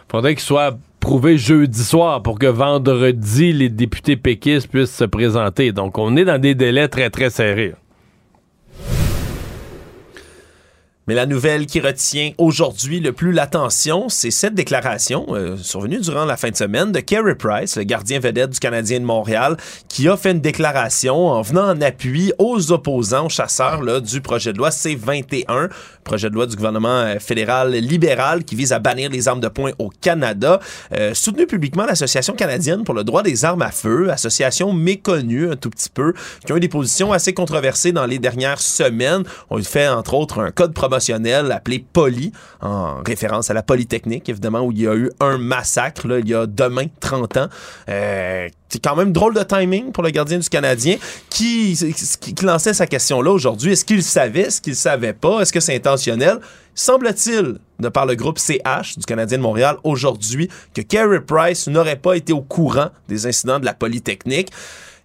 faudrait 0.10 0.34
qu'il 0.34 0.44
soit 0.44 0.76
prouvé 1.00 1.38
jeudi 1.38 1.84
soir 1.84 2.24
pour 2.24 2.40
que 2.40 2.48
vendredi, 2.48 3.54
les 3.54 3.70
députés 3.70 4.16
péquistes 4.16 4.68
puissent 4.68 4.96
se 4.96 5.04
présenter. 5.04 5.74
Donc 5.74 6.00
on 6.00 6.18
est 6.18 6.26
dans 6.26 6.42
des 6.42 6.56
délais 6.56 6.88
très, 6.88 7.12
très 7.12 7.30
serrés. 7.30 7.76
Mais 11.08 11.14
la 11.14 11.28
nouvelle 11.28 11.68
qui 11.68 11.80
retient 11.80 12.32
aujourd'hui 12.40 13.00
le 13.00 13.12
plus 13.12 13.32
l'attention, 13.32 14.10
c'est 14.10 14.32
cette 14.32 14.56
déclaration 14.56 15.28
euh, 15.30 15.56
survenue 15.56 16.00
durant 16.00 16.26
la 16.26 16.36
fin 16.36 16.50
de 16.50 16.56
semaine 16.56 16.92
de 16.92 17.00
Kerry 17.00 17.36
Price, 17.36 17.78
le 17.78 17.84
gardien 17.84 18.20
vedette 18.20 18.50
du 18.50 18.60
Canadien 18.60 19.00
de 19.00 19.06
Montréal, 19.06 19.56
qui 19.88 20.10
a 20.10 20.18
fait 20.18 20.32
une 20.32 20.42
déclaration 20.42 21.28
en 21.28 21.44
venant 21.44 21.70
en 21.70 21.80
appui 21.82 22.34
aux 22.40 22.72
opposants, 22.72 23.28
aux 23.28 23.30
chasseurs 23.30 23.84
là, 23.84 24.00
du 24.00 24.20
projet 24.20 24.52
de 24.52 24.58
loi 24.58 24.72
C-21, 24.72 25.70
projet 26.04 26.32
de 26.32 26.34
loi 26.34 26.48
du 26.48 26.56
gouvernement 26.56 26.90
euh, 26.90 27.20
fédéral 27.20 27.74
libéral 27.74 28.44
qui 28.44 28.56
vise 28.56 28.74
à 28.74 28.80
bannir 28.80 29.12
les 29.12 29.28
armes 29.28 29.42
de 29.42 29.48
poing 29.48 29.74
au 29.78 29.90
Canada, 30.02 30.60
euh, 30.92 31.14
soutenu 31.14 31.46
publiquement 31.46 31.86
l'Association 31.86 32.34
canadienne 32.34 32.84
pour 32.84 32.96
le 32.96 33.04
droit 33.04 33.22
des 33.22 33.46
armes 33.46 33.62
à 33.62 33.70
feu, 33.70 34.10
association 34.10 34.74
méconnue 34.74 35.52
un 35.52 35.56
tout 35.56 35.70
petit 35.70 35.90
peu, 35.90 36.14
qui 36.44 36.52
ont 36.52 36.58
eu 36.58 36.62
des 36.62 36.68
positions 36.68 37.14
assez 37.14 37.36
controversées 37.36 37.92
dans 37.92 38.08
les 38.08 38.18
dernières 38.18 38.60
semaines. 38.60 39.22
On 39.52 39.62
fait 39.62 39.88
entre 39.88 40.16
autres 40.16 40.42
un 40.42 40.50
code 40.50 40.74
promotionnel 40.96 41.52
appelé 41.52 41.84
Poly, 41.92 42.32
en 42.62 43.02
référence 43.06 43.50
à 43.50 43.54
la 43.54 43.64
Polytechnique, 43.64 44.30
évidemment, 44.30 44.62
où 44.62 44.72
il 44.72 44.82
y 44.82 44.88
a 44.88 44.96
eu 44.96 45.12
un 45.20 45.38
massacre, 45.38 46.06
il 46.20 46.30
y 46.30 46.34
a 46.34 46.46
demain, 46.46 46.86
30 47.02 47.38
ans. 47.38 47.48
Euh, 47.90 48.48
c'est 48.70 48.82
quand 48.82 48.96
même 48.96 49.12
drôle 49.12 49.34
de 49.34 49.44
timing 49.44 49.92
pour 49.92 50.04
le 50.04 50.10
gardien 50.10 50.38
du 50.38 50.50
Canadien 50.50 50.98
qui, 51.30 51.78
qui, 52.20 52.46
lançait 52.46 52.74
sa 52.74 52.88
question-là 52.88 53.32
aujourd'hui. 53.32 53.74
Est-ce 53.74 53.86
qu'il 53.86 54.04
savait? 54.04 54.42
Est-ce 54.42 54.62
qu'il 54.62 54.76
savait 54.76 55.14
pas? 55.14 55.42
Est-ce 55.42 55.54
que 55.54 55.60
c'est 55.60 55.76
intentionnel? 55.76 56.40
Semble-t-il, 56.74 57.60
de 57.80 57.90
par 57.90 58.06
le 58.06 58.16
groupe 58.16 58.40
CH 58.40 58.98
du 58.98 59.06
Canadien 59.06 59.38
de 59.38 59.44
Montréal 59.44 59.78
aujourd'hui, 59.84 60.50
que 60.74 60.82
Carey 60.82 61.22
Price 61.22 61.68
n'aurait 61.68 61.96
pas 61.96 62.16
été 62.16 62.34
au 62.34 62.42
courant 62.42 62.90
des 63.08 63.28
incidents 63.28 63.60
de 63.60 63.66
la 63.66 63.74
Polytechnique. 63.74 64.52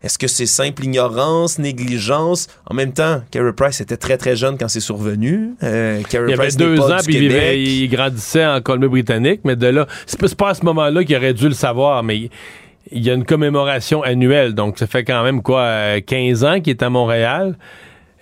Est-ce 0.02 0.18
que 0.18 0.28
c'est 0.28 0.46
simple 0.46 0.84
ignorance, 0.84 1.58
négligence? 1.58 2.46
En 2.66 2.74
même 2.74 2.92
temps, 2.92 3.20
Carey 3.30 3.52
Price 3.54 3.82
était 3.82 3.98
très 3.98 4.16
très 4.16 4.34
jeune 4.34 4.56
quand 4.56 4.68
c'est 4.68 4.80
survenu. 4.80 5.50
Euh, 5.62 6.00
il 6.10 6.32
avait 6.32 6.48
deux 6.52 6.80
ans, 6.80 6.96
puis 7.04 7.16
il, 7.16 7.88
grandissait 7.88 8.46
en 8.46 8.60
Colombie-Britannique, 8.62 9.42
mais 9.44 9.56
de 9.56 9.66
là, 9.66 9.86
c'est 10.06 10.34
pas 10.36 10.50
à 10.50 10.54
ce 10.54 10.64
moment-là 10.64 11.04
qu'il 11.04 11.16
aurait 11.16 11.34
dû 11.34 11.48
le 11.48 11.54
savoir, 11.54 12.02
mais 12.02 12.30
il 12.90 13.04
y 13.04 13.10
a 13.10 13.14
une 13.14 13.26
commémoration 13.26 14.02
annuelle, 14.02 14.54
donc 14.54 14.78
ça 14.78 14.86
fait 14.86 15.04
quand 15.04 15.22
même 15.22 15.42
quoi, 15.42 16.00
15 16.00 16.44
ans 16.44 16.60
qu'il 16.60 16.70
est 16.70 16.82
à 16.82 16.88
Montréal. 16.88 17.56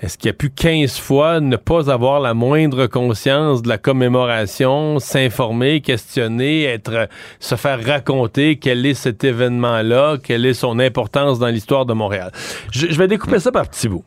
Est-ce 0.00 0.16
qu'il 0.16 0.30
a 0.30 0.32
pu 0.32 0.50
15 0.50 0.96
fois 0.98 1.40
ne 1.40 1.56
pas 1.56 1.90
avoir 1.90 2.20
la 2.20 2.32
moindre 2.32 2.86
conscience 2.86 3.62
de 3.62 3.68
la 3.68 3.78
commémoration, 3.78 5.00
s'informer, 5.00 5.80
questionner, 5.80 6.62
être, 6.64 7.08
se 7.40 7.56
faire 7.56 7.84
raconter 7.84 8.58
quel 8.60 8.86
est 8.86 8.94
cet 8.94 9.24
événement-là, 9.24 10.18
quelle 10.22 10.46
est 10.46 10.54
son 10.54 10.78
importance 10.78 11.40
dans 11.40 11.48
l'histoire 11.48 11.84
de 11.84 11.94
Montréal? 11.94 12.30
Je, 12.70 12.86
vais 12.96 13.08
découper 13.08 13.40
ça 13.40 13.50
par 13.50 13.68
petits 13.68 13.88
bouts. 13.88 14.04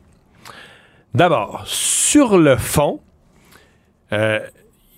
D'abord, 1.12 1.62
sur 1.66 2.38
le 2.38 2.56
fond, 2.56 3.00
euh, 4.14 4.40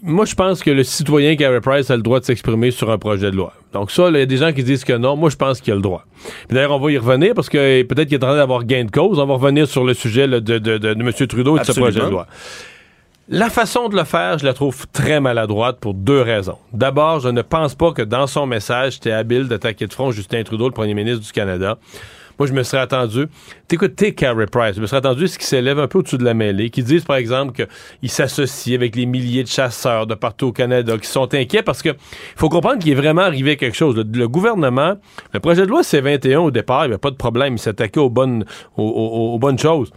moi, 0.07 0.27
je 0.27 0.35
pense 0.35 0.63
que 0.63 0.71
le 0.71 0.85
citoyen 0.85 1.35
Gary 1.35 1.61
Price 1.61 1.91
a 1.91 1.97
le 1.97 2.03
droit 2.03 2.21
de 2.21 2.27
s'exprimer 2.27 2.71
sur 2.71 2.91
un 2.91 2.99
projet 2.99 3.31
de 3.31 3.37
loi. 3.37 3.55
Donc 3.73 3.91
ça, 3.91 4.11
il 4.11 4.17
y 4.17 4.21
a 4.21 4.27
des 4.27 4.37
gens 4.37 4.53
qui 4.53 4.63
disent 4.63 4.85
que 4.85 4.93
non. 4.93 5.17
Moi, 5.17 5.31
je 5.31 5.37
pense 5.37 5.63
qu'il 5.63 5.73
a 5.73 5.77
le 5.77 5.83
droit. 5.83 6.05
D'ailleurs, 6.51 6.73
on 6.73 6.79
va 6.79 6.93
y 6.93 6.99
revenir 6.99 7.33
parce 7.35 7.49
que 7.49 7.83
peut-être 7.85 8.09
qu'il 8.09 8.19
est 8.19 8.25
en 8.25 8.29
train 8.29 8.37
d'avoir 8.37 8.65
gain 8.65 8.85
de 8.85 8.91
cause. 8.91 9.19
On 9.19 9.25
va 9.25 9.35
revenir 9.35 9.67
sur 9.67 9.83
le 9.83 9.95
sujet 9.95 10.29
de, 10.29 10.39
de, 10.41 10.89
M. 10.89 11.13
Trudeau 11.27 11.57
et 11.57 11.61
de 11.61 11.65
ce 11.65 11.73
projet 11.73 12.01
de 12.01 12.07
loi. 12.07 12.27
La 13.31 13.49
façon 13.49 13.89
de 13.89 13.97
le 13.97 14.05
faire, 14.05 14.37
je 14.37 14.45
la 14.45 14.53
trouve 14.53 14.87
très 14.93 15.19
maladroite 15.21 15.81
pour 15.81 15.95
deux 15.95 16.21
raisons. 16.21 16.59
D'abord, 16.75 17.21
je 17.21 17.31
ne 17.31 17.41
pense 17.41 17.75
pas 17.75 17.93
que 17.93 18.03
dans 18.03 18.27
son 18.27 18.45
message, 18.45 18.95
c'était 18.95 19.13
habile 19.13 19.49
d'attaquer 19.49 19.87
de 19.87 19.93
front 19.95 20.11
Justin 20.11 20.43
Trudeau, 20.43 20.67
le 20.67 20.75
premier 20.75 20.93
ministre 20.93 21.25
du 21.25 21.33
Canada. 21.33 21.79
Moi, 22.39 22.49
je 22.49 22.53
me 22.53 22.63
serais 22.63 22.83
attendu. 22.83 23.27
T'écoutes, 23.69 23.97
t'es 23.97 24.13
Carey 24.13 24.47
Price. 24.47 24.77
Je 24.77 24.81
me 24.81 24.87
serais 24.87 24.99
attendu 24.99 25.29
ce 25.29 25.39
qui 25.39 25.47
s'élève 25.47 25.79
un 25.79 25.89
peu 25.89 25.99
au-dessus 25.99 26.19
de 26.19 26.25
la 26.25 26.35
mêlée, 26.35 26.71
qui 26.71 26.83
disent, 26.83 27.05
par 27.05 27.17
exemple, 27.17 27.53
qu'ils 27.53 28.11
s'associent 28.11 28.75
avec 28.75 28.97
les 28.97 29.07
milliers 29.07 29.43
de 29.43 29.49
chasseurs 29.49 30.07
de 30.07 30.15
partout 30.15 30.47
au 30.47 30.53
Canada, 30.53 30.99
qui 30.99 31.07
sont 31.07 31.33
inquiets 31.35 31.63
parce 31.63 31.83
que 31.83 31.91
faut 32.37 32.49
comprendre 32.49 32.79
qu'il 32.79 32.93
est 32.93 32.97
vraiment 32.97 33.23
arrivé 33.23 33.57
quelque 33.57 33.77
chose. 33.77 33.97
Le, 33.97 34.29
gouvernement, 34.29 34.95
le 35.33 35.41
projet 35.41 35.63
de 35.63 35.69
loi 35.69 35.83
C-21, 35.83 36.37
au 36.37 36.51
départ, 36.51 36.85
il 36.85 36.89
n'y 36.89 36.95
avait 36.95 36.99
pas 36.99 37.11
de 37.11 37.17
problème. 37.17 37.55
Il 37.55 37.59
s'attaquait 37.59 38.01
aux 38.01 38.11
bonnes, 38.11 38.45
aux 38.77 39.39
bonnes 39.39 39.59
choses 39.59 39.93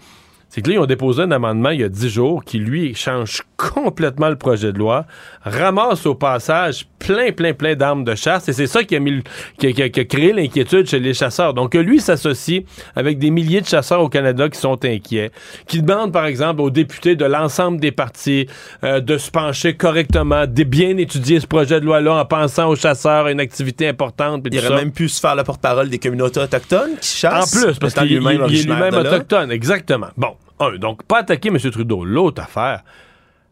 c'est 0.58 0.64
que 0.64 0.70
là, 0.70 0.78
ils 0.78 0.80
ont 0.80 0.88
déposé 0.88 1.22
un 1.22 1.30
amendement 1.30 1.70
il 1.70 1.82
y 1.82 1.84
a 1.84 1.88
dix 1.88 2.10
jours 2.10 2.44
qui, 2.44 2.58
lui, 2.58 2.96
change 2.96 3.44
complètement 3.58 4.28
le 4.28 4.38
projet 4.38 4.74
de 4.74 4.80
loi, 4.80 5.06
ramasse 5.44 6.08
au 6.08 6.16
passage 6.16 6.88
plein, 6.98 7.32
plein, 7.32 7.54
plein 7.54 7.76
d'armes 7.76 8.04
de 8.04 8.16
chasse, 8.16 8.50
et 8.50 8.54
c'est 8.54 8.66
ça 8.66 8.84
qui 8.84 8.96
a, 8.96 9.00
mis, 9.00 9.22
qui, 9.60 9.72
créé 9.72 10.34
l'inquiétude 10.34 10.88
chez 10.88 11.00
les 11.00 11.14
chasseurs. 11.14 11.54
Donc, 11.54 11.76
lui 11.76 12.00
s'associe 12.00 12.64
avec 12.96 13.20
des 13.20 13.30
milliers 13.30 13.62
de 13.62 13.68
chasseurs 13.68 14.02
au 14.02 14.10
Canada 14.10 14.50
qui 14.50 14.60
sont 14.60 14.84
inquiets, 14.84 15.30
qui 15.68 15.84
demandent, 15.84 16.12
par 16.12 16.26
exemple, 16.26 16.62
aux 16.62 16.72
députés 16.72 17.16
de 17.16 17.26
l'ensemble 17.26 17.80
des 17.80 17.92
partis 17.92 18.48
euh, 18.84 19.00
de 19.00 19.20
se 19.20 19.30
pencher 19.30 19.76
correctement, 19.76 20.48
de 20.48 20.64
bien 20.64 20.98
étudier 20.98 21.40
ce 21.40 21.46
projet 21.46 21.80
de 21.80 21.86
loi-là 21.86 22.16
en 22.16 22.26
pensant 22.26 22.68
aux 22.68 22.76
chasseurs, 22.76 23.28
une 23.28 23.40
activité 23.40 23.88
importante. 23.88 24.48
Il 24.52 24.58
aurait 24.58 24.76
même 24.76 24.92
pu 24.92 25.08
se 25.08 25.20
faire 25.20 25.36
la 25.36 25.44
porte-parole 25.44 25.90
des 25.90 26.00
communautés 26.00 26.40
autochtones 26.40 26.98
qui 27.00 27.16
chassent. 27.16 27.56
En 27.56 27.68
plus, 27.68 27.78
parce 27.78 27.94
qu'il 27.94 28.14
est 28.14 28.20
lui-même 28.20 28.96
autochtone, 28.96 29.52
exactement. 29.52 30.08
Bon, 30.18 30.34
un, 30.60 30.78
donc 30.78 31.04
pas 31.04 31.20
attaquer 31.20 31.50
M. 31.50 31.58
Trudeau. 31.58 32.06
L'autre 32.06 32.42
affaire, 32.42 32.84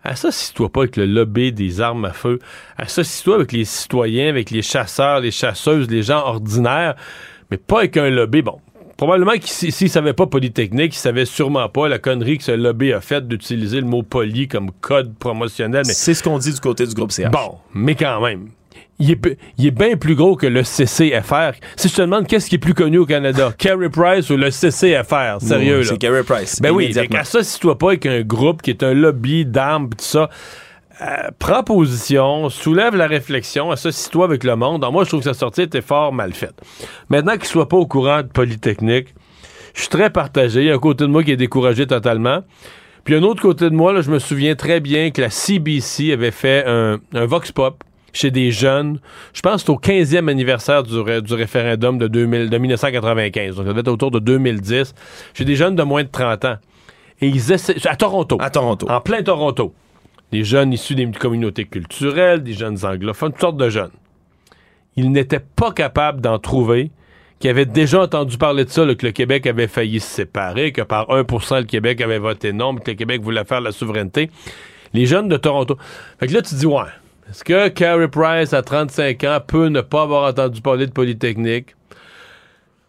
associe-toi 0.04 0.70
pas 0.70 0.82
avec 0.82 0.98
le 0.98 1.06
lobby 1.06 1.52
des 1.52 1.82
armes 1.82 2.06
à 2.06 2.14
feu. 2.14 2.40
Associe-toi 2.78 3.36
avec 3.36 3.52
les 3.52 3.66
citoyens, 3.66 4.30
avec 4.30 4.52
les 4.52 4.62
chasseurs, 4.62 5.20
les 5.20 5.32
chasseuses, 5.32 5.90
les 5.90 6.04
gens 6.04 6.26
ordinaires, 6.26 6.96
mais 7.52 7.58
pas 7.58 7.80
avec 7.80 7.98
un 7.98 8.10
lobby. 8.10 8.42
Bon, 8.42 8.60
probablement 8.98 9.34
qu'il 9.34 9.72
s'il 9.72 9.90
savait 9.90 10.14
pas 10.14 10.28
Polytechnique, 10.28 10.96
il 10.96 11.00
savait 11.00 11.26
sûrement 11.26 11.70
pas 11.70 11.88
la 11.88 12.00
connerie 12.00 12.38
que 12.38 12.44
ce 12.44 12.52
lobby 12.52 12.94
a 12.94 13.02
faite 13.02 13.28
d'utiliser 13.28 13.82
le 13.82 13.88
mot 13.88 14.04
poly 14.04 14.48
comme 14.48 14.72
code 14.82 15.16
promotionnel. 15.16 15.84
Mais... 15.86 15.94
C'est 15.94 16.14
ce 16.14 16.24
qu'on 16.24 16.38
dit 16.38 16.54
du 16.54 16.60
côté 16.60 16.86
du 16.86 16.94
groupe 16.94 17.12
CH. 17.12 17.32
Bon, 17.32 17.58
mais 17.74 17.96
quand 17.96 18.22
même 18.22 18.50
il 19.00 19.12
est, 19.12 19.72
bien 19.72 19.98
plus 19.98 20.16
gros 20.16 20.36
que 20.36 20.48
le 20.48 20.64
CCFR. 20.64 21.52
Si 21.76 21.90
je 21.90 21.96
te 21.96 22.02
demande 22.02 22.28
qu'est-ce 22.28 22.50
qui 22.50 22.56
est 22.56 22.60
plus 22.60 22.74
connu 22.74 22.98
au 23.00 23.06
Canada, 23.06 23.54
Carey 23.58 23.90
Price 23.90 24.30
ou 24.30 24.38
le 24.38 24.50
CCFR, 24.50 25.42
sérieux 25.42 25.80
là. 25.80 25.86
C'est 25.86 25.98
Carey 25.98 26.24
Price. 26.24 26.62
Ben 26.62 26.72
oui, 26.72 26.94
associe-toi 26.98 27.78
pas 27.78 27.88
avec 27.88 28.06
un 28.06 28.22
groupe 28.22 28.62
qui 28.62 28.70
est 28.70 28.84
un 28.84 28.94
lobby 28.94 29.46
d'armes 29.46 29.90
tout 29.90 30.06
ça. 30.06 30.30
Euh, 31.02 31.30
prends 31.40 31.62
position, 31.62 32.50
soulève 32.50 32.96
la 32.96 33.08
réflexion, 33.08 33.70
associe-toi 33.70 34.24
avec 34.24 34.46
le 34.46 34.56
monde. 34.56 34.86
moi, 34.94 35.04
je 35.04 35.10
trouve 35.10 35.20
que 35.20 35.26
sa 35.26 35.34
sortie 35.34 35.64
était 35.64 35.82
fort 35.82 36.14
mal 36.14 36.34
faite. 36.34 36.56
Maintenant 37.10 37.34
qu'il 37.34 37.46
soit 37.46 37.68
pas 37.68 37.76
au 37.76 37.86
courant 37.86 38.22
de 38.22 38.28
Polytechnique, 38.28 39.14
je 39.74 39.82
suis 39.82 39.90
très 39.90 40.10
partagé. 40.10 40.62
Il 40.62 40.68
y 40.68 40.72
a 40.72 40.76
un 40.76 40.80
côté 40.80 41.04
de 41.04 41.10
moi 41.10 41.22
qui 41.22 41.32
est 41.32 41.38
découragé 41.38 41.86
totalement. 41.86 42.44
Puis 43.04 43.14
un 43.14 43.24
autre 43.24 43.42
côté 43.42 43.70
de 43.70 43.76
moi, 43.76 43.92
là, 43.92 44.00
je 44.00 44.10
me 44.10 44.20
souviens 44.20 44.56
très 44.56 44.80
bien 44.80 45.12
que 45.12 45.22
la 45.22 45.30
CBC 45.30 46.14
avait 46.14 46.32
fait 46.32 46.64
un, 46.66 47.00
un 47.14 47.26
Vox 47.26 47.52
Pop 47.52 47.84
chez 48.16 48.32
des 48.32 48.52
jeunes. 48.52 49.00
Je 49.34 49.42
pense 49.42 49.64
que 49.64 49.68
c'est 49.68 49.72
au 49.72 49.80
15e 49.80 50.30
anniversaire 50.30 50.84
du, 50.84 50.92
du 51.22 51.34
référendum 51.34 51.98
de, 51.98 52.08
2000, 52.08 52.50
de 52.50 52.58
1995. 52.58 53.56
Donc, 53.56 53.66
ça 53.66 53.72
devait 53.72 53.82
être 53.82 53.88
autour 53.90 54.12
de 54.12 54.20
2010. 54.20 54.96
Chez 55.34 55.46
des 55.46 55.56
jeunes 55.56 55.76
de 55.76 55.84
moins 55.84 56.04
de 56.04 56.10
30 56.10 56.46
ans. 56.46 56.58
Et 57.22 57.28
ils 57.28 57.52
essaient, 57.52 57.88
à 57.88 57.96
Toronto. 57.96 58.38
À 58.40 58.50
Toronto. 58.50 58.90
En 58.90 59.02
plein 59.02 59.22
Toronto. 59.22 59.74
Des 60.32 60.44
jeunes 60.44 60.74
issus 60.74 60.96
des 60.96 61.10
communautés 61.12 61.66
culturelles, 61.66 62.42
des 62.42 62.54
jeunes 62.54 62.78
anglophones, 62.86 63.32
toutes 63.32 63.42
sortes 63.42 63.58
de 63.58 63.70
jeunes. 63.70 63.92
Ils 64.96 65.12
n'étaient 65.12 65.44
pas 65.56 65.72
capables 65.72 66.22
d'en 66.22 66.40
trouver 66.40 66.92
qui 67.40 67.50
avaient 67.50 67.66
déjà 67.66 68.02
entendu 68.02 68.38
parler 68.38 68.64
de 68.64 68.70
ça, 68.70 68.84
que 68.96 69.06
le 69.06 69.12
Québec 69.12 69.46
avait 69.46 69.68
failli 69.68 70.00
se 70.00 70.08
séparer, 70.08 70.72
que 70.72 70.82
par 70.82 71.10
1% 71.10 71.60
le 71.60 71.64
Québec 71.66 72.00
avait 72.00 72.18
voté 72.18 72.54
non, 72.54 72.74
que 72.76 72.92
le 72.92 72.96
Québec 72.96 73.22
voulait 73.22 73.44
faire 73.44 73.60
la 73.60 73.74
souveraineté. 73.74 74.32
Les 74.94 75.06
jeunes 75.06 75.28
de 75.28 75.36
Toronto. 75.36 75.78
Fait 76.18 76.28
que 76.28 76.34
là, 76.34 76.42
tu 76.42 76.56
dis, 76.56 76.66
ouais, 76.66 76.84
est-ce 77.30 77.44
que 77.44 77.70
Carey 77.70 78.08
Price, 78.08 78.54
à 78.54 78.62
35 78.62 79.24
ans, 79.24 79.40
peut 79.46 79.68
ne 79.68 79.82
pas 79.82 80.04
avoir 80.04 80.30
entendu 80.30 80.62
parler 80.62 80.86
de 80.86 80.92
Polytechnique? 80.92 81.76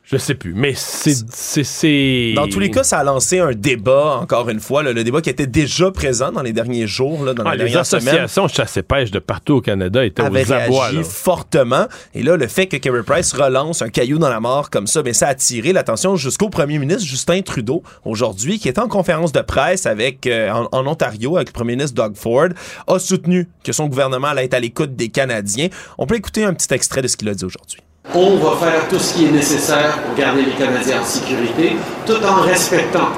Je 0.06 0.18
sais 0.18 0.36
plus, 0.36 0.54
mais 0.54 0.72
c'est. 0.76 2.32
Dans 2.36 2.46
tous 2.46 2.60
les 2.60 2.70
cas, 2.70 2.84
ça 2.84 2.98
a 2.98 3.04
lancé 3.04 3.40
un 3.40 3.50
débat, 3.50 4.18
encore 4.22 4.48
une 4.48 4.60
fois, 4.60 4.84
le 4.84 5.02
débat 5.02 5.20
qui 5.20 5.30
était 5.30 5.48
déjà 5.48 5.90
présent 5.90 6.30
dans 6.30 6.42
les 6.42 6.52
derniers 6.52 6.86
jours, 6.86 7.24
là, 7.24 7.34
dans 7.34 7.42
ah, 7.44 7.56
les 7.56 7.76
associations 7.76 8.46
chasse 8.46 8.76
et 8.76 8.84
pêche 8.84 9.10
de 9.10 9.18
partout 9.18 9.54
au 9.54 9.60
Canada 9.60 10.04
étaient 10.04 10.22
aux 10.22 10.52
abois. 10.52 10.90
fortement. 11.02 11.88
Et 12.14 12.22
là, 12.22 12.36
le 12.36 12.46
fait 12.46 12.66
que 12.66 12.76
Kerry 12.76 13.02
Price 13.02 13.32
relance 13.32 13.82
un 13.82 13.88
caillou 13.88 14.18
dans 14.18 14.28
la 14.28 14.38
mort 14.38 14.70
comme 14.70 14.86
ça, 14.86 15.02
ben, 15.02 15.12
ça 15.12 15.26
a 15.26 15.30
attiré 15.30 15.72
l'attention 15.72 16.14
jusqu'au 16.14 16.50
premier 16.50 16.78
ministre 16.78 17.04
Justin 17.04 17.42
Trudeau, 17.42 17.82
aujourd'hui, 18.04 18.60
qui 18.60 18.68
était 18.68 18.80
en 18.80 18.88
conférence 18.88 19.32
de 19.32 19.40
presse 19.40 19.86
avec, 19.86 20.28
euh, 20.28 20.52
en, 20.52 20.86
Ontario 20.86 21.36
avec 21.36 21.48
le 21.48 21.52
premier 21.52 21.72
ministre 21.72 21.96
Doug 21.96 22.16
Ford, 22.16 22.50
a 22.86 22.98
soutenu 23.00 23.48
que 23.64 23.72
son 23.72 23.88
gouvernement 23.88 24.28
allait 24.28 24.44
être 24.44 24.54
à 24.54 24.60
l'écoute 24.60 24.94
des 24.94 25.08
Canadiens. 25.08 25.66
On 25.98 26.06
peut 26.06 26.14
écouter 26.14 26.44
un 26.44 26.54
petit 26.54 26.72
extrait 26.72 27.02
de 27.02 27.08
ce 27.08 27.16
qu'il 27.16 27.28
a 27.28 27.34
dit 27.34 27.44
aujourd'hui. 27.44 27.80
On 28.14 28.36
va 28.36 28.56
faire 28.56 28.88
tout 28.88 28.98
ce 28.98 29.14
qui 29.14 29.26
est 29.26 29.30
nécessaire 29.32 29.98
pour 29.98 30.14
garder 30.16 30.42
les 30.42 30.52
Canadiens 30.52 31.00
en 31.02 31.04
sécurité, 31.04 31.76
tout 32.06 32.24
en 32.24 32.42
respectant 32.42 33.08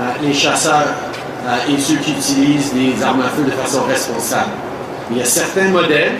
euh, 0.00 0.12
les 0.22 0.32
chasseurs 0.32 0.94
euh, 1.46 1.56
et 1.68 1.78
ceux 1.78 1.96
qui 1.96 2.12
utilisent 2.12 2.72
les 2.74 3.02
armes 3.02 3.20
à 3.22 3.28
feu 3.28 3.42
de 3.44 3.50
façon 3.50 3.82
responsable. 3.82 4.52
Il 5.10 5.18
y 5.18 5.22
a 5.22 5.24
certains 5.24 5.68
modèles 5.68 6.12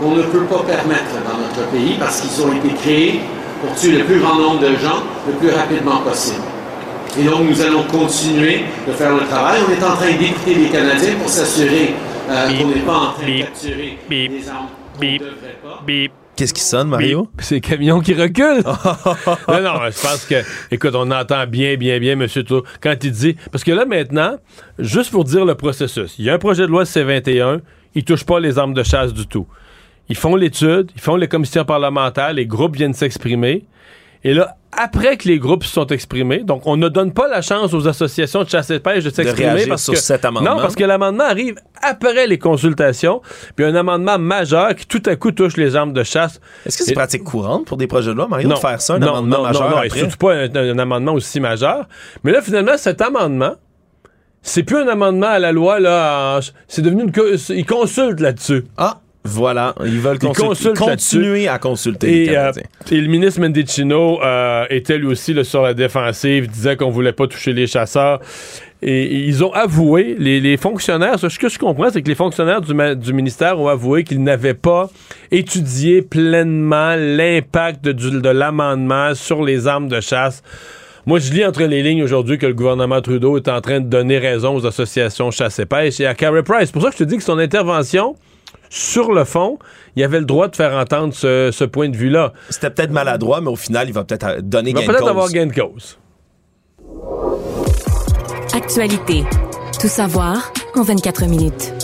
qu'on 0.00 0.12
ne 0.12 0.22
peut 0.22 0.44
pas 0.44 0.60
permettre 0.60 1.12
dans 1.28 1.38
notre 1.38 1.70
pays 1.70 1.96
parce 2.00 2.20
qu'ils 2.22 2.42
ont 2.44 2.52
été 2.52 2.74
créés 2.74 3.20
pour 3.60 3.74
tuer 3.76 3.98
le 3.98 4.04
plus 4.04 4.18
grand 4.18 4.34
nombre 4.34 4.60
de 4.60 4.74
gens 4.76 5.02
le 5.28 5.34
plus 5.34 5.50
rapidement 5.50 5.98
possible. 5.98 6.42
Et 7.18 7.24
donc, 7.24 7.42
nous 7.42 7.60
allons 7.60 7.82
continuer 7.84 8.64
de 8.88 8.92
faire 8.92 9.14
le 9.14 9.26
travail. 9.26 9.60
On 9.68 9.70
est 9.70 9.84
en 9.84 9.94
train 9.94 10.12
d'écouter 10.18 10.54
les 10.54 10.68
Canadiens 10.70 11.14
pour 11.20 11.28
s'assurer 11.28 11.94
euh, 12.30 12.46
qu'on 12.58 12.68
n'est 12.68 12.80
pas 12.80 12.94
en 12.94 13.12
train 13.12 13.26
de 13.26 13.42
capturer 13.42 13.98
des 14.08 14.48
armes 14.48 14.68
qu'on 14.98 15.04
ne 15.04 15.18
devrait 15.18 15.58
pas. 15.62 16.21
Qu'est-ce 16.34 16.54
qui 16.54 16.62
sonne, 16.62 16.88
Mario? 16.88 17.28
C'est 17.38 17.56
le 17.56 17.60
camion 17.60 18.00
qui 18.00 18.14
recule. 18.14 18.62
non, 19.48 19.62
non, 19.62 19.80
je 19.90 20.00
pense 20.00 20.24
que, 20.26 20.42
écoute, 20.70 20.94
on 20.94 21.10
entend 21.10 21.46
bien, 21.46 21.76
bien, 21.76 21.98
bien 21.98 22.12
M. 22.12 22.26
Trudeau 22.26 22.64
quand 22.80 22.94
il 23.04 23.12
dit. 23.12 23.36
Parce 23.50 23.62
que 23.62 23.72
là, 23.72 23.84
maintenant, 23.84 24.38
juste 24.78 25.10
pour 25.10 25.24
dire 25.24 25.44
le 25.44 25.54
processus, 25.54 26.14
il 26.18 26.24
y 26.24 26.30
a 26.30 26.34
un 26.34 26.38
projet 26.38 26.62
de 26.62 26.68
loi 26.68 26.86
C-21, 26.86 27.60
il 27.94 28.04
touche 28.04 28.24
pas 28.24 28.40
les 28.40 28.58
armes 28.58 28.72
de 28.72 28.82
chasse 28.82 29.12
du 29.12 29.26
tout. 29.26 29.46
Ils 30.08 30.16
font 30.16 30.34
l'étude, 30.34 30.90
ils 30.94 31.00
font 31.00 31.16
les 31.16 31.28
commissions 31.28 31.64
parlementaires, 31.64 32.32
les 32.32 32.46
groupes 32.46 32.76
viennent 32.76 32.94
s'exprimer. 32.94 33.64
Et 34.24 34.34
là, 34.34 34.56
après 34.70 35.16
que 35.16 35.26
les 35.28 35.38
groupes 35.38 35.64
se 35.64 35.72
sont 35.72 35.86
exprimés, 35.88 36.38
donc 36.44 36.62
on 36.66 36.76
ne 36.76 36.88
donne 36.88 37.12
pas 37.12 37.26
la 37.28 37.42
chance 37.42 37.74
aux 37.74 37.88
associations 37.88 38.44
de 38.44 38.48
chasse 38.48 38.70
et 38.70 38.74
de 38.74 38.78
pêche 38.78 39.02
de 39.04 39.10
s'exprimer 39.10 39.66
parce 39.66 39.82
sur 39.82 39.92
que 39.94 39.98
cet 39.98 40.24
amendement. 40.24 40.54
non 40.54 40.62
parce 40.62 40.76
que 40.76 40.84
l'amendement 40.84 41.24
arrive 41.24 41.56
après 41.82 42.26
les 42.28 42.38
consultations, 42.38 43.20
puis 43.56 43.64
un 43.66 43.74
amendement 43.74 44.18
majeur 44.18 44.74
qui 44.76 44.86
tout 44.86 45.02
à 45.06 45.16
coup 45.16 45.32
touche 45.32 45.56
les 45.56 45.74
armes 45.76 45.92
de 45.92 46.04
chasse. 46.04 46.40
Est-ce 46.64 46.78
que 46.78 46.84
c'est 46.84 46.92
Et- 46.92 46.94
pratique 46.94 47.24
courante 47.24 47.66
pour 47.66 47.76
des 47.76 47.86
projets 47.88 48.10
de 48.12 48.16
loi, 48.16 48.28
Mario, 48.28 48.48
de 48.48 48.54
faire 48.54 48.80
ça, 48.80 48.94
un 48.94 48.98
non, 49.00 49.08
amendement 49.08 49.38
non, 49.38 49.42
majeur 49.42 49.70
non, 49.70 49.76
non, 49.76 49.82
et 49.82 49.86
après? 49.86 49.98
surtout 49.98 50.16
pas 50.18 50.34
un, 50.34 50.54
un 50.56 50.78
amendement 50.78 51.12
aussi 51.14 51.40
majeur. 51.40 51.86
Mais 52.24 52.32
là, 52.32 52.40
finalement, 52.40 52.78
cet 52.78 53.00
amendement, 53.02 53.54
c'est 54.40 54.62
plus 54.62 54.76
un 54.78 54.88
amendement 54.88 55.26
à 55.28 55.38
la 55.38 55.52
loi, 55.52 55.80
là. 55.80 56.40
C'est 56.66 56.82
devenu 56.82 57.02
une. 57.02 57.12
co- 57.12 57.26
Ils 57.50 57.66
consultent 57.66 58.20
là-dessus. 58.20 58.64
Ah, 58.76 59.00
voilà. 59.24 59.74
Ils 59.84 60.00
veulent 60.00 60.18
Ils 60.20 60.28
consultent 60.28 60.78
continuer 60.78 61.46
à 61.46 61.58
consulter 61.58 62.06
les 62.06 62.32
Et, 62.32 62.36
euh, 62.36 62.52
et 62.90 63.00
le 63.00 63.08
ministre 63.08 63.40
Mendicino 63.40 64.20
euh, 64.22 64.66
était 64.68 64.98
lui 64.98 65.06
aussi 65.06 65.32
là, 65.32 65.44
sur 65.44 65.62
la 65.62 65.74
défensive, 65.74 66.48
disait 66.48 66.76
qu'on 66.76 66.90
voulait 66.90 67.12
pas 67.12 67.28
toucher 67.28 67.52
les 67.52 67.66
chasseurs. 67.66 68.20
Et, 68.82 69.04
et 69.04 69.18
ils 69.20 69.44
ont 69.44 69.52
avoué, 69.52 70.16
les, 70.18 70.40
les 70.40 70.56
fonctionnaires, 70.56 71.18
ce 71.18 71.38
que 71.38 71.48
je 71.48 71.58
comprends, 71.58 71.90
c'est 71.90 72.02
que 72.02 72.08
les 72.08 72.16
fonctionnaires 72.16 72.60
du, 72.60 73.12
ministère 73.12 73.60
ont 73.60 73.68
avoué 73.68 74.02
qu'ils 74.02 74.22
n'avaient 74.22 74.54
pas 74.54 74.90
étudié 75.30 76.02
pleinement 76.02 76.96
l'impact 76.96 77.84
de, 77.84 78.28
l'amendement 78.28 79.14
sur 79.14 79.44
les 79.44 79.68
armes 79.68 79.88
de 79.88 80.00
chasse. 80.00 80.42
Moi, 81.06 81.20
je 81.20 81.32
lis 81.32 81.44
entre 81.44 81.62
les 81.62 81.82
lignes 81.82 82.02
aujourd'hui 82.02 82.38
que 82.38 82.46
le 82.46 82.54
gouvernement 82.54 83.00
Trudeau 83.00 83.36
est 83.36 83.48
en 83.48 83.60
train 83.60 83.80
de 83.80 83.86
donner 83.86 84.18
raison 84.18 84.56
aux 84.56 84.66
associations 84.66 85.30
chasse 85.30 85.60
et 85.60 85.66
pêche 85.66 86.00
et 86.00 86.06
à 86.06 86.14
Carey 86.14 86.42
Price. 86.42 86.66
C'est 86.66 86.72
pour 86.72 86.82
ça 86.82 86.90
que 86.90 86.94
je 86.94 87.04
te 87.04 87.08
dis 87.08 87.16
que 87.16 87.22
son 87.22 87.38
intervention, 87.38 88.16
sur 88.74 89.12
le 89.12 89.24
fond, 89.24 89.58
il 89.96 90.02
avait 90.02 90.18
le 90.18 90.24
droit 90.24 90.48
de 90.48 90.56
faire 90.56 90.72
entendre 90.72 91.12
ce, 91.12 91.50
ce 91.52 91.64
point 91.64 91.90
de 91.90 91.96
vue-là. 91.96 92.32
C'était 92.48 92.70
peut-être 92.70 92.90
maladroit, 92.90 93.42
mais 93.42 93.50
au 93.50 93.56
final, 93.56 93.86
il 93.86 93.92
va 93.92 94.02
peut-être 94.02 94.26
euh, 94.26 94.40
donner 94.40 94.70
Il 94.70 94.76
va 94.76 94.80
gain 94.80 94.86
de 94.86 94.92
peut-être 94.92 95.00
cause. 95.02 95.10
avoir 95.10 95.30
gain 95.30 95.46
de 95.46 95.52
cause. 95.52 95.98
Actualité. 98.54 99.24
Tout 99.78 99.88
savoir 99.88 100.50
en 100.74 100.82
24 100.84 101.26
minutes. 101.26 101.74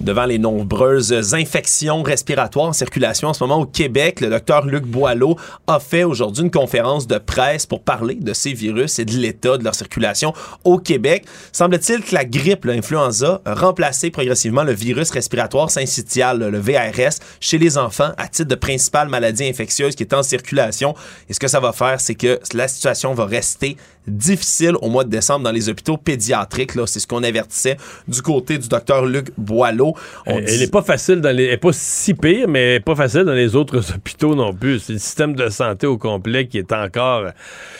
Devant 0.00 0.24
les 0.24 0.38
nombreuses 0.38 1.34
infections 1.34 2.02
respiratoires 2.02 2.68
en 2.68 2.72
circulation 2.72 3.28
en 3.28 3.34
ce 3.34 3.44
moment 3.44 3.60
au 3.60 3.66
Québec, 3.66 4.22
le 4.22 4.30
docteur 4.30 4.64
Luc 4.64 4.84
Boileau 4.86 5.36
a 5.66 5.78
fait 5.78 6.04
aujourd'hui 6.04 6.42
une 6.42 6.50
conférence 6.50 7.06
de 7.06 7.18
presse 7.18 7.66
pour 7.66 7.82
parler 7.82 8.14
de 8.14 8.32
ces 8.32 8.54
virus 8.54 8.98
et 8.98 9.04
de 9.04 9.12
l'état 9.12 9.58
de 9.58 9.62
leur 9.62 9.74
circulation 9.74 10.32
au 10.64 10.78
Québec. 10.78 11.26
Semble-t-il 11.52 12.02
que 12.02 12.14
la 12.14 12.24
grippe, 12.24 12.64
l'influenza, 12.64 13.42
a 13.44 13.54
remplacé 13.54 14.10
progressivement 14.10 14.64
le 14.64 14.72
virus 14.72 15.10
respiratoire 15.10 15.70
syncytial, 15.70 16.38
le 16.38 16.58
VRS, 16.58 17.18
chez 17.38 17.58
les 17.58 17.76
enfants 17.76 18.12
à 18.16 18.26
titre 18.26 18.48
de 18.48 18.54
principale 18.54 19.10
maladie 19.10 19.44
infectieuse 19.44 19.94
qui 19.96 20.04
est 20.04 20.14
en 20.14 20.22
circulation. 20.22 20.94
Et 21.28 21.34
ce 21.34 21.40
que 21.40 21.48
ça 21.48 21.60
va 21.60 21.72
faire, 21.72 22.00
c'est 22.00 22.14
que 22.14 22.40
la 22.54 22.68
situation 22.68 23.12
va 23.12 23.26
rester 23.26 23.76
difficile 24.06 24.72
au 24.82 24.88
mois 24.88 25.04
de 25.04 25.10
décembre 25.10 25.44
dans 25.44 25.52
les 25.52 25.68
hôpitaux 25.68 25.96
pédiatriques. 25.96 26.74
Là, 26.74 26.86
c'est 26.86 27.00
ce 27.00 27.06
qu'on 27.06 27.22
avertissait 27.22 27.76
du 28.08 28.22
côté 28.22 28.58
du 28.58 28.68
docteur 28.68 29.04
Luc 29.06 29.28
Boileau. 29.38 29.94
On 30.26 30.38
Elle, 30.38 30.44
dit- 30.44 30.54
elle 30.54 30.62
est 30.62 30.70
pas 30.72 30.82
facile 30.82 31.20
dans 31.20 31.34
les. 31.34 31.44
Elle 31.44 31.52
est 31.54 31.56
pas 31.58 31.72
si 31.72 32.14
pire, 32.14 32.48
mais 32.48 32.60
elle 32.60 32.76
est 32.76 32.80
pas 32.80 32.94
facile 32.96 33.22
dans 33.22 33.32
les 33.32 33.54
autres 33.56 33.78
hôpitaux 33.94 34.34
non 34.34 34.52
plus. 34.52 34.80
C'est 34.80 34.94
le 34.94 34.98
système 34.98 35.34
de 35.34 35.48
santé 35.48 35.86
au 35.86 35.98
complet 35.98 36.46
qui 36.46 36.58
est 36.58 36.72
encore 36.72 37.26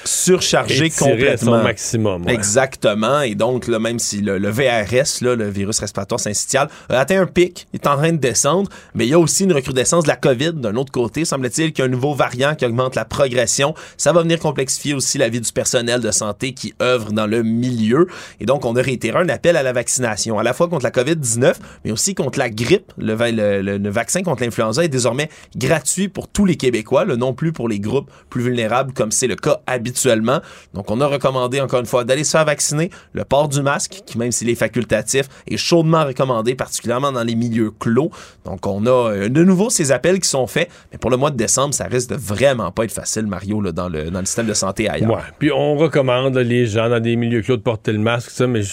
surchargé 0.05 0.87
à 0.87 0.89
complètement. 1.05 1.59
son 1.59 1.63
maximum. 1.63 2.25
ouais. 2.27 2.35
Exactement. 2.35 3.21
Et 3.23 3.35
donc, 3.35 3.67
là, 3.69 3.79
même 3.79 3.99
si 3.99 4.21
le, 4.21 4.39
le 4.39 4.49
VRS, 4.51 5.23
là, 5.23 5.35
le 5.37 5.49
virus 5.49 5.79
respiratoire 5.79 6.21
syncytial, 6.21 6.69
a 6.89 7.01
atteint 7.01 7.21
un 7.21 7.27
pic, 7.27 7.67
il 7.73 7.81
est 7.81 7.87
en 7.87 7.97
train 7.97 8.13
de 8.13 8.17
descendre, 8.19 8.71
mais 8.95 9.07
il 9.07 9.11
y 9.11 9.15
a 9.15 9.19
aussi 9.19 9.45
une 9.45 9.53
recrudescence 9.53 10.05
de 10.05 10.09
la 10.09 10.17
COVID 10.17 10.55
d'un 10.55 10.77
autre 10.77 10.93
côté. 10.93 11.25
Semble-t-il 11.25 11.73
qu'il 11.73 11.83
y 11.83 11.87
a 11.87 11.89
un 11.89 11.93
nouveau 11.93 12.15
variant 12.15 12.55
qui 12.55 12.65
augmente 12.65 12.95
la 12.95 13.05
progression. 13.05 13.75
Ça 13.97 14.13
va 14.13 14.23
venir 14.23 14.39
complexifier 14.39 14.95
aussi 14.95 15.19
la 15.19 15.29
vie 15.29 15.41
du 15.41 15.53
personnel 15.53 16.01
de 16.01 16.10
santé 16.13 16.53
qui 16.53 16.75
œuvre 16.83 17.13
dans 17.13 17.27
le 17.27 17.43
milieu. 17.43 18.07
Et 18.41 18.47
donc, 18.47 18.65
on 18.65 18.77
a 18.77 18.83
réitéré 18.83 19.19
un 19.19 19.29
appel 19.29 19.57
à 19.57 19.63
la 19.63 19.73
vaccination, 19.73 20.39
à 20.39 20.43
la 20.43 20.53
fois 20.53 20.69
contre 20.69 20.85
la 20.85 20.91
COVID-19, 20.91 21.55
mais 21.85 21.93
aussi 21.93 22.15
contre 22.15 22.39
la 22.39 22.51
grippe. 22.51 22.93
Le, 22.99 23.13
va- 23.15 23.31
le- 23.31 23.63
le- 23.63 23.79
le 23.79 23.91
vaccin 23.91 24.23
contre 24.23 24.43
l'influenza 24.43 24.85
est 24.85 24.89
désormais 24.89 25.29
gratuit 25.57 26.09
pour 26.09 26.29
tous 26.29 26.45
les 26.45 26.57
Québécois, 26.57 27.05
non 27.05 27.33
plus 27.35 27.53
pour 27.53 27.69
les 27.69 27.81
groupes 27.81 28.11
plus 28.29 28.43
vulnérables 28.43 28.93
comme 28.93 29.11
c'est 29.11 29.27
le 29.27 29.37
cas 29.37 29.61
habituellement. 29.67 30.41
Donc, 30.75 30.91
on 30.91 31.01
a 31.01 31.07
recommandé 31.07 31.61
encore 31.61 31.81
une 31.81 31.87
fois 31.87 32.05
d'aller 32.05 32.25
se 32.25 32.31
faire 32.33 32.45
vacciner. 32.45 32.91
Le 33.13 33.25
port 33.25 33.49
du 33.49 33.63
masque, 33.63 34.03
qui 34.07 34.19
même 34.19 34.33
s'il 34.33 34.49
est 34.49 34.55
facultatif, 34.55 35.27
est 35.49 35.57
chaudement 35.57 36.05
recommandé, 36.05 36.55
particulièrement 36.55 37.13
dans 37.13 37.23
les 37.25 37.35
milieux 37.35 37.71
clos. 37.71 38.11
Donc, 38.45 38.67
on 38.67 38.87
a 38.87 38.91
euh, 39.13 39.29
de 39.29 39.45
nouveau 39.45 39.71
ces 39.71 39.93
appels 39.93 40.21
qui 40.21 40.29
sont 40.29 40.47
faits, 40.47 40.69
mais 40.93 40.99
pour 40.99 41.11
le 41.11 41.17
mois 41.17 41.31
de 41.31 41.37
décembre, 41.37 41.75
ça 41.75 41.85
risque 41.85 42.11
de 42.11 42.17
vraiment 42.17 42.71
pas 42.71 42.85
être 42.85 42.93
facile, 42.93 43.27
Mario, 43.27 43.61
dans, 43.73 43.89
le, 43.89 44.11
dans 44.11 44.21
le 44.21 44.27
système 44.27 44.47
de 44.47 44.55
santé 44.55 44.89
ailleurs. 44.89 45.11
Ouais. 45.11 45.17
Puis 45.39 45.51
on 45.53 45.77
recommande 45.77 46.00
là, 46.05 46.43
les 46.43 46.67
gens 46.67 46.89
dans 46.89 47.01
des 47.01 47.17
milieux 47.17 47.43
clos 47.43 47.57
de 47.57 47.63
porter 47.63 47.93
le 47.93 47.99
masque, 47.99 48.31
ça, 48.31 48.47
mais 48.47 48.63
je- 48.63 48.73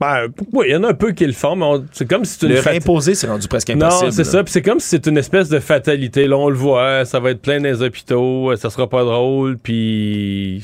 Ben, 0.00 0.28
oui, 0.52 0.66
il 0.68 0.72
y 0.72 0.76
en 0.76 0.84
a 0.84 0.90
un 0.90 0.94
peu 0.94 1.10
qui 1.10 1.26
le 1.26 1.32
font, 1.32 1.56
mais 1.56 1.64
on- 1.64 1.84
c'est 1.90 2.08
comme 2.08 2.24
si 2.24 2.38
c'est 2.38 2.46
une 2.46 2.52
Le 2.52 2.60
fat- 2.62 2.70
réimposer, 2.70 3.16
c'est 3.16 3.26
rendu 3.26 3.48
presque 3.48 3.70
impossible. 3.70 4.04
Non, 4.06 4.10
c'est 4.12 4.22
ça. 4.22 4.44
Puis 4.44 4.52
c'est 4.52 4.62
comme 4.62 4.78
si 4.78 4.88
c'est 4.90 5.06
une 5.08 5.18
espèce 5.18 5.48
de 5.48 5.58
fatalité. 5.58 6.28
Là, 6.28 6.36
on 6.38 6.48
le 6.50 6.54
voit, 6.56 7.04
ça 7.04 7.18
va 7.18 7.32
être 7.32 7.42
plein 7.42 7.56
dans 7.58 7.64
les 7.64 7.82
hôpitaux, 7.82 8.54
ça 8.54 8.70
sera 8.70 8.88
pas 8.88 9.02
drôle, 9.02 9.58
puis 9.58 10.60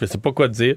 je 0.00 0.04
sais 0.06 0.18
pas 0.18 0.32
quoi 0.32 0.48
te 0.48 0.52
dire. 0.54 0.74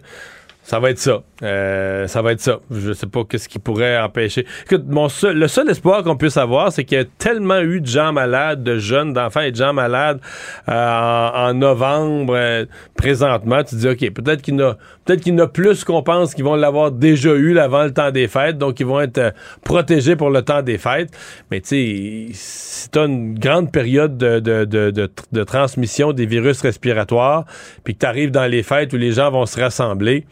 Ça 0.68 0.82
va 0.82 0.90
être 0.90 1.00
ça. 1.00 1.24
Euh, 1.44 2.08
ça 2.08 2.22
va 2.22 2.34
être 2.34 2.42
ça. 2.42 2.60
Je 2.70 2.92
sais 2.92 3.08
pas 3.08 3.24
qu'est-ce 3.24 3.48
qui 3.48 3.58
pourrait 3.58 3.98
empêcher. 3.98 4.46
Écoute, 4.66 4.84
mon 4.90 5.08
seul- 5.08 5.40
le 5.40 5.48
seul 5.48 5.70
espoir 5.70 6.04
qu'on 6.04 6.18
puisse 6.18 6.36
avoir, 6.36 6.74
c'est 6.74 6.84
qu'il 6.84 6.98
y 6.98 7.02
a 7.02 7.06
tellement 7.06 7.62
eu 7.62 7.80
de 7.80 7.86
gens 7.86 8.12
malades, 8.12 8.64
de 8.64 8.78
jeunes, 8.78 9.14
d'enfants 9.14 9.40
et 9.40 9.52
de 9.52 9.56
gens 9.56 9.72
malades 9.72 10.20
euh, 10.68 11.30
en, 11.30 11.54
novembre 11.54 12.34
euh, 12.36 12.66
présentement. 12.98 13.64
Tu 13.64 13.76
dis, 13.76 13.88
OK, 13.88 14.12
peut-être 14.12 14.42
qu'il 14.42 14.56
y 14.56 14.58
peut-être 14.58 15.22
qu'il 15.22 15.40
a 15.40 15.48
plus 15.48 15.86
qu'on 15.86 16.04
pense 16.04 16.36
qu'ils 16.36 16.44
vont 16.44 16.56
l'avoir 16.56 16.92
déjà 16.92 17.34
eu 17.34 17.58
avant 17.60 17.86
le 17.86 17.94
temps 17.94 18.12
des 18.12 18.28
fêtes, 18.28 18.58
donc 18.58 18.82
ils 18.82 18.86
vont 18.86 19.00
être 19.00 19.20
euh, 19.20 19.32
protégés 19.64 20.18
pour 20.18 20.32
le 20.32 20.42
temps 20.42 20.64
des 20.64 20.78
fêtes. 20.78 21.12
Mais 21.50 21.62
tu 21.62 21.68
sais, 21.70 22.28
si 22.34 22.90
tu 22.90 23.00
une 23.00 23.40
grande 23.40 23.72
période 23.72 24.18
de, 24.18 24.42
de, 24.42 24.66
de, 24.66 24.92
de, 24.92 25.10
de 25.32 25.44
transmission 25.46 26.12
des 26.12 26.26
virus 26.26 26.60
respiratoires, 26.60 27.46
puis 27.86 27.94
que 27.94 28.00
tu 28.00 28.06
arrives 28.06 28.32
dans 28.32 28.48
les 28.52 28.64
fêtes 28.64 28.92
où 28.92 28.98
les 28.98 29.14
gens 29.14 29.32
vont 29.32 29.46
se 29.46 29.58
rassembler, 29.58 30.26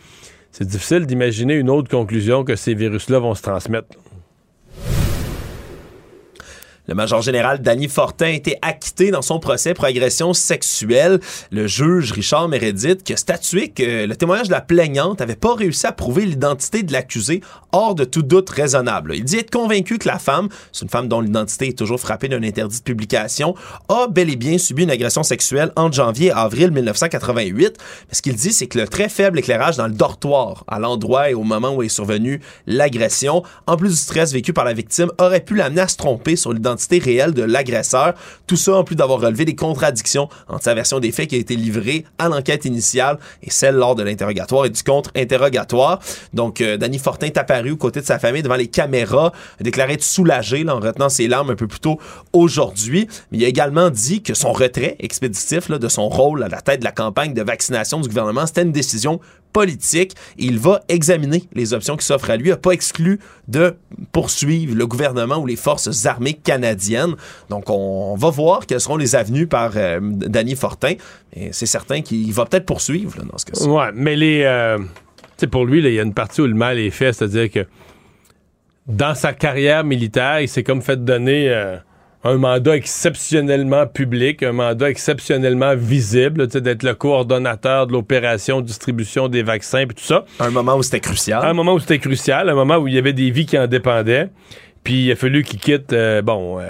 c'est 0.57 0.65
difficile 0.65 1.06
d'imaginer 1.06 1.56
une 1.56 1.69
autre 1.69 1.90
conclusion 1.90 2.45
que 2.45 2.56
ces 2.56 2.76
virus-là 2.76 3.19
vont 3.19 3.36
se 3.36 3.41
transmettre. 3.41 3.90
Le 6.88 6.94
major 6.94 7.22
général 7.24 7.62
Danny 7.64 7.88
Fortin 7.88 8.28
a 8.28 8.30
été 8.30 8.57
acquitté 8.62 9.10
dans 9.10 9.24
son 9.24 9.40
procès 9.40 9.74
pour 9.74 9.86
agression 9.86 10.34
sexuelle. 10.34 11.20
Le 11.52 11.66
juge 11.66 12.12
Richard 12.12 12.48
Meredith 12.48 13.03
qui 13.03 13.14
a 13.14 13.18
statué 13.18 13.70
que 13.70 14.06
le 14.06 14.16
témoignage 14.16 14.49
de 14.49 14.53
la 14.53 14.62
plaignante 14.62 15.20
n'avait 15.20 15.36
pas 15.36 15.56
réussi 15.56 15.88
à 15.88 15.91
prouver 15.91 16.26
l'identité 16.26 16.84
de 16.84 16.94
l'accusé 16.94 17.41
hors 17.72 17.95
de 17.95 18.03
tout 18.03 18.22
doute 18.22 18.49
raisonnable. 18.52 19.16
Il 19.16 19.24
dit 19.24 19.38
être 19.38 19.49
convaincu 19.49 19.98
que 19.98 20.07
la 20.07 20.20
femme, 20.20 20.48
c'est 20.72 20.84
une 20.84 20.90
femme 20.90 21.07
dont 21.07 21.22
l'identité 21.22 21.70
est 21.70 21.78
toujours 21.78 21.99
frappée 21.99 22.28
d'un 22.28 22.44
interdit 22.44 22.78
de 22.78 22.84
publication, 22.84 23.56
a 23.90 24.07
bel 24.07 24.30
et 24.30 24.36
bien 24.36 24.60
subi 24.60 24.84
une 24.84 24.91
agression 24.91 25.24
sexuelle 25.24 25.72
entre 25.76 25.95
janvier 25.95 26.28
et 26.28 26.32
avril 26.32 26.70
1988. 26.70 27.78
Mais 28.07 28.16
ce 28.16 28.22
qu'il 28.22 28.36
dit, 28.36 28.53
c'est 28.53 28.68
que 28.68 28.78
le 28.78 28.88
très 28.88 29.10
faible 29.10 29.40
éclairage 29.40 29.78
dans 29.78 29.88
le 29.88 29.94
dortoir, 29.94 30.64
à 30.68 30.78
l'endroit 30.80 31.32
et 31.32 31.34
au 31.34 31.44
moment 31.44 31.74
où 31.74 31.82
est 31.82 31.90
survenue 31.90 32.41
l'agression, 32.68 33.41
en 33.66 33.76
plus 33.76 33.90
du 33.90 33.95
stress 33.95 34.34
vécu 34.34 34.53
par 34.53 34.66
la 34.66 34.74
victime, 34.74 35.12
aurait 35.18 35.41
pu 35.41 35.56
l'amener 35.56 35.82
à 35.82 35.88
se 35.88 35.98
tromper 35.98 36.36
sur 36.36 36.53
l'identité 36.53 36.75
réelle 36.92 37.34
de 37.34 37.44
l'agresseur. 37.44 38.14
Tout 38.48 38.56
ça 38.56 38.76
en 38.76 38.84
plus 38.84 38.96
d'avoir 38.96 39.20
relevé 39.20 39.46
des 39.46 39.56
contradictions 39.56 40.30
entre 40.48 40.64
sa 40.64 40.74
version 40.74 41.00
des 41.00 41.12
faits 41.12 41.30
qui 41.30 41.36
a 41.36 41.40
été 41.40 41.56
livrée 41.56 42.06
à 42.18 42.30
l'enquête 42.30 42.66
initiale 42.66 43.18
et 43.44 43.50
celle 43.50 43.76
lors 43.76 43.96
de 43.96 44.04
l'interrogatoire 44.04 44.66
et 44.66 44.70
du 44.70 44.84
contre-interrogatoire. 44.84 46.00
Donc, 46.34 46.62
euh, 46.62 46.78
Danny 46.78 47.00
Fortin 47.00 47.28
est 47.28 47.38
apparu 47.38 47.72
aux 47.72 47.78
côtés 47.78 48.02
de 48.02 48.06
sa 48.06 48.20
famille 48.20 48.44
devant 48.44 48.56
les 48.56 48.68
caméras, 48.68 49.32
a 49.60 49.64
déclaré 49.64 49.94
être 49.94 50.04
soulagé 50.04 50.66
en 50.68 50.80
retenant 50.80 51.10
ses 51.10 51.28
larmes 51.28 51.50
un 51.50 51.56
peu 51.56 51.68
plus 51.68 51.80
tôt 51.80 52.00
aujourd'hui. 52.34 53.08
Mais 53.32 53.40
il 53.40 53.46
a 53.46 53.48
également 53.48 53.90
dit 53.90 54.22
que 54.22 54.34
son 54.34 54.52
retrait 54.52 54.96
expéditif 55.00 55.70
de 55.70 55.88
son 55.88 56.10
rôle 56.10 56.44
à 56.44 56.48
la 56.48 56.62
tête 56.62 56.80
de 56.80 56.86
la 56.86 56.92
campagne 56.92 57.34
de 57.34 57.42
vaccination 57.42 58.00
du 58.00 58.08
gouvernement, 58.08 58.46
c'était 58.46 58.64
une 58.64 58.72
décision 58.72 59.20
politique. 59.56 60.15
Il 60.38 60.60
va 60.60 60.82
examiner 60.90 61.44
les 61.53 61.73
options 61.73 61.95
qui 61.95 62.06
s'offrent 62.06 62.30
à 62.30 62.36
lui. 62.36 62.48
Il 62.48 62.52
n'a 62.52 62.57
pas 62.57 62.72
exclu 62.72 63.22
de 63.48 63.76
poursuivre 64.11 64.76
le 64.76 64.86
gouvernement 64.86 65.38
ou 65.38 65.48
les 65.48 65.56
forces 65.56 66.06
armées 66.06 66.34
canadiennes 66.34 66.65
canadienne. 66.65 67.15
Donc, 67.49 67.69
on, 67.69 68.15
va 68.15 68.30
voir 68.30 68.65
quelles 68.65 68.82
seront 68.82 68.98
les 68.98 69.15
avenues 69.15 69.48
par 69.48 69.72
euh, 69.76 69.99
Danny 70.02 70.56
Fortin. 70.56 70.95
Et 71.34 71.53
c'est 71.53 71.65
certain 71.65 72.02
qu'il 72.02 72.34
va 72.34 72.45
peut-être 72.45 72.65
poursuivre 72.65 73.23
dans 73.23 73.38
ce 73.38 73.45
cas-ci. 73.45 73.68
Ouais, 73.68 73.91
mais 73.94 74.15
les. 74.18 74.44
euh, 74.44 74.77
pour 75.52 75.65
lui, 75.65 75.80
il 75.80 75.94
y 75.94 75.99
a 75.99 76.03
une 76.03 76.14
partie 76.14 76.41
où 76.41 76.48
le 76.48 76.53
mal 76.53 76.77
est 76.80 76.90
fait, 76.90 77.14
c'est-à-dire 77.14 77.49
que 77.49 77.65
dans 78.88 79.15
sa 79.15 79.34
carrière 79.34 79.84
militaire, 79.84 80.41
il 80.41 80.49
s'est 80.49 80.64
comme 80.64 80.82
fait 80.82 81.03
donner 81.03 81.49
euh, 81.49 81.77
un 82.26 82.38
mandat 82.38 82.76
exceptionnellement 82.76 83.86
public, 83.86 84.42
un 84.42 84.52
mandat 84.52 84.90
exceptionnellement 84.90 85.76
visible, 85.76 86.48
d'être 86.48 86.82
le 86.82 86.96
coordonnateur 86.96 87.86
de 87.86 87.94
l'opération 87.94 88.62
distribution 88.62 89.28
des 89.28 89.44
vaccins 89.44 89.86
puis 89.86 89.96
tout 89.96 90.04
ça. 90.04 90.26
Un 90.40 90.50
moment 90.50 90.76
où 90.76 90.82
c'était 90.82 91.00
crucial. 91.00 91.46
Un 91.46 91.54
moment 91.54 91.76
où 91.76 91.80
c'était 91.80 92.00
crucial, 92.00 92.50
un 92.50 92.56
moment 92.56 92.78
où 92.78 92.88
il 92.88 92.96
y 92.96 92.98
avait 92.98 93.14
des 93.14 93.30
vies 93.30 93.46
qui 93.46 93.60
en 93.60 93.68
dépendaient. 93.68 94.30
Puis 94.84 95.06
il 95.06 95.12
a 95.12 95.16
fallu 95.16 95.44
qu'il 95.44 95.60
quitte, 95.60 95.94
euh, 95.94 96.24
bon, 96.24 96.60
euh, 96.60 96.66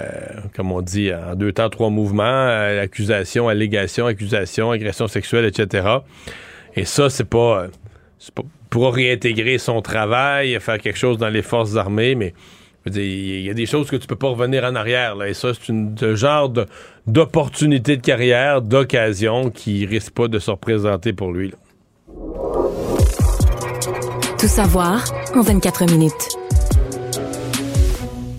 comme 0.54 0.72
on 0.72 0.82
dit, 0.82 1.10
en 1.12 1.34
deux 1.34 1.52
temps, 1.52 1.70
trois 1.70 1.90
mouvements, 1.90 2.24
euh, 2.24 2.82
accusation, 2.82 3.48
allégation, 3.48 4.06
accusation, 4.06 4.70
agression 4.70 5.08
sexuelle, 5.08 5.46
etc. 5.46 5.88
Et 6.74 6.84
ça, 6.84 7.08
c'est 7.08 7.28
pas, 7.28 7.68
pas 8.34 8.42
pour 8.68 8.94
réintégrer 8.94 9.56
son 9.56 9.80
travail, 9.80 10.58
faire 10.60 10.78
quelque 10.78 10.98
chose 10.98 11.16
dans 11.16 11.28
les 11.28 11.42
forces 11.42 11.76
armées, 11.76 12.14
mais 12.14 12.34
il 12.94 13.40
y 13.42 13.50
a 13.50 13.54
des 13.54 13.66
choses 13.66 13.90
que 13.90 13.96
tu 13.96 14.06
peux 14.06 14.16
pas 14.16 14.28
revenir 14.28 14.64
en 14.64 14.74
arrière. 14.74 15.14
Là, 15.16 15.28
et 15.28 15.34
ça, 15.34 15.48
c'est 15.54 15.72
de 15.94 16.14
genre 16.14 16.48
de- 16.48 16.66
d'opportunité 17.06 17.96
de 17.96 18.02
carrière, 18.02 18.62
d'occasion 18.62 19.50
qui 19.50 19.86
risque 19.86 20.12
pas 20.12 20.28
de 20.28 20.38
se 20.38 20.50
représenter 20.50 21.12
pour 21.12 21.32
lui. 21.32 21.50
là. 21.50 21.56
Tout 24.38 24.46
savoir 24.48 25.04
en 25.34 25.40
24 25.40 25.86
minutes. 25.90 26.12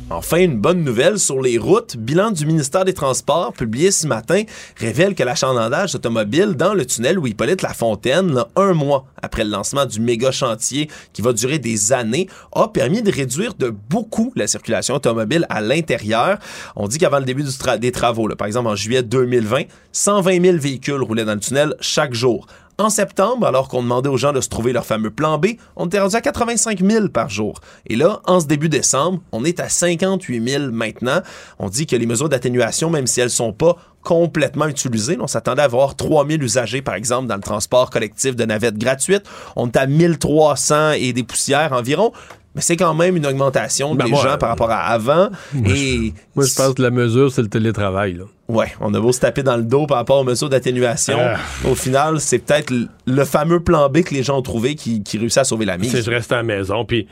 Enfin, 0.09 0.37
une 0.37 0.57
bonne 0.57 0.85
nouvelle 0.85 1.19
sur 1.19 1.41
les 1.41 1.57
routes. 1.57 1.97
Bilan 1.97 2.31
du 2.31 2.45
ministère 2.45 2.85
des 2.85 2.93
Transports 2.93 3.51
publié 3.51 3.91
ce 3.91 4.07
matin 4.07 4.43
révèle 4.77 5.15
que 5.15 5.23
l'achalandage 5.23 5.95
automobile 5.95 6.53
dans 6.53 6.73
le 6.73 6.85
tunnel 6.85 7.19
où 7.19 7.27
Hippolyte 7.27 7.61
Lafontaine, 7.61 8.33
là, 8.33 8.47
un 8.55 8.71
mois 8.71 9.05
après 9.21 9.43
le 9.43 9.49
lancement 9.49 9.85
du 9.85 9.99
méga 9.99 10.31
chantier 10.31 10.89
qui 11.11 11.21
va 11.21 11.33
durer 11.33 11.59
des 11.59 11.91
années, 11.91 12.29
a 12.53 12.69
permis 12.69 13.01
de 13.01 13.11
réduire 13.11 13.53
de 13.55 13.69
beaucoup 13.89 14.31
la 14.37 14.47
circulation 14.47 14.95
automobile 14.95 15.45
à 15.49 15.59
l'intérieur. 15.59 16.39
On 16.77 16.87
dit 16.87 16.99
qu'avant 16.99 17.19
le 17.19 17.25
début 17.25 17.43
des 17.79 17.91
travaux, 17.91 18.29
par 18.29 18.47
exemple 18.47 18.69
en 18.69 18.75
juillet 18.75 19.03
2020, 19.03 19.63
120 19.91 20.41
000 20.41 20.57
véhicules 20.57 21.01
roulaient 21.01 21.25
dans 21.25 21.33
le 21.33 21.41
tunnel 21.41 21.75
chaque 21.81 22.13
jour. 22.13 22.47
En 22.79 22.91
septembre, 22.91 23.47
alors 23.47 23.69
qu'on 23.69 23.81
demandait 23.81 24.09
aux 24.09 24.17
gens 24.17 24.33
de 24.33 24.39
se 24.39 24.49
trouver 24.49 24.71
leur 24.71 24.85
fameux 24.85 25.09
plan 25.09 25.39
B, 25.39 25.47
on 25.75 25.87
était 25.87 25.99
rendu 25.99 26.15
à 26.15 26.21
85 26.21 26.79
000 26.83 27.07
par 27.09 27.27
jour. 27.27 27.59
Et 27.87 27.95
là, 27.95 28.21
en 28.25 28.39
ce 28.39 28.45
début 28.45 28.69
décembre, 28.69 29.19
on 29.31 29.43
est 29.43 29.59
à 29.59 29.67
58 29.67 30.47
000 30.47 30.71
maintenant. 30.71 31.21
On 31.57 31.69
dit 31.69 31.87
que 31.87 31.95
les 31.95 32.05
mesures 32.05 32.29
d'atténuation, 32.29 32.91
même 32.91 33.07
si 33.07 33.19
elles 33.19 33.31
sont 33.31 33.51
pas 33.51 33.77
complètement 34.03 34.67
utilisées, 34.67 35.17
on 35.19 35.25
s'attendait 35.25 35.63
à 35.63 35.65
avoir 35.65 35.95
3 35.95 36.27
000 36.27 36.43
usagers, 36.43 36.83
par 36.83 36.93
exemple, 36.93 37.27
dans 37.27 37.35
le 37.35 37.41
transport 37.41 37.89
collectif 37.89 38.35
de 38.35 38.45
navettes 38.45 38.77
gratuites. 38.77 39.25
On 39.55 39.65
est 39.65 39.77
à 39.77 39.87
1300 39.87 40.91
et 40.91 41.13
des 41.13 41.23
poussières 41.23 41.73
environ. 41.73 42.11
Mais 42.53 42.61
c'est 42.61 42.77
quand 42.77 42.93
même 42.93 43.17
une 43.17 43.25
augmentation 43.25 43.95
Ben, 43.95 44.05
des 44.05 44.11
moi, 44.11 44.21
gens 44.21 44.37
par 44.37 44.49
rapport 44.49 44.69
à 44.69 44.81
avant. 44.81 45.29
Moi, 45.51 45.73
et 45.75 46.13
Moi, 46.35 46.45
je 46.45 46.53
pense 46.53 46.75
que 46.75 46.81
la 46.83 46.91
mesure, 46.91 47.31
c'est 47.31 47.41
le 47.41 47.49
télétravail. 47.49 48.13
Là. 48.13 48.25
Ouais, 48.47 48.67
on 48.79 48.93
a 48.93 48.99
beau 49.01 49.11
se 49.11 49.19
taper 49.19 49.43
dans 49.43 49.57
le 49.57 49.63
dos 49.63 49.87
par 49.87 49.97
rapport 49.97 50.19
aux 50.19 50.23
mesures 50.23 50.47
d'atténuation. 50.49 51.17
Ah. 51.19 51.35
Au 51.69 51.75
final, 51.75 52.19
c'est 52.21 52.39
peut-être 52.39 52.71
le 53.05 53.25
fameux 53.25 53.59
plan 53.59 53.89
B 53.89 54.03
que 54.03 54.13
les 54.13 54.23
gens 54.23 54.37
ont 54.37 54.41
trouvé 54.41 54.75
qui, 54.75 55.03
qui 55.03 55.17
réussit 55.17 55.39
à 55.39 55.43
sauver 55.43 55.65
la 55.65 55.77
mise. 55.77 55.91
C'est 55.91 56.01
je 56.01 56.09
reste 56.09 56.31
à 56.31 56.37
la 56.37 56.43
maison. 56.43 56.85
Puis 56.85 57.07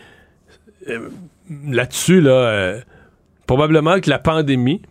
euh, 0.90 1.10
là-dessus, 1.68 2.22
là, 2.22 2.32
euh, 2.32 2.80
probablement 3.48 4.00
que 4.00 4.10
la 4.10 4.20
pandémie 4.20 4.82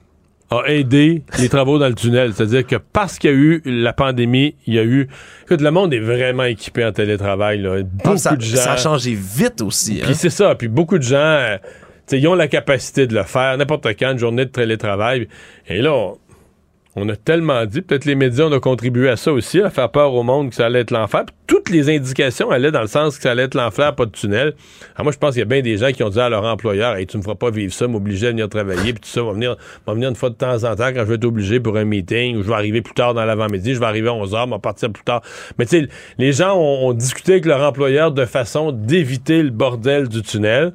a 0.50 0.62
aidé 0.66 1.22
les 1.38 1.48
travaux 1.48 1.78
dans 1.78 1.88
le 1.88 1.94
tunnel. 1.94 2.34
C'est-à-dire 2.34 2.66
que 2.66 2.76
parce 2.76 3.18
qu'il 3.18 3.30
y 3.30 3.32
a 3.32 3.36
eu 3.36 3.62
la 3.64 3.94
pandémie, 3.94 4.54
il 4.66 4.74
y 4.74 4.78
a 4.78 4.84
eu. 4.84 5.08
Écoute, 5.44 5.62
le 5.62 5.70
monde 5.70 5.94
est 5.94 5.98
vraiment 6.00 6.44
équipé 6.44 6.84
en 6.84 6.92
télétravail. 6.92 7.58
Là. 7.62 7.82
Beaucoup 7.82 8.10
Ah, 8.10 8.16
ça, 8.18 8.36
de 8.36 8.42
gens. 8.42 8.56
ça 8.58 8.72
a 8.74 8.76
changé 8.76 9.14
vite 9.14 9.62
aussi. 9.62 10.00
hein. 10.02 10.04
Puis 10.04 10.14
c'est 10.14 10.30
ça. 10.30 10.54
Puis 10.54 10.68
beaucoup 10.68 10.98
de 10.98 11.02
gens, 11.02 11.16
euh, 11.16 11.56
ils 12.12 12.28
ont 12.28 12.34
la 12.34 12.48
capacité 12.48 13.06
de 13.06 13.14
le 13.14 13.22
faire 13.22 13.56
n'importe 13.56 13.86
quand, 13.98 14.12
une 14.12 14.18
journée 14.18 14.44
de 14.44 14.50
télétravail. 14.50 15.26
Et 15.66 15.80
là, 15.80 15.94
on, 15.94 16.18
on 16.96 17.08
a 17.08 17.16
tellement 17.16 17.66
dit, 17.66 17.82
peut-être 17.82 18.04
les 18.04 18.14
médias 18.14 18.44
ont 18.44 18.60
contribué 18.60 19.08
à 19.08 19.16
ça 19.16 19.32
aussi, 19.32 19.60
à 19.60 19.70
faire 19.70 19.90
peur 19.90 20.14
au 20.14 20.22
monde 20.22 20.50
que 20.50 20.54
ça 20.54 20.66
allait 20.66 20.80
être 20.80 20.92
l'enfer. 20.92 21.24
Toutes 21.46 21.68
les 21.68 21.94
indications 21.94 22.50
allaient 22.50 22.70
dans 22.70 22.80
le 22.80 22.86
sens 22.86 23.16
que 23.16 23.22
ça 23.24 23.32
allait 23.32 23.42
être 23.44 23.54
l'enfer, 23.54 23.94
pas 23.94 24.06
de 24.06 24.12
tunnel. 24.12 24.54
Alors 24.94 25.04
moi, 25.04 25.12
je 25.12 25.18
pense 25.18 25.32
qu'il 25.32 25.40
y 25.40 25.42
a 25.42 25.46
bien 25.46 25.60
des 25.60 25.76
gens 25.76 25.90
qui 25.90 26.02
ont 26.04 26.08
dit 26.08 26.20
à 26.20 26.28
leur 26.28 26.44
employeur, 26.44 26.96
hey, 26.96 27.06
tu 27.06 27.16
me 27.16 27.22
feras 27.22 27.34
pas 27.34 27.50
vivre 27.50 27.72
ça, 27.72 27.88
m'obliger 27.88 28.28
à 28.28 28.30
venir 28.30 28.48
travailler, 28.48 28.92
puis 28.92 29.00
tout 29.00 29.08
ça, 29.08 29.22
va 29.22 29.32
venir, 29.32 29.56
venir 29.86 30.08
une 30.08 30.14
fois 30.14 30.30
de 30.30 30.36
temps 30.36 30.62
en 30.64 30.76
temps 30.76 30.92
quand 30.94 31.00
je 31.00 31.04
vais 31.04 31.14
être 31.16 31.24
obligé 31.24 31.58
pour 31.58 31.76
un 31.76 31.84
meeting, 31.84 32.36
ou 32.36 32.42
je 32.42 32.48
vais 32.48 32.54
arriver 32.54 32.80
plus 32.80 32.94
tard 32.94 33.12
dans 33.12 33.24
l'avant-midi, 33.24 33.74
je 33.74 33.80
vais 33.80 33.86
arriver 33.86 34.08
à 34.08 34.12
11h, 34.12 34.48
va 34.48 34.58
partir 34.60 34.90
plus 34.90 35.04
tard. 35.04 35.22
Mais 35.58 35.66
tu 35.66 35.80
sais, 35.80 35.88
les 36.18 36.32
gens 36.32 36.56
ont 36.56 36.92
discuté 36.92 37.32
avec 37.32 37.44
leur 37.44 37.60
employeur 37.60 38.12
de 38.12 38.24
façon 38.24 38.70
d'éviter 38.70 39.42
le 39.42 39.50
bordel 39.50 40.08
du 40.08 40.22
tunnel 40.22 40.72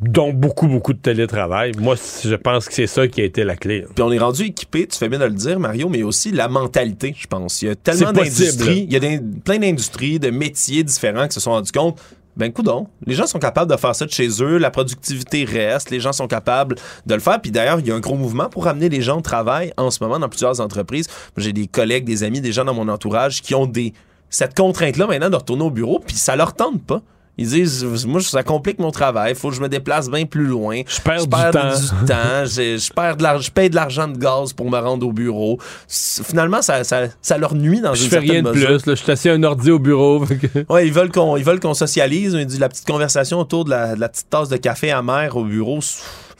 dont 0.00 0.32
beaucoup, 0.32 0.66
beaucoup 0.66 0.92
de 0.92 0.98
télétravail. 0.98 1.72
Moi, 1.78 1.94
je 2.24 2.34
pense 2.34 2.66
que 2.68 2.74
c'est 2.74 2.86
ça 2.86 3.06
qui 3.08 3.20
a 3.20 3.24
été 3.24 3.44
la 3.44 3.56
clé. 3.56 3.86
Puis 3.94 4.02
on 4.02 4.12
est 4.12 4.18
rendu 4.18 4.42
équipé, 4.44 4.86
tu 4.86 4.98
fais 4.98 5.08
bien 5.08 5.18
de 5.18 5.24
le 5.24 5.30
dire, 5.32 5.58
Mario, 5.58 5.88
mais 5.88 6.02
aussi 6.02 6.30
la 6.32 6.48
mentalité, 6.48 7.14
je 7.16 7.26
pense. 7.26 7.62
Il 7.62 7.68
y 7.68 7.70
a 7.70 7.74
tellement 7.76 8.12
d'industries, 8.12 8.86
il 8.88 8.92
y 8.92 8.96
a 8.96 9.00
des- 9.00 9.20
plein 9.44 9.58
d'industries, 9.58 10.18
de 10.18 10.30
métiers 10.30 10.82
différents 10.82 11.26
qui 11.28 11.34
se 11.34 11.40
sont 11.40 11.52
rendus 11.52 11.72
compte. 11.72 11.98
Ben, 12.36 12.52
coudon, 12.52 12.88
les 13.06 13.14
gens 13.14 13.28
sont 13.28 13.38
capables 13.38 13.70
de 13.70 13.76
faire 13.76 13.94
ça 13.94 14.06
de 14.06 14.10
chez 14.10 14.28
eux, 14.42 14.58
la 14.58 14.72
productivité 14.72 15.44
reste, 15.44 15.90
les 15.90 16.00
gens 16.00 16.12
sont 16.12 16.26
capables 16.26 16.74
de 17.06 17.14
le 17.14 17.20
faire. 17.20 17.40
Puis 17.40 17.52
d'ailleurs, 17.52 17.78
il 17.78 17.86
y 17.86 17.92
a 17.92 17.94
un 17.94 18.00
gros 18.00 18.16
mouvement 18.16 18.48
pour 18.48 18.64
ramener 18.64 18.88
les 18.88 19.02
gens 19.02 19.18
au 19.18 19.22
travail 19.22 19.72
en 19.76 19.92
ce 19.92 20.02
moment 20.02 20.18
dans 20.18 20.28
plusieurs 20.28 20.60
entreprises. 20.60 21.06
J'ai 21.36 21.52
des 21.52 21.68
collègues, 21.68 22.04
des 22.04 22.24
amis, 22.24 22.40
des 22.40 22.50
gens 22.50 22.64
dans 22.64 22.74
mon 22.74 22.88
entourage 22.88 23.40
qui 23.40 23.54
ont 23.54 23.66
des 23.66 23.92
cette 24.30 24.56
contrainte-là 24.56 25.06
maintenant 25.06 25.30
de 25.30 25.36
retourner 25.36 25.62
au 25.62 25.70
bureau, 25.70 26.00
puis 26.04 26.16
ça 26.16 26.34
leur 26.34 26.54
tente 26.54 26.82
pas. 26.82 27.02
Ils 27.36 27.48
disent, 27.48 27.84
moi, 28.06 28.20
ça 28.20 28.44
complique 28.44 28.78
mon 28.78 28.92
travail, 28.92 29.34
faut 29.34 29.48
que 29.48 29.56
je 29.56 29.60
me 29.60 29.68
déplace 29.68 30.08
bien 30.08 30.24
plus 30.24 30.44
loin. 30.46 30.82
Je 30.86 31.00
perds 31.00 31.24
du 31.26 31.30
temps. 31.30 31.50
du 31.50 32.06
temps, 32.06 32.44
je, 32.44 32.78
je 32.78 32.92
perds 32.92 33.16
de 33.16 33.22
l'argent, 33.24 33.42
je 33.42 33.50
paye 33.50 33.68
de 33.70 33.74
l'argent 33.74 34.06
de 34.06 34.16
gaz 34.16 34.52
pour 34.52 34.70
me 34.70 34.78
rendre 34.78 35.04
au 35.06 35.12
bureau. 35.12 35.58
Finalement, 35.88 36.62
ça, 36.62 36.84
ça, 36.84 37.06
ça 37.20 37.36
leur 37.38 37.54
nuit 37.56 37.80
dans 37.80 37.92
Je 37.94 38.04
une 38.04 38.10
fais 38.10 38.18
rien 38.20 38.42
de 38.42 38.50
mesure. 38.50 38.68
plus. 38.68 38.86
là. 38.86 38.94
Je 38.94 39.02
suis 39.02 39.10
assis 39.10 39.28
à 39.28 39.32
un 39.32 39.42
ordi 39.42 39.70
au 39.72 39.78
bureau. 39.80 40.24
Ouais, 40.68 40.86
ils 40.86 40.92
veulent 40.92 41.10
qu'on 41.10 41.36
ils 41.36 41.44
veulent 41.44 41.60
qu'on 41.60 41.74
socialise, 41.74 42.34
ils 42.34 42.46
disent 42.46 42.60
la 42.60 42.68
petite 42.68 42.86
conversation 42.86 43.40
autour 43.40 43.64
de 43.64 43.70
la, 43.70 43.94
de 43.96 44.00
la 44.00 44.08
petite 44.08 44.30
tasse 44.30 44.48
de 44.48 44.56
café 44.56 44.90
amer 44.92 45.36
au 45.36 45.44
bureau. 45.44 45.80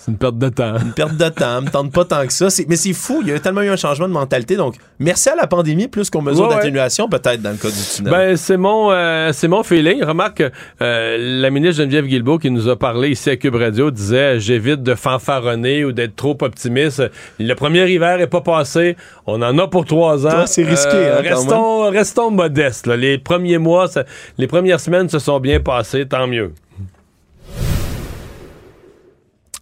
C'est 0.05 0.11
une 0.11 0.19
perte 0.19 0.37
de 0.37 0.49
temps. 0.51 0.77
Une 0.79 0.93
perte 0.93 1.17
de 1.17 1.29
temps, 1.31 1.63
me 1.63 1.71
tente 1.71 1.91
pas 1.91 2.05
tant 2.05 2.27
que 2.27 2.33
ça. 2.33 2.49
Mais 2.69 2.77
c'est 2.77 2.93
fou, 2.93 3.21
il 3.23 3.29
y 3.29 3.33
a 3.33 3.39
tellement 3.39 3.63
eu 3.63 3.71
un 3.71 3.77
changement 3.77 4.07
de 4.07 4.13
mentalité. 4.13 4.55
Donc, 4.57 4.75
merci 4.99 5.31
à 5.31 5.35
la 5.35 5.47
pandémie 5.47 5.89
plus 5.89 6.11
qu'aux 6.11 6.21
mesures 6.21 6.43
Ouais, 6.43 6.49
ouais. 6.51 6.55
d'atténuation, 6.57 7.09
peut-être 7.09 7.41
dans 7.41 7.53
le 7.53 7.57
cas 7.57 7.69
du 7.69 7.75
tunnel. 7.97 8.13
Ben, 8.13 8.37
c'est 8.37 8.59
mon, 8.59 8.91
euh, 8.93 9.31
c'est 9.33 9.49
mon 9.49 9.63
feeling. 9.63 10.03
Remarque, 10.05 10.43
euh, 10.83 11.41
la 11.41 11.49
ministre 11.49 11.79
Geneviève 11.79 12.05
Guilbeault 12.07 12.39
qui 12.39 12.51
nous 12.51 12.69
a 12.69 12.77
parlé 12.79 13.11
ici 13.11 13.31
à 13.31 13.37
Cube 13.37 13.55
Radio 13.55 13.91
disait 13.91 14.39
j'évite 14.41 14.83
de 14.83 14.95
fanfaronner 14.95 15.87
ou 15.87 15.93
d'être 15.93 16.17
trop 16.17 16.37
optimiste. 16.43 17.03
Le 17.41 17.55
premier 17.55 17.91
hiver 17.91 18.21
est 18.21 18.27
pas 18.27 18.43
passé. 18.43 18.97
On 19.27 19.41
en 19.41 19.57
a 19.59 19.69
pour 19.69 19.87
trois 19.87 20.27
ans. 20.27 20.45
C'est 20.47 20.65
risqué, 20.65 20.91
hein, 21.09 21.23
quand 21.23 21.35
restons, 21.37 21.91
restons 21.91 22.31
modestes. 22.31 22.87
là. 22.87 22.97
Les 22.97 23.17
premiers 23.17 23.59
mois, 23.59 23.89
ça- 23.89 24.05
les 24.37 24.47
premières 24.47 24.81
semaines 24.81 25.09
se 25.09 25.19
sont 25.19 25.41
bien 25.41 25.61
passées, 25.61 26.07
tant 26.07 26.27
mieux. 26.27 26.53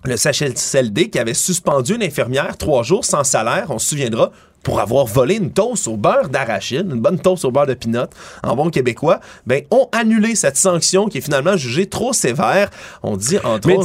Le 0.04 0.16
CHSLD 0.16 1.10
qui 1.10 1.18
avait 1.18 1.34
suspendu 1.34 1.94
une 1.94 2.02
infirmière 2.02 2.56
trois 2.56 2.82
jours 2.82 3.04
sans 3.04 3.24
salaire, 3.24 3.66
on 3.70 3.78
se 3.78 3.88
souviendra, 3.90 4.30
pour 4.62 4.78
avoir 4.80 5.06
volé 5.06 5.36
une 5.36 5.50
toast 5.52 5.88
au 5.88 5.96
beurre 5.96 6.28
d'arachide, 6.28 6.86
une 6.92 7.00
bonne 7.00 7.18
toast 7.18 7.44
au 7.44 7.50
beurre 7.50 7.66
de 7.66 7.74
pinot, 7.74 8.06
en 8.44 8.54
bon 8.54 8.70
québécois, 8.70 9.18
ben, 9.46 9.62
ont 9.72 9.88
annulé 9.92 10.36
cette 10.36 10.56
sanction 10.56 11.06
qui 11.08 11.18
est 11.18 11.20
finalement 11.20 11.56
jugée 11.56 11.86
trop 11.86 12.12
sévère. 12.12 12.70
On 13.02 13.16
dit, 13.16 13.38
entre 13.42 13.66
Mais 13.68 13.76
tu 13.78 13.84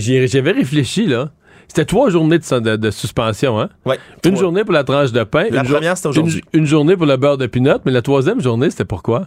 Ouais. 0.20 0.26
j'avais 0.26 0.52
réfléchi, 0.52 1.06
là. 1.06 1.30
C'était 1.66 1.84
trois 1.86 2.08
journées 2.10 2.38
de, 2.38 2.58
de- 2.60 2.76
de 2.76 2.90
suspension, 2.90 3.60
hein? 3.60 3.68
Ouais, 3.84 3.98
Une 4.24 4.36
journée 4.36 4.64
pour 4.64 4.72
la 4.72 4.84
tranche 4.84 5.12
de 5.12 5.22
pain. 5.24 5.46
La 5.50 5.64
première, 5.64 5.96
c'était 5.96 6.08
aujourd'hui. 6.08 6.42
Une, 6.54 6.60
une 6.60 6.66
journée 6.66 6.96
pour 6.96 7.04
le 7.06 7.16
beurre 7.18 7.36
de 7.38 7.46
pinot, 7.46 7.78
mais 7.84 7.92
la 7.92 8.00
troisième 8.02 8.40
journée, 8.40 8.70
c'était 8.70 8.86
pourquoi? 8.86 9.26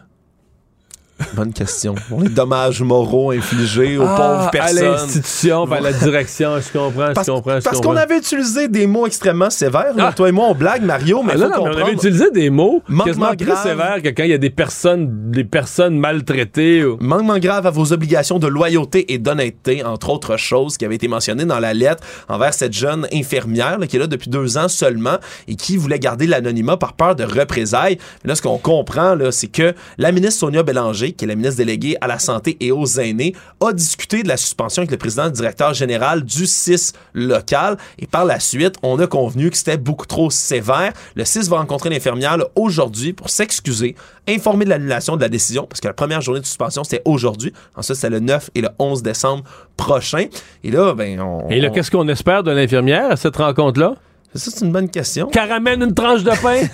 Bonne 1.34 1.53
question. 1.53 1.95
Les 2.19 2.30
dommages 2.30 2.81
moraux 2.81 3.31
infligés 3.31 3.98
aux 3.98 4.03
Ah, 4.03 4.15
pauvres 4.18 4.48
À 4.48 4.52
personnes. 4.52 4.84
l'institution, 4.91 5.65
puis 5.68 5.76
à 5.77 5.81
la 5.81 5.93
direction, 5.93 6.52
je 6.60 6.77
comprends, 6.77 7.14
Parce, 7.14 7.27
je 7.27 7.31
comprends, 7.31 7.60
je 7.60 7.64
parce 7.64 7.80
qu'on 7.81 7.95
avait 7.95 8.18
utilisé 8.18 8.68
des 8.68 8.88
mots 8.88 9.06
extrêmement 9.07 9.49
sévères. 9.49 9.93
Ah. 9.98 10.14
Toi 10.15 10.30
et 10.30 10.31
moi, 10.31 10.48
on 10.49 10.56
blague, 10.56 10.84
Mario, 10.84 11.22
mais 11.23 11.34
Ah, 11.35 11.38
faut 11.38 11.43
non, 11.43 11.49
non, 11.49 11.64
mais 11.65 11.76
on 11.81 11.84
avait 11.85 11.93
utilisé 11.93 12.31
des 12.31 12.49
mots 12.49 12.81
Manquement 12.88 13.06
quasiment 13.06 13.27
plus 13.35 13.45
grave. 13.45 13.64
sévères 13.64 14.02
que 14.03 14.10
quand 14.10 14.23
il 14.23 14.30
y 14.30 14.34
a 14.34 14.38
des 14.38 14.49
personnes, 14.49 15.31
des 15.31 15.43
personnes 15.43 15.98
maltraitées. 15.98 16.85
ou- 16.85 16.98
Manquement 16.99 17.39
grave 17.39 17.65
à 17.68 17.72
vos 17.72 17.93
obligations 17.93 18.39
de 18.39 18.48
loyauté 18.48 19.14
et 19.14 19.18
d'honnêteté, 19.18 19.84
entre 19.84 20.10
autres 20.10 20.38
choses 20.38 20.77
qui 20.77 20.85
avaient 20.85 20.95
été 20.95 21.07
mentionnées 21.07 21.45
dans 21.45 21.60
la 21.60 21.73
lettre 21.73 22.03
envers 22.30 22.53
cette 22.53 22.73
jeune 22.73 23.07
infirmière 23.14 23.80
là, 23.80 23.88
qui 23.88 23.95
est 23.95 23.99
là 23.99 24.07
depuis 24.07 24.30
deux 24.30 24.57
ans 24.57 24.68
seulement 24.68 25.18
et 25.48 25.56
qui 25.56 25.77
voulait 25.77 25.99
garder 25.99 26.27
l'anonymat 26.27 26.77
par 26.77 26.93
peur 26.93 27.15
de 27.15 27.23
représailles. 27.23 27.98
Mais 28.23 28.30
là, 28.30 28.35
ce 28.35 28.41
qu'on 28.41 28.57
comprend, 28.57 29.15
là, 29.15 29.31
c'est 29.31 29.48
que 29.48 29.73
la 29.98 30.11
ministre 30.11 30.39
Sonia 30.41 30.64
Bélanger, 30.64 31.11
Qui 31.14 31.26
est 31.26 31.28
la 31.28 31.36
ministre 31.36 31.58
déléguée 31.58 31.98
à 32.02 32.08
la 32.08 32.20
Santé 32.20 32.58
et 32.60 32.72
aux 32.72 32.86
aînés, 32.86 33.34
a 33.60 33.74
discuté 33.74 34.24
de 34.24 34.28
la 34.28 34.38
suspension 34.38 34.82
avec 34.82 34.92
le 34.92 34.98
président 34.98 35.28
et 35.28 35.32
directeur 35.32 35.74
général 35.74 36.24
du 36.24 36.46
6 36.46 36.94
local. 37.14 37.78
Et 38.00 38.08
par 38.08 38.26
la 38.26 38.40
suite, 38.40 38.76
on 38.84 39.00
a 39.00 39.08
convenu 39.08 39.50
que 39.50 39.58
c'était 39.58 39.78
beaucoup 39.78 40.06
trop 40.06 40.30
sévère. 40.30 40.94
Le 41.16 41.26
6 41.26 41.50
va 41.50 41.58
rencontrer 41.58 41.90
l'infirmière 41.90 42.38
aujourd'hui 42.56 43.14
pour 43.14 43.30
s'excuser, 43.30 43.96
informer 44.28 44.66
de 44.66 44.70
l'annulation 44.70 45.16
de 45.16 45.22
la 45.22 45.30
décision, 45.30 45.66
parce 45.68 45.82
que 45.82 45.88
la 45.88 45.94
première 45.94 46.22
journée 46.22 46.40
de 46.40 46.46
suspension, 46.46 46.84
c'était 46.84 47.02
aujourd'hui. 47.06 47.54
Ensuite, 47.76 47.98
c'est 47.98 48.10
le 48.10 48.20
9 48.20 48.50
et 48.56 48.62
le 48.62 48.70
11 48.80 49.04
décembre 49.04 49.44
prochain. 49.78 50.26
Et 50.64 50.72
là, 50.72 50.94
ben, 50.94 51.20
on. 51.20 51.50
Et 51.50 51.60
là, 51.60 51.70
qu'est-ce 51.70 51.92
qu'on 51.92 52.08
espère 52.08 52.44
de 52.44 52.52
l'infirmière 52.52 53.12
à 53.12 53.16
cette 53.16 53.36
rencontre-là? 53.36 53.96
Ça, 54.34 54.49
c'est 54.49 54.64
une 54.66 54.72
bonne 54.72 54.88
question. 54.90 55.28
Qu'elle 55.28 55.49
ramène 55.52 55.84
une 55.84 55.94
tranche 55.94 56.24
de 56.24 56.32
pain? 56.41 56.66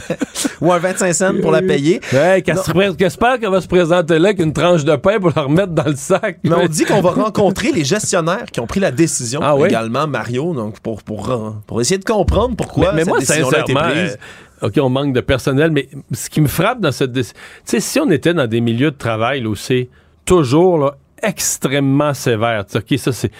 Ou 0.60 0.72
un 0.72 0.78
25 0.78 1.12
cents 1.12 1.32
pour 1.40 1.52
la 1.52 1.62
payer. 1.62 2.00
Ouais, 2.12 2.42
qu'espère 2.42 3.38
qu'elle 3.38 3.50
va 3.50 3.60
se 3.60 3.68
présenter 3.68 4.18
là 4.18 4.30
avec 4.30 4.40
une 4.40 4.52
tranche 4.52 4.84
de 4.84 4.96
pain 4.96 5.20
pour 5.20 5.30
la 5.36 5.42
remettre 5.42 5.72
dans 5.72 5.84
le 5.84 5.94
sac? 5.94 6.38
Mais 6.42 6.54
on 6.54 6.66
dit 6.66 6.84
qu'on 6.84 7.00
va 7.00 7.10
rencontrer 7.10 7.70
les 7.70 7.84
gestionnaires 7.84 8.46
qui 8.50 8.58
ont 8.58 8.66
pris 8.66 8.80
la 8.80 8.90
décision 8.90 9.40
Ah 9.42 9.54
oui? 9.54 9.68
également, 9.68 10.08
Mario, 10.08 10.54
donc 10.54 10.80
pour, 10.80 11.02
pour, 11.04 11.30
euh, 11.30 11.50
pour 11.68 11.80
essayer 11.80 11.98
de 11.98 12.04
comprendre 12.04 12.56
pourquoi 12.56 12.92
mais, 12.92 12.96
mais 12.96 13.00
cette 13.02 13.08
moi, 13.10 13.18
décision-là 13.20 13.58
a 13.58 13.60
été 13.60 13.72
sincèrement, 13.74 13.92
prise. 13.94 14.18
euh, 14.62 14.66
OK, 14.66 14.78
on 14.78 14.88
manque 14.88 15.12
de 15.12 15.20
personnel, 15.20 15.70
mais 15.70 15.88
ce 16.12 16.28
qui 16.28 16.40
me 16.40 16.48
frappe 16.48 16.80
dans 16.80 16.92
cette 16.92 17.12
décision, 17.12 17.36
tu 17.64 17.70
sais, 17.70 17.80
si 17.80 18.00
on 18.00 18.10
était 18.10 18.34
dans 18.34 18.46
des 18.48 18.60
milieux 18.60 18.90
de 18.90 18.96
travail 18.96 19.40
là, 19.40 19.50
où 19.50 19.54
c'est 19.54 19.88
toujours 20.24 20.78
là, 20.78 20.96
extrêmement 21.22 22.12
sévère, 22.12 22.64
tu 22.66 22.72
sais, 22.72 22.78
OK, 22.78 22.98
ça, 22.98 23.12
c'est. 23.12 23.30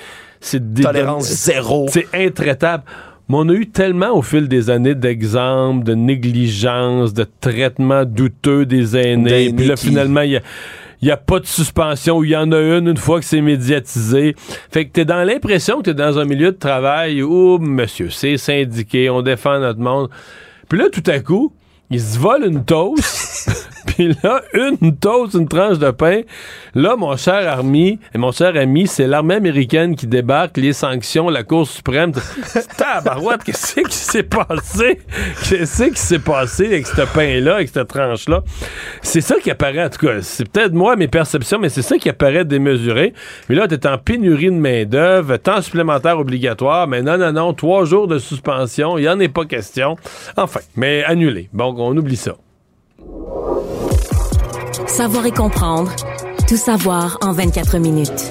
Tolérance 0.82 1.24
zéro. 1.24 1.86
C'est 1.90 2.06
intraitable. 2.14 2.84
Mais 3.28 3.36
on 3.38 3.48
a 3.48 3.52
eu 3.54 3.66
tellement 3.68 4.10
au 4.16 4.22
fil 4.22 4.48
des 4.48 4.68
années 4.70 4.94
d'exemples, 4.94 5.84
de 5.84 5.94
négligence, 5.94 7.14
de 7.14 7.26
traitement 7.40 8.04
douteux 8.04 8.66
des 8.66 8.96
aînés. 8.96 9.52
Puis 9.52 9.66
là, 9.66 9.74
qui- 9.76 9.86
finalement, 9.88 10.20
il 10.22 10.32
y 10.32 10.36
a. 10.36 10.40
Il 11.02 11.06
n'y 11.08 11.12
a 11.12 11.16
pas 11.18 11.38
de 11.38 11.44
suspension, 11.46 12.16
ou 12.18 12.24
il 12.24 12.30
y 12.30 12.36
en 12.36 12.50
a 12.50 12.58
une 12.58 12.88
une 12.88 12.96
fois 12.96 13.18
que 13.20 13.26
c'est 13.26 13.42
médiatisé. 13.42 14.34
Fait 14.70 14.86
que 14.86 14.92
t'es 14.92 15.04
dans 15.04 15.22
l'impression 15.22 15.78
que 15.78 15.82
t'es 15.82 15.94
dans 15.94 16.18
un 16.18 16.24
milieu 16.24 16.50
de 16.52 16.56
travail 16.56 17.22
où, 17.22 17.58
monsieur, 17.58 18.08
c'est 18.08 18.38
syndiqué, 18.38 19.10
on 19.10 19.20
défend 19.20 19.58
notre 19.58 19.80
monde. 19.80 20.08
Puis 20.68 20.78
là, 20.78 20.86
tout 20.90 21.02
à 21.06 21.18
coup, 21.20 21.52
ils 21.90 22.00
se 22.00 22.18
volent 22.18 22.46
une 22.46 22.64
toast. 22.64 23.50
Puis 23.94 24.16
là, 24.22 24.42
une 24.54 24.96
toast, 24.96 25.34
une 25.34 25.48
tranche 25.48 25.78
de 25.78 25.90
pain. 25.90 26.22
Là, 26.74 26.96
mon 26.96 27.16
cher 27.16 27.58
ami, 27.58 27.98
et 28.14 28.18
mon 28.18 28.32
cher 28.32 28.56
ami, 28.56 28.86
c'est 28.86 29.06
l'armée 29.06 29.34
américaine 29.34 29.94
qui 29.94 30.06
débarque, 30.06 30.56
les 30.56 30.72
sanctions, 30.72 31.28
la 31.28 31.44
Cour 31.44 31.66
suprême. 31.66 32.12
Tabarouette, 32.76 33.44
qu'est-ce 33.44 33.80
qui 33.80 33.94
s'est 33.94 34.22
passé? 34.24 35.00
Qu'est-ce 35.48 35.84
qui 35.84 36.00
s'est 36.00 36.18
passé 36.18 36.66
avec 36.66 36.86
ce 36.86 37.02
pain-là, 37.02 37.56
avec 37.56 37.68
cette 37.68 37.88
tranche-là? 37.88 38.42
C'est 39.02 39.20
ça 39.20 39.36
qui 39.36 39.50
apparaît, 39.50 39.84
en 39.84 39.90
tout 39.90 40.06
cas. 40.06 40.20
C'est 40.22 40.48
peut-être 40.48 40.72
moi, 40.72 40.96
mes 40.96 41.08
perceptions, 41.08 41.58
mais 41.58 41.68
c'est 41.68 41.82
ça 41.82 41.96
qui 41.98 42.08
apparaît 42.08 42.44
démesuré. 42.44 43.14
Mais 43.48 43.54
là, 43.54 43.68
t'es 43.68 43.86
en 43.86 43.98
pénurie 43.98 44.46
de 44.46 44.50
main-d'œuvre, 44.50 45.36
temps 45.36 45.62
supplémentaire 45.62 46.18
obligatoire, 46.18 46.88
mais 46.88 47.02
non, 47.02 47.18
non, 47.18 47.32
non, 47.32 47.52
trois 47.54 47.84
jours 47.84 48.08
de 48.08 48.18
suspension, 48.18 48.98
il 48.98 49.02
n'y 49.02 49.08
en 49.08 49.20
est 49.20 49.28
pas 49.28 49.44
question. 49.44 49.96
Enfin, 50.36 50.60
mais 50.76 51.04
annulé. 51.04 51.48
Bon, 51.52 51.74
on 51.78 51.96
oublie 51.96 52.16
ça. 52.16 52.34
Savoir 54.96 55.26
et 55.26 55.32
comprendre. 55.32 55.90
Tout 56.46 56.56
savoir 56.56 57.18
en 57.20 57.32
24 57.32 57.78
minutes. 57.78 58.30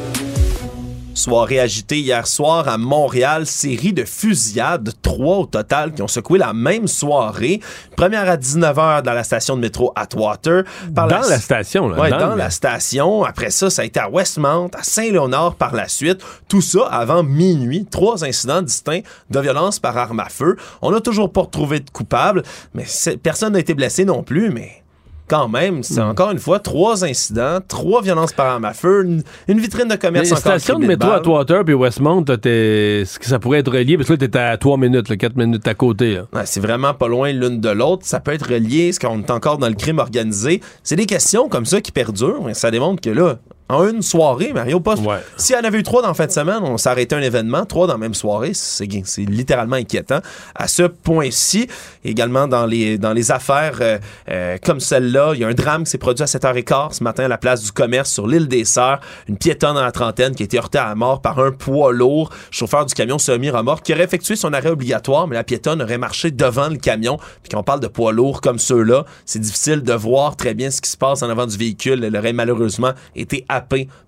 Soirée 1.13 1.59
agitée 1.59 1.99
hier 1.99 2.25
soir 2.25 2.69
à 2.69 2.77
Montréal, 2.77 3.45
série 3.45 3.91
de 3.91 4.05
fusillades, 4.05 4.93
trois 5.01 5.39
au 5.39 5.45
total 5.45 5.91
qui 5.91 6.01
ont 6.01 6.07
secoué 6.07 6.39
la 6.39 6.53
même 6.53 6.87
soirée. 6.87 7.59
Première 7.97 8.29
à 8.29 8.37
19h 8.37 9.01
dans 9.01 9.11
la 9.11 9.25
station 9.25 9.57
de 9.57 9.61
métro 9.61 9.91
Atwater. 9.97 10.63
Par 10.95 11.09
Dans 11.09 11.27
la 11.27 11.37
station, 11.37 11.89
là, 11.89 11.99
Ouais, 11.99 12.09
dans 12.11 12.33
la 12.33 12.49
station. 12.49 13.25
Après 13.25 13.49
ça, 13.49 13.69
ça 13.69 13.81
a 13.81 13.85
été 13.85 13.99
à 13.99 14.09
Westmount, 14.09 14.69
à 14.73 14.83
Saint-Léonard 14.83 15.55
par 15.55 15.75
la 15.75 15.89
suite. 15.89 16.21
Tout 16.47 16.61
ça 16.61 16.85
avant 16.85 17.23
minuit. 17.23 17.85
Trois 17.91 18.23
incidents 18.23 18.61
distincts 18.61 19.01
de 19.29 19.39
violence 19.41 19.79
par 19.79 19.97
arme 19.97 20.21
à 20.21 20.29
feu. 20.29 20.55
On 20.81 20.91
n'a 20.91 21.01
toujours 21.01 21.29
pas 21.29 21.41
retrouvé 21.41 21.81
de 21.81 21.89
coupable, 21.89 22.41
mais 22.73 22.85
personne 23.21 23.51
n'a 23.51 23.59
été 23.59 23.73
blessé 23.73 24.05
non 24.05 24.23
plus, 24.23 24.49
mais 24.49 24.82
quand 25.27 25.47
même, 25.47 25.83
c'est 25.83 25.99
Hmm. 26.01 26.09
encore 26.09 26.31
une 26.31 26.39
fois 26.39 26.59
trois 26.59 27.03
incidents, 27.05 27.59
trois 27.67 28.01
violences 28.01 28.33
par 28.33 28.47
arme 28.47 28.65
à 28.65 28.73
feu, 28.73 29.03
une, 29.05 29.23
une 29.47 29.59
vitrine 29.59 29.87
de 29.87 29.95
commerce 29.95 30.25
Les 30.25 30.33
encore 30.33 30.41
stations 30.41 30.79
de 30.79 30.85
métro 30.85 31.09
à 31.11 31.15
Atwater 31.15 31.63
puis 31.63 31.73
Westmount, 31.73 32.25
est-ce 32.25 33.19
que 33.19 33.25
ça 33.25 33.39
pourrait 33.39 33.59
être 33.59 33.71
relié? 33.71 33.97
Parce 33.97 34.07
que 34.09 34.13
là, 34.13 34.27
t'es 34.27 34.37
à 34.37 34.57
3 34.57 34.77
minutes, 34.77 35.09
là, 35.09 35.17
4 35.17 35.35
minutes 35.35 35.67
à 35.67 35.73
côté. 35.73 36.19
Ouais, 36.33 36.45
c'est 36.45 36.59
vraiment 36.59 36.93
pas 36.93 37.07
loin 37.07 37.31
l'une 37.31 37.59
de 37.61 37.69
l'autre. 37.69 38.05
Ça 38.05 38.19
peut 38.19 38.33
être 38.33 38.49
relié. 38.49 38.89
Est-ce 38.89 38.99
qu'on 38.99 39.19
est 39.19 39.31
encore 39.31 39.57
dans 39.57 39.69
le 39.69 39.75
crime 39.75 39.99
organisé? 39.99 40.61
C'est 40.83 40.95
des 40.95 41.05
questions 41.05 41.47
comme 41.49 41.65
ça 41.65 41.81
qui 41.81 41.91
perdurent. 41.91 42.49
Et 42.49 42.53
ça 42.53 42.69
démontre 42.71 43.01
que 43.01 43.09
là, 43.09 43.37
en 43.69 43.87
une 43.87 44.01
soirée, 44.01 44.53
Mario, 44.53 44.79
pas. 44.79 44.95
S'il 45.37 45.55
y 45.55 45.59
en 45.59 45.63
avait 45.63 45.79
eu 45.79 45.83
trois 45.83 46.01
dans 46.01 46.09
la 46.09 46.13
fin 46.13 46.25
de 46.25 46.31
semaine, 46.31 46.59
on 46.61 46.77
s'arrêtait 46.77 47.15
un 47.15 47.21
événement. 47.21 47.65
Trois 47.65 47.87
dans 47.87 47.93
la 47.93 47.99
même 47.99 48.13
soirée, 48.13 48.53
c'est 48.53 48.85
littéralement 49.21 49.75
inquiétant. 49.75 50.19
À 50.55 50.67
ce 50.67 50.83
point-ci, 50.83 51.67
également 52.03 52.47
dans 52.47 52.65
les, 52.65 52.97
dans 52.97 53.13
les 53.13 53.31
affaires 53.31 53.79
euh, 53.81 53.97
euh, 54.29 54.57
comme 54.63 54.79
celle-là, 54.79 55.31
il 55.33 55.41
y 55.41 55.43
a 55.43 55.47
un 55.47 55.53
drame 55.53 55.85
qui 55.85 55.91
s'est 55.91 55.97
produit 55.97 56.23
à 56.23 56.25
7h15 56.25 56.93
ce 56.93 57.03
matin 57.03 57.25
à 57.25 57.27
la 57.27 57.37
place 57.37 57.63
du 57.63 57.71
commerce 57.71 58.11
sur 58.11 58.27
l'île 58.27 58.47
des 58.47 58.65
Sœurs. 58.65 58.99
Une 59.27 59.37
piétonne 59.37 59.77
à 59.77 59.81
la 59.81 59.91
trentaine 59.91 60.35
qui 60.35 60.43
a 60.43 60.45
été 60.45 60.57
heurtée 60.57 60.77
à 60.77 60.93
mort 60.95 61.21
par 61.21 61.39
un 61.39 61.51
poids 61.51 61.91
lourd, 61.93 62.29
chauffeur 62.51 62.85
du 62.85 62.93
camion 62.93 63.17
semi-remorque, 63.17 63.85
qui 63.85 63.93
aurait 63.93 64.03
effectué 64.03 64.35
son 64.35 64.53
arrêt 64.53 64.69
obligatoire, 64.69 65.27
mais 65.27 65.35
la 65.35 65.43
piétonne 65.43 65.81
aurait 65.81 65.97
marché 65.97 66.31
devant 66.31 66.69
le 66.69 66.77
camion. 66.77 67.17
Puis 67.17 67.49
quand 67.51 67.59
on 67.59 67.63
parle 67.63 67.79
de 67.79 67.87
poids 67.87 68.11
lourds 68.11 68.41
comme 68.41 68.59
ceux-là, 68.59 69.05
c'est 69.25 69.39
difficile 69.39 69.83
de 69.83 69.93
voir 69.93 70.35
très 70.35 70.53
bien 70.53 70.69
ce 70.69 70.81
qui 70.81 70.89
se 70.89 70.97
passe 70.97 71.23
en 71.23 71.29
avant 71.29 71.45
du 71.45 71.57
véhicule. 71.57 72.03
Elle 72.03 72.15
aurait 72.15 72.33
malheureusement 72.33 72.91
été 73.15 73.45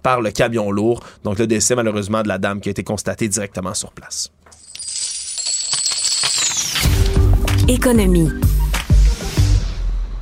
par 0.04 0.22
le 0.22 0.32
camion 0.32 0.72
lourd. 0.72 1.02
Donc 1.24 1.40
le 1.40 1.48
décès 1.48 1.76
malheureusement 1.76 2.24
de 2.24 2.28
la 2.28 2.38
dame 2.38 2.62
qui 2.62 2.70
a 2.70 2.72
été 2.72 2.84
constaté 2.84 3.28
directement 3.28 3.74
sur 3.74 3.92
place. 3.92 4.32
Économie. 7.68 8.30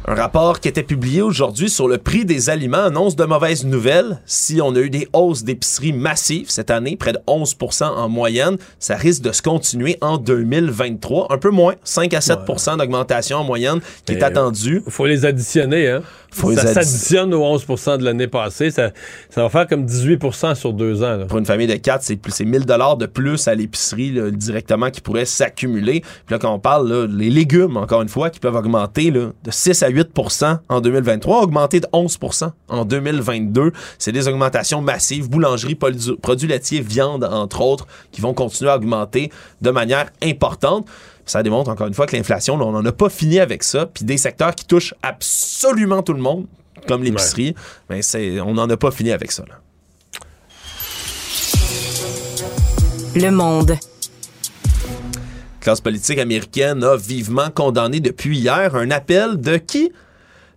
Un 0.05 0.15
rapport 0.15 0.59
qui 0.59 0.67
était 0.67 0.83
publié 0.83 1.21
aujourd'hui 1.21 1.69
sur 1.69 1.87
le 1.87 1.97
prix 1.97 2.25
des 2.25 2.49
aliments 2.49 2.83
annonce 2.83 3.15
de 3.15 3.23
mauvaises 3.23 3.65
nouvelles. 3.65 4.19
Si 4.25 4.59
on 4.61 4.75
a 4.75 4.79
eu 4.79 4.89
des 4.89 5.07
hausses 5.13 5.45
d'épicerie 5.45 5.93
massives 5.93 6.49
cette 6.49 6.71
année, 6.71 6.97
près 6.97 7.13
de 7.13 7.19
11% 7.25 7.85
en 7.85 8.09
moyenne, 8.09 8.57
ça 8.79 8.97
risque 8.97 9.21
de 9.21 9.31
se 9.31 9.41
continuer 9.41 9.97
en 10.01 10.17
2023. 10.17 11.27
Un 11.29 11.37
peu 11.37 11.51
moins, 11.51 11.75
5 11.85 12.13
à 12.15 12.19
7% 12.19 12.77
d'augmentation 12.79 13.37
en 13.37 13.43
moyenne 13.45 13.79
qui 14.05 14.11
est 14.11 14.15
Mais, 14.17 14.23
attendue. 14.23 14.81
faut 14.89 15.05
les 15.05 15.25
additionner, 15.25 15.87
hein? 15.89 16.01
Faut 16.33 16.53
ça 16.53 16.63
addi- 16.63 16.73
s'additionne 16.73 17.33
aux 17.33 17.43
11% 17.43 17.97
de 17.97 18.03
l'année 18.03 18.27
passée. 18.27 18.71
Ça, 18.71 18.91
ça 19.29 19.41
va 19.43 19.49
faire 19.49 19.67
comme 19.67 19.85
18% 19.85 20.55
sur 20.55 20.73
deux 20.73 21.03
ans. 21.03 21.17
là. 21.17 21.25
Pour 21.25 21.37
une 21.37 21.45
famille 21.45 21.67
de 21.67 21.75
4, 21.75 22.01
c'est 22.03 22.15
plus 22.15 22.31
c'est 22.31 22.45
1000 22.45 22.65
dollars 22.65 22.97
de 22.97 23.05
plus 23.05 23.47
à 23.47 23.55
l'épicerie 23.55 24.13
directement 24.31 24.89
qui 24.89 25.01
pourraient 25.01 25.25
s'accumuler. 25.25 26.01
Puis 26.01 26.31
là 26.33 26.39
quand 26.39 26.53
on 26.53 26.59
parle 26.59 26.89
là, 26.91 27.07
les 27.09 27.29
légumes 27.29 27.77
encore 27.77 28.01
une 28.01 28.09
fois 28.09 28.29
qui 28.29 28.39
peuvent 28.39 28.55
augmenter 28.55 29.11
là, 29.11 29.27
de 29.43 29.51
6 29.51 29.83
à 29.83 29.89
8% 29.89 30.59
en 30.69 30.81
2023, 30.81 31.41
augmenter 31.43 31.79
de 31.79 31.87
11% 31.93 32.51
en 32.69 32.85
2022, 32.85 33.71
c'est 33.99 34.11
des 34.11 34.27
augmentations 34.27 34.81
massives, 34.81 35.29
boulangerie, 35.29 35.75
produ- 35.75 36.15
produits 36.19 36.47
laitiers, 36.47 36.81
viande 36.81 37.23
entre 37.23 37.61
autres 37.61 37.87
qui 38.11 38.21
vont 38.21 38.33
continuer 38.33 38.71
à 38.71 38.75
augmenter 38.77 39.31
de 39.61 39.69
manière 39.69 40.07
importante. 40.23 40.87
Ça 41.25 41.41
démontre 41.43 41.69
encore 41.69 41.87
une 41.87 41.93
fois 41.93 42.05
que 42.05 42.15
l'inflation, 42.15 42.55
on 42.55 42.71
n'en 42.71 42.85
a 42.85 42.91
pas 42.91 43.09
fini 43.09 43.39
avec 43.39 43.63
ça. 43.63 43.85
Puis 43.85 44.03
des 44.03 44.17
secteurs 44.17 44.55
qui 44.55 44.65
touchent 44.65 44.93
absolument 45.01 46.03
tout 46.03 46.13
le 46.13 46.21
monde, 46.21 46.45
comme 46.87 47.03
l'épicerie, 47.03 47.55
mais 47.89 48.01
c'est, 48.01 48.39
on 48.41 48.53
n'en 48.53 48.69
a 48.69 48.77
pas 48.77 48.91
fini 48.91 49.11
avec 49.11 49.31
ça. 49.31 49.43
là. 49.47 49.59
Le 53.15 53.29
monde. 53.29 53.77
classe 55.59 55.81
politique 55.81 56.17
américaine 56.17 56.83
a 56.83 56.97
vivement 56.97 57.49
condamné 57.53 57.99
depuis 57.99 58.39
hier 58.39 58.75
un 58.75 58.89
appel 58.89 59.39
de 59.39 59.57
qui? 59.57 59.91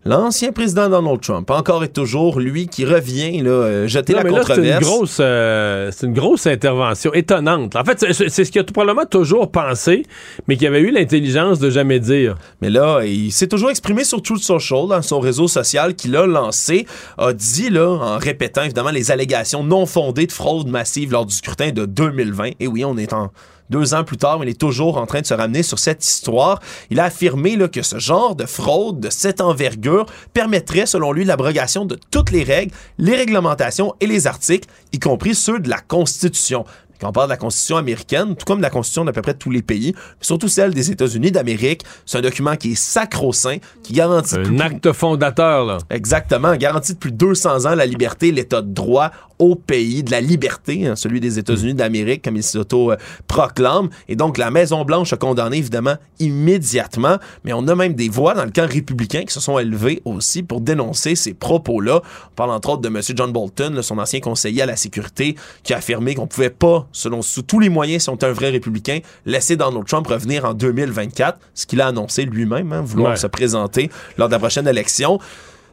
L'ancien 0.07 0.53
président 0.53 0.89
Donald 0.89 1.21
Trump, 1.21 1.51
encore 1.51 1.83
et 1.83 1.89
toujours, 1.89 2.39
lui 2.39 2.69
qui 2.69 2.85
revient 2.85 3.41
là, 3.43 3.51
euh, 3.51 3.89
jeter 3.89 4.13
Non, 4.13 4.21
la 4.23 4.31
là, 4.31 4.31
c'est 4.31 4.39
une 4.39 4.47
controverse. 4.47 4.85
grosse, 4.85 5.19
euh, 5.19 5.91
c'est 5.93 6.07
une 6.07 6.13
grosse 6.13 6.47
intervention 6.47 7.13
étonnante. 7.13 7.75
En 7.75 7.83
fait, 7.83 7.99
c'est 7.99 8.29
c'est 8.29 8.45
ce 8.45 8.53
qu'il 8.53 8.61
a 8.61 8.65
tout 8.65 8.73
probablement 8.73 9.05
toujours 9.05 9.51
pensé, 9.51 10.05
mais 10.47 10.57
qu'il 10.57 10.69
avait 10.69 10.79
eu 10.79 10.93
l'intelligence 10.93 11.59
de 11.59 11.71
jamais 11.71 11.99
dire. 11.99 12.37
Mais 12.63 12.71
là, 12.71 13.01
il 13.05 13.33
s'est 13.33 13.49
toujours 13.49 13.71
exprimé 13.71 14.05
sur 14.05 14.23
Truth 14.23 14.45
Social, 14.45 14.87
dans 14.89 15.03
son 15.03 15.19
réseau 15.19 15.49
social 15.49 15.97
qu'il 15.97 16.15
a 16.15 16.25
lancé, 16.25 16.87
a 17.19 17.33
dit, 17.33 17.69
là, 17.69 17.89
en 17.89 18.19
répétant 18.19 18.63
évidemment 18.63 18.93
les 18.93 19.11
allégations 19.11 19.65
non 19.65 19.87
fondées 19.87 20.29
de 20.29 20.33
fraude 20.33 20.69
massive 20.69 21.11
lors 21.11 21.27
du 21.27 21.35
scrutin 21.35 21.73
de 21.73 21.85
2020. 21.85 22.51
Et 22.61 22.69
oui, 22.69 22.85
on 22.85 22.97
est 22.97 23.13
en 23.13 23.33
deux 23.71 23.95
ans 23.95 24.05
plus 24.05 24.17
tard, 24.17 24.39
il 24.43 24.49
est 24.49 24.61
toujours 24.61 24.97
en 24.97 25.07
train 25.07 25.21
de 25.21 25.27
se 25.27 25.35
ramener 25.35 25.63
sur 25.63 25.79
cette 25.79 26.05
histoire. 26.05 26.61
Il 26.91 27.01
a 27.01 27.05
affirmé 27.05 27.57
que 27.69 27.83
ce 27.83 27.99
genre 27.99 28.35
de 28.37 28.45
fraude 28.45 29.01
de 29.01 29.11
cette 29.11 29.41
envergure 29.41 30.07
permettrait, 30.33 30.87
selon 30.87 31.13
lui, 31.13 31.25
l'abrogation 31.25 31.85
de 31.85 31.99
toutes 32.11 32.31
les 32.31 32.43
règles, 32.45 32.73
les 32.99 33.17
réglementations 33.17 33.95
et 34.01 34.07
les 34.07 34.27
articles, 34.27 34.69
y 34.93 34.99
compris 34.99 35.35
ceux 35.35 35.59
de 35.59 35.69
la 35.69 35.79
Constitution. 35.79 36.65
Quand 37.01 37.09
on 37.09 37.13
parle 37.13 37.29
de 37.29 37.33
la 37.33 37.37
Constitution 37.37 37.77
américaine, 37.77 38.35
tout 38.37 38.45
comme 38.45 38.61
la 38.61 38.71
Constitution 38.71 39.05
d'à 39.05 39.13
peu 39.13 39.23
près 39.23 39.35
tous 39.35 39.51
les 39.51 39.63
pays, 39.63 39.95
surtout 40.21 40.49
celle 40.49 40.75
des 40.75 40.91
États-Unis 40.91 41.31
d'Amérique, 41.31 41.83
c'est 42.05 42.19
un 42.19 42.23
document 42.23 42.57
qui 42.57 42.73
est 42.73 42.75
sacro-saint, 42.75 43.59
qui 43.83 43.93
garantit... 43.93 44.37
Un 44.37 44.61
acte 44.61 44.93
fondateur, 44.93 45.65
là. 45.65 45.79
Exactement, 45.91 46.55
garantit 46.57 46.95
depuis 46.95 47.13
200 47.13 47.67
ans 47.67 47.75
la 47.75 47.87
liberté, 47.87 48.33
l'état 48.33 48.63
de 48.63 48.73
droit 48.73 49.11
au 49.39 49.55
pays, 49.55 50.03
de 50.03 50.11
la 50.11 50.21
liberté, 50.21 50.87
hein, 50.87 50.97
celui 50.97 51.21
des 51.21 51.39
États-Unis 51.39 51.75
d'Amérique, 51.75 52.25
comme 52.25 52.37
il 52.37 52.43
s'auto-proclame. 52.43 53.91
Et 54.09 54.17
donc, 54.17 54.39
la 54.39 54.51
Maison-Blanche 54.51 55.13
a 55.13 55.17
condamné, 55.17 55.59
évidemment, 55.59 55.97
immédiatement, 56.19 57.19
mais 57.45 57.53
on 57.53 57.69
a 57.69 57.75
même 57.75 57.95
des 57.95 58.09
voix 58.09 58.35
dans 58.35 58.45
le 58.45 58.51
camp 58.51 58.67
républicain 58.67 59.25
qui 59.25 59.35
se 59.35 59.41
sont 59.41 59.59
élevées 59.59 60.01
aussi 60.05 60.43
pour 60.43 60.61
dénoncer 60.63 61.17
ces 61.17 61.35
propos-là. 61.35 62.01
On 62.33 62.35
parle 62.35 62.51
entre 62.51 62.71
autres 62.71 62.83
de 62.83 62.89
M. 62.89 63.01
John 63.15 63.31
Bolton, 63.33 63.83
son 63.83 63.99
ancien 63.99 64.21
conseiller 64.21 64.63
à 64.63 64.67
la 64.67 64.77
sécurité, 64.77 65.37
qui 65.63 65.75
a 65.75 65.79
affirmé 65.79 66.15
qu'on 66.15 66.27
pouvait 66.27 66.51
pas, 66.51 66.86
selon 66.93 67.23
sous 67.23 67.43
tous 67.43 67.61
les 67.61 67.69
moyens, 67.69 68.05
si 68.05 68.09
on 68.11 68.15
était 68.15 68.27
un 68.27 68.33
vrai 68.33 68.51
républicain, 68.51 68.99
laisser 69.25 69.57
Donald 69.57 69.87
Trump 69.87 70.07
revenir 70.07 70.45
en 70.45 70.55
2024, 70.55 71.39
ce 71.55 71.67
qu'il 71.67 71.81
a 71.81 71.87
annoncé 71.89 72.25
lui-même, 72.25 72.73
hein, 72.73 72.83
vouloir 72.83 73.13
Ouais. 73.13 73.17
se 73.17 73.27
présenter 73.27 73.91
lors 74.19 74.29
de 74.29 74.33
la 74.33 74.39
prochaine 74.39 74.67
élection. 74.69 75.19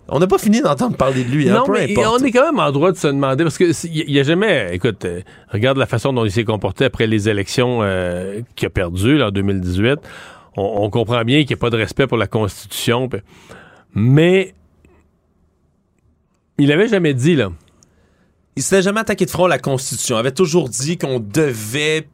On 0.09 0.19
n'a 0.19 0.27
pas 0.27 0.37
fini 0.37 0.59
d'entendre 0.61 0.97
parler 0.97 1.23
de 1.23 1.29
lui, 1.31 1.49
hein, 1.49 1.53
non, 1.59 1.63
peu 1.65 1.71
mais 1.73 1.91
importe. 1.97 2.21
on 2.21 2.25
est 2.25 2.31
quand 2.31 2.43
même 2.45 2.59
en 2.59 2.71
droit 2.73 2.91
de 2.91 2.97
se 2.97 3.07
demander, 3.07 3.43
parce 3.45 3.57
que 3.57 3.71
il 3.87 4.05
n'y 4.11 4.19
a 4.19 4.23
jamais, 4.23 4.75
écoute, 4.75 5.05
euh, 5.05 5.21
regarde 5.47 5.77
la 5.77 5.85
façon 5.85 6.11
dont 6.11 6.25
il 6.25 6.31
s'est 6.31 6.43
comporté 6.43 6.83
après 6.85 7.07
les 7.07 7.29
élections 7.29 7.79
euh, 7.83 8.41
qu'il 8.55 8.65
a 8.65 8.69
perdues 8.69 9.21
en 9.23 9.31
2018. 9.31 9.99
On, 10.57 10.83
on 10.83 10.89
comprend 10.89 11.23
bien 11.23 11.39
qu'il 11.39 11.47
n'y 11.47 11.53
a 11.53 11.57
pas 11.57 11.69
de 11.69 11.77
respect 11.77 12.05
pour 12.05 12.17
la 12.17 12.27
Constitution, 12.27 13.09
mais 13.95 14.53
il 16.57 16.71
avait 16.71 16.87
jamais 16.89 17.13
dit, 17.13 17.35
là. 17.35 17.51
Il 18.55 18.63
s'était 18.63 18.81
jamais 18.83 18.99
attaqué 19.01 19.25
de 19.25 19.29
front 19.31 19.45
à 19.45 19.49
la 19.49 19.59
Constitution. 19.59 20.15
Il 20.17 20.19
avait 20.19 20.31
toujours 20.31 20.69
dit 20.69 20.97
qu'on 20.97 21.19
devait 21.19 22.07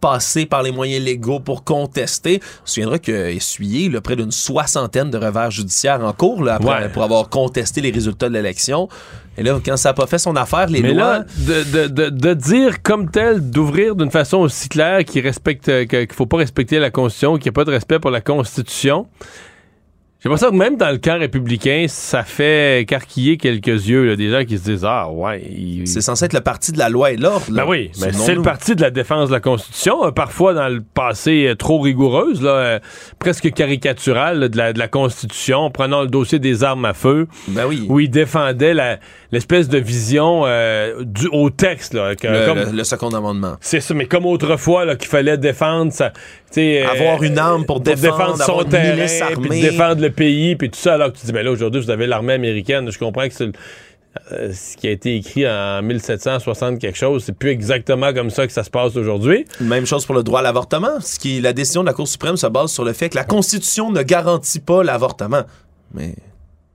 passer 0.00 0.44
par 0.44 0.62
les 0.62 0.70
moyens 0.70 1.02
légaux 1.02 1.40
pour 1.40 1.64
contester. 1.64 2.40
On 2.42 2.66
se 2.66 2.74
souviendra 2.74 2.98
qu'il 2.98 3.14
a 3.14 3.30
essuyé 3.30 3.88
là, 3.88 4.02
près 4.02 4.16
d'une 4.16 4.30
soixantaine 4.30 5.10
de 5.10 5.16
revers 5.16 5.50
judiciaires 5.50 6.02
en 6.04 6.12
cours 6.12 6.42
là, 6.44 6.56
après- 6.56 6.68
Ouais. 6.82 6.88
pour 6.90 7.02
avoir 7.02 7.28
contesté 7.30 7.80
les 7.80 7.90
résultats 7.90 8.28
de 8.28 8.34
l'élection. 8.34 8.88
Et 9.38 9.42
là, 9.42 9.58
quand 9.64 9.76
ça 9.78 9.90
n'a 9.90 9.94
pas 9.94 10.06
fait 10.06 10.18
son 10.18 10.36
affaire, 10.36 10.66
les 10.68 10.82
mais 10.82 10.92
lois... 10.92 11.18
là, 11.20 11.24
de, 11.38 11.64
de- 11.64 11.86
de- 11.88 12.10
de 12.10 12.34
dire 12.34 12.82
comme 12.82 13.10
tel, 13.10 13.50
d'ouvrir 13.50 13.96
d'une 13.96 14.10
façon 14.10 14.38
aussi 14.38 14.68
claire 14.68 15.04
qu'il 15.06 15.22
respecte, 15.22 15.86
qu'il 15.88 16.12
faut 16.12 16.26
pas 16.26 16.36
respecter 16.36 16.78
la 16.78 16.90
Constitution, 16.90 17.36
qu'il 17.38 17.44
n'y 17.46 17.48
a 17.48 17.52
pas 17.52 17.64
de 17.64 17.70
respect 17.70 17.98
pour 17.98 18.10
la 18.10 18.20
Constitution. 18.20 19.06
J'ai 20.24 20.30
l'impression 20.30 20.52
que 20.52 20.56
même 20.56 20.76
dans 20.78 20.90
le 20.90 20.96
camp 20.96 21.18
républicain, 21.18 21.84
ça 21.86 22.22
fait 22.24 22.80
écarquiller 22.80 23.36
quelques 23.36 23.66
yeux, 23.66 24.06
là, 24.06 24.16
des 24.16 24.30
gens 24.30 24.42
qui 24.46 24.56
se 24.56 24.62
disent 24.70 24.84
Ah, 24.88 25.10
ouais. 25.10 25.42
il- 25.54 25.86
C'est 25.86 26.00
censé 26.00 26.24
être 26.24 26.32
le 26.32 26.40
parti 26.40 26.72
de 26.72 26.78
la 26.78 26.88
loi 26.88 27.12
et 27.12 27.18
l'ordre. 27.18 27.44
là. 27.50 27.62
Ben 27.64 27.68
oui, 27.70 27.90
mais 28.00 28.10
c'est 28.10 28.34
le 28.34 28.40
parti 28.40 28.74
de 28.74 28.80
la 28.80 28.90
défense 28.90 29.28
de 29.28 29.34
la 29.34 29.40
Constitution, 29.40 30.02
euh, 30.06 30.12
parfois 30.12 30.54
dans 30.54 30.68
le 30.70 30.80
passé 30.80 31.48
euh, 31.48 31.54
trop 31.56 31.78
rigoureuse, 31.78 32.40
là, 32.40 32.50
euh, 32.50 32.78
presque 33.18 33.52
caricaturale 33.52 34.38
là, 34.40 34.48
de, 34.48 34.56
la, 34.56 34.72
de 34.72 34.78
la 34.78 34.88
Constitution, 34.88 35.70
prenant 35.70 36.00
le 36.00 36.08
dossier 36.08 36.38
des 36.38 36.64
armes 36.64 36.86
à 36.86 36.94
feu, 36.94 37.28
Ben 37.48 37.66
oui. 37.66 37.84
où 37.90 38.00
il 38.00 38.08
défendait 38.08 38.72
la- 38.72 38.98
l'espèce 39.34 39.68
de 39.68 39.76
vision 39.78 40.44
euh, 40.46 41.02
du, 41.04 41.28
au 41.30 41.50
texte. 41.50 41.92
Là, 41.92 42.14
que- 42.16 42.26
Le, 42.26 42.46
comme- 42.46 42.58
le- 42.72 42.76
le 42.78 42.84
second 42.84 43.10
amendement. 43.10 43.56
c'est 43.60 43.80
ça, 43.80 43.92
mais 43.92 44.06
comme 44.06 44.24
autrefois, 44.24 44.84
là, 44.86 44.96
qu'il 44.96 45.08
fallait 45.08 45.36
défendre 45.36 45.92
sais, 45.92 46.06
euh, 46.82 46.88
Avoir 46.88 47.22
une 47.22 47.38
arme 47.38 47.66
pour 47.66 47.80
défendre, 47.80 48.36
son 48.38 48.42
avoir 48.42 48.64
une 48.64 48.70
terrain, 48.70 49.06
puis 49.06 49.20
armée. 49.44 49.60
défendre 49.60 50.00
le 50.00 50.10
pays, 50.10 50.56
puis 50.56 50.70
tout 50.70 50.78
ça, 50.78 50.94
alors 50.94 51.12
que 51.12 51.18
tu 51.18 51.26
dis, 51.26 51.32
ben 51.32 51.44
là, 51.44 51.50
aujourd'hui, 51.50 51.80
vous 51.82 51.90
avez 51.90 52.06
l'armée 52.06 52.32
américaine, 52.32 52.90
je 52.90 52.98
comprends 52.98 53.28
que 53.28 53.34
c'est 53.34 53.50
euh, 54.30 54.52
ce 54.52 54.76
qui 54.76 54.86
a 54.86 54.92
été 54.92 55.16
écrit 55.16 55.44
en 55.48 55.82
1760 55.82 56.78
quelque 56.78 56.96
chose, 56.96 57.24
c'est 57.26 57.36
plus 57.36 57.50
exactement 57.50 58.14
comme 58.14 58.30
ça 58.30 58.46
que 58.46 58.52
ça 58.52 58.62
se 58.62 58.70
passe 58.70 58.94
aujourd'hui. 58.96 59.44
Même 59.60 59.86
chose 59.86 60.06
pour 60.06 60.14
le 60.14 60.22
droit 60.22 60.38
à 60.38 60.42
l'avortement. 60.44 61.00
Ce 61.00 61.18
qui, 61.18 61.40
la 61.40 61.52
décision 61.52 61.80
de 61.82 61.88
la 61.88 61.94
Cour 61.94 62.06
suprême 62.06 62.36
se 62.36 62.46
base 62.46 62.70
sur 62.70 62.84
le 62.84 62.92
fait 62.92 63.08
que 63.08 63.16
la 63.16 63.24
Constitution 63.24 63.90
ne 63.90 64.02
garantit 64.02 64.60
pas 64.60 64.84
l'avortement. 64.84 65.42
Mais... 65.92 66.14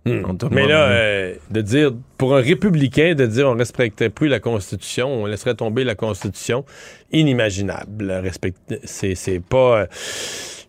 t'a- 0.05 0.47
Mais 0.51 0.67
là, 0.67 0.85
euh, 0.89 1.35
de 1.51 1.61
dire, 1.61 1.91
pour 2.17 2.35
un 2.35 2.41
républicain, 2.41 3.13
de 3.15 3.25
dire 3.25 3.47
on 3.47 3.55
respectait 3.55 4.09
plus 4.09 4.27
la 4.27 4.39
Constitution, 4.39 5.07
on 5.23 5.25
laisserait 5.25 5.55
tomber 5.55 5.83
la 5.83 5.95
Constitution, 5.95 6.65
inimaginable. 7.11 8.11
Respect- 8.23 8.53
C'est 8.85 9.15
c'est 9.15 9.39
pas. 9.39 9.81
euh, 9.81 9.85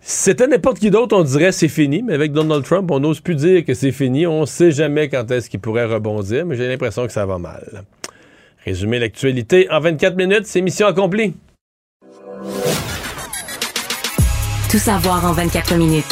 c'était 0.03 0.47
n'importe 0.47 0.79
qui 0.79 0.91
d'autre, 0.91 1.17
on 1.17 1.23
dirait 1.23 1.53
c'est 1.53 1.69
fini, 1.69 2.03
mais 2.03 2.15
avec 2.15 2.33
Donald 2.33 2.65
Trump, 2.65 2.91
on 2.91 3.01
n'ose 3.01 3.21
plus 3.21 3.35
dire 3.37 3.65
que 3.65 3.75
c'est 3.75 3.93
fini. 3.93 4.27
On 4.27 4.47
sait 4.47 4.73
jamais 4.73 5.09
quand 5.09 5.31
est-ce 5.31 5.49
qu'il 5.49 5.61
pourrait 5.61 5.85
rebondir, 5.87 6.45
mais 6.47 6.57
j'ai 6.57 6.67
l'impression 6.69 7.07
que 7.07 7.13
ça 7.13 7.25
va 7.27 7.39
mal. 7.39 7.85
Résumer 8.65 8.99
l'actualité 8.99 9.71
en 9.71 9.81
24 9.81 10.17
minutes, 10.17 10.45
c'est 10.47 10.61
mission 10.61 10.87
accomplie. 10.87 11.35
Tout 14.71 14.79
savoir 14.79 15.25
en 15.25 15.33
24 15.33 15.75
minutes. 15.77 16.05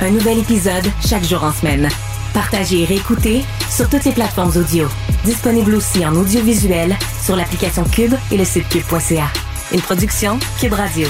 Un 0.00 0.10
nouvel 0.10 0.38
épisode 0.38 0.84
chaque 1.06 1.24
jour 1.24 1.42
en 1.44 1.52
semaine. 1.52 1.88
Partagez 2.36 2.82
et 2.82 2.84
réécoutez 2.84 3.40
sur 3.70 3.88
toutes 3.88 4.04
les 4.04 4.12
plateformes 4.12 4.52
audio. 4.58 4.86
Disponible 5.24 5.74
aussi 5.74 6.04
en 6.04 6.14
audiovisuel 6.14 6.94
sur 7.24 7.34
l'application 7.34 7.82
Cube 7.84 8.12
et 8.30 8.36
le 8.36 8.44
site 8.44 8.68
cube.ca. 8.68 9.28
Une 9.72 9.80
production 9.80 10.38
Cube 10.60 10.74
Radio. 10.74 11.08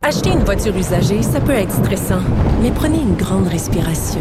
Acheter 0.00 0.30
une 0.30 0.44
voiture 0.44 0.76
usagée, 0.76 1.24
ça 1.24 1.40
peut 1.40 1.50
être 1.50 1.72
stressant, 1.72 2.20
mais 2.62 2.70
prenez 2.70 2.98
une 2.98 3.16
grande 3.16 3.48
respiration. 3.48 4.20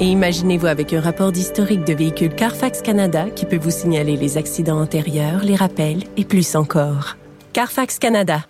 Et 0.00 0.06
imaginez-vous 0.06 0.68
avec 0.68 0.94
un 0.94 1.02
rapport 1.02 1.32
d'historique 1.32 1.84
de 1.84 1.92
véhicule 1.92 2.34
Carfax 2.34 2.80
Canada 2.80 3.28
qui 3.28 3.44
peut 3.44 3.58
vous 3.60 3.70
signaler 3.70 4.16
les 4.16 4.38
accidents 4.38 4.80
antérieurs, 4.80 5.44
les 5.44 5.56
rappels 5.56 6.04
et 6.16 6.24
plus 6.24 6.56
encore. 6.56 7.18
Carfax 7.52 7.98
Canada. 7.98 8.40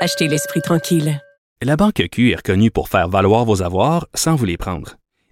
Achetez 0.00 0.26
l'esprit 0.26 0.60
tranquille. 0.60 1.20
La 1.62 1.76
Banque 1.76 2.02
Q 2.10 2.32
est 2.32 2.36
reconnue 2.44 2.72
pour 2.72 2.88
faire 2.88 3.08
valoir 3.08 3.44
vos 3.44 3.62
avoirs 3.62 4.08
sans 4.12 4.34
vous 4.34 4.44
les 4.44 4.56
prendre. 4.56 4.96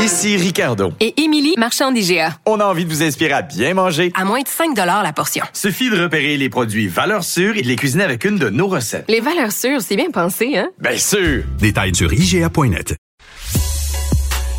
Ici 0.00 0.36
Ricardo. 0.36 0.92
Et 1.00 1.20
Émilie, 1.20 1.54
marchand 1.58 1.92
d'IGA. 1.92 2.36
On 2.46 2.58
a 2.60 2.64
envie 2.64 2.84
de 2.84 2.90
vous 2.90 3.02
inspirer 3.02 3.32
à 3.32 3.42
bien 3.42 3.74
manger. 3.74 4.12
À 4.14 4.24
moins 4.24 4.40
de 4.40 4.48
5 4.48 4.76
la 4.76 5.12
portion. 5.12 5.44
Suffit 5.52 5.90
de 5.90 6.02
repérer 6.02 6.36
les 6.36 6.48
produits 6.48 6.88
valeurs 6.88 7.24
sûres 7.24 7.56
et 7.56 7.62
de 7.62 7.68
les 7.68 7.76
cuisiner 7.76 8.04
avec 8.04 8.24
une 8.24 8.38
de 8.38 8.48
nos 8.48 8.66
recettes. 8.68 9.04
Les 9.08 9.20
valeurs 9.20 9.52
sûres, 9.52 9.80
c'est 9.82 9.96
bien 9.96 10.10
pensé, 10.10 10.56
hein? 10.56 10.70
Bien 10.80 10.96
sûr! 10.96 11.44
Détails 11.58 11.94
sur 11.94 12.12
IGA.net. 12.12 12.96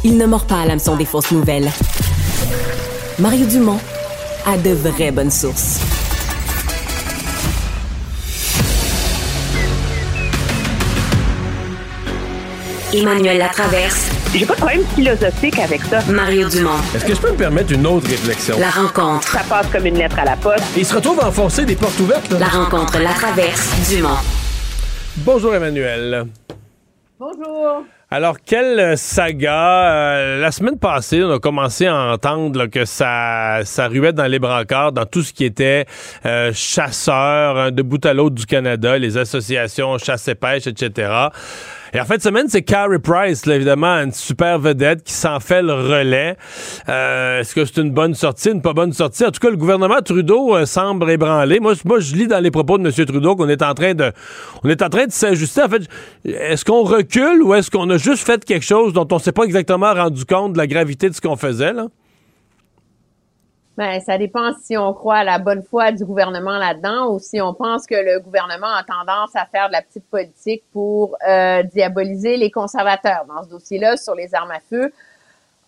Il 0.03 0.17
ne 0.17 0.25
mord 0.25 0.47
pas 0.47 0.61
à 0.61 0.65
l'hameçon 0.65 0.95
des 0.95 1.05
fausses 1.05 1.31
nouvelles. 1.31 1.71
Mario 3.19 3.45
Dumont 3.45 3.79
a 4.45 4.57
de 4.57 4.71
vraies 4.71 5.11
bonnes 5.11 5.31
sources. 5.31 5.79
Emmanuel 12.93 13.37
Latraverse. 13.37 14.11
J'ai 14.33 14.45
pas 14.45 14.53
de 14.53 14.59
problème 14.59 14.83
philosophique 14.95 15.57
avec 15.59 15.81
ça. 15.83 15.99
Mario 16.11 16.49
Dumont. 16.49 16.77
Est-ce 16.93 17.05
que 17.05 17.15
je 17.15 17.21
peux 17.21 17.31
me 17.31 17.37
permettre 17.37 17.71
une 17.71 17.87
autre 17.87 18.07
réflexion? 18.09 18.57
La 18.59 18.69
rencontre. 18.69 19.27
Ça 19.29 19.41
passe 19.47 19.67
comme 19.67 19.85
une 19.85 19.97
lettre 19.97 20.19
à 20.19 20.25
la 20.25 20.35
poste. 20.35 20.63
Il 20.75 20.85
se 20.85 20.95
retrouve 20.95 21.19
à 21.21 21.27
enfoncer 21.27 21.63
des 21.65 21.75
portes 21.75 21.99
ouvertes, 21.99 22.29
là. 22.31 22.39
La 22.39 22.47
rencontre 22.47 22.99
Latraverse 22.99 23.89
Dumont. 23.89 24.17
Bonjour 25.17 25.55
Emmanuel. 25.55 26.25
Bonjour. 27.17 27.83
Alors, 28.09 28.37
quelle 28.45 28.97
saga? 28.97 29.89
euh, 29.89 30.41
la 30.41 30.51
semaine 30.51 30.77
passée, 30.77 31.23
on 31.23 31.31
a 31.31 31.39
commencé 31.39 31.87
à 31.87 31.95
entendre 31.95 32.59
là, 32.59 32.67
que 32.67 32.83
ça, 32.83 33.59
ça 33.63 33.87
ruait 33.87 34.11
dans 34.11 34.25
les 34.25 34.39
brancards, 34.39 34.91
dans 34.91 35.05
tout 35.05 35.21
ce 35.21 35.31
qui 35.31 35.45
était 35.45 35.85
euh, 36.25 36.51
chasseurs, 36.53 37.57
hein, 37.57 37.71
de 37.71 37.81
bout 37.83 38.05
à 38.05 38.13
l'autre 38.13 38.35
du 38.35 38.45
Canada, 38.45 38.97
les 38.97 39.17
associations 39.17 39.97
chasse 39.97 40.27
et 40.27 40.35
pêche, 40.35 40.67
etc. 40.67 41.09
Et 41.93 41.99
en 41.99 42.05
fin 42.05 42.15
de 42.15 42.21
semaine, 42.21 42.45
c'est 42.47 42.61
Carrie 42.61 42.99
Price, 42.99 43.45
là, 43.45 43.55
évidemment, 43.55 43.95
une 44.01 44.13
super 44.13 44.57
vedette 44.59 45.03
qui 45.03 45.11
s'en 45.13 45.41
fait 45.41 45.61
le 45.61 45.73
relais. 45.73 46.37
Euh, 46.87 47.41
Est-ce 47.41 47.53
que 47.53 47.65
c'est 47.65 47.77
une 47.81 47.91
bonne 47.91 48.13
sortie, 48.15 48.49
une 48.51 48.61
pas 48.61 48.71
bonne 48.71 48.93
sortie? 48.93 49.25
En 49.25 49.31
tout 49.31 49.39
cas, 49.41 49.49
le 49.49 49.57
gouvernement 49.57 49.99
Trudeau 50.03 50.55
euh, 50.55 50.65
semble 50.65 51.09
ébranlé. 51.11 51.59
Moi, 51.59 51.73
je- 51.73 51.81
moi, 51.85 51.99
je 51.99 52.15
lis 52.15 52.27
dans 52.27 52.39
les 52.39 52.49
propos 52.51 52.77
de 52.77 52.87
M. 52.87 53.05
Trudeau 53.05 53.35
qu'on 53.35 53.49
est 53.49 53.61
en 53.61 53.73
train 53.73 53.93
de, 53.93 54.11
on 54.63 54.69
est 54.69 54.81
en 54.81 54.89
train 54.89 55.05
de 55.05 55.11
s'ajuster. 55.11 55.63
En 55.63 55.69
fait, 55.69 55.83
est-ce 56.23 56.63
qu'on 56.63 56.83
recule 56.83 57.41
ou 57.43 57.53
est-ce 57.55 57.69
qu'on 57.69 57.89
a 57.89 57.97
juste 57.97 58.25
fait 58.25 58.45
quelque 58.45 58.65
chose 58.65 58.93
dont 58.93 59.07
on 59.11 59.19
s'est 59.19 59.33
pas 59.33 59.43
exactement 59.43 59.93
rendu 59.93 60.23
compte 60.23 60.53
de 60.53 60.57
la 60.57 60.67
gravité 60.67 61.09
de 61.09 61.13
ce 61.15 61.19
qu'on 61.19 61.35
faisait, 61.35 61.73
là? 61.73 61.87
Ben, 63.77 64.01
ça 64.01 64.17
dépend 64.17 64.51
si 64.61 64.75
on 64.75 64.93
croit 64.93 65.17
à 65.17 65.23
la 65.23 65.39
bonne 65.39 65.63
foi 65.63 65.93
du 65.93 66.03
gouvernement 66.03 66.57
là-dedans 66.57 67.13
ou 67.13 67.19
si 67.19 67.39
on 67.39 67.53
pense 67.53 67.87
que 67.87 67.95
le 67.95 68.19
gouvernement 68.19 68.67
a 68.67 68.83
tendance 68.83 69.33
à 69.33 69.45
faire 69.45 69.67
de 69.67 69.73
la 69.73 69.81
petite 69.81 70.05
politique 70.05 70.63
pour 70.73 71.15
euh, 71.27 71.63
diaboliser 71.63 72.35
les 72.35 72.51
conservateurs 72.51 73.25
dans 73.27 73.43
ce 73.43 73.49
dossier-là 73.49 73.95
sur 73.95 74.13
les 74.13 74.35
armes 74.35 74.51
à 74.51 74.59
feu. 74.59 74.91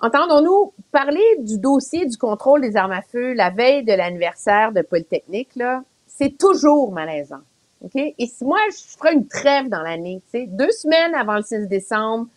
Entendons-nous 0.02 0.74
parler 0.92 1.24
du 1.40 1.58
dossier 1.58 2.06
du 2.06 2.18
contrôle 2.18 2.60
des 2.60 2.76
armes 2.76 2.92
à 2.92 3.02
feu 3.02 3.34
la 3.34 3.50
veille 3.50 3.86
de 3.86 3.94
l'anniversaire 3.94 4.74
de 4.74 4.82
Polytechnique, 4.82 5.56
là, 5.56 5.82
c'est 6.06 6.38
toujours 6.38 6.92
malaisant. 6.92 7.42
OK? 7.84 7.96
Et 7.96 8.26
si 8.28 8.44
moi, 8.44 8.60
je 8.70 8.98
ferais 8.98 9.14
une 9.14 9.28
trêve 9.28 9.70
dans 9.70 9.82
l'année, 9.82 10.22
tu 10.26 10.40
sais, 10.40 10.46
deux 10.48 10.72
semaines 10.72 11.16
avant 11.16 11.38
le 11.38 11.42
6 11.42 11.68
décembre, 11.68 12.28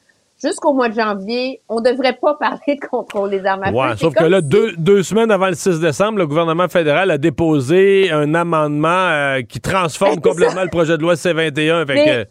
jusqu'au 0.42 0.72
mois 0.72 0.88
de 0.88 0.94
janvier, 0.94 1.60
on 1.68 1.80
ne 1.80 1.90
devrait 1.90 2.18
pas 2.20 2.34
parler 2.40 2.76
de 2.80 2.86
contrôle 2.86 3.30
des 3.30 3.44
armes 3.44 3.62
à 3.62 3.70
feu. 3.70 3.76
Ouais, 3.76 3.96
sauf 3.96 4.14
que 4.14 4.24
là, 4.24 4.40
deux, 4.40 4.72
deux, 4.76 5.02
semaines 5.02 5.30
avant 5.30 5.48
le 5.48 5.54
6 5.54 5.80
décembre, 5.80 6.18
le 6.18 6.26
gouvernement 6.26 6.68
fédéral 6.68 7.10
a 7.10 7.18
déposé 7.18 8.10
un 8.10 8.34
amendement 8.34 8.88
euh, 8.88 9.42
qui 9.42 9.60
transforme 9.60 10.20
complètement 10.20 10.62
le 10.62 10.70
projet 10.70 10.96
de 10.96 11.02
loi 11.02 11.16
C-21. 11.16 11.82
Avec, 11.82 12.28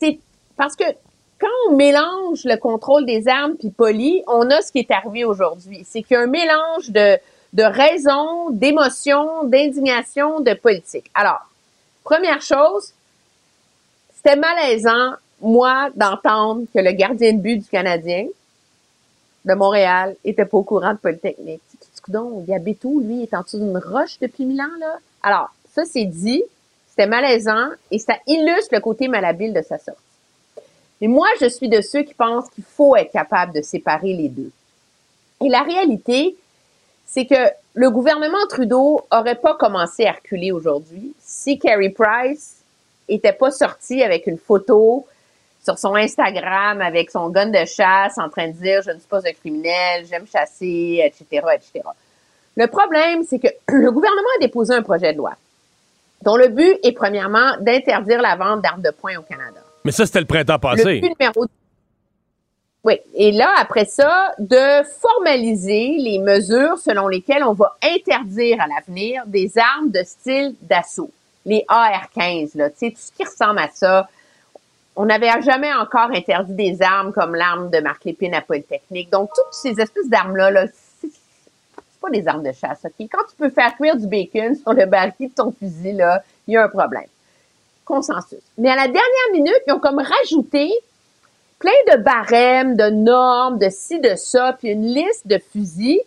c'est 0.00 0.18
parce 0.56 0.76
que 0.76 0.84
quand 1.40 1.48
on 1.68 1.76
mélange 1.76 2.44
le 2.44 2.56
contrôle 2.56 3.06
des 3.06 3.26
armes 3.28 3.54
puis 3.58 3.70
poli, 3.70 4.22
on 4.26 4.50
a 4.50 4.60
ce 4.60 4.70
qui 4.70 4.78
est 4.78 4.90
arrivé 4.90 5.24
aujourd'hui. 5.24 5.84
C'est 5.88 6.02
qu'il 6.02 6.14
y 6.14 6.16
a 6.16 6.22
un 6.22 6.26
mélange 6.26 6.90
de, 6.90 7.18
de 7.54 7.62
raisons, 7.62 8.50
d'émotions, 8.50 9.44
d'indignation, 9.44 10.40
de 10.40 10.54
politique. 10.54 11.10
Alors, 11.14 11.40
première 12.04 12.42
chose, 12.42 12.92
c'était 14.14 14.36
malaisant, 14.36 15.14
moi, 15.40 15.90
d'entendre 15.94 16.64
que 16.74 16.80
le 16.80 16.92
gardien 16.92 17.32
de 17.32 17.38
but 17.38 17.58
du 17.58 17.68
Canadien, 17.68 18.26
de 19.44 19.54
Montréal, 19.54 20.16
était 20.24 20.44
pas 20.44 20.58
au 20.58 20.62
courant 20.62 20.92
de 20.92 20.98
Polytechnique. 20.98 21.62
Donc, 22.08 22.46
Gabétou, 22.46 23.00
lui, 23.00 23.22
est 23.22 23.34
en 23.34 23.42
dessous 23.42 23.58
d'une 23.58 23.76
roche 23.78 24.18
depuis 24.20 24.44
mille 24.44 24.60
ans, 24.60 24.78
là. 24.78 24.96
Alors, 25.22 25.50
ça, 25.72 25.84
c'est 25.84 26.04
dit, 26.04 26.42
c'était 26.88 27.06
malaisant 27.06 27.68
et 27.90 27.98
ça 27.98 28.14
illustre 28.26 28.74
le 28.74 28.80
côté 28.80 29.08
malhabile 29.08 29.52
de 29.52 29.62
sa 29.62 29.78
sortie. 29.78 30.00
Mais 31.00 31.08
moi, 31.08 31.28
je 31.40 31.46
suis 31.46 31.68
de 31.68 31.80
ceux 31.80 32.02
qui 32.02 32.14
pensent 32.14 32.50
qu'il 32.50 32.64
faut 32.64 32.96
être 32.96 33.12
capable 33.12 33.54
de 33.54 33.62
séparer 33.62 34.12
les 34.12 34.28
deux. 34.28 34.50
Et 35.42 35.48
la 35.48 35.62
réalité, 35.62 36.36
c'est 37.06 37.26
que 37.26 37.50
le 37.74 37.90
gouvernement 37.90 38.46
Trudeau 38.48 39.00
aurait 39.10 39.40
pas 39.40 39.54
commencé 39.54 40.04
à 40.04 40.12
reculer 40.12 40.52
aujourd'hui 40.52 41.14
si 41.20 41.58
Carrie 41.58 41.90
Price 41.90 42.56
était 43.08 43.32
pas 43.32 43.50
sorti 43.50 44.02
avec 44.02 44.26
une 44.26 44.38
photo 44.38 45.06
sur 45.62 45.78
son 45.78 45.94
Instagram 45.94 46.80
avec 46.80 47.10
son 47.10 47.28
gun 47.28 47.46
de 47.46 47.64
chasse 47.64 48.18
en 48.18 48.28
train 48.28 48.48
de 48.48 48.52
dire 48.52 48.82
je 48.82 48.90
ne 48.90 48.98
suis 48.98 49.08
pas 49.08 49.18
un 49.26 49.32
criminel, 49.32 50.06
j'aime 50.08 50.26
chasser, 50.26 51.02
etc., 51.04 51.46
etc. 51.54 51.86
Le 52.56 52.66
problème, 52.66 53.22
c'est 53.28 53.38
que 53.38 53.48
le 53.68 53.90
gouvernement 53.90 54.28
a 54.36 54.40
déposé 54.40 54.74
un 54.74 54.82
projet 54.82 55.12
de 55.12 55.18
loi 55.18 55.32
dont 56.22 56.36
le 56.36 56.48
but 56.48 56.78
est 56.82 56.92
premièrement 56.92 57.56
d'interdire 57.60 58.20
la 58.20 58.36
vente 58.36 58.62
d'armes 58.62 58.82
de 58.82 58.90
poing 58.90 59.16
au 59.18 59.22
Canada. 59.22 59.60
Mais 59.84 59.92
ça, 59.92 60.04
c'était 60.04 60.20
le 60.20 60.26
printemps 60.26 60.58
passé. 60.58 61.00
Oui. 62.82 62.98
Et 63.14 63.32
là, 63.32 63.52
après 63.58 63.84
ça, 63.84 64.32
de 64.38 64.82
formaliser 65.00 65.96
les 65.98 66.18
mesures 66.18 66.78
selon 66.78 67.08
lesquelles 67.08 67.44
on 67.44 67.52
va 67.52 67.76
interdire 67.82 68.58
à 68.60 68.66
l'avenir 68.66 69.22
des 69.26 69.52
armes 69.58 69.90
de 69.90 70.02
style 70.02 70.54
d'assaut. 70.62 71.10
Les 71.44 71.64
AR-15, 71.68 72.56
là, 72.56 72.70
tu 72.70 72.76
sais, 72.78 72.90
tout 72.90 73.00
ce 73.00 73.12
qui 73.12 73.24
ressemble 73.24 73.58
à 73.58 73.68
ça. 73.72 74.08
On 74.96 75.06
n'avait 75.06 75.30
jamais 75.42 75.72
encore 75.72 76.10
interdit 76.12 76.54
des 76.54 76.82
armes 76.82 77.12
comme 77.12 77.34
l'arme 77.34 77.70
de 77.70 77.80
Marc 77.80 78.04
Lépine 78.04 78.34
à 78.34 78.42
Polytechnique. 78.42 79.10
Donc, 79.10 79.30
toutes 79.34 79.54
ces 79.54 79.80
espèces 79.80 80.08
d'armes-là, 80.08 80.50
là, 80.50 80.66
c'est 81.00 81.10
pas 82.00 82.10
des 82.10 82.26
armes 82.26 82.42
de 82.42 82.52
chasse, 82.52 82.84
OK? 82.84 83.08
Quand 83.10 83.24
tu 83.28 83.36
peux 83.36 83.50
faire 83.50 83.74
cuire 83.76 83.96
du 83.96 84.06
bacon 84.06 84.54
sur 84.54 84.72
le 84.72 84.86
baril 84.86 85.12
de 85.20 85.34
ton 85.34 85.52
fusil, 85.52 85.92
là, 85.92 86.22
il 86.46 86.54
y 86.54 86.56
a 86.56 86.64
un 86.64 86.68
problème 86.68 87.06
consensus. 87.84 88.40
Mais 88.56 88.70
à 88.70 88.76
la 88.76 88.86
dernière 88.86 89.30
minute, 89.32 89.60
ils 89.66 89.72
ont 89.72 89.80
comme 89.80 89.98
rajouté 90.00 90.70
plein 91.58 91.70
de 91.92 92.02
barèmes, 92.02 92.76
de 92.76 92.88
normes, 92.88 93.58
de 93.58 93.68
ci, 93.68 94.00
de 94.00 94.14
ça, 94.14 94.54
puis 94.58 94.70
une 94.70 94.86
liste 94.86 95.26
de 95.26 95.38
fusils 95.38 96.00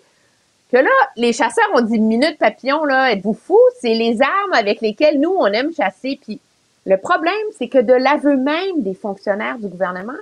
que 0.72 0.78
là, 0.78 0.90
les 1.18 1.34
chasseurs 1.34 1.70
ont 1.76 1.82
dit 1.82 2.00
minute 2.00 2.40
papillon, 2.40 2.84
là, 2.86 3.12
êtes-vous 3.12 3.36
fous? 3.36 3.60
C'est 3.80 3.94
les 3.94 4.20
armes 4.24 4.54
avec 4.54 4.82
lesquelles 4.82 5.20
nous, 5.20 5.30
on 5.38 5.46
aime 5.46 5.72
chasser. 5.72 6.20
Puis 6.20 6.40
le 6.86 6.98
problème, 6.98 7.34
c'est 7.58 7.70
que 7.70 7.78
de 7.78 7.94
l'aveu 7.94 8.36
même 8.36 8.82
des 8.82 8.94
fonctionnaires 8.94 9.58
du 9.58 9.68
gouvernement, 9.68 10.14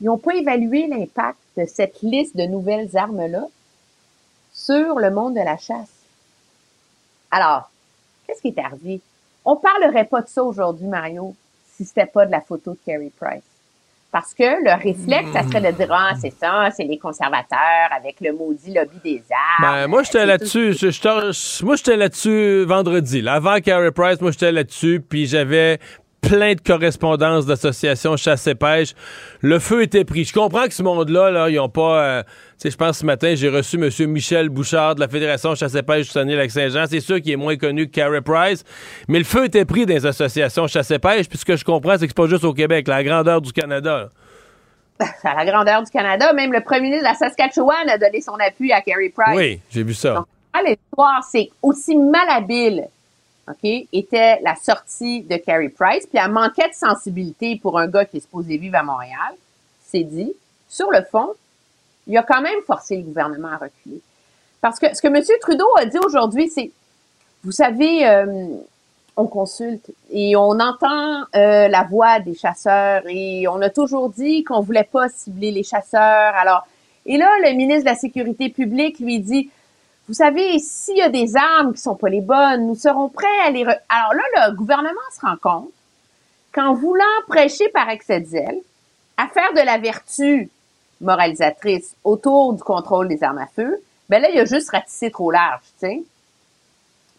ils 0.00 0.06
n'ont 0.06 0.18
pas 0.18 0.34
évalué 0.34 0.88
l'impact 0.88 1.38
de 1.56 1.64
cette 1.66 2.02
liste 2.02 2.36
de 2.36 2.44
nouvelles 2.44 2.96
armes-là 2.96 3.46
sur 4.52 4.98
le 4.98 5.10
monde 5.10 5.34
de 5.34 5.40
la 5.40 5.56
chasse. 5.56 5.92
Alors, 7.30 7.70
qu'est-ce 8.26 8.42
qui 8.42 8.48
est 8.48 8.58
arrivé? 8.58 9.00
On 9.44 9.56
parlerait 9.56 10.04
pas 10.04 10.22
de 10.22 10.28
ça 10.28 10.42
aujourd'hui, 10.42 10.86
Mario, 10.86 11.34
si 11.74 11.84
c'était 11.84 12.06
pas 12.06 12.26
de 12.26 12.32
la 12.32 12.40
photo 12.40 12.72
de 12.72 12.78
Carrie 12.84 13.10
Price. 13.10 13.42
Parce 14.12 14.34
que 14.34 14.42
le 14.42 14.74
réflexe, 14.74 15.30
ça 15.32 15.42
serait 15.42 15.72
de 15.72 15.74
dire, 15.74 15.88
ah, 15.90 16.12
c'est 16.20 16.34
ça, 16.38 16.68
c'est 16.76 16.84
les 16.84 16.98
conservateurs 16.98 17.88
avec 17.96 18.16
le 18.20 18.34
maudit 18.34 18.74
lobby 18.74 18.98
des 19.02 19.22
arts. 19.30 19.72
Ben, 19.72 19.86
moi, 19.86 20.02
j'étais 20.02 20.26
là-dessus. 20.26 20.76
moi, 21.64 21.76
j'étais 21.76 21.96
là-dessus 21.96 22.64
vendredi. 22.64 23.26
avant 23.26 23.58
Carrie 23.60 23.90
Price, 23.90 24.20
moi, 24.20 24.30
j'étais 24.30 24.52
là-dessus. 24.52 25.02
Puis 25.08 25.26
j'avais 25.26 25.78
plein 26.20 26.54
de 26.54 26.60
correspondances 26.60 27.46
d'associations 27.46 28.16
chasse 28.16 28.46
et 28.46 28.54
pêche. 28.54 28.94
Le 29.40 29.58
feu 29.58 29.82
était 29.82 30.04
pris. 30.04 30.24
Je 30.24 30.32
comprends 30.32 30.66
que 30.66 30.74
ce 30.74 30.82
monde-là, 30.82 31.30
là, 31.30 31.50
ils 31.50 31.58
ont 31.58 31.68
pas. 31.68 32.02
Euh, 32.02 32.22
sais, 32.62 32.70
je 32.70 32.76
pense 32.76 32.98
ce 32.98 33.06
matin, 33.06 33.34
j'ai 33.34 33.48
reçu 33.48 33.76
M. 33.76 34.10
Michel 34.10 34.48
Bouchard 34.48 34.94
de 34.94 35.00
la 35.00 35.08
Fédération 35.08 35.54
chasse 35.54 35.74
et 35.74 35.82
pêche 35.82 36.06
du 36.06 36.12
Saguenay-Lac-Saint-Jean. 36.12 36.84
C'est 36.88 37.00
sûr 37.00 37.20
qu'il 37.20 37.32
est 37.32 37.36
moins 37.36 37.56
connu 37.56 37.86
que 37.88 37.92
Carey 37.92 38.20
Price, 38.20 38.64
mais 39.08 39.18
le 39.18 39.24
feu 39.24 39.46
était 39.46 39.64
pris 39.64 39.86
dans 39.86 39.94
les 39.94 40.06
associations 40.06 40.66
chasse 40.66 40.90
et 40.90 40.98
pêche. 40.98 41.28
Puis 41.28 41.38
ce 41.38 41.44
que 41.44 41.56
je 41.56 41.64
comprends, 41.64 41.92
c'est 41.98 42.06
que 42.06 42.08
c'est 42.08 42.16
pas 42.16 42.28
juste 42.28 42.44
au 42.44 42.54
Québec, 42.54 42.88
la 42.88 43.02
grandeur 43.02 43.40
du 43.40 43.52
Canada. 43.52 44.08
À 45.24 45.34
la 45.34 45.44
grandeur 45.44 45.82
du 45.82 45.90
Canada, 45.90 46.32
même 46.32 46.52
le 46.52 46.60
premier 46.60 46.82
ministre 46.82 47.02
de 47.02 47.08
la 47.08 47.14
Saskatchewan 47.14 47.88
a 47.88 47.98
donné 47.98 48.20
son 48.20 48.34
appui 48.34 48.72
à 48.72 48.82
Carey 48.82 49.08
Price. 49.08 49.36
Oui, 49.36 49.60
j'ai 49.68 49.82
vu 49.82 49.94
ça. 49.94 50.14
Donc, 50.14 50.26
l'histoire, 50.64 51.24
c'est 51.28 51.50
aussi 51.60 51.96
malhabile 51.96 52.86
OK, 53.48 53.88
était 53.92 54.40
la 54.42 54.54
sortie 54.54 55.22
de 55.22 55.36
Carrie 55.36 55.68
Price, 55.68 56.06
puis 56.06 56.20
elle 56.22 56.30
manquait 56.30 56.68
de 56.68 56.74
sensibilité 56.74 57.58
pour 57.60 57.78
un 57.78 57.88
gars 57.88 58.04
qui 58.04 58.18
est 58.18 58.20
supposé 58.20 58.56
vivre 58.56 58.76
à 58.76 58.82
Montréal, 58.82 59.34
c'est 59.84 60.04
dit. 60.04 60.32
Sur 60.68 60.90
le 60.90 61.02
fond, 61.02 61.34
il 62.06 62.16
a 62.16 62.22
quand 62.22 62.40
même 62.40 62.60
forcé 62.66 62.96
le 62.96 63.02
gouvernement 63.02 63.48
à 63.48 63.56
reculer. 63.56 64.00
Parce 64.60 64.78
que 64.78 64.94
ce 64.94 65.02
que 65.02 65.08
M. 65.08 65.22
Trudeau 65.40 65.68
a 65.78 65.86
dit 65.86 65.98
aujourd'hui, 66.04 66.48
c'est, 66.48 66.70
vous 67.44 67.52
savez, 67.52 68.06
euh, 68.06 68.46
on 69.16 69.26
consulte 69.26 69.90
et 70.10 70.36
on 70.36 70.58
entend 70.60 71.22
euh, 71.34 71.68
la 71.68 71.82
voix 71.84 72.20
des 72.20 72.34
chasseurs 72.34 73.02
et 73.08 73.46
on 73.48 73.60
a 73.60 73.70
toujours 73.70 74.08
dit 74.08 74.44
qu'on 74.44 74.60
voulait 74.60 74.88
pas 74.90 75.08
cibler 75.08 75.50
les 75.50 75.62
chasseurs. 75.62 76.34
Alors, 76.34 76.66
et 77.06 77.18
là, 77.18 77.28
le 77.44 77.54
ministre 77.56 77.84
de 77.84 77.90
la 77.90 77.96
Sécurité 77.96 78.48
publique 78.48 79.00
lui 79.00 79.18
dit, 79.18 79.50
vous 80.08 80.14
savez, 80.14 80.58
s'il 80.58 80.96
y 80.96 81.02
a 81.02 81.08
des 81.08 81.36
armes 81.36 81.74
qui 81.74 81.80
sont 81.80 81.94
pas 81.94 82.08
les 82.08 82.20
bonnes, 82.20 82.66
nous 82.66 82.74
serons 82.74 83.08
prêts 83.08 83.26
à 83.44 83.50
les... 83.50 83.62
Alors 83.62 84.14
là, 84.14 84.48
le 84.48 84.54
gouvernement 84.54 84.90
se 85.14 85.20
rend 85.20 85.36
compte 85.40 85.70
qu'en 86.52 86.74
voulant 86.74 87.04
prêcher 87.28 87.68
par 87.68 87.88
excès 87.88 88.20
de 88.20 88.26
zèle, 88.26 88.58
à 89.16 89.26
faire 89.28 89.52
de 89.54 89.64
la 89.64 89.78
vertu 89.78 90.50
moralisatrice 91.02 91.94
autour 92.04 92.54
du 92.54 92.62
contrôle 92.62 93.08
des 93.08 93.22
armes 93.22 93.38
à 93.38 93.46
feu, 93.46 93.82
ben 94.08 94.22
là, 94.22 94.30
il 94.30 94.38
a 94.38 94.44
juste 94.44 94.70
ratissé 94.70 95.10
trop 95.10 95.30
large, 95.30 95.62
tu 95.80 95.86
sais. 95.86 96.02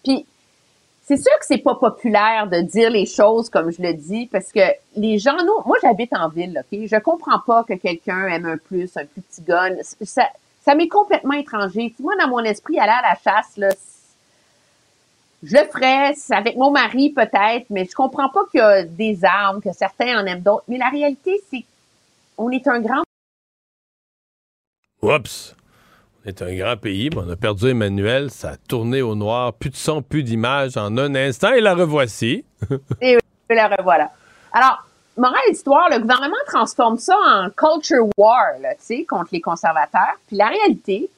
Puis, 0.04 0.26
c'est 1.06 1.18
sûr 1.18 1.32
que 1.40 1.46
c'est 1.46 1.58
pas 1.58 1.76
populaire 1.76 2.48
de 2.48 2.62
dire 2.62 2.90
les 2.90 3.06
choses 3.06 3.50
comme 3.50 3.72
je 3.72 3.82
le 3.82 3.94
dis, 3.94 4.28
parce 4.28 4.52
que 4.52 4.62
les 4.96 5.20
gens, 5.20 5.38
nous, 5.38 5.66
moi 5.66 5.78
j'habite 5.82 6.14
en 6.14 6.30
ville, 6.30 6.64
ok, 6.72 6.80
je 6.86 7.00
comprends 7.00 7.40
pas 7.40 7.64
que 7.64 7.74
quelqu'un 7.74 8.28
aime 8.28 8.46
un 8.46 8.58
plus, 8.58 8.96
un 8.96 9.06
plus 9.06 9.22
petit 9.22 9.42
gun. 9.42 9.76
Ça, 10.02 10.30
ça 10.64 10.76
m'est 10.76 10.88
complètement 10.88 11.34
étranger. 11.34 11.94
Moi, 12.00 12.14
dans 12.22 12.30
mon 12.30 12.40
esprit, 12.40 12.80
aller 12.80 12.92
à 12.92 13.02
la 13.02 13.16
chasse, 13.16 13.58
là, 13.58 13.70
je 15.44 15.58
le 15.58 15.66
ferais 15.66 16.14
avec 16.32 16.56
mon 16.56 16.72
mari 16.72 17.10
peut-être, 17.10 17.66
mais 17.70 17.84
je 17.84 17.94
comprends 17.94 18.30
pas 18.30 18.46
qu'il 18.50 18.60
y 18.60 18.64
a 18.64 18.84
des 18.84 19.26
armes, 19.26 19.62
que 19.62 19.74
certains 19.74 20.18
en 20.22 20.26
aiment 20.26 20.40
d'autres. 20.40 20.64
Mais 20.70 20.78
la 20.78 20.90
réalité, 20.90 21.42
c'est 21.52 21.66
on 22.38 22.50
est 22.50 22.68
un 22.68 22.80
grand 22.80 23.03
Oups! 25.04 25.54
On 26.24 26.30
est 26.30 26.42
un 26.42 26.56
grand 26.56 26.78
pays, 26.78 27.10
mais 27.10 27.18
on 27.18 27.30
a 27.30 27.36
perdu 27.36 27.68
Emmanuel, 27.72 28.32
ça 28.32 28.52
a 28.52 28.56
tourné 28.56 29.02
au 29.02 29.16
noir, 29.16 29.52
plus 29.52 29.70
de 29.70 29.76
son, 29.76 30.02
plus 30.02 30.24
d'image 30.24 30.78
en 30.78 30.98
un 30.98 31.14
instant, 31.14 31.52
et 31.52 31.60
la 31.60 31.76
revoici. 31.76 32.46
et 33.02 33.18
la 33.50 33.68
revoilà. 33.68 34.10
Alors, 34.54 34.88
morale 35.18 35.42
histoire, 35.52 35.90
le 35.90 36.00
gouvernement 36.00 36.38
transforme 36.48 36.98
ça 36.98 37.18
en 37.18 37.50
culture 37.50 38.08
war, 38.16 38.54
tu 38.56 38.68
sais, 38.80 39.04
contre 39.04 39.32
les 39.34 39.42
conservateurs. 39.42 40.16
Puis 40.28 40.38
la 40.38 40.48
réalité, 40.48 41.10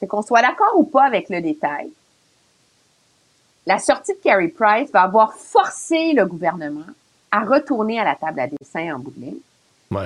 c'est 0.00 0.08
qu'on 0.08 0.22
soit 0.22 0.42
d'accord 0.42 0.72
ou 0.76 0.82
pas 0.82 1.04
avec 1.04 1.28
le 1.28 1.40
détail, 1.40 1.90
la 3.66 3.78
sortie 3.78 4.14
de 4.14 4.18
Carrie 4.18 4.48
Price 4.48 4.90
va 4.90 5.02
avoir 5.02 5.34
forcé 5.34 6.12
le 6.12 6.26
gouvernement 6.26 6.90
à 7.30 7.44
retourner 7.44 8.00
à 8.00 8.04
la 8.04 8.16
table 8.16 8.40
à 8.40 8.48
dessin 8.48 8.96
en 8.96 8.98
bout 8.98 9.12
de 9.16 9.26
ligne, 9.26 9.40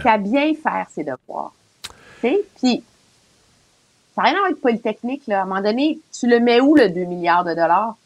à 0.04 0.18
bien 0.18 0.52
faire 0.54 0.86
ses 0.90 1.02
devoirs. 1.02 1.54
Puis, 2.20 2.82
Ça 4.16 4.22
rien 4.22 4.32
à 4.32 4.36
voir 4.36 4.46
avec 4.46 4.60
Polytechnique, 4.62 5.26
là. 5.26 5.40
À 5.40 5.42
un 5.42 5.44
moment 5.44 5.60
donné, 5.60 5.98
tu 6.18 6.26
le 6.26 6.40
mets 6.40 6.60
où, 6.60 6.74
le 6.74 6.88
2 6.88 7.04
milliards 7.04 7.44
de 7.44 7.50
dollars? 7.50 7.96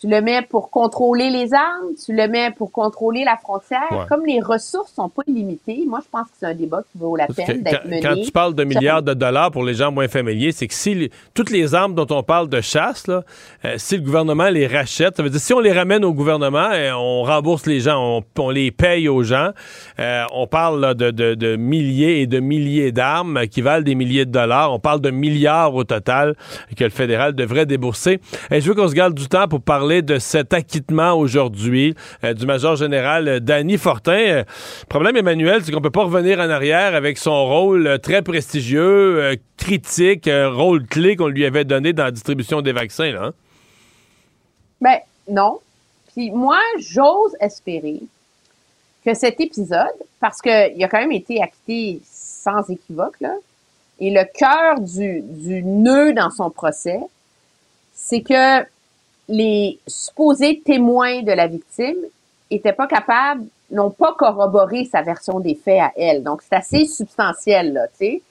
Tu 0.00 0.06
le 0.08 0.20
mets 0.20 0.42
pour 0.42 0.70
contrôler 0.70 1.28
les 1.30 1.52
armes, 1.54 1.88
tu 2.04 2.12
le 2.14 2.28
mets 2.28 2.52
pour 2.56 2.70
contrôler 2.70 3.24
la 3.24 3.36
frontière. 3.36 3.80
Ouais. 3.90 4.06
Comme 4.08 4.24
les 4.24 4.40
ressources 4.40 4.92
sont 4.92 5.08
pas 5.08 5.22
illimitées, 5.26 5.82
moi, 5.88 5.98
je 6.04 6.08
pense 6.08 6.26
que 6.28 6.34
c'est 6.38 6.46
un 6.46 6.54
débat 6.54 6.82
qui 6.92 6.98
vaut 6.98 7.16
la 7.16 7.26
peine 7.26 7.62
d'être 7.62 7.84
mené. 7.84 8.00
quand 8.00 8.14
tu 8.14 8.30
parles 8.30 8.54
de 8.54 8.62
milliards 8.62 9.02
de 9.02 9.12
dollars 9.14 9.50
pour 9.50 9.64
les 9.64 9.74
gens 9.74 9.90
moins 9.90 10.06
familiers, 10.06 10.52
c'est 10.52 10.68
que 10.68 10.74
si 10.74 10.94
les- 10.94 11.10
toutes 11.34 11.50
les 11.50 11.74
armes 11.74 11.94
dont 11.96 12.06
on 12.10 12.22
parle 12.22 12.48
de 12.48 12.60
chasse, 12.60 13.08
là, 13.08 13.22
euh, 13.64 13.74
si 13.76 13.96
le 13.96 14.02
gouvernement 14.02 14.48
les 14.50 14.68
rachète, 14.68 15.16
ça 15.16 15.22
veut 15.24 15.30
dire 15.30 15.40
si 15.40 15.52
on 15.52 15.58
les 15.58 15.72
ramène 15.72 16.04
au 16.04 16.12
gouvernement, 16.12 16.68
euh, 16.72 16.92
on 16.92 17.24
rembourse 17.24 17.66
les 17.66 17.80
gens, 17.80 17.98
on, 17.98 18.22
on 18.40 18.50
les 18.50 18.70
paye 18.70 19.08
aux 19.08 19.24
gens. 19.24 19.50
Euh, 19.98 20.24
on 20.32 20.46
parle 20.46 20.80
là, 20.80 20.94
de, 20.94 21.10
de- 21.10 21.34
de 21.34 21.56
milliers 21.56 22.20
et 22.20 22.26
de 22.28 22.38
milliers 22.38 22.92
d'armes 22.92 23.46
qui 23.50 23.62
valent 23.62 23.82
des 23.82 23.96
milliers 23.96 24.26
de 24.26 24.30
dollars. 24.30 24.72
On 24.72 24.78
parle 24.78 25.00
de 25.00 25.10
milliards 25.10 25.74
au 25.74 25.82
total 25.82 26.36
que 26.76 26.84
le 26.84 26.90
fédéral 26.90 27.34
devrait 27.34 27.66
débourser. 27.66 28.20
Et 28.52 28.60
je 28.60 28.68
veux 28.68 28.74
qu'on 28.74 28.86
se 28.88 28.94
garde 28.94 29.14
du 29.14 29.26
temps 29.26 29.48
pour 29.48 29.60
parler 29.60 29.87
de 29.88 30.18
cet 30.18 30.52
acquittement 30.52 31.14
aujourd'hui 31.14 31.94
euh, 32.22 32.34
du 32.34 32.46
major 32.46 32.76
général 32.76 33.26
euh, 33.28 33.40
Danny 33.40 33.78
Fortin. 33.78 34.12
Euh, 34.12 34.44
problème, 34.88 35.16
Emmanuel, 35.16 35.64
c'est 35.64 35.72
qu'on 35.72 35.80
peut 35.80 35.90
pas 35.90 36.04
revenir 36.04 36.38
en 36.38 36.50
arrière 36.50 36.94
avec 36.94 37.18
son 37.18 37.46
rôle 37.46 37.86
euh, 37.86 37.98
très 37.98 38.22
prestigieux, 38.22 39.36
critique, 39.56 40.28
rôle 40.30 40.86
clé 40.86 41.16
qu'on 41.16 41.28
lui 41.28 41.44
avait 41.44 41.64
donné 41.64 41.92
dans 41.92 42.04
la 42.04 42.10
distribution 42.10 42.60
des 42.60 42.72
vaccins. 42.72 43.10
Là, 43.10 43.24
hein? 43.24 43.32
Ben, 44.80 44.98
non. 45.28 45.58
Puis 46.12 46.30
moi, 46.30 46.60
j'ose 46.78 47.34
espérer 47.40 48.00
que 49.04 49.14
cet 49.14 49.40
épisode, 49.40 49.86
parce 50.20 50.40
qu'il 50.40 50.84
a 50.84 50.88
quand 50.88 51.00
même 51.00 51.12
été 51.12 51.42
acquitté 51.42 52.00
sans 52.04 52.68
équivoque, 52.68 53.20
là, 53.20 53.34
et 54.00 54.10
le 54.10 54.24
cœur 54.32 54.80
du, 54.80 55.22
du 55.22 55.62
nœud 55.64 56.12
dans 56.12 56.30
son 56.30 56.50
procès, 56.50 57.00
c'est 57.92 58.20
que 58.20 58.62
les 59.28 59.78
supposés 59.86 60.62
témoins 60.64 61.22
de 61.22 61.32
la 61.32 61.46
victime 61.46 61.98
étaient 62.50 62.72
pas 62.72 62.86
capables, 62.86 63.46
n'ont 63.70 63.90
pas 63.90 64.14
corroboré 64.14 64.86
sa 64.86 65.02
version 65.02 65.40
des 65.40 65.54
faits 65.54 65.80
à 65.80 65.92
elle. 65.96 66.22
Donc, 66.22 66.42
c'est 66.42 66.56
assez 66.56 66.86
substantiel, 66.86 67.74
là, 67.74 67.88
tu 67.88 67.96
sais. 67.98 68.22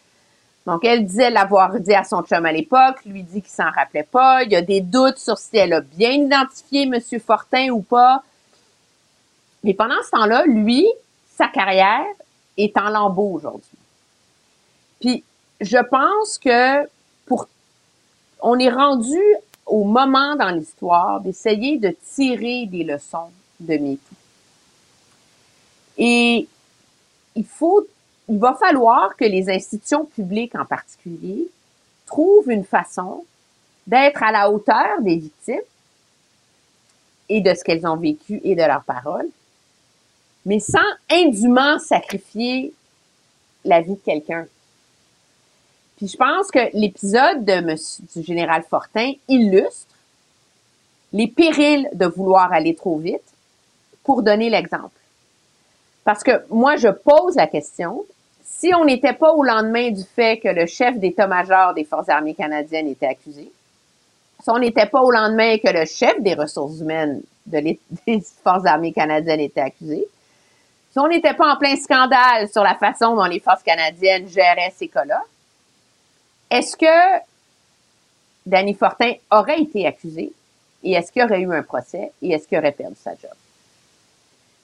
Donc, 0.66 0.84
elle 0.84 1.06
disait 1.06 1.30
l'avoir 1.30 1.80
dit 1.80 1.94
à 1.94 2.04
son 2.04 2.24
chum 2.24 2.46
à 2.46 2.52
l'époque, 2.52 2.98
lui 3.06 3.24
dit 3.24 3.42
qu'il 3.42 3.52
s'en 3.52 3.72
rappelait 3.72 4.04
pas. 4.04 4.44
Il 4.44 4.52
y 4.52 4.56
a 4.56 4.62
des 4.62 4.82
doutes 4.82 5.18
sur 5.18 5.38
si 5.38 5.56
elle 5.56 5.72
a 5.72 5.80
bien 5.80 6.12
identifié 6.12 6.84
M. 6.84 7.00
Fortin 7.26 7.70
ou 7.70 7.82
pas. 7.82 8.22
Mais 9.64 9.74
pendant 9.74 9.96
ce 10.04 10.12
temps-là, 10.12 10.44
lui, 10.46 10.86
sa 11.38 11.48
carrière 11.48 12.06
est 12.58 12.78
en 12.78 12.90
lambeaux 12.90 13.32
aujourd'hui. 13.32 13.78
Puis, 15.00 15.24
je 15.62 15.78
pense 15.78 16.38
que 16.38 16.86
pour, 17.26 17.48
on 18.42 18.60
est 18.60 18.70
rendu 18.70 19.22
au 19.68 19.84
moment 19.84 20.36
dans 20.36 20.50
l'histoire 20.50 21.22
d'essayer 21.22 21.78
de 21.78 21.96
tirer 22.16 22.66
des 22.66 22.84
leçons 22.84 23.30
de 23.60 23.78
MeToo. 23.78 24.16
Et 25.98 26.48
il 27.36 27.46
faut, 27.46 27.86
il 28.30 28.40
va 28.40 28.54
falloir 28.54 29.16
que 29.16 29.26
les 29.26 29.50
institutions 29.50 30.06
publiques 30.06 30.56
en 30.56 30.66
particulier 30.66 31.48
trouvent 32.06 32.50
une 32.50 32.64
façon 32.64 33.26
d'être 33.86 34.24
à 34.24 34.32
la 34.32 34.50
hauteur 34.52 35.02
des 35.02 35.16
victimes 35.16 35.62
et 37.30 37.42
de 37.42 37.54
ce 37.54 37.64
qu'elles 37.64 37.86
ont 37.86 37.98
vécu 37.98 38.40
et 38.44 38.56
de 38.56 38.62
leurs 38.62 38.84
paroles, 38.84 39.28
mais 40.46 40.60
sans 40.60 40.80
indûment 41.10 41.78
sacrifier 41.80 42.74
la 43.66 43.82
vie 43.82 43.96
de 43.96 44.02
quelqu'un. 44.04 44.48
Puis 45.98 46.08
je 46.08 46.18
pense 46.18 46.52
que 46.52 46.60
l'épisode 46.74 47.44
de 47.44 47.60
monsieur, 47.62 48.04
du 48.16 48.24
général 48.24 48.64
Fortin 48.70 49.14
illustre 49.28 49.94
les 51.12 51.28
périls 51.28 51.90
de 51.94 52.06
vouloir 52.06 52.54
aller 52.54 52.76
trop 52.76 52.98
vite 52.98 53.34
pour 54.04 54.22
donner 54.22 54.50
l'exemple. 54.50 54.92
Parce 56.04 56.24
que 56.24 56.44
moi, 56.50 56.76
je 56.78 56.88
pose 56.88 57.36
la 57.36 57.48
question, 57.48 58.06
si 58.44 58.74
on 58.74 58.86
n'était 58.86 59.14
pas 59.14 59.34
au 59.34 59.44
lendemain 59.44 59.92
du 59.92 60.04
fait 60.04 60.38
que 60.40 60.48
le 60.48 60.66
chef 60.66 60.98
d'état-major 60.98 61.74
des 61.74 61.84
Forces 61.84 62.10
armées 62.10 62.34
canadiennes 62.34 62.88
était 62.88 63.08
accusé, 63.08 63.52
si 64.42 64.50
on 64.50 64.60
n'était 64.60 64.86
pas 64.86 65.02
au 65.02 65.12
lendemain 65.12 65.58
que 65.58 65.70
le 65.70 65.86
chef 65.86 66.22
des 66.22 66.36
ressources 66.36 66.80
humaines 66.80 67.22
des 67.46 67.80
Forces 68.44 68.66
armées 68.66 68.94
canadiennes 68.94 69.40
était 69.40 69.62
accusé, 69.62 70.08
si 70.92 71.00
on 71.00 71.08
n'était 71.08 71.34
pas 71.34 71.54
en 71.54 71.58
plein 71.58 71.76
scandale 71.76 72.48
sur 72.50 72.64
la 72.64 72.76
façon 72.76 73.16
dont 73.16 73.26
les 73.26 73.40
Forces 73.40 73.64
canadiennes 73.64 74.28
géraient 74.30 74.74
ces 74.76 74.88
cas-là, 74.88 75.22
est-ce 76.50 76.78
que 76.78 77.24
Danny 78.46 78.74
Fortin 78.74 79.14
aurait 79.32 79.62
été 79.62 79.86
accusé 79.86 80.32
et 80.84 80.94
est-ce 80.94 81.12
qu'il 81.12 81.24
aurait 81.24 81.42
eu 81.42 81.54
un 81.54 81.64
procès 81.64 82.12
et 82.22 82.32
est-ce 82.32 82.48
qu'il 82.48 82.58
aurait 82.58 82.72
perdu 82.72 82.96
sa 83.02 83.12
job? 83.12 83.32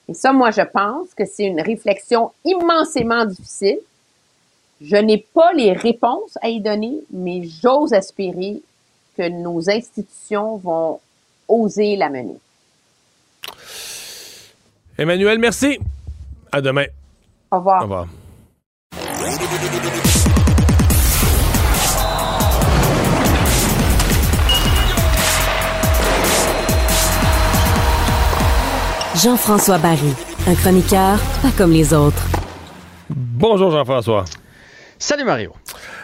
Et 0.08 0.14
ça, 0.14 0.32
moi, 0.32 0.50
je 0.50 0.62
pense 0.62 1.14
que 1.14 1.24
c'est 1.24 1.44
une 1.44 1.60
réflexion 1.60 2.32
immensément 2.44 3.24
difficile. 3.24 3.78
Je 4.80 4.96
n'ai 4.96 5.18
pas 5.18 5.52
les 5.52 5.72
réponses 5.72 6.36
à 6.42 6.48
y 6.48 6.60
donner, 6.60 6.98
mais 7.10 7.42
j'ose 7.44 7.92
espérer 7.92 8.60
que 9.16 9.28
nos 9.28 9.70
institutions 9.70 10.56
vont 10.56 11.00
oser 11.48 11.96
la 11.96 12.10
mener. 12.10 12.36
Emmanuel, 14.98 15.38
merci. 15.38 15.78
À 16.52 16.60
demain. 16.60 16.86
Au 17.50 17.58
revoir. 17.58 17.80
Au 17.80 17.82
revoir. 17.84 18.06
Jean-François 29.24 29.78
Barry, 29.78 30.12
un 30.46 30.54
chroniqueur 30.54 31.18
pas 31.40 31.50
comme 31.56 31.72
les 31.72 31.94
autres. 31.94 32.22
Bonjour 33.08 33.70
Jean-François. 33.70 34.24
Salut 34.98 35.24
Mario. 35.24 35.52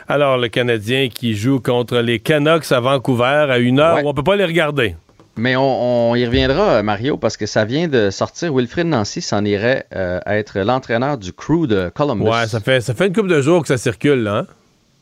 Alors, 0.08 0.38
le 0.38 0.48
Canadien 0.48 1.08
qui 1.12 1.34
joue 1.34 1.60
contre 1.60 1.98
les 1.98 2.18
Canucks 2.18 2.72
à 2.72 2.80
Vancouver 2.80 3.46
à 3.50 3.58
une 3.58 3.78
heure 3.78 3.96
Ouais. 3.96 4.04
où 4.04 4.08
on 4.08 4.14
peut 4.14 4.22
pas 4.22 4.36
les 4.36 4.44
regarder. 4.46 4.96
Mais 5.36 5.54
on, 5.54 6.10
on 6.10 6.14
y 6.16 6.24
reviendra, 6.24 6.82
Mario, 6.82 7.18
parce 7.18 7.36
que 7.36 7.44
ça 7.46 7.64
vient 7.66 7.88
de 7.88 8.08
sortir. 8.10 8.54
Wilfrid 8.54 8.86
Nancy 8.86 9.20
s'en 9.20 9.44
irait 9.44 9.84
euh, 9.94 10.18
être 10.26 10.58
l'entraîneur 10.60 11.18
du 11.18 11.32
crew 11.34 11.66
de 11.66 11.90
Columbus. 11.94 12.24
Ouais, 12.28 12.46
ça 12.46 12.60
fait, 12.60 12.80
ça 12.80 12.94
fait 12.94 13.08
une 13.08 13.12
couple 13.14 13.28
de 13.28 13.42
jours 13.42 13.60
que 13.62 13.68
ça 13.68 13.76
circule, 13.78 14.22
là. 14.22 14.38
hein? 14.38 14.46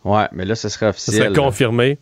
Ouais, 0.04 0.26
mais 0.32 0.44
là, 0.44 0.56
ce 0.56 0.68
serait 0.68 0.86
Ça 0.86 0.90
officiel. 0.90 1.22
serait 1.22 1.32
confirmé. 1.34 1.98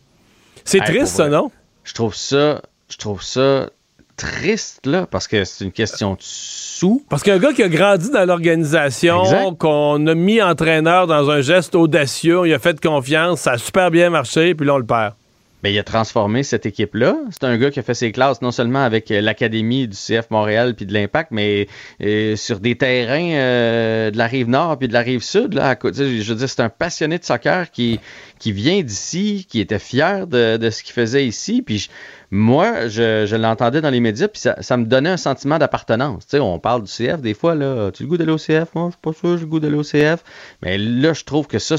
C'est 0.64 0.78
Hey, 0.78 0.84
triste, 0.96 1.16
ça, 1.16 1.28
non? 1.28 1.50
Je 1.84 1.92
trouve 1.94 2.14
ça, 2.14 2.62
je 2.90 2.96
trouve 2.96 3.22
ça 3.22 3.68
triste, 4.16 4.86
là, 4.86 5.06
parce 5.10 5.28
que 5.28 5.44
c'est 5.44 5.64
une 5.64 5.72
question 5.72 6.12
de 6.12 6.18
sous. 6.20 7.02
Parce 7.08 7.22
qu'un 7.22 7.38
gars 7.38 7.52
qui 7.52 7.62
a 7.62 7.68
grandi 7.68 8.10
dans 8.10 8.24
l'organisation, 8.24 9.54
qu'on 9.54 10.06
a 10.06 10.14
mis 10.14 10.40
entraîneur 10.42 11.06
dans 11.06 11.30
un 11.30 11.40
geste 11.40 11.74
audacieux, 11.74 12.40
on 12.40 12.42
lui 12.44 12.54
a 12.54 12.58
fait 12.58 12.80
confiance, 12.80 13.40
ça 13.42 13.52
a 13.52 13.58
super 13.58 13.90
bien 13.90 14.10
marché, 14.10 14.54
puis 14.54 14.66
là, 14.66 14.74
on 14.74 14.78
le 14.78 14.86
perd. 14.86 15.14
Ben, 15.62 15.70
il 15.70 15.78
a 15.78 15.82
transformé 15.82 16.42
cette 16.42 16.66
équipe-là. 16.66 17.16
C'est 17.30 17.44
un 17.44 17.56
gars 17.56 17.70
qui 17.70 17.80
a 17.80 17.82
fait 17.82 17.94
ses 17.94 18.12
classes 18.12 18.42
non 18.42 18.52
seulement 18.52 18.84
avec 18.84 19.10
euh, 19.10 19.20
l'Académie 19.22 19.88
du 19.88 19.96
CF 19.96 20.30
Montréal 20.30 20.74
puis 20.76 20.84
de 20.84 20.92
l'Impact, 20.92 21.30
mais 21.32 21.66
euh, 22.02 22.36
sur 22.36 22.60
des 22.60 22.76
terrains 22.76 23.30
euh, 23.32 24.10
de 24.10 24.18
la 24.18 24.26
rive 24.26 24.48
nord 24.50 24.78
puis 24.78 24.86
de 24.86 24.92
la 24.92 25.00
rive 25.00 25.22
sud. 25.22 25.54
Là, 25.54 25.68
à 25.70 25.74
côté. 25.74 26.20
Je 26.22 26.28
veux 26.30 26.38
dire, 26.38 26.48
c'est 26.48 26.60
un 26.60 26.68
passionné 26.68 27.18
de 27.18 27.24
soccer 27.24 27.70
qui, 27.70 27.98
qui 28.38 28.52
vient 28.52 28.82
d'ici, 28.82 29.46
qui 29.48 29.58
était 29.60 29.78
fier 29.78 30.26
de, 30.26 30.58
de 30.58 30.70
ce 30.70 30.82
qu'il 30.84 30.92
faisait 30.92 31.26
ici. 31.26 31.62
Puis 31.62 31.78
je- 31.78 31.88
moi, 32.30 32.88
je, 32.88 33.36
l'entendais 33.36 33.80
dans 33.80 33.90
les 33.90 34.00
médias, 34.00 34.28
puis 34.28 34.40
ça, 34.40 34.76
me 34.76 34.84
donnait 34.84 35.10
un 35.10 35.16
sentiment 35.16 35.58
d'appartenance. 35.58 36.26
On 36.34 36.58
parle 36.58 36.82
du 36.82 36.90
CF 36.90 37.20
des 37.20 37.34
fois, 37.34 37.54
là. 37.54 37.90
Tu 37.92 38.02
le 38.02 38.08
goût 38.08 38.16
de 38.16 38.24
l'OCF? 38.24 38.74
Moi, 38.74 38.88
je 38.88 38.92
suis 38.92 39.00
pas 39.02 39.12
sûr, 39.12 39.36
j'ai 39.36 39.44
le 39.44 39.50
goût 39.50 39.60
de 39.60 39.68
l'OCF. 39.68 40.24
Mais 40.62 40.78
là, 40.78 41.12
je 41.12 41.24
trouve 41.24 41.46
que 41.46 41.58
ça, 41.58 41.76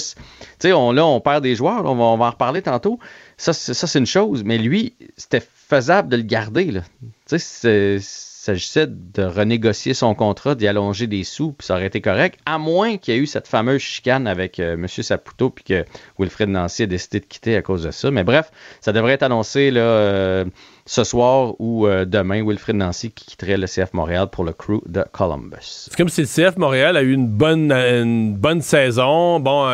tu 0.59 0.73
on, 0.73 0.91
là, 0.91 1.05
on 1.05 1.19
perd 1.19 1.43
des 1.43 1.55
joueurs, 1.55 1.85
on, 1.85 1.95
va, 1.95 2.25
en 2.25 2.31
reparler 2.31 2.61
tantôt. 2.61 2.99
Ça, 3.37 3.53
c'est, 3.53 3.99
une 3.99 4.05
chose, 4.05 4.43
mais 4.43 4.57
lui, 4.57 4.95
c'était 5.15 5.41
faisable 5.41 6.09
de 6.09 6.17
le 6.17 6.23
garder, 6.23 6.71
là. 6.71 6.81
C'est- 7.25 7.99
s'agissait 8.47 8.87
de 8.87 9.23
renégocier 9.23 9.93
son 9.93 10.15
contrat, 10.15 10.55
d'y 10.55 10.67
allonger 10.67 11.05
des 11.07 11.25
sous, 11.25 11.51
puis 11.51 11.65
ça 11.65 11.75
aurait 11.75 11.87
été 11.87 11.99
correct, 11.99 12.39
à 12.45 12.57
moins 12.57 12.97
qu'il 12.97 13.13
y 13.13 13.17
ait 13.17 13.19
eu 13.19 13.25
cette 13.25 13.47
fameuse 13.47 13.81
chicane 13.81 14.25
avec 14.25 14.59
euh, 14.59 14.75
M. 14.75 14.87
Saputo, 14.87 15.49
puis 15.49 15.65
que 15.65 15.85
Wilfred 16.17 16.47
Nancy 16.47 16.83
a 16.83 16.85
décidé 16.85 17.19
de 17.19 17.25
quitter 17.25 17.57
à 17.57 17.61
cause 17.61 17.83
de 17.83 17.91
ça. 17.91 18.09
Mais 18.09 18.23
bref, 18.23 18.49
ça 18.79 18.93
devrait 18.93 19.13
être 19.13 19.23
annoncé 19.23 19.69
euh, 19.75 20.45
ce 20.85 21.03
soir 21.03 21.55
ou 21.59 21.87
euh, 21.87 22.05
demain, 22.05 22.41
Wilfred 22.41 22.77
Nancy 22.77 23.11
qui 23.11 23.25
quitterait 23.25 23.57
le 23.57 23.67
CF 23.67 23.93
Montréal 23.93 24.29
pour 24.31 24.45
le 24.45 24.53
crew 24.53 24.81
de 24.85 25.03
Columbus. 25.11 25.89
C'est 25.89 25.97
comme 25.97 26.09
si 26.09 26.21
le 26.21 26.27
CF 26.27 26.55
Montréal 26.57 26.95
a 26.95 27.01
eu 27.01 27.11
une 27.11 27.27
bonne, 27.27 27.73
une 27.73 28.33
bonne 28.37 28.61
saison. 28.61 29.41
Bon, 29.41 29.67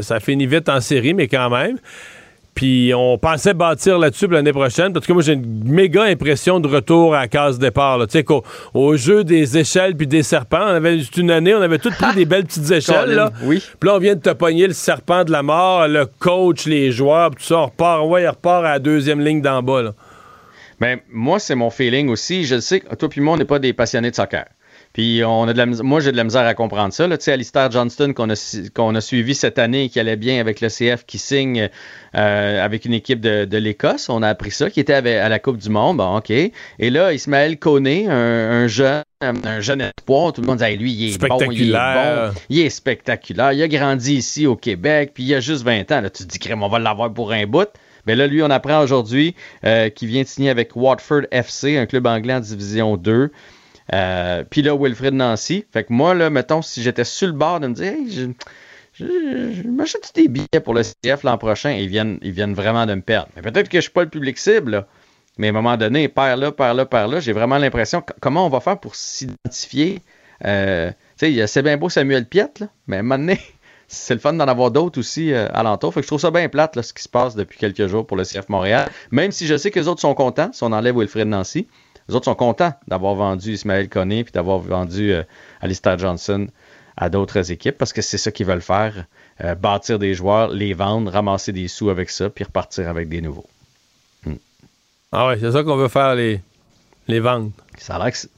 ça 0.00 0.18
finit 0.20 0.46
vite 0.46 0.70
en 0.70 0.80
série, 0.80 1.12
mais 1.12 1.28
quand 1.28 1.50
même. 1.50 1.78
Puis 2.54 2.92
on 2.94 3.18
pensait 3.18 3.52
bâtir 3.52 3.98
là-dessus 3.98 4.28
l'année 4.28 4.52
prochaine. 4.52 4.92
Parce 4.92 5.06
que 5.06 5.12
moi, 5.12 5.22
j'ai 5.22 5.32
une 5.32 5.64
méga 5.64 6.04
impression 6.04 6.60
de 6.60 6.68
retour 6.68 7.14
à 7.14 7.22
la 7.22 7.28
case 7.28 7.58
départ. 7.58 7.98
Tu 8.06 8.12
sais, 8.12 8.24
qu'au 8.24 8.44
au 8.72 8.96
jeu 8.96 9.24
des 9.24 9.58
échelles 9.58 9.96
puis 9.96 10.06
des 10.06 10.22
serpents, 10.22 10.62
on 10.62 10.74
avait 10.74 11.00
une 11.16 11.30
année, 11.30 11.54
on 11.54 11.60
avait 11.60 11.78
tous 11.78 11.94
pris 11.94 12.14
des 12.14 12.24
belles 12.24 12.44
petites 12.44 12.70
échelles. 12.70 13.10
Là. 13.10 13.32
Oui. 13.42 13.62
Puis 13.80 13.88
là, 13.88 13.96
on 13.96 13.98
vient 13.98 14.14
de 14.14 14.20
te 14.20 14.30
pogner 14.30 14.66
le 14.68 14.72
serpent 14.72 15.24
de 15.24 15.32
la 15.32 15.42
mort, 15.42 15.88
le 15.88 16.06
coach, 16.06 16.66
les 16.66 16.92
joueurs, 16.92 17.30
puis 17.30 17.42
tout 17.42 17.48
ça. 17.48 17.58
On 17.58 17.66
repart, 17.66 18.06
ouais, 18.06 18.26
on 18.26 18.30
repart 18.30 18.64
à 18.64 18.72
la 18.72 18.78
deuxième 18.78 19.20
ligne 19.20 19.42
d'en 19.42 19.62
bas. 19.62 19.82
Là. 19.82 19.94
Ben, 20.80 20.98
moi, 21.10 21.38
c'est 21.38 21.54
mon 21.54 21.70
feeling 21.70 22.08
aussi. 22.08 22.44
Je 22.44 22.56
le 22.56 22.60
sais 22.60 22.80
que 22.80 22.94
toi 22.94 23.08
puis 23.08 23.20
moi, 23.20 23.34
on 23.34 23.36
n'est 23.36 23.44
pas 23.44 23.58
des 23.58 23.72
passionnés 23.72 24.10
de 24.10 24.16
soccer. 24.16 24.44
Puis 24.94 25.22
on 25.24 25.42
a 25.48 25.52
de 25.52 25.58
la 25.58 25.66
moi 25.66 25.98
j'ai 25.98 26.12
de 26.12 26.16
la 26.16 26.22
misère 26.22 26.46
à 26.46 26.54
comprendre 26.54 26.94
ça. 26.94 27.08
là. 27.08 27.18
Tu 27.18 27.24
sais, 27.24 27.32
Alistair 27.32 27.68
Johnston 27.68 28.12
qu'on 28.14 28.30
a, 28.30 28.68
qu'on 28.72 28.94
a 28.94 29.00
suivi 29.00 29.34
cette 29.34 29.58
année 29.58 29.84
et 29.84 29.88
qui 29.88 29.98
allait 29.98 30.16
bien 30.16 30.40
avec 30.40 30.60
le 30.60 30.68
CF 30.68 31.04
qui 31.04 31.18
signe 31.18 31.68
euh, 32.14 32.64
avec 32.64 32.84
une 32.84 32.94
équipe 32.94 33.20
de, 33.20 33.44
de 33.44 33.58
l'Écosse. 33.58 34.08
On 34.08 34.22
a 34.22 34.28
appris 34.28 34.52
ça, 34.52 34.70
qui 34.70 34.78
était 34.78 34.94
à 34.94 35.28
la 35.28 35.38
Coupe 35.40 35.58
du 35.58 35.68
Monde. 35.68 35.96
Bon, 35.96 36.16
OK. 36.16 36.30
Et 36.30 36.52
là, 36.78 37.12
Ismaël 37.12 37.58
Koné, 37.58 38.06
un, 38.08 38.12
un 38.14 38.66
jeune, 38.68 39.02
un 39.20 39.60
jeune 39.60 39.80
espoir, 39.80 40.32
tout 40.32 40.42
le 40.42 40.46
monde 40.46 40.58
dit 40.58 40.64
Hey, 40.64 40.76
lui, 40.76 40.92
il 40.92 41.14
est 41.14 41.18
bon, 41.18 41.38
il 41.50 41.70
est 41.70 41.72
bon, 41.72 42.32
il 42.48 42.60
est 42.60 42.70
spectaculaire. 42.70 43.52
Il 43.52 43.62
a 43.62 43.68
grandi 43.68 44.14
ici 44.14 44.46
au 44.46 44.54
Québec, 44.54 45.10
puis 45.12 45.24
il 45.24 45.34
a 45.34 45.40
juste 45.40 45.64
20 45.64 45.90
ans. 45.90 46.02
Là, 46.02 46.10
tu 46.10 46.22
te 46.24 46.28
dis, 46.28 46.38
crème, 46.38 46.62
on 46.62 46.68
va 46.68 46.78
l'avoir 46.78 47.12
pour 47.12 47.32
un 47.32 47.46
bout. 47.46 47.68
Mais 48.06 48.14
là, 48.14 48.28
lui, 48.28 48.44
on 48.44 48.50
apprend 48.50 48.80
aujourd'hui 48.80 49.34
euh, 49.64 49.88
qu'il 49.88 50.06
vient 50.06 50.22
de 50.22 50.28
signer 50.28 50.50
avec 50.50 50.76
Watford 50.76 51.22
FC, 51.32 51.78
un 51.78 51.86
club 51.86 52.06
anglais 52.06 52.34
en 52.34 52.40
Division 52.40 52.96
2. 52.96 53.32
Euh, 53.92 54.44
puis 54.48 54.62
là, 54.62 54.74
Wilfred 54.76 55.14
Nancy. 55.14 55.64
Fait 55.72 55.84
que 55.84 55.92
moi, 55.92 56.14
là, 56.14 56.30
mettons, 56.30 56.62
si 56.62 56.82
j'étais 56.82 57.04
sur 57.04 57.26
le 57.26 57.34
bord 57.34 57.60
de 57.60 57.68
me 57.68 57.74
dire, 57.74 57.94
je, 58.94 59.68
m'achète 59.68 60.12
des 60.14 60.28
billets 60.28 60.60
pour 60.62 60.74
le 60.74 60.82
CF 60.82 61.22
l'an 61.24 61.36
prochain, 61.36 61.72
ils 61.72 61.88
viennent, 61.88 62.18
ils 62.22 62.32
viennent 62.32 62.54
vraiment 62.54 62.86
de 62.86 62.94
me 62.94 63.02
perdre. 63.02 63.28
Mais 63.36 63.42
peut-être 63.42 63.68
que 63.68 63.78
je 63.78 63.82
suis 63.82 63.92
pas 63.92 64.04
le 64.04 64.08
public 64.08 64.38
cible, 64.38 64.70
là. 64.70 64.86
Mais 65.36 65.48
à 65.48 65.50
un 65.50 65.52
moment 65.52 65.76
donné, 65.76 66.06
par 66.06 66.36
là, 66.36 66.52
par 66.52 66.74
là, 66.74 66.86
par 66.86 67.08
là, 67.08 67.18
j'ai 67.18 67.32
vraiment 67.32 67.58
l'impression, 67.58 68.04
comment 68.20 68.46
on 68.46 68.48
va 68.48 68.60
faire 68.60 68.78
pour 68.78 68.94
s'identifier? 68.94 70.00
Euh, 70.44 70.92
tu 71.18 71.34
sais, 71.34 71.46
c'est 71.48 71.62
bien 71.62 71.76
beau 71.76 71.88
Samuel 71.88 72.26
Piette, 72.26 72.60
là, 72.60 72.68
mais 72.86 72.96
à 72.96 73.00
un 73.00 73.02
moment 73.02 73.18
donné, 73.18 73.40
c'est 73.88 74.14
le 74.14 74.20
fun 74.20 74.32
d'en 74.34 74.46
avoir 74.46 74.70
d'autres 74.70 75.00
aussi 75.00 75.32
euh, 75.32 75.48
alentour. 75.52 75.92
Fait 75.92 76.00
que 76.00 76.04
je 76.04 76.08
trouve 76.08 76.20
ça 76.20 76.30
bien 76.30 76.48
plate, 76.48 76.76
là, 76.76 76.84
ce 76.84 76.92
qui 76.92 77.02
se 77.02 77.08
passe 77.08 77.34
depuis 77.34 77.58
quelques 77.58 77.88
jours 77.88 78.06
pour 78.06 78.16
le 78.16 78.22
CF 78.22 78.48
Montréal. 78.48 78.88
Même 79.10 79.32
si 79.32 79.48
je 79.48 79.56
sais 79.56 79.72
que 79.72 79.80
les 79.80 79.88
autres 79.88 80.00
sont 80.00 80.14
contents, 80.14 80.50
si 80.52 80.62
on 80.62 80.70
enlève 80.70 80.96
Wilfred 80.96 81.26
Nancy, 81.26 81.66
les 82.08 82.14
autres 82.14 82.24
sont 82.26 82.34
contents 82.34 82.72
d'avoir 82.88 83.14
vendu 83.14 83.52
Ismaël 83.52 83.88
Koné 83.88 84.24
puis 84.24 84.32
d'avoir 84.32 84.58
vendu 84.58 85.12
euh, 85.12 85.22
Alistair 85.60 85.98
Johnson 85.98 86.46
à 86.96 87.08
d'autres 87.08 87.50
équipes 87.50 87.76
parce 87.78 87.92
que 87.92 88.02
c'est 88.02 88.18
ça 88.18 88.30
qu'ils 88.30 88.46
veulent 88.46 88.60
faire. 88.62 89.06
euh, 89.42 89.54
bâtir 89.56 89.98
des 89.98 90.14
joueurs, 90.14 90.48
les 90.48 90.74
vendre, 90.74 91.10
ramasser 91.10 91.50
des 91.50 91.66
sous 91.66 91.90
avec 91.90 92.08
ça, 92.10 92.30
puis 92.30 92.44
repartir 92.44 92.88
avec 92.88 93.08
des 93.08 93.20
nouveaux. 93.20 93.46
Ah 95.12 95.28
ouais, 95.28 95.38
c'est 95.40 95.52
ça 95.52 95.62
qu'on 95.62 95.76
veut 95.76 95.88
faire, 95.88 96.14
les, 96.14 96.40
les 97.08 97.20
ventes. 97.20 97.52
Ça 97.78 97.96
a 97.96 97.98
l'air 97.98 98.10
que 98.12 98.18
c'est- 98.18 98.30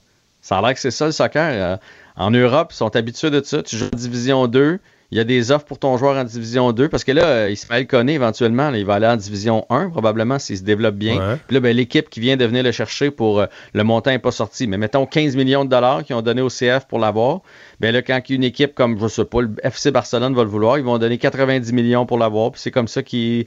ça 0.42 0.58
a 0.58 0.62
l'air 0.62 0.74
que 0.74 0.80
c'est 0.80 0.90
ça 0.90 1.06
le 1.06 1.12
soccer. 1.12 1.50
euh. 1.52 1.76
en 2.16 2.30
Europe, 2.30 2.68
ils 2.72 2.76
sont 2.76 2.94
habitués 2.96 3.30
de 3.30 3.42
ça. 3.42 3.62
Tu 3.62 3.76
joues 3.76 3.90
en 3.92 3.96
Division 3.96 4.46
2, 4.46 4.78
il 5.10 5.18
y 5.18 5.20
a 5.20 5.24
des 5.24 5.52
offres 5.52 5.64
pour 5.64 5.78
ton 5.78 5.96
joueur 5.96 6.16
en 6.16 6.24
Division 6.24 6.72
2 6.72 6.88
parce 6.88 7.04
que 7.04 7.12
là, 7.12 7.24
euh, 7.24 7.50
Ismaël 7.50 7.86
Koné, 7.86 8.14
éventuellement, 8.14 8.70
là, 8.70 8.78
il 8.78 8.84
va 8.84 8.94
aller 8.94 9.06
en 9.06 9.16
Division 9.16 9.64
1 9.70 9.90
probablement 9.90 10.38
s'il 10.38 10.58
se 10.58 10.62
développe 10.62 10.96
bien. 10.96 11.16
Ouais. 11.16 11.36
Puis 11.46 11.54
là, 11.54 11.60
ben, 11.60 11.76
l'équipe 11.76 12.10
qui 12.10 12.20
vient 12.20 12.36
de 12.36 12.44
venir 12.44 12.62
le 12.62 12.72
chercher 12.72 13.10
pour 13.10 13.40
euh, 13.40 13.46
le 13.72 13.84
montant 13.84 14.10
n'est 14.10 14.18
pas 14.18 14.32
sorti. 14.32 14.66
Mais 14.66 14.78
mettons 14.78 15.06
15 15.06 15.36
millions 15.36 15.64
de 15.64 15.70
dollars 15.70 16.04
qu'ils 16.04 16.16
ont 16.16 16.22
donné 16.22 16.42
au 16.42 16.48
CF 16.48 16.86
pour 16.88 16.98
l'avoir. 16.98 17.40
Ben 17.78 17.92
là, 17.92 18.02
quand 18.02 18.20
une 18.28 18.44
équipe 18.44 18.74
comme, 18.74 18.98
je 18.98 19.06
sais 19.06 19.24
pas, 19.24 19.42
le 19.42 19.50
FC 19.62 19.90
Barcelone 19.90 20.34
va 20.34 20.42
le 20.42 20.50
vouloir, 20.50 20.78
ils 20.78 20.84
vont 20.84 20.98
donner 20.98 21.18
90 21.18 21.72
millions 21.72 22.06
pour 22.06 22.18
l'avoir. 22.18 22.52
Puis 22.52 22.60
c'est 22.62 22.70
comme 22.70 22.88
ça 22.88 23.02
qu'ils 23.02 23.46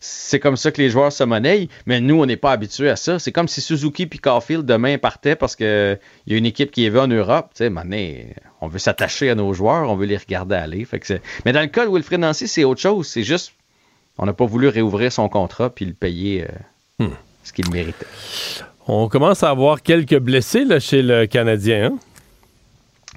c'est 0.00 0.40
comme 0.40 0.56
ça 0.56 0.72
que 0.72 0.80
les 0.80 0.88
joueurs 0.88 1.12
se 1.12 1.22
monnaient, 1.24 1.68
mais 1.86 2.00
nous, 2.00 2.20
on 2.20 2.26
n'est 2.26 2.36
pas 2.38 2.52
habitués 2.52 2.88
à 2.88 2.96
ça. 2.96 3.18
C'est 3.18 3.32
comme 3.32 3.48
si 3.48 3.60
Suzuki 3.60 4.06
puis 4.06 4.18
Caulfield 4.18 4.64
demain 4.64 4.96
partaient 4.96 5.36
parce 5.36 5.54
qu'il 5.56 5.98
y 6.26 6.34
a 6.34 6.36
une 6.36 6.46
équipe 6.46 6.70
qui 6.70 6.86
est 6.86 6.88
venue 6.88 7.00
en 7.02 7.06
Europe. 7.08 7.50
Tu 7.54 7.64
sais, 7.68 8.34
on 8.62 8.68
veut 8.68 8.78
s'attacher 8.78 9.28
à 9.30 9.34
nos 9.34 9.52
joueurs, 9.52 9.90
on 9.90 9.96
veut 9.96 10.06
les 10.06 10.16
regarder 10.16 10.54
aller. 10.56 10.84
Fait 10.86 10.98
que 11.00 11.06
c'est- 11.06 11.22
mais 11.44 11.52
dans 11.52 11.60
le 11.60 11.66
cas 11.66 11.84
de 11.86 11.90
Wilfred 11.90 12.18
Nancy, 12.20 12.48
c'est 12.48 12.64
autre 12.64 12.80
chose. 12.80 13.06
C'est 13.08 13.22
juste, 13.22 13.52
on 14.18 14.24
n'a 14.26 14.32
pas 14.32 14.46
voulu 14.46 14.68
réouvrir 14.68 15.12
son 15.12 15.28
contrat 15.28 15.70
puis 15.70 15.84
le 15.84 15.92
payer 15.92 16.44
euh, 16.44 17.04
Hmm. 17.06 17.14
ce 17.44 17.52
qu'il 17.52 17.70
méritait. 17.70 18.06
On 18.88 19.08
commence 19.08 19.42
à 19.42 19.50
avoir 19.50 19.82
quelques 19.82 20.18
blessés 20.18 20.64
là, 20.64 20.80
chez 20.80 21.02
le 21.02 21.26
Canadien. 21.26 21.92
hein? 21.92 21.98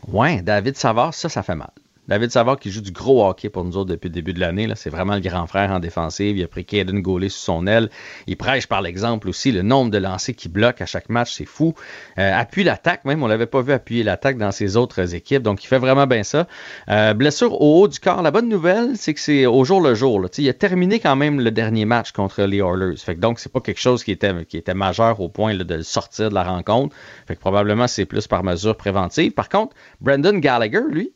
Ouais, 0.08 0.42
David 0.42 0.76
Savard, 0.78 1.14
ça, 1.14 1.30
ça 1.30 1.44
fait 1.44 1.56
mal. 1.56 1.72
David 2.10 2.32
Savard 2.32 2.60
qui 2.60 2.70
joue 2.70 2.82
du 2.82 2.92
gros 2.92 3.26
hockey 3.26 3.50
pour 3.50 3.64
nous 3.64 3.78
autres 3.78 3.90
depuis 3.90 4.10
le 4.10 4.14
début 4.14 4.34
de 4.34 4.40
l'année. 4.42 4.68
C'est 4.76 4.90
vraiment 4.90 5.16
le 5.16 5.22
grand 5.22 5.48
frère 5.48 5.72
en 5.72 5.80
défensive. 5.80 6.38
Il 6.38 6.44
a 6.44 6.48
pris 6.48 6.66
Caden 6.66 7.02
Goulet 7.02 7.30
sous 7.30 7.40
son 7.40 7.66
aile. 7.66 7.90
Il 8.28 8.36
prêche 8.36 8.68
par 8.68 8.82
l'exemple 8.82 9.30
aussi. 9.30 9.54
Le 9.54 9.62
nombre 9.62 9.90
de 9.90 9.98
lancers 9.98 10.36
qu'il 10.36 10.52
bloque 10.52 10.82
à 10.82 10.86
chaque 10.86 11.08
match, 11.08 11.34
c'est 11.34 11.46
fou. 11.46 11.74
Euh, 12.18 12.34
appuie 12.38 12.66
l'attaque, 12.66 13.06
même. 13.06 13.24
On 13.24 13.28
l'avait 13.28 13.46
pas 13.46 13.62
vu 13.62 13.72
appuyer 13.72 14.04
l'attaque 14.04 14.38
dans 14.38 14.52
ses 14.52 14.76
autres 14.76 15.16
équipes. 15.16 15.44
Donc, 15.44 15.64
il 15.64 15.68
fait 15.68 15.80
vraiment 15.80 16.06
bien 16.06 16.24
ça. 16.24 16.48
Euh, 16.90 17.14
blessure 17.14 17.62
au 17.62 17.82
haut 17.82 17.88
du 17.88 18.00
corps. 18.00 18.22
La 18.22 18.32
bonne 18.32 18.50
nouvelle, 18.50 18.98
c'est 18.98 19.14
que 19.14 19.22
c'est 19.22 19.46
au 19.46 19.64
jour 19.64 19.80
le 19.80 19.96
jour. 19.96 20.22
Il 20.38 20.50
a 20.50 20.54
terminé 20.54 21.00
quand 21.00 21.16
même 21.16 21.40
le 21.40 21.52
dernier 21.52 21.86
match 21.86 22.12
contre 22.12 22.44
les 22.44 22.58
Oilers. 22.58 22.98
Fait 22.98 23.16
que 23.16 23.22
donc, 23.22 23.40
c'est 23.40 23.52
pas 23.52 23.62
quelque 23.62 23.80
chose 23.80 24.04
qui 24.04 24.12
était, 24.12 24.34
qui 24.46 24.62
majeur 24.76 25.22
au 25.22 25.30
point 25.30 25.56
de 25.56 25.74
le 25.74 25.84
sortir 25.84 26.30
de 26.30 26.36
la 26.36 26.44
rencontre. 26.44 26.94
Fait 27.28 27.40
probablement, 27.40 27.88
c'est 27.88 28.06
plus 28.06 28.28
par 28.28 28.44
mesure 28.44 28.76
préventive. 28.76 29.32
Par 29.32 29.48
contre, 29.48 29.74
Brandon 30.02 30.38
Gallagher, 30.38 30.82
lui, 30.90 31.14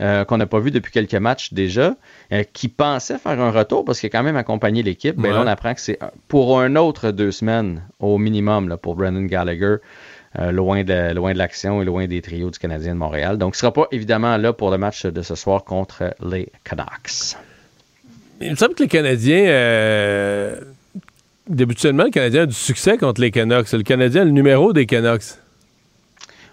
euh, 0.00 0.24
qu'on 0.24 0.36
n'a 0.36 0.46
pas 0.46 0.60
vu 0.60 0.70
depuis 0.70 0.92
quelques 0.92 1.14
matchs 1.14 1.52
déjà, 1.52 1.96
euh, 2.32 2.42
qui 2.52 2.68
pensait 2.68 3.18
faire 3.18 3.40
un 3.40 3.50
retour 3.50 3.84
parce 3.84 4.00
qu'il 4.00 4.08
a 4.08 4.10
quand 4.10 4.22
même 4.22 4.36
accompagné 4.36 4.82
l'équipe. 4.82 5.16
Mais 5.16 5.30
là, 5.30 5.42
on 5.42 5.46
apprend 5.46 5.74
que 5.74 5.80
c'est 5.80 5.98
pour 6.28 6.60
un 6.60 6.76
autre 6.76 7.10
deux 7.10 7.30
semaines 7.30 7.82
au 8.00 8.18
minimum 8.18 8.68
là, 8.68 8.76
pour 8.76 8.94
Brandon 8.94 9.22
Gallagher, 9.22 9.76
euh, 10.38 10.52
loin 10.52 10.84
de, 10.84 11.14
loin 11.14 11.32
de 11.32 11.38
l'action 11.38 11.80
et 11.80 11.84
loin 11.84 12.06
des 12.06 12.20
trios 12.20 12.50
du 12.50 12.58
Canadien 12.58 12.94
de 12.94 12.98
Montréal. 12.98 13.38
Donc, 13.38 13.54
il 13.54 13.56
ne 13.56 13.60
sera 13.60 13.72
pas 13.72 13.86
évidemment 13.90 14.36
là 14.36 14.52
pour 14.52 14.70
le 14.70 14.76
match 14.76 15.06
de 15.06 15.22
ce 15.22 15.34
soir 15.34 15.64
contre 15.64 16.14
les 16.22 16.50
Canucks. 16.62 17.36
Il 18.42 18.50
me 18.50 18.56
semble 18.56 18.74
que 18.74 18.82
les 18.82 18.88
Canadiens. 18.88 19.46
Euh, 19.46 20.60
habituellement, 21.50 22.04
le 22.04 22.10
Canadien 22.10 22.42
a 22.42 22.46
du 22.46 22.54
succès 22.54 22.98
contre 22.98 23.22
les 23.22 23.30
Canucks. 23.30 23.68
C'est 23.68 23.78
le 23.78 23.82
Canadien 23.82 24.24
le 24.24 24.30
numéro 24.30 24.74
des 24.74 24.84
Canucks. 24.84 25.38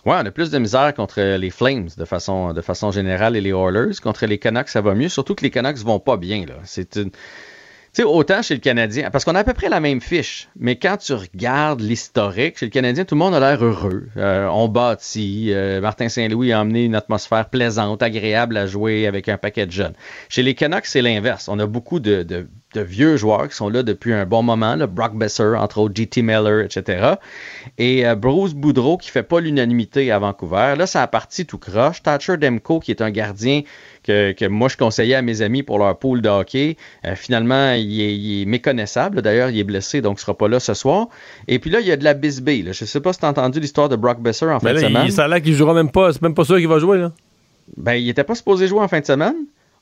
Ouais, 0.05 0.15
on 0.15 0.25
a 0.25 0.31
plus 0.31 0.51
de 0.51 0.59
misère 0.59 0.93
contre 0.93 1.21
les 1.21 1.49
Flames 1.49 1.87
de 1.95 2.05
façon, 2.05 2.51
de 2.53 2.61
façon 2.61 2.91
générale 2.91 3.37
et 3.37 3.41
les 3.41 3.51
Oilers. 3.51 3.95
Contre 4.01 4.25
les 4.25 4.37
Canucks, 4.37 4.67
ça 4.67 4.81
va 4.81 4.95
mieux. 4.95 5.07
Surtout 5.07 5.33
que 5.33 5.43
les 5.43 5.49
Canucks 5.51 5.77
vont 5.77 5.99
pas 5.99 6.17
bien. 6.17 6.45
C'est 6.65 6.97
une... 6.97 7.11
Sais, 7.95 8.01
autant 8.01 8.41
chez 8.41 8.55
le 8.55 8.59
Canadien, 8.59 9.11
parce 9.11 9.23
qu'on 9.23 9.35
a 9.35 9.41
à 9.41 9.43
peu 9.43 9.53
près 9.53 9.69
la 9.69 9.79
même 9.79 10.01
fiche, 10.01 10.49
mais 10.57 10.77
quand 10.77 10.97
tu 10.97 11.13
regardes 11.13 11.79
l'historique, 11.79 12.57
chez 12.57 12.65
le 12.65 12.71
Canadien, 12.71 13.05
tout 13.05 13.13
le 13.13 13.19
monde 13.19 13.35
a 13.35 13.39
l'air 13.39 13.63
heureux. 13.63 14.07
Euh, 14.17 14.47
on 14.47 14.67
bâtit. 14.67 15.49
euh, 15.53 15.79
Martin 15.79 16.09
Saint-Louis 16.09 16.51
a 16.53 16.59
amené 16.59 16.85
une 16.85 16.95
atmosphère 16.95 17.49
plaisante, 17.49 18.01
agréable 18.01 18.57
à 18.57 18.65
jouer 18.65 19.05
avec 19.05 19.29
un 19.29 19.37
paquet 19.37 19.67
de 19.67 19.71
jeunes. 19.71 19.93
Chez 20.27 20.41
les 20.41 20.55
Canucks, 20.55 20.87
c'est 20.87 21.03
l'inverse. 21.03 21.47
On 21.47 21.59
a 21.59 21.67
beaucoup 21.67 21.99
de 21.99 22.47
vieux 22.81 23.17
joueurs 23.17 23.47
qui 23.47 23.55
sont 23.55 23.69
là 23.69 23.83
depuis 23.83 24.13
un 24.13 24.25
bon 24.25 24.41
moment. 24.41 24.75
Là, 24.75 24.87
Brock 24.87 25.15
Besser, 25.15 25.53
entre 25.55 25.77
autres, 25.77 25.93
JT 25.95 26.23
Miller, 26.23 26.61
etc. 26.61 27.15
Et 27.77 28.07
euh, 28.07 28.15
Bruce 28.15 28.55
Boudreau 28.55 28.97
qui 28.97 29.11
fait 29.11 29.21
pas 29.21 29.39
l'unanimité 29.39 30.11
à 30.11 30.17
Vancouver. 30.17 30.73
Là, 30.77 30.87
ça 30.87 31.03
a 31.03 31.07
parti 31.07 31.45
tout 31.45 31.59
croche. 31.59 32.01
Thatcher 32.01 32.37
Demko, 32.37 32.79
qui 32.79 32.89
est 32.89 33.01
un 33.01 33.11
gardien 33.11 33.61
que, 34.03 34.31
que 34.33 34.45
moi 34.45 34.69
je 34.69 34.77
conseillais 34.77 35.15
à 35.15 35.21
mes 35.21 35.41
amis 35.41 35.63
pour 35.63 35.79
leur 35.79 35.97
pool 35.97 36.21
de 36.21 36.29
hockey. 36.29 36.77
Euh, 37.05 37.15
finalement, 37.15 37.73
il 37.73 38.01
est, 38.01 38.15
il 38.15 38.41
est 38.41 38.45
méconnaissable. 38.45 39.21
D'ailleurs, 39.21 39.49
il 39.49 39.59
est 39.59 39.63
blessé, 39.63 40.01
donc 40.01 40.17
il 40.19 40.21
sera 40.21 40.37
pas 40.37 40.47
là 40.47 40.59
ce 40.59 40.73
soir. 40.73 41.07
Et 41.47 41.59
puis 41.59 41.69
là, 41.69 41.79
il 41.79 41.87
y 41.87 41.91
a 41.91 41.97
de 41.97 42.03
la 42.03 42.13
bisbille. 42.13 42.63
là. 42.63 42.71
Je 42.71 42.85
sais 42.85 42.99
pas 43.01 43.13
si 43.13 43.19
tu 43.19 43.25
as 43.25 43.29
entendu 43.29 43.59
l'histoire 43.59 43.89
de 43.89 43.95
Brock 43.95 44.19
Besser 44.19 44.45
en 44.45 44.59
fin 44.59 44.67
Mais 44.67 44.73
de 44.73 44.79
semaine. 44.79 45.05
il, 45.05 45.11
ça 45.11 45.25
a 45.25 45.27
l'air 45.27 45.41
qu'il 45.41 45.53
jouera 45.53 45.73
même 45.73 45.89
pas. 45.91 46.13
C'est 46.13 46.21
même 46.21 46.35
pas 46.35 46.43
sûr 46.45 46.57
qu'il 46.57 46.67
va 46.67 46.79
jouer. 46.79 46.97
Là. 46.97 47.11
Ben, 47.77 47.93
il 47.93 48.09
était 48.09 48.23
pas 48.23 48.35
supposé 48.35 48.67
jouer 48.67 48.81
en 48.81 48.87
fin 48.87 48.99
de 48.99 49.05
semaine. 49.05 49.35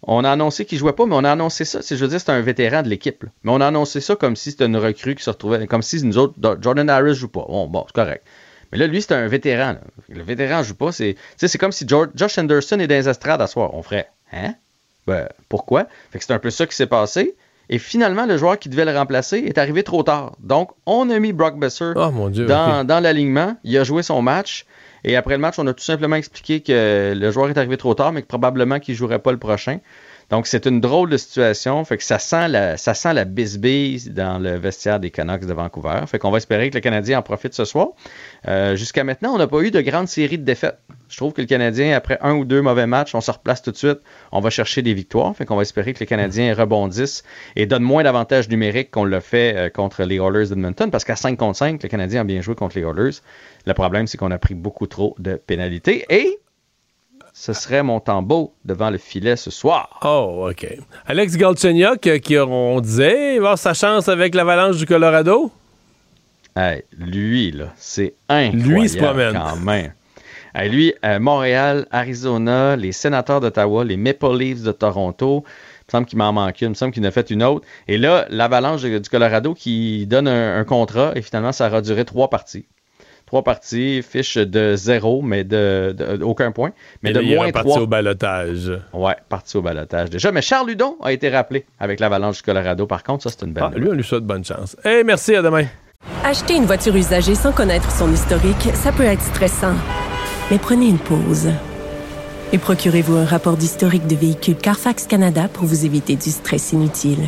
On 0.03 0.23
a 0.23 0.31
annoncé 0.31 0.65
qu'il 0.65 0.79
jouait 0.79 0.93
pas, 0.93 1.05
mais 1.05 1.13
on 1.15 1.23
a 1.23 1.31
annoncé 1.31 1.63
ça. 1.63 1.81
C'est, 1.83 1.95
je 1.95 2.01
veux 2.03 2.09
dire, 2.09 2.19
c'est 2.19 2.31
un 2.31 2.41
vétéran 2.41 2.81
de 2.81 2.87
l'équipe. 2.89 3.23
Mais 3.43 3.51
on 3.51 3.61
a 3.61 3.67
annoncé 3.67 4.01
ça 4.01 4.15
comme 4.15 4.35
si 4.35 4.49
c'était 4.51 4.65
une 4.65 4.77
recrue 4.77 5.13
qui 5.13 5.23
se 5.23 5.29
retrouvait, 5.29 5.67
comme 5.67 5.83
si 5.83 6.03
nous 6.03 6.17
autres, 6.17 6.33
Jordan 6.59 6.89
Harris 6.89 7.13
joue 7.13 7.27
pas. 7.27 7.45
Bon, 7.47 7.67
bon, 7.67 7.83
c'est 7.87 7.93
correct. 7.93 8.23
Mais 8.71 8.77
là, 8.77 8.87
lui, 8.87 9.01
c'est 9.01 9.13
un 9.13 9.27
vétéran. 9.27 9.73
là. 9.73 9.79
Le 10.09 10.23
vétéran 10.23 10.63
joue 10.63 10.75
pas. 10.75 10.91
C'est, 10.91 11.15
comme 11.59 11.71
si 11.71 11.85
George- 11.87 12.09
Josh 12.15 12.37
Anderson 12.37 12.79
est 12.79 12.87
dans 12.87 12.95
les 12.95 13.09
estrades 13.09 13.41
à 13.41 13.47
soir. 13.47 13.73
On 13.73 13.83
ferait, 13.83 14.09
hein? 14.33 14.53
Ben, 15.07 15.27
pourquoi? 15.49 15.87
Fait 16.11 16.19
que 16.19 16.25
c'est 16.25 16.33
un 16.33 16.39
peu 16.39 16.49
ça 16.51 16.65
qui 16.67 16.75
s'est 16.75 16.87
passé. 16.87 17.35
Et 17.69 17.79
finalement, 17.79 18.25
le 18.25 18.37
joueur 18.37 18.59
qui 18.59 18.69
devait 18.69 18.85
le 18.85 18.95
remplacer 18.97 19.37
est 19.37 19.57
arrivé 19.57 19.83
trop 19.83 20.03
tard. 20.03 20.35
Donc, 20.39 20.71
on 20.85 21.09
a 21.09 21.19
mis 21.19 21.31
Brock 21.33 21.57
Besser 21.57 21.91
Oh 21.95 22.11
mon 22.11 22.29
Dieu. 22.29 22.45
dans, 22.45 22.81
ok. 22.81 22.85
dans 22.87 22.99
l'alignement. 22.99 23.55
Il 23.63 23.77
a 23.77 23.83
joué 23.83 24.03
son 24.03 24.21
match. 24.21 24.65
Et 25.03 25.15
après 25.15 25.35
le 25.35 25.39
match, 25.39 25.55
on 25.57 25.65
a 25.67 25.73
tout 25.73 25.83
simplement 25.83 26.15
expliqué 26.17 26.59
que 26.61 27.13
le 27.15 27.31
joueur 27.31 27.49
est 27.49 27.57
arrivé 27.57 27.77
trop 27.77 27.93
tard, 27.95 28.11
mais 28.11 28.21
que 28.21 28.27
probablement 28.27 28.79
qu'il 28.79 28.93
ne 28.93 28.97
jouerait 28.97 29.19
pas 29.19 29.31
le 29.31 29.37
prochain. 29.39 29.79
Donc, 30.31 30.47
c'est 30.47 30.65
une 30.65 30.79
drôle 30.79 31.09
de 31.09 31.17
situation. 31.17 31.83
Fait 31.83 31.97
que 31.97 32.03
ça 32.03 32.17
sent 32.17 32.47
la, 32.47 32.77
ça 32.77 32.93
sent 32.93 33.13
la 33.13 33.25
bisbille 33.25 34.09
dans 34.11 34.39
le 34.39 34.55
vestiaire 34.55 35.01
des 35.01 35.11
Canucks 35.11 35.45
de 35.45 35.53
Vancouver. 35.53 35.99
Fait 36.07 36.19
qu'on 36.19 36.31
va 36.31 36.37
espérer 36.37 36.69
que 36.69 36.75
le 36.75 36.81
Canadien 36.81 37.19
en 37.19 37.21
profite 37.21 37.53
ce 37.53 37.65
soir. 37.65 37.89
Euh, 38.47 38.77
jusqu'à 38.77 39.03
maintenant, 39.03 39.35
on 39.35 39.37
n'a 39.37 39.47
pas 39.47 39.59
eu 39.59 39.71
de 39.71 39.81
grande 39.81 40.07
série 40.07 40.37
de 40.37 40.45
défaites. 40.45 40.79
Je 41.09 41.17
trouve 41.17 41.33
que 41.33 41.41
le 41.41 41.47
Canadien, 41.47 41.93
après 41.97 42.17
un 42.21 42.33
ou 42.35 42.45
deux 42.45 42.61
mauvais 42.61 42.87
matchs, 42.87 43.13
on 43.13 43.19
se 43.19 43.29
replace 43.29 43.61
tout 43.61 43.71
de 43.71 43.75
suite. 43.77 43.99
On 44.31 44.39
va 44.39 44.49
chercher 44.49 44.81
des 44.81 44.93
victoires. 44.93 45.35
Fait 45.35 45.45
qu'on 45.45 45.57
va 45.57 45.63
espérer 45.63 45.93
que 45.93 45.99
les 45.99 46.05
Canadiens 46.05 46.55
rebondissent 46.55 47.23
et 47.57 47.65
donnent 47.65 47.83
moins 47.83 48.03
d'avantages 48.03 48.47
numériques 48.47 48.89
qu'on 48.89 49.03
l'a 49.03 49.19
fait 49.19 49.57
euh, 49.57 49.69
contre 49.69 50.03
les 50.03 50.15
Oilers 50.15 50.47
d'Edmonton. 50.47 50.89
Parce 50.91 51.03
qu'à 51.03 51.17
5 51.17 51.37
contre 51.37 51.57
5, 51.57 51.83
le 51.83 51.89
Canadien 51.89 52.21
a 52.21 52.23
bien 52.23 52.39
joué 52.39 52.55
contre 52.55 52.77
les 52.77 52.83
Oilers. 52.83 53.17
Le 53.65 53.73
problème, 53.73 54.07
c'est 54.07 54.17
qu'on 54.17 54.31
a 54.31 54.39
pris 54.39 54.55
beaucoup 54.55 54.87
trop 54.87 55.13
de 55.19 55.35
pénalités. 55.35 56.05
Et 56.09 56.39
ce 57.33 57.53
serait 57.53 57.83
mon 57.83 57.99
tambour 57.99 58.53
devant 58.65 58.89
le 58.89 58.97
filet 58.97 59.35
ce 59.35 59.51
soir. 59.51 59.99
Oh, 60.03 60.47
OK. 60.49 60.67
Alex 61.07 61.37
Galchenyuk, 61.37 62.05
euh, 62.07 62.17
qui, 62.19 62.37
on 62.37 62.79
disait, 62.81 63.33
va 63.33 63.37
avoir 63.37 63.57
sa 63.57 63.73
chance 63.73 64.09
avec 64.09 64.35
l'Avalanche 64.35 64.77
du 64.77 64.85
Colorado? 64.85 65.51
Hey, 66.55 66.83
lui, 66.97 67.51
là, 67.51 67.67
c'est 67.77 68.13
incroyable 68.27 68.69
Lui, 68.81 68.89
se 68.89 68.97
promène. 68.97 69.33
quand 69.33 69.55
même. 69.57 69.93
Hey, 70.53 70.69
lui, 70.69 70.93
euh, 71.05 71.19
Montréal, 71.19 71.87
Arizona, 71.91 72.75
les 72.75 72.91
sénateurs 72.91 73.39
d'Ottawa, 73.39 73.85
les 73.85 73.95
Maple 73.95 74.37
Leafs 74.37 74.63
de 74.63 74.73
Toronto, 74.73 75.45
il 75.45 75.83
me 75.87 75.91
semble 75.91 76.05
qu'il 76.07 76.17
m'en 76.17 76.33
manque 76.33 76.59
une, 76.59 76.67
il 76.67 76.69
me 76.71 76.73
semble 76.75 76.91
qu'il 76.93 77.03
en 77.05 77.07
a 77.07 77.11
fait 77.11 77.29
une 77.29 77.41
autre. 77.43 77.65
Et 77.87 77.97
là, 77.97 78.25
l'Avalanche 78.29 78.81
du 78.81 79.09
Colorado 79.09 79.53
qui 79.53 80.05
donne 80.07 80.27
un, 80.27 80.59
un 80.59 80.63
contrat 80.65 81.13
et 81.15 81.21
finalement, 81.21 81.53
ça 81.53 81.67
aura 81.67 81.81
duré 81.81 82.03
trois 82.03 82.29
parties. 82.29 82.65
Trois 83.31 83.43
parties, 83.45 84.01
fiche 84.03 84.35
de 84.35 84.75
zéro, 84.75 85.21
mais 85.21 85.45
de, 85.45 85.95
de- 85.97 86.21
aucun 86.21 86.51
point. 86.51 86.71
Mais 87.01 87.11
Et 87.11 87.13
de 87.13 87.21
moins 87.21 87.49
trois. 87.53 87.79
au 87.79 87.87
balotage. 87.87 88.69
Ouais, 88.91 89.15
parti 89.29 89.55
au 89.55 89.61
balotage 89.61 90.09
déjà. 90.09 90.33
Mais 90.33 90.41
Charles 90.41 90.67
Ludon 90.67 90.97
a 91.01 91.13
été 91.13 91.29
rappelé 91.29 91.65
avec 91.79 92.01
l'Avalanche 92.01 92.35
du 92.39 92.41
Colorado. 92.43 92.85
Par 92.87 93.03
contre, 93.03 93.23
ça, 93.23 93.29
c'est 93.29 93.45
une 93.45 93.53
belle 93.53 93.63
Ah, 93.67 93.71
lui, 93.79 93.87
on 93.89 93.93
lui 93.93 94.03
souhaite 94.03 94.25
bonne 94.25 94.43
chance. 94.43 94.75
Hey, 94.83 95.05
merci, 95.05 95.33
à 95.33 95.41
demain. 95.41 95.63
Acheter 96.25 96.57
une 96.57 96.65
voiture 96.65 96.93
usagée 96.93 97.35
sans 97.35 97.53
connaître 97.53 97.89
son 97.89 98.11
historique, 98.11 98.67
ça 98.73 98.91
peut 98.91 99.03
être 99.05 99.21
stressant. 99.21 99.75
Mais 100.51 100.57
prenez 100.57 100.87
une 100.89 100.99
pause. 100.99 101.47
Et 102.51 102.57
procurez-vous 102.57 103.15
un 103.15 103.23
rapport 103.25 103.55
d'historique 103.55 104.07
de 104.07 104.15
véhicule 104.17 104.57
Carfax 104.57 105.07
Canada 105.07 105.47
pour 105.53 105.63
vous 105.63 105.85
éviter 105.85 106.17
du 106.17 106.31
stress 106.31 106.73
inutile. 106.73 107.23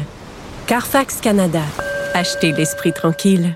Carfax 0.67 1.21
Canada. 1.21 1.61
Achetez 2.13 2.51
l'esprit 2.51 2.91
tranquille. 2.91 3.55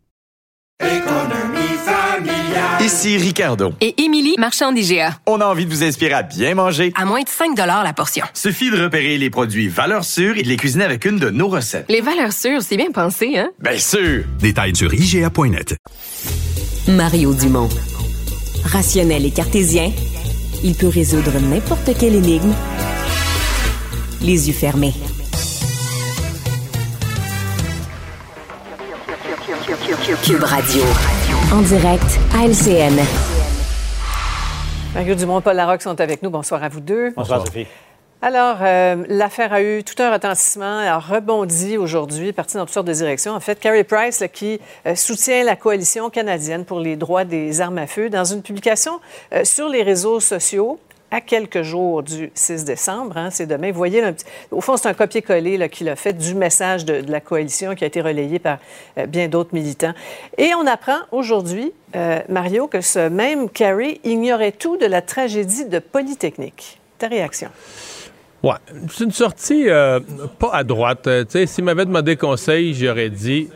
Ici 2.81 3.17
Ricardo. 3.17 3.73
Et 3.79 4.01
Émilie, 4.01 4.35
marchand 4.37 4.71
d'IGA. 4.71 5.17
On 5.27 5.39
a 5.39 5.45
envie 5.45 5.65
de 5.65 5.69
vous 5.69 5.83
inspirer 5.83 6.13
à 6.13 6.23
bien 6.23 6.55
manger. 6.55 6.91
À 6.95 7.05
moins 7.05 7.21
de 7.21 7.29
5 7.29 7.55
la 7.57 7.93
portion. 7.93 8.25
Suffit 8.33 8.69
de 8.69 8.83
repérer 8.83 9.17
les 9.17 9.29
produits 9.29 9.67
valeurs 9.67 10.03
sûres 10.03 10.37
et 10.37 10.43
de 10.43 10.47
les 10.47 10.57
cuisiner 10.57 10.83
avec 10.83 11.05
une 11.05 11.17
de 11.17 11.29
nos 11.29 11.47
recettes. 11.47 11.85
Les 11.89 12.01
valeurs 12.01 12.33
sûres, 12.33 12.61
c'est 12.61 12.77
bien 12.77 12.91
pensé, 12.91 13.37
hein? 13.37 13.49
Bien 13.59 13.77
sûr! 13.77 14.23
Détails 14.39 14.75
sur 14.75 14.93
IGA.net. 14.93 15.77
Mario 16.87 17.33
Dumont. 17.33 17.69
Rationnel 18.65 19.25
et 19.25 19.31
cartésien, 19.31 19.91
il 20.63 20.75
peut 20.75 20.87
résoudre 20.87 21.39
n'importe 21.39 21.91
quelle 21.99 22.15
énigme 22.15 22.53
les 24.21 24.47
yeux 24.47 24.53
fermés. 24.53 24.93
Cube 30.17 30.43
Radio. 30.43 30.83
En 31.53 31.61
direct 31.61 32.19
à 32.35 32.45
LCN. 32.45 32.99
Mario 34.93 35.15
Dumont 35.15 35.39
et 35.39 35.41
Paul 35.41 35.55
Larocque 35.55 35.81
sont 35.81 36.01
avec 36.01 36.21
nous. 36.21 36.29
Bonsoir 36.29 36.61
à 36.63 36.69
vous 36.69 36.81
deux. 36.81 37.11
Bonsoir, 37.15 37.45
Sophie. 37.45 37.65
Alors, 38.21 38.57
euh, 38.61 39.05
l'affaire 39.07 39.53
a 39.53 39.63
eu 39.63 39.83
tout 39.83 40.01
un 40.03 40.11
retentissement, 40.11 40.79
a 40.79 40.99
rebondi 40.99 41.77
aujourd'hui, 41.77 42.33
parti 42.33 42.57
dans 42.57 42.65
toutes 42.65 42.73
sortes 42.73 42.87
de 42.87 42.93
directions. 42.93 43.33
En 43.33 43.39
fait, 43.39 43.59
Carrie 43.59 43.85
Price, 43.85 44.19
là, 44.19 44.27
qui 44.27 44.59
euh, 44.85 44.95
soutient 44.95 45.43
la 45.43 45.55
coalition 45.55 46.09
canadienne 46.09 46.65
pour 46.65 46.81
les 46.81 46.97
droits 46.97 47.23
des 47.23 47.61
armes 47.61 47.77
à 47.77 47.87
feu, 47.87 48.09
dans 48.09 48.25
une 48.25 48.41
publication 48.41 48.99
euh, 49.33 49.45
sur 49.45 49.69
les 49.69 49.81
réseaux 49.81 50.19
sociaux, 50.19 50.77
à 51.11 51.19
quelques 51.19 51.61
jours 51.61 52.03
du 52.03 52.31
6 52.33 52.63
décembre, 52.63 53.17
hein, 53.17 53.29
c'est 53.31 53.45
demain. 53.45 53.71
Vous 53.71 53.77
voyez, 53.77 53.99
là, 53.99 54.13
au 54.49 54.61
fond, 54.61 54.77
c'est 54.77 54.87
un 54.87 54.93
copier-coller 54.93 55.67
qu'il 55.69 55.89
a 55.89 55.97
fait 55.97 56.13
du 56.13 56.33
message 56.33 56.85
de, 56.85 57.01
de 57.01 57.11
la 57.11 57.19
coalition 57.19 57.75
qui 57.75 57.83
a 57.83 57.87
été 57.87 58.01
relayé 58.01 58.39
par 58.39 58.59
euh, 58.97 59.05
bien 59.05 59.27
d'autres 59.27 59.53
militants. 59.53 59.93
Et 60.37 60.51
on 60.55 60.65
apprend 60.65 60.99
aujourd'hui, 61.11 61.73
euh, 61.97 62.21
Mario, 62.29 62.67
que 62.67 62.79
ce 62.79 63.09
même 63.09 63.49
Carrie 63.49 63.99
ignorait 64.05 64.53
tout 64.53 64.77
de 64.77 64.85
la 64.85 65.01
tragédie 65.01 65.65
de 65.65 65.79
Polytechnique. 65.79 66.79
Ta 66.97 67.09
réaction? 67.09 67.49
Ouais, 68.41 68.55
c'est 68.89 69.03
une 69.03 69.11
sortie 69.11 69.69
euh, 69.69 69.99
pas 70.39 70.51
à 70.53 70.63
droite. 70.63 71.09
Sais, 71.29 71.45
s'il 71.45 71.65
m'avait 71.65 71.85
demandé 71.85 72.15
conseil, 72.15 72.73
j'aurais 72.73 73.09
dit, 73.09 73.49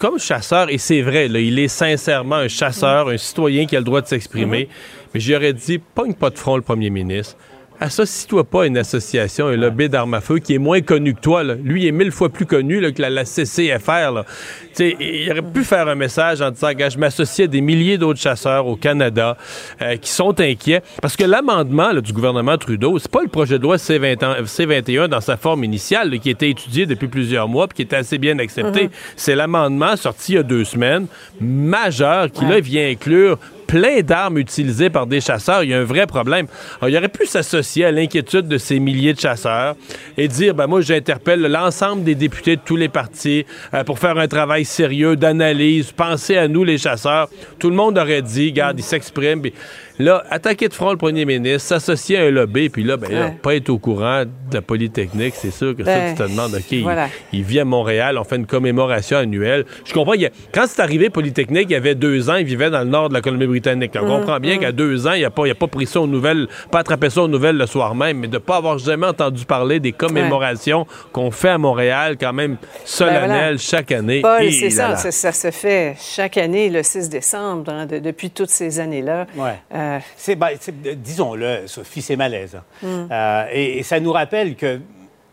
comme 0.00 0.18
chasseur, 0.18 0.70
et 0.70 0.78
c'est 0.78 1.02
vrai, 1.02 1.28
là, 1.28 1.38
il 1.38 1.58
est 1.58 1.68
sincèrement 1.68 2.36
un 2.36 2.48
chasseur, 2.48 3.08
un 3.08 3.16
citoyen 3.18 3.66
qui 3.66 3.76
a 3.76 3.78
le 3.78 3.84
droit 3.84 4.00
de 4.00 4.06
s'exprimer, 4.06 4.68
mais 5.14 5.20
j'aurais 5.20 5.52
dit, 5.52 5.78
pogne 5.78 6.14
pas 6.14 6.30
de 6.30 6.38
front 6.38 6.56
le 6.56 6.62
premier 6.62 6.90
ministre. 6.90 7.36
Associe-toi 7.82 8.44
pas 8.44 8.64
à 8.64 8.66
une 8.66 8.76
association, 8.76 9.46
un 9.46 9.56
lobby 9.56 9.88
d'armes 9.88 10.12
à 10.12 10.20
feu 10.20 10.36
qui 10.38 10.52
est 10.52 10.58
moins 10.58 10.82
connu 10.82 11.14
que 11.14 11.20
toi. 11.20 11.42
là. 11.42 11.54
Lui, 11.54 11.84
il 11.84 11.86
est 11.86 11.92
mille 11.92 12.10
fois 12.12 12.28
plus 12.28 12.44
connu 12.44 12.78
là, 12.78 12.92
que 12.92 13.00
la, 13.00 13.08
la 13.08 13.24
CCFR. 13.24 14.12
là. 14.12 14.26
Il 14.78 15.26
aurait 15.30 15.40
pu 15.40 15.64
faire 15.64 15.88
un 15.88 15.94
message 15.94 16.42
en 16.42 16.50
disant 16.50 16.68
je 16.76 16.98
m'associe 16.98 17.46
à 17.46 17.50
des 17.50 17.62
milliers 17.62 17.96
d'autres 17.96 18.20
chasseurs 18.20 18.66
au 18.66 18.76
Canada 18.76 19.38
euh, 19.80 19.96
qui 19.96 20.10
sont 20.10 20.38
inquiets. 20.40 20.82
Parce 21.00 21.16
que 21.16 21.24
l'amendement 21.24 21.94
du 21.94 22.12
gouvernement 22.12 22.58
Trudeau, 22.58 22.98
c'est 22.98 23.10
pas 23.10 23.22
le 23.22 23.28
projet 23.28 23.56
de 23.56 23.62
loi 23.62 23.76
C20 23.76 24.42
C21 24.44 25.06
dans 25.08 25.22
sa 25.22 25.38
forme 25.38 25.64
initiale 25.64 26.18
qui 26.20 26.28
était 26.28 26.50
étudié 26.50 26.84
depuis 26.84 27.08
plusieurs 27.08 27.48
mois 27.48 27.66
puis 27.66 27.76
qui 27.76 27.82
était 27.82 27.96
assez 27.96 28.18
bien 28.18 28.38
accepté. 28.40 28.84
Mhm. 28.84 28.90
C'est 29.16 29.34
l'amendement 29.34 29.96
sorti 29.96 30.32
il 30.32 30.34
y 30.34 30.38
a 30.38 30.42
deux 30.42 30.64
semaines, 30.64 31.06
majeur, 31.40 32.30
qui 32.30 32.44
là 32.44 32.60
vient 32.60 32.90
inclure 32.90 33.38
plein 33.70 34.00
d'armes 34.00 34.38
utilisées 34.38 34.90
par 34.90 35.06
des 35.06 35.20
chasseurs. 35.20 35.62
Il 35.62 35.70
y 35.70 35.74
a 35.74 35.78
un 35.78 35.84
vrai 35.84 36.08
problème. 36.08 36.46
Alors, 36.80 36.88
il 36.88 36.96
aurait 36.96 37.08
pu 37.08 37.24
s'associer 37.24 37.84
à 37.84 37.92
l'inquiétude 37.92 38.48
de 38.48 38.58
ces 38.58 38.80
milliers 38.80 39.14
de 39.14 39.20
chasseurs 39.20 39.76
et 40.18 40.26
dire, 40.26 40.56
ben 40.56 40.66
moi, 40.66 40.80
j'interpelle 40.80 41.40
l'ensemble 41.40 42.02
des 42.02 42.16
députés 42.16 42.56
de 42.56 42.62
tous 42.64 42.74
les 42.74 42.88
partis 42.88 43.46
euh, 43.72 43.84
pour 43.84 44.00
faire 44.00 44.18
un 44.18 44.26
travail 44.26 44.64
sérieux 44.64 45.14
d'analyse, 45.14 45.92
penser 45.92 46.36
à 46.36 46.48
nous, 46.48 46.64
les 46.64 46.78
chasseurs. 46.78 47.28
Tout 47.60 47.70
le 47.70 47.76
monde 47.76 47.96
aurait 47.96 48.22
dit, 48.22 48.50
garde, 48.50 48.80
il 48.80 48.82
s'exprime. 48.82 49.40
Là, 50.00 50.24
attaquer 50.30 50.68
de 50.68 50.72
front 50.72 50.90
le 50.92 50.96
premier 50.96 51.26
ministre, 51.26 51.60
s'associer 51.68 52.16
à 52.16 52.22
un 52.22 52.30
lobby, 52.30 52.70
puis 52.70 52.82
là, 52.82 52.96
ben, 52.96 53.12
là, 53.12 53.26
Ouais. 53.26 53.32
pas 53.42 53.54
être 53.54 53.68
au 53.68 53.78
courant 53.78 54.24
de 54.24 54.54
la 54.54 54.62
Polytechnique, 54.62 55.34
c'est 55.36 55.50
sûr 55.50 55.76
que 55.76 55.82
Ben, 55.82 56.16
ça, 56.16 56.24
tu 56.24 56.24
te 56.24 56.30
demandes, 56.30 56.54
OK, 56.54 56.72
il- 56.72 56.82
voilà. 56.82 57.08
il, 57.34 57.42
vit 57.42 57.60
à 57.60 57.66
Montréal, 57.66 58.16
on 58.16 58.24
fait 58.24 58.36
une 58.36 58.46
commémoration 58.46 59.18
annuelle. 59.18 59.66
Je 59.84 59.92
comprends, 59.92 60.14
il 60.14 60.22
y 60.22 60.26
a- 60.26 60.30
quand 60.54 60.64
c'est 60.66 60.80
arrivé 60.80 61.10
Polytechnique, 61.10 61.66
il 61.68 61.72
y 61.72 61.76
avait 61.76 61.94
deux 61.94 62.30
ans, 62.30 62.36
il 62.36 62.46
vivait 62.46 62.70
dans 62.70 62.78
le 62.78 62.86
nord 62.86 63.10
de 63.10 63.14
la 63.14 63.20
Colombie-Britannique. 63.20 63.92
On 63.96 64.04
Mhm, 64.06 64.08
comprend 64.20 64.40
bien 64.40 64.54
mhm. 64.54 64.60
qu'à 64.60 64.72
deux 64.72 65.06
ans, 65.06 65.12
il 65.12 65.20
n'a 65.20 65.30
pas, 65.30 65.46
il 65.46 65.50
a 65.50 65.54
pas 65.54 65.66
pris 65.66 65.84
ça 65.86 66.00
aux 66.00 66.06
nouvelles, 66.06 66.48
pas 66.70 66.78
attrapé 66.78 67.10
ça 67.10 67.20
aux 67.22 67.28
nouvelles 67.28 67.58
le 67.58 67.66
soir 67.66 67.94
même, 67.94 68.20
mais 68.20 68.26
de 68.28 68.32
ne 68.34 68.38
pas 68.38 68.56
avoir 68.56 68.78
jamais 68.78 69.06
entendu 69.06 69.44
parler 69.44 69.80
des 69.80 69.92
commémorations 69.92 70.86
qu'on 71.12 71.30
fait 71.30 71.50
à 71.50 71.58
Montréal, 71.58 72.16
quand 72.18 72.32
même 72.32 72.56
solennelles, 72.86 73.28
Ben 73.28 73.36
voilà. 73.36 73.56
chaque 73.58 73.92
année. 73.92 74.20
Paul, 74.22 74.50
c'est 74.50 74.70
ça, 74.70 74.96
ça, 74.96 75.10
ça 75.10 75.32
se 75.32 75.50
fait 75.50 75.94
chaque 76.00 76.38
année, 76.38 76.70
le 76.70 76.82
6 76.82 77.10
décembre, 77.10 77.70
hein, 77.70 77.84
de- 77.86 77.98
depuis 77.98 78.30
toutes 78.30 78.48
ces 78.50 78.80
années-là. 78.80 79.26
Ouais. 79.36 79.50
Euh, 79.74 79.89
C'est, 80.16 80.36
ben, 80.36 80.50
c'est- 80.60 80.94
disons-le, 81.00 81.66
Sophie, 81.66 82.02
c'est 82.02 82.16
malaisant. 82.16 82.62
Mm. 82.82 82.86
Euh, 83.10 83.46
et, 83.52 83.78
et 83.78 83.82
ça 83.82 83.98
nous 84.00 84.12
rappelle 84.12 84.54
que 84.56 84.80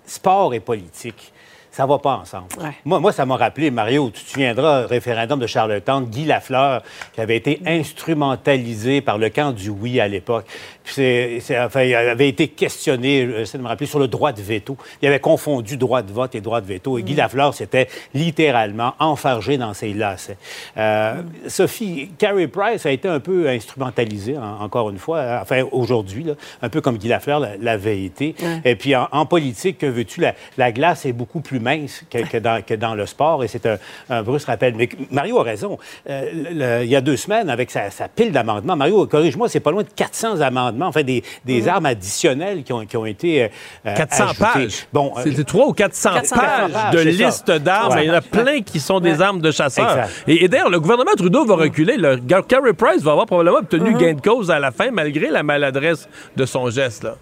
sport 0.06 0.54
et 0.54 0.60
politique, 0.60 1.34
ça 1.72 1.86
va 1.86 2.00
pas 2.00 2.16
ensemble. 2.16 2.48
Moi, 2.86 3.00
moi, 3.00 3.12
ça 3.12 3.26
m'a 3.26 3.36
rappelé, 3.36 3.70
Mario, 3.70 4.10
tu 4.10 4.24
te 4.24 4.30
souviendras, 4.32 4.88
référendum 4.88 5.40
de 5.40 5.46
Charlottetown, 5.46 6.06
Guy 6.06 6.26
Lafleur, 6.26 6.82
qui 7.14 7.22
avait 7.22 7.36
été 7.38 7.62
instrumentalisé 7.68 9.02
par 9.02 9.18
le 9.20 9.30
camp 9.30 9.52
du 9.52 9.70
oui 9.70 10.00
à 10.00 10.08
l'époque. 10.08 10.46
C'est, 10.90 11.40
enfin, 11.60 11.84
il 11.84 11.94
avait 11.96 12.30
été 12.30 12.48
questionné, 12.48 13.28
j'essaie 13.38 13.58
de 13.58 13.64
me 13.64 13.68
rappeler, 13.68 13.88
sur 13.88 14.00
le 14.00 14.08
droit 14.08 14.32
de 14.32 14.42
veto. 14.42 14.78
Il 15.02 15.08
avait 15.08 15.20
confondu 15.20 15.78
droit 15.78 16.02
de 16.02 16.12
vote 16.12 16.36
et 16.36 16.42
droit 16.42 16.62
de 16.62 16.66
veto. 16.68 16.98
Et 16.98 17.04
Guy 17.04 17.16
Lafleur 17.16 17.54
s'était 17.54 17.88
littéralement 18.14 18.94
enfargé 19.00 19.58
dans 19.58 19.74
ses 19.74 19.94
lacets. 19.94 20.38
Euh, 20.78 21.22
Sophie, 21.48 22.10
Carrie 22.18 22.48
Price 22.48 22.86
a 22.86 22.92
été 22.92 23.08
un 23.08 23.20
peu 23.20 23.48
instrumentalisée, 23.50 24.38
en- 24.38 24.64
encore 24.64 24.90
une 24.90 24.98
fois, 24.98 25.18
euh, 25.18 25.40
enfin 25.42 25.64
aujourd'hui, 25.72 26.26
un 26.62 26.70
peu 26.70 26.82
comme 26.82 26.98
Guy 26.98 27.08
Lafleur 27.10 27.40
l'a- 27.40 27.58
l'avait 27.60 28.04
été. 28.04 28.36
Ouais. 28.42 28.62
Et 28.66 28.76
puis 28.76 28.96
en, 28.96 29.08
en 29.12 29.26
politique, 29.26 29.78
que 29.80 29.86
veux-tu, 29.86 30.22
la, 30.22 30.34
la 30.58 30.72
glace 30.72 31.06
est 31.06 31.14
beaucoup 31.14 31.42
plus 31.42 31.60
mince 31.60 32.04
que, 32.10 32.20
que 32.28 32.38
dans, 32.38 32.62
que 32.64 32.74
dans 32.74 32.96
le 32.96 33.06
sport 33.06 33.44
et 33.44 33.48
c'est 33.48 33.66
un, 33.66 33.78
un 34.10 34.24
brusque 34.24 34.48
rappel. 34.48 34.76
Mais 34.76 34.90
Mario 35.12 35.40
a 35.40 35.44
raison. 35.44 35.78
Euh, 36.10 36.30
le- 36.34 36.54
le- 36.80 36.84
il 36.84 36.90
y 36.90 36.96
a 36.96 37.02
deux 37.02 37.18
semaines, 37.18 37.50
avec 37.50 37.72
sa, 37.72 37.90
sa 37.92 38.08
pile 38.08 38.32
d'amendements, 38.32 38.76
Mario, 38.76 39.06
corrige-moi, 39.08 39.50
c'est 39.50 39.60
pas 39.60 39.72
loin 39.72 39.84
de 39.84 39.90
400 39.96 40.42
amendements, 40.42 40.77
enfin 40.86 41.04
des, 41.04 41.24
des 41.46 41.62
Mhm. 41.64 41.68
armes 41.70 41.86
additionnelles 41.88 42.64
qui 42.64 42.72
ont, 42.74 42.86
qui 42.86 42.96
ont 42.98 43.06
été 43.06 43.44
euh, 43.44 43.48
euh, 43.88 43.96
400 43.96 44.24
ajoutées. 44.26 44.40
pages. 44.40 44.88
Bon, 44.94 45.14
euh, 45.18 45.22
C'était 45.24 45.44
3 45.44 45.68
ou 45.68 45.74
400, 45.74 46.14
400 46.14 46.36
pages, 46.36 46.72
pages, 46.72 46.94
de 46.94 46.98
c'est 47.00 47.06
listes 47.06 47.52
d'armes. 47.52 47.94
Ouais. 47.96 48.06
Il 48.06 48.08
y 48.08 48.12
en 48.12 48.16
a 48.16 48.22
plein 48.22 48.62
qui 48.62 48.80
sont 48.80 49.00
des 49.00 49.22
armes 49.22 49.42
de 49.42 49.52
chasseurs. 49.52 49.90
Exact. 49.98 50.24
Et, 50.28 50.44
et 50.44 50.48
d'ailleurs, 50.48 50.70
le 50.70 50.80
gouvernement 50.80 51.12
Trudeau 51.18 51.46
va 51.46 51.56
reculer. 51.56 51.98
Le, 51.98 52.18
Carey 52.42 52.74
Price 52.74 53.02
va 53.02 53.12
avoir 53.12 53.26
probablement 53.26 53.58
obtenu 53.58 53.92
Mhm. 53.92 53.98
gain 53.98 54.14
de 54.14 54.22
cause 54.22 54.52
à 54.52 54.60
la 54.60 54.72
fin, 54.72 54.92
malgré 54.92 55.30
la 55.30 55.44
maladresse 55.44 56.08
de 56.36 56.46
son 56.46 56.70
geste. 56.70 57.04
Là. 57.04 57.16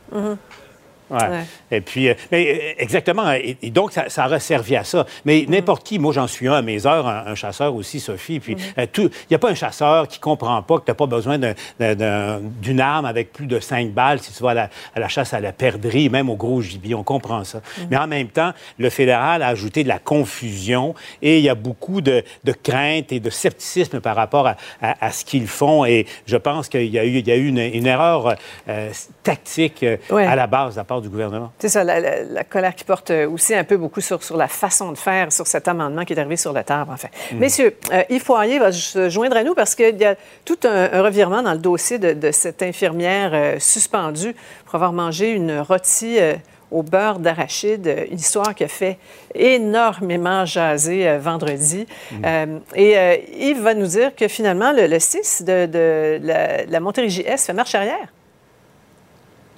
Ouais. 1.10 1.44
Et 1.72 1.82
puis, 1.82 2.10
euh, 2.10 2.14
mais, 2.32 2.48
euh, 2.48 2.74
exactement. 2.84 3.32
Et, 3.34 3.58
et 3.62 3.70
donc, 3.70 3.92
ça, 3.92 4.10
ça 4.10 4.26
aurait 4.26 4.40
servi 4.40 4.76
à 4.76 4.84
ça. 4.84 5.06
Mais 5.26 5.46
n'importe 5.48 5.86
qui, 5.86 6.00
moi, 6.00 6.12
j'en 6.14 6.28
suis 6.28 6.48
un 6.48 6.54
à 6.54 6.62
mes 6.62 6.86
heures, 6.88 7.08
un, 7.08 7.28
un 7.28 7.36
chasseur 7.36 7.76
aussi, 7.76 8.00
Sophie. 8.00 8.40
Puis, 8.40 8.56
euh, 8.78 8.86
tout- 8.92 9.10
il 9.12 9.28
n'y 9.32 9.36
a 9.36 9.40
pas 9.40 9.50
un 9.52 9.56
chasseur 9.56 10.08
qui 10.08 10.20
comprend 10.20 10.62
pas 10.64 10.80
que 10.80 10.86
tu 10.86 10.92
n'as 10.92 10.96
pas 10.96 11.06
besoin 11.06 11.38
d'un- 11.38 11.54
d'un- 11.80 11.96
d'un- 11.96 12.40
d'une 12.42 12.80
arme 12.80 13.06
avec 13.06 13.32
plus 13.34 13.46
de 13.48 13.60
cinq 13.60 13.90
balles 13.92 14.20
si 14.20 14.32
tu 14.34 14.42
vas 14.42 14.52
à 14.52 14.54
la, 14.56 14.70
à 14.96 15.00
la 15.00 15.08
chasse 15.08 15.34
à 15.34 15.40
la 15.40 15.52
perdrix, 15.52 16.10
même 16.10 16.30
au 16.30 16.36
gros 16.36 16.62
gibier. 16.62 16.96
On 16.96 17.04
comprend 17.04 17.44
ça. 17.44 17.62
Mais 17.92 17.98
en 17.98 18.08
même 18.08 18.28
temps, 18.30 18.52
le 18.80 18.90
fédéral 18.90 19.44
a 19.44 19.48
ajouté 19.48 19.84
de 19.84 19.88
la 19.90 20.00
confusion 20.00 20.96
et 21.22 21.38
il 21.38 21.44
y 21.44 21.50
a 21.50 21.56
beaucoup 21.56 22.02
de, 22.02 22.24
de 22.44 22.52
craintes 22.52 23.12
et 23.12 23.20
de 23.20 23.30
scepticisme 23.30 24.00
par 24.02 24.16
rapport 24.16 24.48
à, 24.48 24.56
à- 24.82 25.06
à 25.06 25.12
ce 25.12 25.24
qu'ils 25.24 25.48
font. 25.48 25.86
Et 25.86 26.06
je 26.26 26.38
pense 26.38 26.68
qu'il 26.68 26.86
y 26.92 27.00
a 27.00 27.06
eu, 27.06 27.18
il 27.20 27.28
y 27.28 27.32
a 27.32 27.36
eu 27.36 27.48
une, 27.48 27.60
une 27.60 27.86
erreur 27.88 28.36
euh, 28.68 28.90
tactique 29.24 29.84
euh, 29.84 29.98
Ouais. 30.10 30.26
à 30.26 30.36
la 30.36 30.48
base 30.48 30.74
de 30.76 30.80
la 30.80 30.84
part 30.84 30.95
du 31.02 31.10
gouvernement. 31.10 31.52
C'est 31.60 31.70
ça, 31.70 31.84
la, 31.84 32.00
la- 32.00 32.24
la 32.24 32.44
colère 32.44 32.76
qui 32.76 32.84
porte 32.84 33.12
euh, 33.12 33.30
aussi 33.30 33.54
un 33.56 33.64
peu 33.64 33.78
beaucoup 33.78 34.02
sur, 34.02 34.24
sur 34.24 34.38
la 34.38 34.48
façon 34.48 34.92
de 34.92 34.98
faire, 34.98 35.32
sur 35.32 35.48
cet 35.48 35.68
amendement 35.68 36.04
qui 36.06 36.14
est 36.14 36.20
arrivé 36.20 36.38
sur 36.38 36.54
la 36.54 36.64
table, 36.64 36.92
enfin. 36.94 37.08
Mm. 37.32 37.38
Messieurs, 37.38 37.76
euh, 37.94 38.04
Yves 38.10 38.24
Poirier 38.24 38.60
va 38.60 38.72
se 38.72 39.10
joindre 39.10 39.38
à 39.38 39.44
nous 39.44 39.54
parce 39.56 39.76
qu'il 39.76 39.98
y 39.98 40.06
a 40.06 40.16
tout 40.46 40.58
un, 40.66 40.90
un 40.92 41.02
revirement 41.02 41.42
dans 41.42 41.54
le 41.54 41.60
dossier 41.60 41.98
de, 42.00 42.14
de 42.14 42.32
cette 42.32 42.62
infirmière 42.64 43.32
euh, 43.34 43.56
suspendue 43.60 44.36
pour 44.66 44.76
avoir 44.76 44.94
mangé 44.94 45.32
une 45.32 45.60
rôtie 45.60 46.20
euh, 46.20 46.34
au 46.72 46.82
beurre 46.84 47.20
d'arachide, 47.20 48.08
une 48.12 48.18
histoire 48.18 48.54
qui 48.56 48.64
a 48.64 48.68
fait 48.68 48.98
énormément 49.36 50.46
jaser 50.46 51.18
vendredi. 51.20 51.86
Euh, 52.26 52.60
et 52.76 52.98
euh, 52.98 53.16
Yves 53.38 53.62
va 53.62 53.74
nous 53.74 53.86
dire 53.88 54.16
que 54.16 54.28
finalement, 54.28 54.72
le, 54.72 54.88
le 54.88 55.00
6 55.00 55.44
de, 55.46 55.66
de 55.68 56.20
la, 56.24 56.66
la 56.66 56.80
Montérégie 56.80 57.22
Est 57.22 57.38
fait 57.46 57.54
marche 57.54 57.76
arrière. 57.76 58.08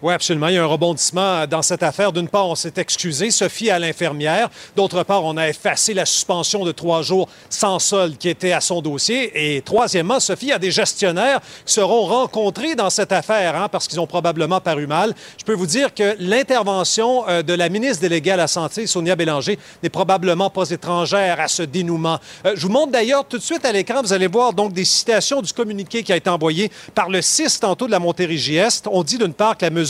Oui, 0.04 0.14
absolument. 0.14 0.50
Il 0.50 0.54
y 0.54 0.58
a 0.60 0.64
un 0.64 0.68
rebondissement 0.68 1.48
dans 1.48 1.64
cette 1.64 1.82
affaire. 1.82 2.12
D'une 2.12 2.28
part, 2.28 2.48
on 2.48 2.54
s'est 2.54 2.74
excusé, 2.78 3.32
Sophie 3.32 3.72
à 3.72 3.80
l'infirmière. 3.80 4.48
D'autre 4.76 5.02
part, 5.02 5.24
on 5.24 5.36
a 5.38 5.50
effacé 5.50 5.96
la 5.96 6.06
suspension 6.06 6.64
de 6.64 6.72
trois 6.72 7.02
jours 7.02 7.28
sans 7.50 7.80
solde 7.80 8.16
qui 8.16 8.30
était 8.30 8.52
à 8.52 8.62
son 8.62 8.84
dossier. 8.84 9.56
Et 9.56 9.62
troisièmement, 9.64 10.20
Sophie 10.20 10.52
a 10.52 10.60
des 10.60 10.70
gestionnaires 10.70 11.40
qui 11.66 11.74
seront 11.74 12.06
rencontrés 12.06 12.76
dans 12.76 12.92
cette 12.92 13.12
affaire 13.12 13.56
hein, 13.56 13.70
parce 13.72 13.88
qu'ils 13.88 14.00
ont 14.00 14.06
probablement 14.06 14.62
paru 14.62 14.86
mal. 14.86 15.16
Je 15.40 15.44
peux 15.44 15.56
vous 15.56 15.66
dire 15.66 15.92
que 15.92 16.16
l'intervention 16.20 17.28
euh, 17.28 17.42
de 17.42 17.54
la 17.56 17.68
ministre 17.68 18.02
déléguée 18.02 18.32
à 18.32 18.38
la 18.38 18.48
Santé, 18.48 18.86
Sonia 18.86 19.16
Bélanger, 19.16 19.58
n'est 19.82 19.90
probablement 19.90 20.52
pas 20.52 20.70
étrangère 20.70 21.40
à 21.40 21.48
ce 21.48 21.64
dénouement. 21.64 22.20
Euh, 22.46 22.54
je 22.56 22.68
vous 22.68 22.72
montre 22.72 22.92
d'ailleurs 22.92 23.26
tout 23.28 23.40
de 23.40 23.44
suite 23.44 23.66
à 23.66 23.72
l'écran, 23.72 24.04
vous 24.04 24.14
allez 24.14 24.28
voir 24.28 24.54
donc 24.54 24.74
des 24.74 24.86
citations 24.86 25.42
du 25.42 25.52
communiqué 25.54 26.04
qui 26.04 26.14
a 26.14 26.18
été 26.18 26.30
envoyé 26.30 26.72
par 26.94 27.10
le 27.10 27.20
6 27.20 27.62
tantôt 27.62 27.88
de 27.88 27.92
la 27.92 28.00
Montérégie-Est. 28.00 28.88
On 28.92 29.02
dit 29.02 29.18
d'une 29.18 29.34
part 29.34 29.58
que 29.58 29.66
la 29.66 29.72
mesure 29.72 29.87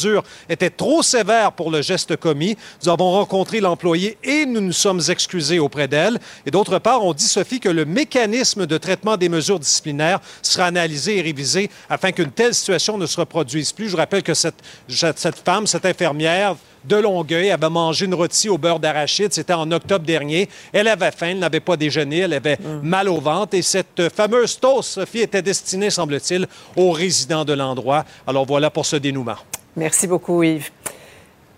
était 0.49 0.69
trop 0.69 1.01
sévère 1.01 1.51
pour 1.51 1.71
le 1.71 1.81
geste 1.81 2.15
commis. 2.17 2.57
Nous 2.83 2.89
avons 2.89 3.11
rencontré 3.11 3.59
l'employé 3.59 4.17
et 4.23 4.45
nous 4.45 4.61
nous 4.61 4.73
sommes 4.73 5.01
excusés 5.09 5.59
auprès 5.59 5.87
d'elle. 5.87 6.19
Et 6.45 6.51
d'autre 6.51 6.79
part, 6.79 7.03
on 7.03 7.13
dit, 7.13 7.27
Sophie, 7.27 7.59
que 7.59 7.69
le 7.69 7.85
mécanisme 7.85 8.65
de 8.65 8.77
traitement 8.77 9.17
des 9.17 9.29
mesures 9.29 9.59
disciplinaires 9.59 10.19
sera 10.41 10.65
analysé 10.65 11.17
et 11.17 11.21
révisé 11.21 11.69
afin 11.89 12.11
qu'une 12.11 12.31
telle 12.31 12.53
situation 12.53 12.97
ne 12.97 13.05
se 13.05 13.19
reproduise 13.19 13.71
plus. 13.71 13.89
Je 13.89 13.97
rappelle 13.97 14.23
que 14.23 14.33
cette, 14.33 14.61
cette 14.87 15.39
femme, 15.43 15.67
cette 15.67 15.85
infirmière, 15.85 16.55
de 16.85 16.95
Longueuil, 16.95 17.51
avait 17.51 17.69
mangé 17.69 18.05
une 18.05 18.13
rôtie 18.13 18.49
au 18.49 18.57
beurre 18.57 18.79
d'arachide. 18.79 19.33
C'était 19.33 19.53
en 19.53 19.69
octobre 19.71 20.05
dernier. 20.05 20.47
Elle 20.71 20.87
avait 20.87 21.11
faim, 21.11 21.29
elle 21.31 21.39
n'avait 21.39 21.59
pas 21.59 21.75
déjeuné, 21.75 22.19
elle 22.19 22.33
avait 22.33 22.57
mal 22.81 23.09
au 23.09 23.19
ventre. 23.19 23.55
Et 23.55 23.61
cette 23.61 24.09
fameuse 24.15 24.57
toast, 24.59 24.91
Sophie, 24.91 25.19
était 25.19 25.41
destinée, 25.41 25.89
semble-t-il, 25.89 26.47
aux 26.75 26.91
résidents 26.91 27.43
de 27.43 27.53
l'endroit. 27.53 28.05
Alors 28.25 28.45
voilà 28.45 28.69
pour 28.69 28.85
ce 28.85 28.95
dénouement. 28.95 29.35
Merci 29.77 30.07
beaucoup, 30.07 30.41
Yves. 30.41 30.71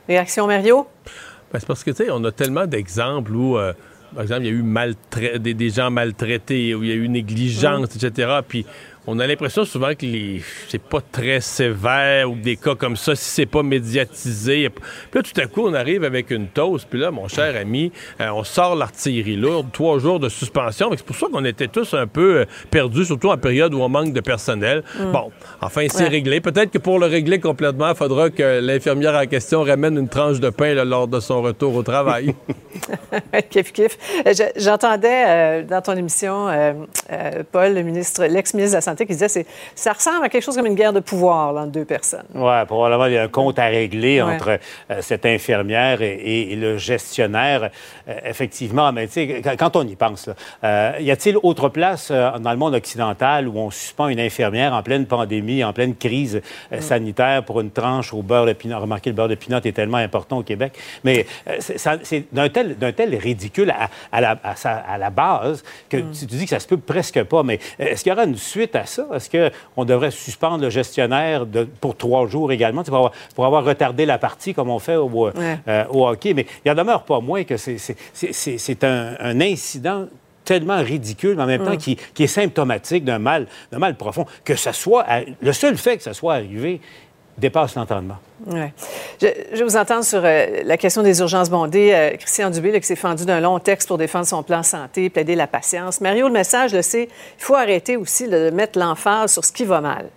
Réaction, 0.06 0.46
Mario? 0.46 0.86
Ben, 1.54 1.60
c'est 1.60 1.66
parce 1.66 1.86
que, 1.86 1.91
tu 1.91 2.04
sais, 2.04 2.12
on 2.12 2.22
a 2.26 2.34
tellement 2.34 2.68
d'exemples 2.68 3.34
où, 3.34 3.58
euh, 3.58 3.72
par 4.14 4.24
exemple, 4.24 4.41
il 4.41 4.48
y 4.48 4.50
a 4.50 4.52
eu 4.52 5.40
des, 5.40 5.54
des 5.54 5.70
gens 5.70 5.90
maltraités, 5.90 6.76
où 6.76 6.84
il 6.84 6.90
y 6.90 6.91
a 6.91 6.96
eu 6.96 7.08
négligence, 7.08 7.96
etc. 7.96 8.40
Puis 8.46 8.66
on 9.11 9.19
a 9.19 9.26
l'impression 9.27 9.65
souvent 9.65 9.94
que 9.95 10.06
les 10.06 10.41
c'est 10.68 10.81
pas 10.81 10.99
très 11.11 11.41
sévère 11.41 12.30
ou 12.31 12.36
des 12.36 12.56
cas 12.56 12.76
comme 12.76 12.95
ça, 12.95 13.15
si 13.15 13.23
c'est 13.30 13.45
pas 13.45 13.64
médiatisé. 13.64 14.69
Puis 14.69 14.81
là, 15.15 15.22
tout 15.23 15.41
à 15.41 15.45
coup, 15.48 15.65
on 15.68 15.73
arrive 15.73 16.03
avec 16.03 16.30
une 16.31 16.48
toast. 16.48 16.88
Puis 16.90 16.99
là, 16.99 17.11
mon 17.11 17.27
cher 17.27 17.56
ami, 17.56 17.91
euh, 18.22 18.30
on 18.30 18.44
sort 18.44 18.76
l'artillerie 18.76 19.36
lourde, 19.36 19.68
trois 19.73 19.99
jours 19.99 20.19
de 20.19 20.30
suspension. 20.30 20.90
C'est 20.95 21.06
pour 21.06 21.15
ça 21.15 21.27
qu'on 21.31 21.44
était 21.45 21.68
tous 21.68 21.94
un 21.94 22.07
peu 22.07 22.41
euh, 22.41 22.45
perdus, 22.69 23.06
surtout 23.06 23.30
en 23.30 23.38
période 23.38 23.73
où 23.73 23.81
on 23.81 23.90
manque 23.90 24.14
de 24.14 24.22
personnel. 24.22 24.84
Mm. 24.99 25.11
Bon, 25.11 25.31
enfin, 25.61 25.86
c'est 25.90 26.03
Ouais. 26.03 26.10
réglé. 26.10 26.40
Peut-être 26.41 26.72
que 26.72 26.77
pour 26.77 26.99
le 26.99 27.07
régler 27.07 27.40
complètement, 27.40 27.90
il 27.90 27.95
faudra 27.95 28.30
que 28.30 28.60
l'infirmière 28.61 29.15
en 29.15 29.26
question 29.26 29.64
ramène 29.64 29.98
une 29.98 30.07
tranche 30.10 30.40
de 30.40 30.49
pain 30.49 30.73
là, 30.73 30.86
lors 30.86 31.07
de 31.07 31.19
son 31.19 31.41
retour 31.41 31.76
au 31.76 31.84
travail. 31.84 32.36
kif, 33.49 33.72
kif. 33.73 33.98
Euh, 34.26 34.34
je- 34.34 34.60
J'entendais 34.61 35.23
euh, 35.27 35.64
dans 35.64 35.81
ton 35.81 35.94
émission, 35.95 36.48
euh, 36.49 36.73
Paul, 37.52 37.73
le 37.73 37.81
ministre, 37.81 38.23
l'ex-ministre 38.26 38.73
de 38.73 38.77
la 38.77 38.81
Santé, 38.81 38.98
qui 39.05 39.13
disait 39.15 39.43
que 39.43 39.49
ça 39.76 39.93
ressemble 39.93 40.26
à 40.26 40.30
quelque 40.30 40.43
chose 40.43 40.55
comme 40.55 40.65
une 40.65 40.76
guerre 40.76 40.93
de 40.93 40.99
pouvoir 40.99 41.53
là, 41.53 41.61
entre 41.61 41.71
deux 41.71 41.85
personnes. 41.85 42.26
Oui, 42.34 42.51
probablement, 42.67 43.05
il 43.05 43.13
y 43.13 43.17
a 43.17 43.23
un 43.23 43.27
compte 43.27 43.59
à 43.59 43.65
régler 43.65 44.21
Ouais. 44.21 44.35
entre 44.35 44.59
euh, 44.91 45.01
cette 45.01 45.26
infirmière 45.26 46.01
et, 46.01 46.13
et- 46.13 46.53
et 46.53 46.55
le 46.55 46.77
gestionnaire. 46.77 47.69
Euh, 48.07 48.13
effectivement, 48.26 48.91
mais 48.91 49.07
tu 49.07 49.13
sais, 49.13 49.41
quand, 49.57 49.76
on 49.76 49.88
y 49.88 49.95
pense, 49.95 50.27
là, 50.27 50.34
euh, 50.63 50.91
y 50.99 51.11
a-t-il 51.11 51.38
autre 51.43 51.69
place 51.69 52.11
dans 52.11 52.51
le 52.51 52.57
monde 52.57 52.73
occidental 52.76 53.47
où 53.47 53.57
on 53.57 53.69
suspend 53.71 54.07
une 54.07 54.19
infirmière 54.19 54.73
en 54.73 54.81
pleine 54.84 55.05
pandémie, 55.05 55.63
en 55.63 55.73
pleine 55.73 55.95
crise 55.95 56.41
sanitaire 56.80 57.43
pour 57.43 57.61
une 57.61 57.71
tranche 57.71 58.13
au 58.13 58.21
beurre 58.21 58.45
de 58.45 58.53
pinot? 58.53 58.80
Remarquez, 58.80 59.09
le 59.09 59.15
beurre 59.15 59.27
de 59.27 59.35
pinot 59.35 59.59
est 59.63 59.71
tellement 59.71 59.97
important 59.97 60.38
au 60.39 60.43
Québec. 60.43 60.73
Mais 61.03 61.26
c'est 61.59 62.34
d'un 62.34 62.49
tel, 62.49 62.76
tel 62.95 63.15
ridicule 63.15 63.71
à, 63.71 63.89
à 64.11 64.21
la, 64.21 64.38
à 64.43 64.55
sa- 64.55 64.77
à 64.77 64.97
la 64.97 65.09
base 65.09 65.63
que 65.89 65.97
tu, 65.97 66.26
tu 66.27 66.35
dis 66.38 66.43
que 66.45 66.49
ça 66.51 66.59
se 66.59 66.67
peut 66.67 66.77
presque 66.77 67.23
pas. 67.23 67.43
Mais 67.43 67.59
est-ce 67.77 68.03
qu'il 68.03 68.11
y 68.11 68.13
aura 68.13 68.23
une 68.26 68.35
suite 68.38 68.76
à 68.80 68.85
ça? 68.85 69.06
Est-ce 69.14 69.30
qu'on 69.76 69.85
devrait 69.85 70.11
suspendre 70.11 70.64
le 70.64 70.69
gestionnaire 70.69 71.45
de- 71.45 71.65
pour 71.80 71.95
trois 71.95 72.27
jours 72.27 72.51
également, 72.51 72.84
pour 72.84 72.95
avoir, 72.95 73.11
pour 73.35 73.45
avoir 73.45 73.64
retardé 73.64 74.06
la 74.06 74.18
partie 74.18 74.53
comme 74.53 74.69
on 74.69 74.80
fait 74.80 74.95
au, 74.95 75.27
euh, 75.27 75.31
Ouais. 75.35 75.60
euh, 75.68 75.84
au 75.91 76.07
hockey? 76.07 76.34
Mais 76.34 76.45
il 76.65 76.72
en 76.72 76.76
demeure 76.76 77.03
pas 77.03 77.19
moins 77.19 77.43
que 77.43 77.57
c'est- 77.57 77.77
un, 78.84 79.15
un 79.19 79.41
incident 79.41 80.07
tellement 80.45 80.81
ridicule, 80.81 81.35
mais 81.35 81.43
en 81.43 81.47
même 81.47 81.64
temps 81.64 81.73
Mm. 81.76 81.77
qui, 81.77 81.95
qui 82.14 82.23
est 82.23 82.27
symptomatique 82.27 83.06
d'un 83.06 83.19
mal, 83.19 83.45
d'un 83.72 83.77
mal 83.77 83.95
profond. 83.95 84.26
Que 84.43 84.56
ça 84.56 84.73
soit, 84.73 85.03
à- 85.07 85.22
le 85.41 85.53
seul 85.53 85.77
fait 85.77 85.97
que 85.97 86.03
ça 86.03 86.14
soit 86.14 86.34
arrivé 86.35 86.81
dépasse 87.40 87.76
l'entendement. 87.76 88.18
Ouais. 88.45 88.74
Je, 89.22 89.28
je 89.53 89.57
vais 89.57 89.64
vous 89.64 89.78
entendre 89.78 90.03
sur 90.03 90.22
euh, 90.24 90.61
la 90.64 90.78
question 90.78 91.03
des 91.03 91.20
urgences 91.20 91.49
bondées. 91.49 91.91
Euh, 91.94 92.18
Christian 92.18 92.49
Dubé, 92.49 92.72
là, 92.72 92.80
qui 92.80 92.88
s'est 92.88 92.95
fendu 92.95 93.26
d'un 93.26 93.40
long 93.40 93.60
texte 93.60 93.88
pour 93.88 93.98
défendre 93.98 94.26
son 94.26 94.44
plan 94.44 94.64
santé, 94.64 95.10
plaider 95.10 95.36
la 95.36 95.48
patience. 95.48 96.02
Mario, 96.02 96.28
le 96.28 96.34
message, 96.34 96.74
le 96.74 96.82
c'est, 96.82 97.03
il 97.03 97.44
faut 97.44 97.56
arrêter 97.56 97.98
aussi 97.98 98.28
là, 98.28 98.49
de 98.49 98.56
mettre 98.56 98.78
l'emphase 98.78 99.34
sur 99.34 99.44
ce 99.44 99.52
qui 99.52 99.66
va 99.66 99.82
mal. 99.82 100.10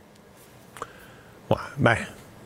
Ouais, 1.50 1.56
ben, 1.78 1.96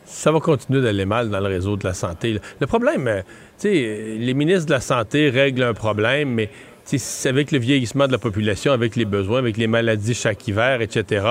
ça 0.05 0.31
va 0.31 0.39
continuer 0.39 0.81
d'aller 0.81 1.05
mal 1.05 1.29
dans 1.29 1.39
le 1.39 1.47
réseau 1.47 1.75
de 1.75 1.85
la 1.85 1.93
santé. 1.93 2.33
là. 2.33 2.39
Le 2.59 2.67
problème, 2.67 3.07
euh, 3.07 3.21
tu 3.59 3.69
sais, 3.69 4.15
les 4.17 4.33
ministres 4.33 4.67
de 4.67 4.73
la 4.73 4.81
Santé 4.81 5.29
règlent 5.29 5.63
un 5.63 5.73
problème, 5.73 6.29
mais 6.29 6.49
avec 7.25 7.51
le 7.51 7.59
vieillissement 7.59 8.07
de 8.07 8.11
la 8.11 8.17
population, 8.17 8.71
avec 8.71 8.95
les 8.95 9.05
besoins, 9.05 9.39
avec 9.39 9.57
les 9.57 9.67
maladies 9.67 10.13
chaque 10.13 10.47
hiver, 10.47 10.81
etc. 10.81 11.25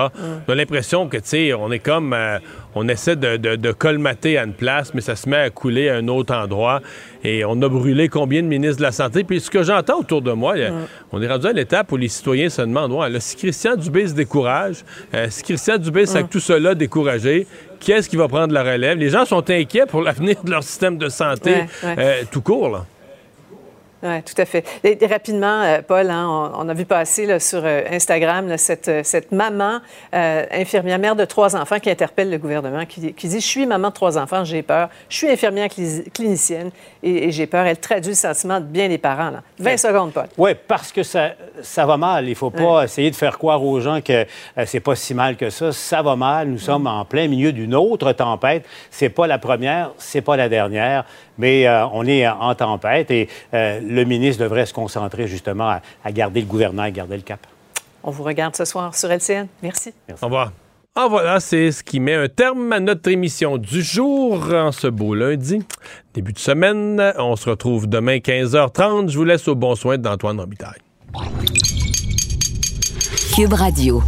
On 0.47 0.51
a 0.51 0.55
l'impression 0.55 1.07
que, 1.07 1.17
tu 1.17 1.23
sais, 1.25 1.53
on 1.53 1.71
est 1.71 1.79
comme, 1.79 2.13
euh, 2.13 2.39
on 2.75 2.87
essaie 2.87 3.15
de, 3.15 3.37
de, 3.37 3.55
de, 3.55 3.71
colmater 3.71 4.37
à 4.37 4.43
une 4.43 4.53
place, 4.53 4.93
mais 4.93 5.01
ça 5.01 5.15
se 5.15 5.27
met 5.27 5.37
à 5.37 5.49
couler 5.49 5.89
à 5.89 5.95
un 5.95 6.07
autre 6.07 6.33
endroit. 6.35 6.81
Et 7.23 7.43
on 7.43 7.61
a 7.61 7.69
brûlé 7.69 8.07
combien 8.07 8.41
de 8.41 8.47
ministres 8.47 8.77
de 8.77 8.83
la 8.83 8.91
Santé? 8.91 9.23
Puis 9.23 9.39
ce 9.41 9.49
que 9.49 9.63
j'entends 9.63 9.99
autour 9.99 10.21
de 10.21 10.31
moi, 10.31 10.55
on 11.11 11.21
est 11.21 11.27
rendu 11.27 11.47
à 11.47 11.53
l'étape 11.53 11.91
où 11.91 11.97
les 11.97 12.07
citoyens 12.07 12.49
se 12.49 12.61
demandent, 12.61 12.91
ouais, 12.91 13.09
là, 13.09 13.19
si 13.19 13.35
Christian 13.35 13.75
Dubé 13.75 14.07
se 14.07 14.13
décourage, 14.13 14.83
euh, 15.13 15.27
si 15.29 15.43
Christian 15.43 15.77
Dubé, 15.77 16.09
avec 16.09 16.29
tout 16.29 16.39
cela 16.39 16.75
découragé, 16.75 17.47
qui 17.79 17.91
est-ce 17.91 18.09
qui 18.09 18.15
va 18.15 18.27
prendre 18.27 18.53
la 18.53 18.63
relève? 18.63 18.97
Les 18.97 19.09
gens 19.09 19.25
sont 19.25 19.49
inquiets 19.49 19.85
pour 19.87 20.01
l'avenir 20.01 20.43
de 20.43 20.51
leur 20.51 20.63
système 20.63 20.97
de 20.97 21.09
santé 21.09 21.65
euh, 21.83 22.23
tout 22.31 22.41
court, 22.41 22.69
là. 22.69 22.85
Oui, 24.07 24.23
tout 24.23 24.39
à 24.41 24.45
fait. 24.45 24.63
Et, 24.83 24.97
rapidement, 25.05 25.61
euh, 25.61 25.81
Paul, 25.85 26.09
hein, 26.09 26.51
on, 26.55 26.69
a 26.69 26.73
vu 26.73 26.85
passer 26.85 27.25
là, 27.25 27.39
sur 27.39 27.61
euh, 27.63 27.81
Instagram 27.91 28.47
là, 28.47 28.57
cette, 28.57 28.87
euh, 28.87 29.01
cette, 29.03 29.31
maman 29.31 29.79
infirmière, 30.13 30.99
mère 30.99 31.15
de 31.15 31.25
trois 31.25 31.55
enfants, 31.55 31.79
qui 31.79 31.89
interpelle 31.89 32.29
le 32.29 32.37
gouvernement, 32.37 32.85
qui, 32.85 33.01
dit 33.01 33.39
Je 33.39 33.45
suis 33.45 33.65
maman 33.65 33.89
de 33.89 33.93
trois 33.93 34.17
enfants, 34.17 34.43
j'ai 34.43 34.61
peur. 34.61 34.89
Je 35.09 35.17
suis 35.17 35.29
infirmière 35.29 35.69
clinicienne 36.13 36.71
et, 37.03 37.31
j'ai 37.31 37.47
peur. 37.47 37.65
Elle 37.65 37.77
traduit 37.77 38.11
le 38.11 38.15
sentiment 38.15 38.59
de 38.59 38.65
bien 38.65 38.87
des 38.87 38.97
parents. 38.97 39.29
Là. 39.29 39.43
20 39.59 39.77
secondes, 39.77 40.13
Paul. 40.13 40.27
Oui, 40.37 40.51
parce 40.67 40.91
que 40.91 41.03
ça, 41.03 41.31
ça 41.61 41.85
va 41.85 41.97
mal. 41.97 42.25
Il 42.25 42.31
ne 42.31 42.35
faut 42.35 42.49
pas 42.49 42.85
essayer 42.85 43.11
de 43.11 43.15
faire 43.15 43.37
croire 43.37 43.63
aux 43.63 43.79
gens 43.79 43.99
que 44.01 44.25
c'est 44.65 44.79
pas 44.79 44.95
si 44.95 45.13
mal 45.13 45.35
que 45.35 45.49
ça. 45.49 45.71
Ça 45.71 46.01
va 46.01 46.15
mal. 46.15 46.47
Nous 46.47 46.59
sommes 46.59 46.87
en 46.87 47.03
plein 47.05 47.27
milieu 47.27 47.51
d'une 47.51 47.75
autre 47.75 48.11
tempête. 48.13 48.65
C'est 48.89 49.09
pas 49.09 49.27
la 49.27 49.39
première, 49.39 49.91
c'est 49.97 50.21
pas 50.21 50.37
la 50.37 50.49
dernière, 50.49 51.05
mais 51.37 51.67
on 51.93 52.05
est 52.05 52.27
en 52.27 52.53
tempête 52.55 53.11
et 53.11 53.29
le 53.53 54.03
ministre 54.03 54.43
devrait 54.43 54.65
se 54.65 54.73
concentrer 54.73 55.27
justement 55.27 55.79
à, 56.03 56.11
garder 56.11 56.41
le 56.41 56.47
gouvernement, 56.47 56.83
à 56.83 56.91
garder 56.91 57.17
le 57.17 57.23
cap. 57.23 57.39
On 58.03 58.11
vous 58.11 58.23
regarde 58.23 58.55
ce 58.55 58.65
soir 58.65 58.95
sur 58.95 59.09
LCN. 59.09 59.47
Merci. 59.61 59.93
Au 60.21 60.25
revoir. 60.25 60.51
Ah 60.99 61.07
voilà, 61.07 61.39
c'est 61.39 61.71
ce 61.71 61.83
qui 61.83 61.99
met 61.99 62.15
un 62.15 62.27
terme 62.27 62.73
à 62.73 62.79
notre 62.79 63.11
émission 63.11 63.59
du 63.59 63.83
jour 63.83 64.51
en 64.51 64.71
ce 64.71 64.87
beau 64.87 65.13
lundi. 65.13 65.61
Début 66.15 66.33
de 66.33 66.39
semaine, 66.39 67.13
on 67.19 67.35
se 67.35 67.51
retrouve 67.51 67.87
demain 67.87 68.17
15h30. 68.17 69.09
Je 69.09 69.17
vous 69.17 69.23
laisse 69.23 69.47
au 69.47 69.53
bon 69.53 69.75
soin 69.75 69.99
d'Antoine 69.99 70.39
Robitaille. 70.39 70.81
Cube 73.35 73.53
Radio. 73.53 74.01